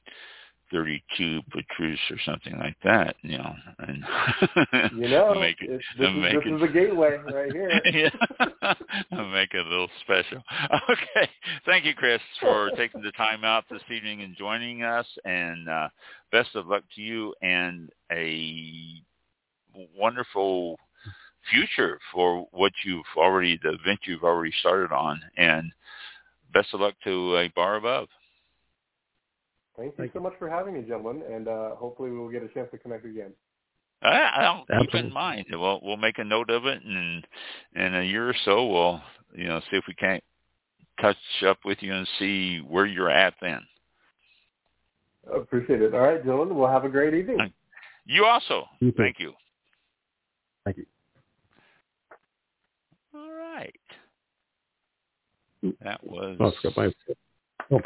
32 0.73 1.43
Petrus 1.51 1.99
or 2.11 2.17
something 2.25 2.59
like 2.59 2.77
that, 2.83 3.17
you 3.23 3.39
know, 3.39 3.55
and 3.79 4.05
you 4.97 5.09
know, 5.09 5.35
make 5.41 5.57
it, 5.61 5.81
this, 5.99 6.09
is, 6.09 6.17
make 6.17 6.35
this 6.35 6.43
it, 6.47 6.55
is 6.55 6.63
a 6.63 6.69
gateway 6.69 7.19
right 7.33 7.53
here. 7.53 7.81
yeah, 8.63 8.75
make 9.33 9.55
it 9.55 9.65
a 9.65 9.69
little 9.69 9.89
special. 10.03 10.43
Okay, 10.91 11.31
thank 11.65 11.85
you, 11.85 11.95
Chris, 11.95 12.21
for 12.41 12.71
taking 12.77 13.03
the 13.03 13.13
time 13.13 13.45
out 13.45 13.65
this 13.71 13.83
evening 13.91 14.23
and 14.23 14.37
joining 14.37 14.83
us, 14.83 15.07
and 15.25 15.69
uh, 15.69 15.89
best 16.33 16.55
of 16.55 16.67
luck 16.67 16.83
to 16.97 17.03
you 17.03 17.35
and 17.43 17.91
a 18.11 19.03
wonderful 19.97 20.79
future 21.51 21.99
for 22.13 22.47
what 22.51 22.73
you've 22.85 23.05
already, 23.17 23.59
the 23.63 23.71
event 23.71 24.01
you've 24.05 24.25
already 24.25 24.53
started 24.61 24.93
on, 24.93 25.21
and 25.37 25.71
best 26.53 26.69
of 26.73 26.81
luck 26.81 26.95
to 27.05 27.37
a 27.37 27.49
bar 27.55 27.77
above. 27.77 28.09
Thank 29.77 29.93
you 29.93 29.97
Thank 29.99 30.13
so 30.13 30.19
you. 30.19 30.23
much 30.23 30.33
for 30.39 30.49
having 30.49 30.75
me, 30.75 30.83
gentlemen, 30.83 31.23
and 31.31 31.49
uh, 31.49 31.75
hopefully 31.77 32.11
we 32.11 32.19
will 32.19 32.31
get 32.31 32.43
a 32.43 32.49
chance 32.49 32.69
to 32.71 32.79
connect 32.79 33.05
again. 33.05 33.33
I, 34.03 34.63
will 34.71 34.81
keep 34.81 34.95
in 34.95 35.13
mind. 35.13 35.47
We'll 35.51 35.81
we'll 35.83 35.97
make 35.97 36.19
a 36.19 36.25
note 36.25 36.51
of 36.51 36.67
it, 36.67 36.83
and 36.85 37.27
in 37.75 37.95
a 37.95 38.03
year 38.03 38.29
or 38.29 38.35
so, 38.45 38.67
we'll 38.67 39.01
you 39.35 39.49
know 39.49 39.61
see 39.71 39.77
if 39.77 39.85
we 39.89 39.95
can't 39.95 40.23
touch 41.01 41.17
up 41.47 41.59
with 41.65 41.79
you 41.81 41.93
and 41.93 42.07
see 42.19 42.59
where 42.59 42.87
you're 42.87 43.11
at 43.11 43.35
then. 43.41 43.61
Appreciate 45.35 45.83
it. 45.83 45.95
All 45.95 46.01
right, 46.01 46.25
Dylan. 46.25 46.55
We'll 46.55 46.69
have 46.69 46.85
a 46.85 46.89
great 46.89 47.15
evening. 47.15 47.53
You 48.05 48.25
also. 48.25 48.67
You 48.81 48.93
Thank 48.97 49.19
you. 49.19 49.33
Thank 50.65 50.79
you. 50.79 50.87
All 53.15 53.33
right. 53.33 53.75
That 55.83 56.05
was. 56.07 56.37
Oh, 56.41 57.81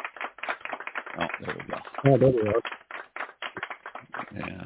oh. 1.21 1.27
There 1.41 1.57
we 1.57 1.73
go. 1.73 1.79
Oh, 2.07 2.19
there 2.19 2.31
we 2.31 2.49
are. 2.49 2.63
Yeah. 4.37 4.65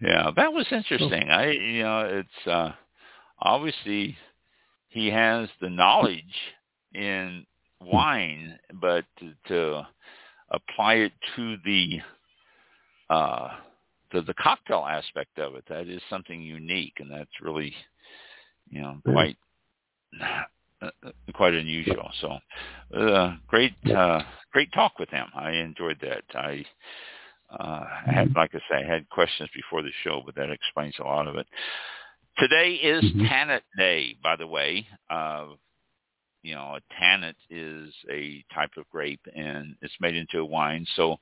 Yeah, 0.00 0.30
that 0.36 0.52
was 0.52 0.66
interesting. 0.70 1.28
I, 1.30 1.50
you 1.50 1.82
know, 1.82 2.00
it's 2.00 2.46
uh 2.46 2.72
obviously 3.40 4.16
he 4.88 5.08
has 5.08 5.48
the 5.60 5.70
knowledge 5.70 6.22
in 6.94 7.44
wine, 7.80 8.58
but 8.80 9.04
to, 9.18 9.32
to 9.48 9.86
apply 10.50 10.94
it 10.94 11.12
to 11.36 11.56
the 11.64 12.00
uh 13.10 13.48
to 14.12 14.22
the 14.22 14.34
cocktail 14.34 14.86
aspect 14.88 15.38
of 15.38 15.54
it, 15.54 15.64
that 15.68 15.88
is 15.88 16.00
something 16.08 16.40
unique, 16.40 16.94
and 16.98 17.10
that's 17.10 17.40
really, 17.42 17.74
you 18.70 18.80
know, 18.80 19.00
quite 19.04 19.36
quite 21.34 21.54
unusual. 21.54 22.10
So, 22.20 22.38
uh, 22.96 23.36
great, 23.46 23.74
uh, 23.94 24.22
great 24.52 24.72
talk 24.72 24.98
with 24.98 25.10
him. 25.10 25.26
I 25.34 25.52
enjoyed 25.52 25.98
that. 26.02 26.24
I, 26.34 26.64
uh, 27.50 27.84
I 28.06 28.12
had, 28.12 28.28
mm-hmm. 28.28 28.38
like 28.38 28.54
I 28.54 28.58
say, 28.70 28.84
I 28.84 28.92
had 28.94 29.08
questions 29.08 29.48
before 29.54 29.82
the 29.82 29.90
show, 30.04 30.22
but 30.24 30.34
that 30.36 30.50
explains 30.50 30.94
a 31.00 31.04
lot 31.04 31.26
of 31.26 31.36
it. 31.36 31.46
Today 32.38 32.74
is 32.74 33.04
mm-hmm. 33.04 33.24
Tannat 33.24 33.62
Day, 33.76 34.16
by 34.22 34.36
the 34.36 34.46
way. 34.46 34.86
Uh, 35.10 35.46
you 36.42 36.54
know, 36.54 36.76
a 36.76 36.94
Tannat 37.02 37.34
is 37.50 37.92
a 38.10 38.44
type 38.54 38.70
of 38.76 38.88
grape, 38.90 39.20
and 39.34 39.74
it's 39.82 39.94
made 40.00 40.14
into 40.14 40.38
a 40.38 40.44
wine. 40.44 40.86
So 40.94 41.16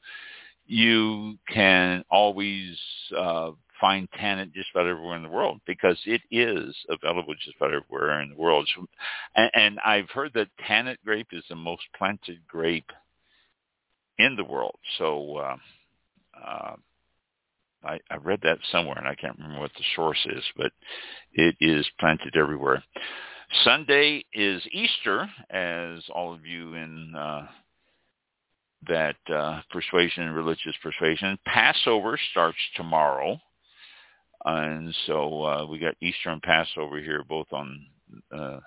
you 0.67 1.39
can 1.49 2.05
always 2.11 2.77
uh, 3.17 3.53
find 3.81 4.09
Tannat 4.13 4.53
just 4.53 4.71
about 4.75 4.87
everywhere 4.87 5.17
in 5.17 5.23
the 5.23 5.29
world 5.29 5.61
because 5.67 5.99
it 6.07 6.23
is 6.31 6.75
available 6.89 7.35
just 7.35 7.57
about 7.57 7.75
everywhere 7.75 8.21
in 8.21 8.31
the 8.31 8.37
world. 8.37 8.69
And, 9.35 9.51
and 9.55 9.79
I've 9.85 10.11
heard 10.11 10.33
that 10.35 10.49
Tannat 10.69 10.97
grape 11.05 11.29
is 11.33 11.45
the 11.49 11.57
most 11.57 11.83
planted 11.97 12.39
grape 12.49 12.91
in 14.19 14.37
the 14.37 14.45
world. 14.45 14.79
So 14.99 15.37
uh, 15.37 15.57
uh, 16.45 16.77
I, 17.85 18.01
I 18.11 18.17
read 18.23 18.41
that 18.43 18.59
somewhere, 18.73 18.99
and 18.99 19.09
I 19.09 19.15
can't 19.15 19.37
remember 19.39 19.61
what 19.61 19.73
the 19.77 19.85
source 19.95 20.27
is, 20.27 20.45
but 20.57 20.73
it 21.33 21.57
is 21.61 21.87
planted 21.99 22.37
everywhere. 22.37 22.83
Sunday 23.65 24.25
is 24.33 24.63
Easter, 24.73 25.29
as 25.51 26.03
all 26.13 26.35
of 26.35 26.45
you 26.45 26.75
in 26.75 27.15
uh, 27.15 27.47
that 28.89 29.17
uh, 29.33 29.61
persuasion, 29.71 30.25
and 30.25 30.35
religious 30.35 30.75
persuasion. 30.83 31.39
Passover 31.45 32.19
starts 32.31 32.59
tomorrow. 32.75 33.39
And 34.45 34.95
so 35.07 35.45
uh, 35.45 35.67
we 35.67 35.79
got 35.79 35.97
Easter 36.01 36.31
and 36.31 36.43
Passover 36.43 37.01
here 37.01 37.25
both 37.29 37.53
on 37.53 37.87
uh, 38.33 38.61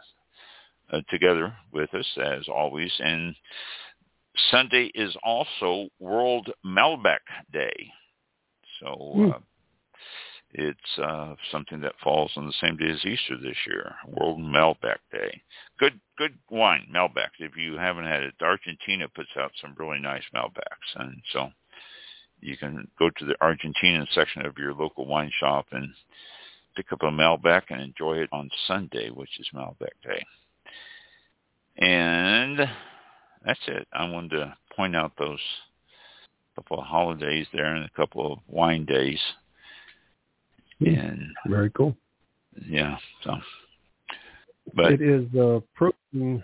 uh, 0.91 1.01
together 1.09 1.55
with 1.71 1.93
us 1.93 2.07
as 2.17 2.47
always. 2.47 2.91
And 2.99 3.35
Sunday 4.51 4.91
is 4.95 5.15
also 5.23 5.87
World 5.99 6.49
Malbec 6.65 7.19
Day. 7.51 7.91
So 8.79 9.13
mm. 9.15 9.35
uh, 9.35 9.39
it's 10.53 10.97
uh, 11.01 11.35
something 11.51 11.79
that 11.81 11.93
falls 12.03 12.31
on 12.35 12.47
the 12.47 12.53
same 12.59 12.75
day 12.75 12.89
as 12.89 13.05
Easter 13.05 13.37
this 13.37 13.57
year, 13.67 13.93
World 14.07 14.39
Malbec 14.39 14.97
Day. 15.11 15.41
Good, 15.79 15.99
good 16.17 16.37
wine, 16.49 16.87
Malbec. 16.93 17.29
If 17.39 17.55
you 17.55 17.77
haven't 17.77 18.05
had 18.05 18.23
it, 18.23 18.33
Argentina 18.41 19.07
puts 19.09 19.29
out 19.37 19.51
some 19.61 19.75
really 19.77 19.99
nice 19.99 20.23
Malbecs, 20.33 20.95
and 20.95 21.21
so 21.31 21.49
you 22.41 22.57
can 22.57 22.87
go 22.97 23.09
to 23.09 23.25
the 23.25 23.35
Argentinian 23.41 24.07
section 24.13 24.45
of 24.45 24.57
your 24.57 24.73
local 24.73 25.05
wine 25.05 25.31
shop 25.39 25.67
and 25.71 25.89
pick 26.75 26.91
up 26.91 27.03
a 27.03 27.05
Malbec 27.05 27.63
and 27.69 27.81
enjoy 27.81 28.17
it 28.17 28.29
on 28.31 28.49
Sunday, 28.67 29.09
which 29.09 29.39
is 29.39 29.47
Malbec 29.53 29.89
Day. 30.03 30.25
And 31.77 32.59
that's 33.45 33.59
it. 33.67 33.87
I 33.93 34.09
wanted 34.09 34.31
to 34.31 34.57
point 34.75 34.95
out 34.95 35.13
those 35.17 35.39
couple 36.59 36.79
of 36.79 36.85
holidays 36.85 37.47
there 37.53 37.75
and 37.75 37.85
a 37.85 37.89
couple 37.95 38.33
of 38.33 38.39
wine 38.47 38.85
days. 38.85 39.19
And 40.81 41.33
very 41.47 41.69
cool. 41.71 41.95
Yeah. 42.67 42.97
So, 43.23 43.35
but 44.73 44.93
it 44.93 45.01
is 45.01 45.25
uh, 45.35 45.61
approaching 45.61 46.43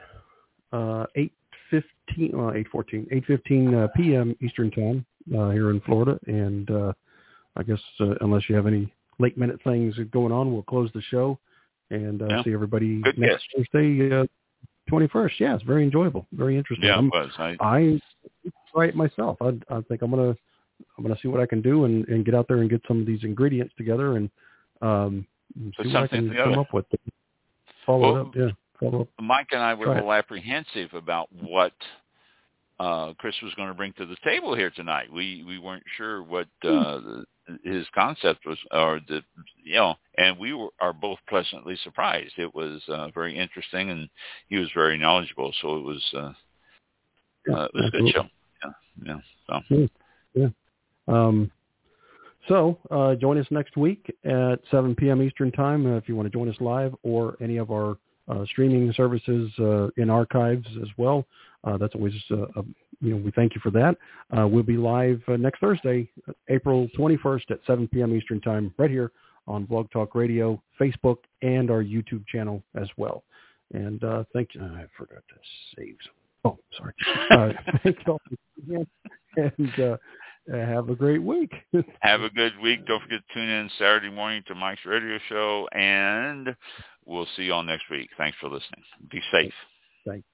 uh, 0.71 1.05
eight 1.15 1.33
fifteen, 1.69 2.31
well, 2.33 2.53
eight 2.53 2.67
fourteen, 2.69 3.07
eight 3.11 3.25
fifteen 3.25 3.73
uh, 3.73 3.87
p.m. 3.95 4.35
Eastern 4.41 4.71
time 4.71 5.05
uh, 5.33 5.49
here 5.49 5.71
in 5.71 5.81
Florida. 5.81 6.19
And 6.27 6.69
uh, 6.69 6.93
I 7.55 7.63
guess 7.63 7.79
uh, 7.99 8.15
unless 8.21 8.43
you 8.49 8.55
have 8.55 8.67
any 8.67 8.91
late 9.19 9.37
minute 9.37 9.59
things 9.63 9.95
going 10.11 10.31
on, 10.31 10.53
we'll 10.53 10.63
close 10.63 10.89
the 10.93 11.01
show 11.01 11.39
and 11.89 12.21
uh, 12.21 12.27
yeah. 12.29 12.43
see 12.43 12.53
everybody 12.53 13.01
Good 13.01 13.17
next 13.17 13.45
guess. 13.55 13.65
Thursday, 13.73 14.11
uh, 14.11 14.25
21st. 14.91 15.31
Yeah, 15.39 15.55
it's 15.55 15.63
very 15.63 15.83
enjoyable, 15.83 16.27
very 16.33 16.57
interesting. 16.57 16.87
Yeah, 16.87 16.97
I'm, 16.97 17.07
it 17.07 17.11
was. 17.13 17.31
I, 17.37 17.55
I 17.59 17.99
try 18.73 18.85
it 18.85 18.95
myself. 18.95 19.37
I, 19.41 19.53
I 19.69 19.81
think 19.81 20.01
I'm 20.01 20.11
gonna 20.11 20.35
I'm 20.97 21.03
gonna 21.03 21.17
see 21.21 21.27
what 21.27 21.39
I 21.41 21.45
can 21.45 21.61
do 21.61 21.85
and, 21.85 22.07
and 22.07 22.25
get 22.25 22.35
out 22.35 22.47
there 22.47 22.57
and 22.57 22.69
get 22.69 22.81
some 22.87 22.99
of 22.99 23.07
these 23.07 23.23
ingredients 23.23 23.73
together 23.77 24.17
and 24.17 24.29
um, 24.81 25.25
see 25.55 25.87
what 25.87 25.95
I 25.95 26.07
can 26.07 26.33
come 26.33 26.59
up 26.59 26.73
with. 26.73 26.85
Follow 27.85 28.13
well, 28.13 28.21
up, 28.23 28.35
yeah. 28.35 28.49
Follow 28.79 29.01
up. 29.01 29.07
Mike 29.19 29.47
and 29.51 29.61
I 29.61 29.73
were 29.73 29.85
a 29.85 29.95
little 29.95 30.13
apprehensive 30.13 30.93
about 30.93 31.29
what 31.31 31.73
uh, 32.79 33.13
Chris 33.17 33.35
was 33.41 33.53
going 33.55 33.69
to 33.69 33.73
bring 33.73 33.93
to 33.93 34.05
the 34.05 34.17
table 34.23 34.55
here 34.55 34.69
tonight. 34.69 35.11
We 35.11 35.43
we 35.47 35.59
weren't 35.59 35.83
sure 35.97 36.23
what 36.23 36.47
uh, 36.63 36.99
his 37.63 37.85
concept 37.93 38.45
was, 38.45 38.57
or 38.71 38.99
the 39.07 39.21
you 39.63 39.75
know, 39.75 39.95
and 40.17 40.37
we 40.37 40.53
were 40.53 40.69
are 40.79 40.93
both 40.93 41.19
pleasantly 41.29 41.77
surprised. 41.83 42.33
It 42.37 42.53
was 42.53 42.81
uh, 42.89 43.09
very 43.09 43.37
interesting, 43.37 43.91
and 43.91 44.09
he 44.49 44.57
was 44.57 44.69
very 44.75 44.97
knowledgeable. 44.97 45.53
So 45.61 45.77
it 45.77 45.83
was 45.83 46.03
uh, 46.13 46.33
yeah, 47.47 47.55
uh, 47.55 47.65
it 47.65 47.71
was 47.73 47.87
a 47.87 47.91
good 47.91 48.13
show. 48.13 48.25
Yeah, 48.63 48.71
yeah. 49.05 49.61
So. 49.69 49.87
Yeah. 50.33 50.47
Um, 51.07 51.51
so 52.47 52.77
uh, 52.91 53.15
join 53.15 53.37
us 53.37 53.47
next 53.49 53.75
week 53.75 54.13
at 54.23 54.59
7 54.69 54.95
p.m. 54.95 55.21
Eastern 55.21 55.51
Time 55.51 55.85
uh, 55.85 55.97
if 55.97 56.07
you 56.07 56.15
want 56.15 56.31
to 56.31 56.37
join 56.37 56.49
us 56.49 56.55
live 56.59 56.93
or 57.03 57.37
any 57.41 57.57
of 57.57 57.71
our 57.71 57.97
uh, 58.27 58.45
streaming 58.45 58.91
services 58.93 59.51
uh, 59.59 59.87
in 59.97 60.09
archives 60.09 60.67
as 60.81 60.87
well. 60.97 61.25
Uh, 61.65 61.77
that's 61.77 61.95
always 61.95 62.13
a, 62.31 62.35
a, 62.35 62.63
you 63.01 63.11
know 63.11 63.17
we 63.17 63.31
thank 63.31 63.55
you 63.55 63.61
for 63.61 63.71
that. 63.71 63.95
Uh, 64.37 64.47
we'll 64.47 64.63
be 64.63 64.77
live 64.77 65.21
uh, 65.27 65.35
next 65.35 65.59
Thursday, 65.59 66.09
April 66.49 66.87
21st 66.97 67.51
at 67.51 67.59
7 67.67 67.87
p.m. 67.87 68.15
Eastern 68.15 68.39
Time, 68.41 68.73
right 68.77 68.89
here 68.89 69.11
on 69.47 69.65
Blog 69.65 69.89
Talk 69.91 70.15
Radio, 70.15 70.61
Facebook, 70.79 71.17
and 71.41 71.69
our 71.69 71.83
YouTube 71.83 72.25
channel 72.27 72.63
as 72.75 72.87
well. 72.97 73.23
And 73.73 74.03
uh, 74.03 74.23
thank 74.33 74.49
you. 74.53 74.61
I 74.61 74.85
forgot 74.97 75.23
to 75.27 75.35
save. 75.75 75.97
Oh, 76.43 76.57
sorry. 76.77 76.93
Uh, 77.31 77.53
thank 77.83 77.97
you 78.05 78.13
all 78.13 78.21
and 79.37 79.79
uh, 79.79 79.97
have 80.51 80.89
a 80.89 80.95
great 80.95 81.21
week. 81.21 81.51
have 81.99 82.21
a 82.21 82.29
good 82.29 82.53
week. 82.61 82.85
Don't 82.85 83.01
forget 83.01 83.21
to 83.27 83.33
tune 83.33 83.49
in 83.49 83.69
Saturday 83.77 84.09
morning 84.09 84.43
to 84.47 84.55
Mike's 84.55 84.85
radio 84.85 85.19
show, 85.27 85.67
and 85.73 86.55
we'll 87.05 87.27
see 87.35 87.43
you 87.43 87.53
all 87.53 87.63
next 87.63 87.89
week. 87.89 88.09
Thanks 88.17 88.37
for 88.39 88.47
listening. 88.47 88.83
Be 89.09 89.21
safe. 89.31 89.53
Thanks. 90.07 90.25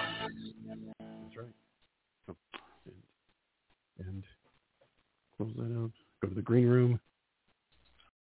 That's 0.99 1.37
right. 1.37 2.37
And, 3.99 4.07
and 4.07 4.24
close 5.37 5.53
that 5.57 5.81
out. 5.81 5.93
Go 6.23 6.28
to 6.28 6.35
the 6.35 6.43
green 6.43 6.66
room. 6.66 7.01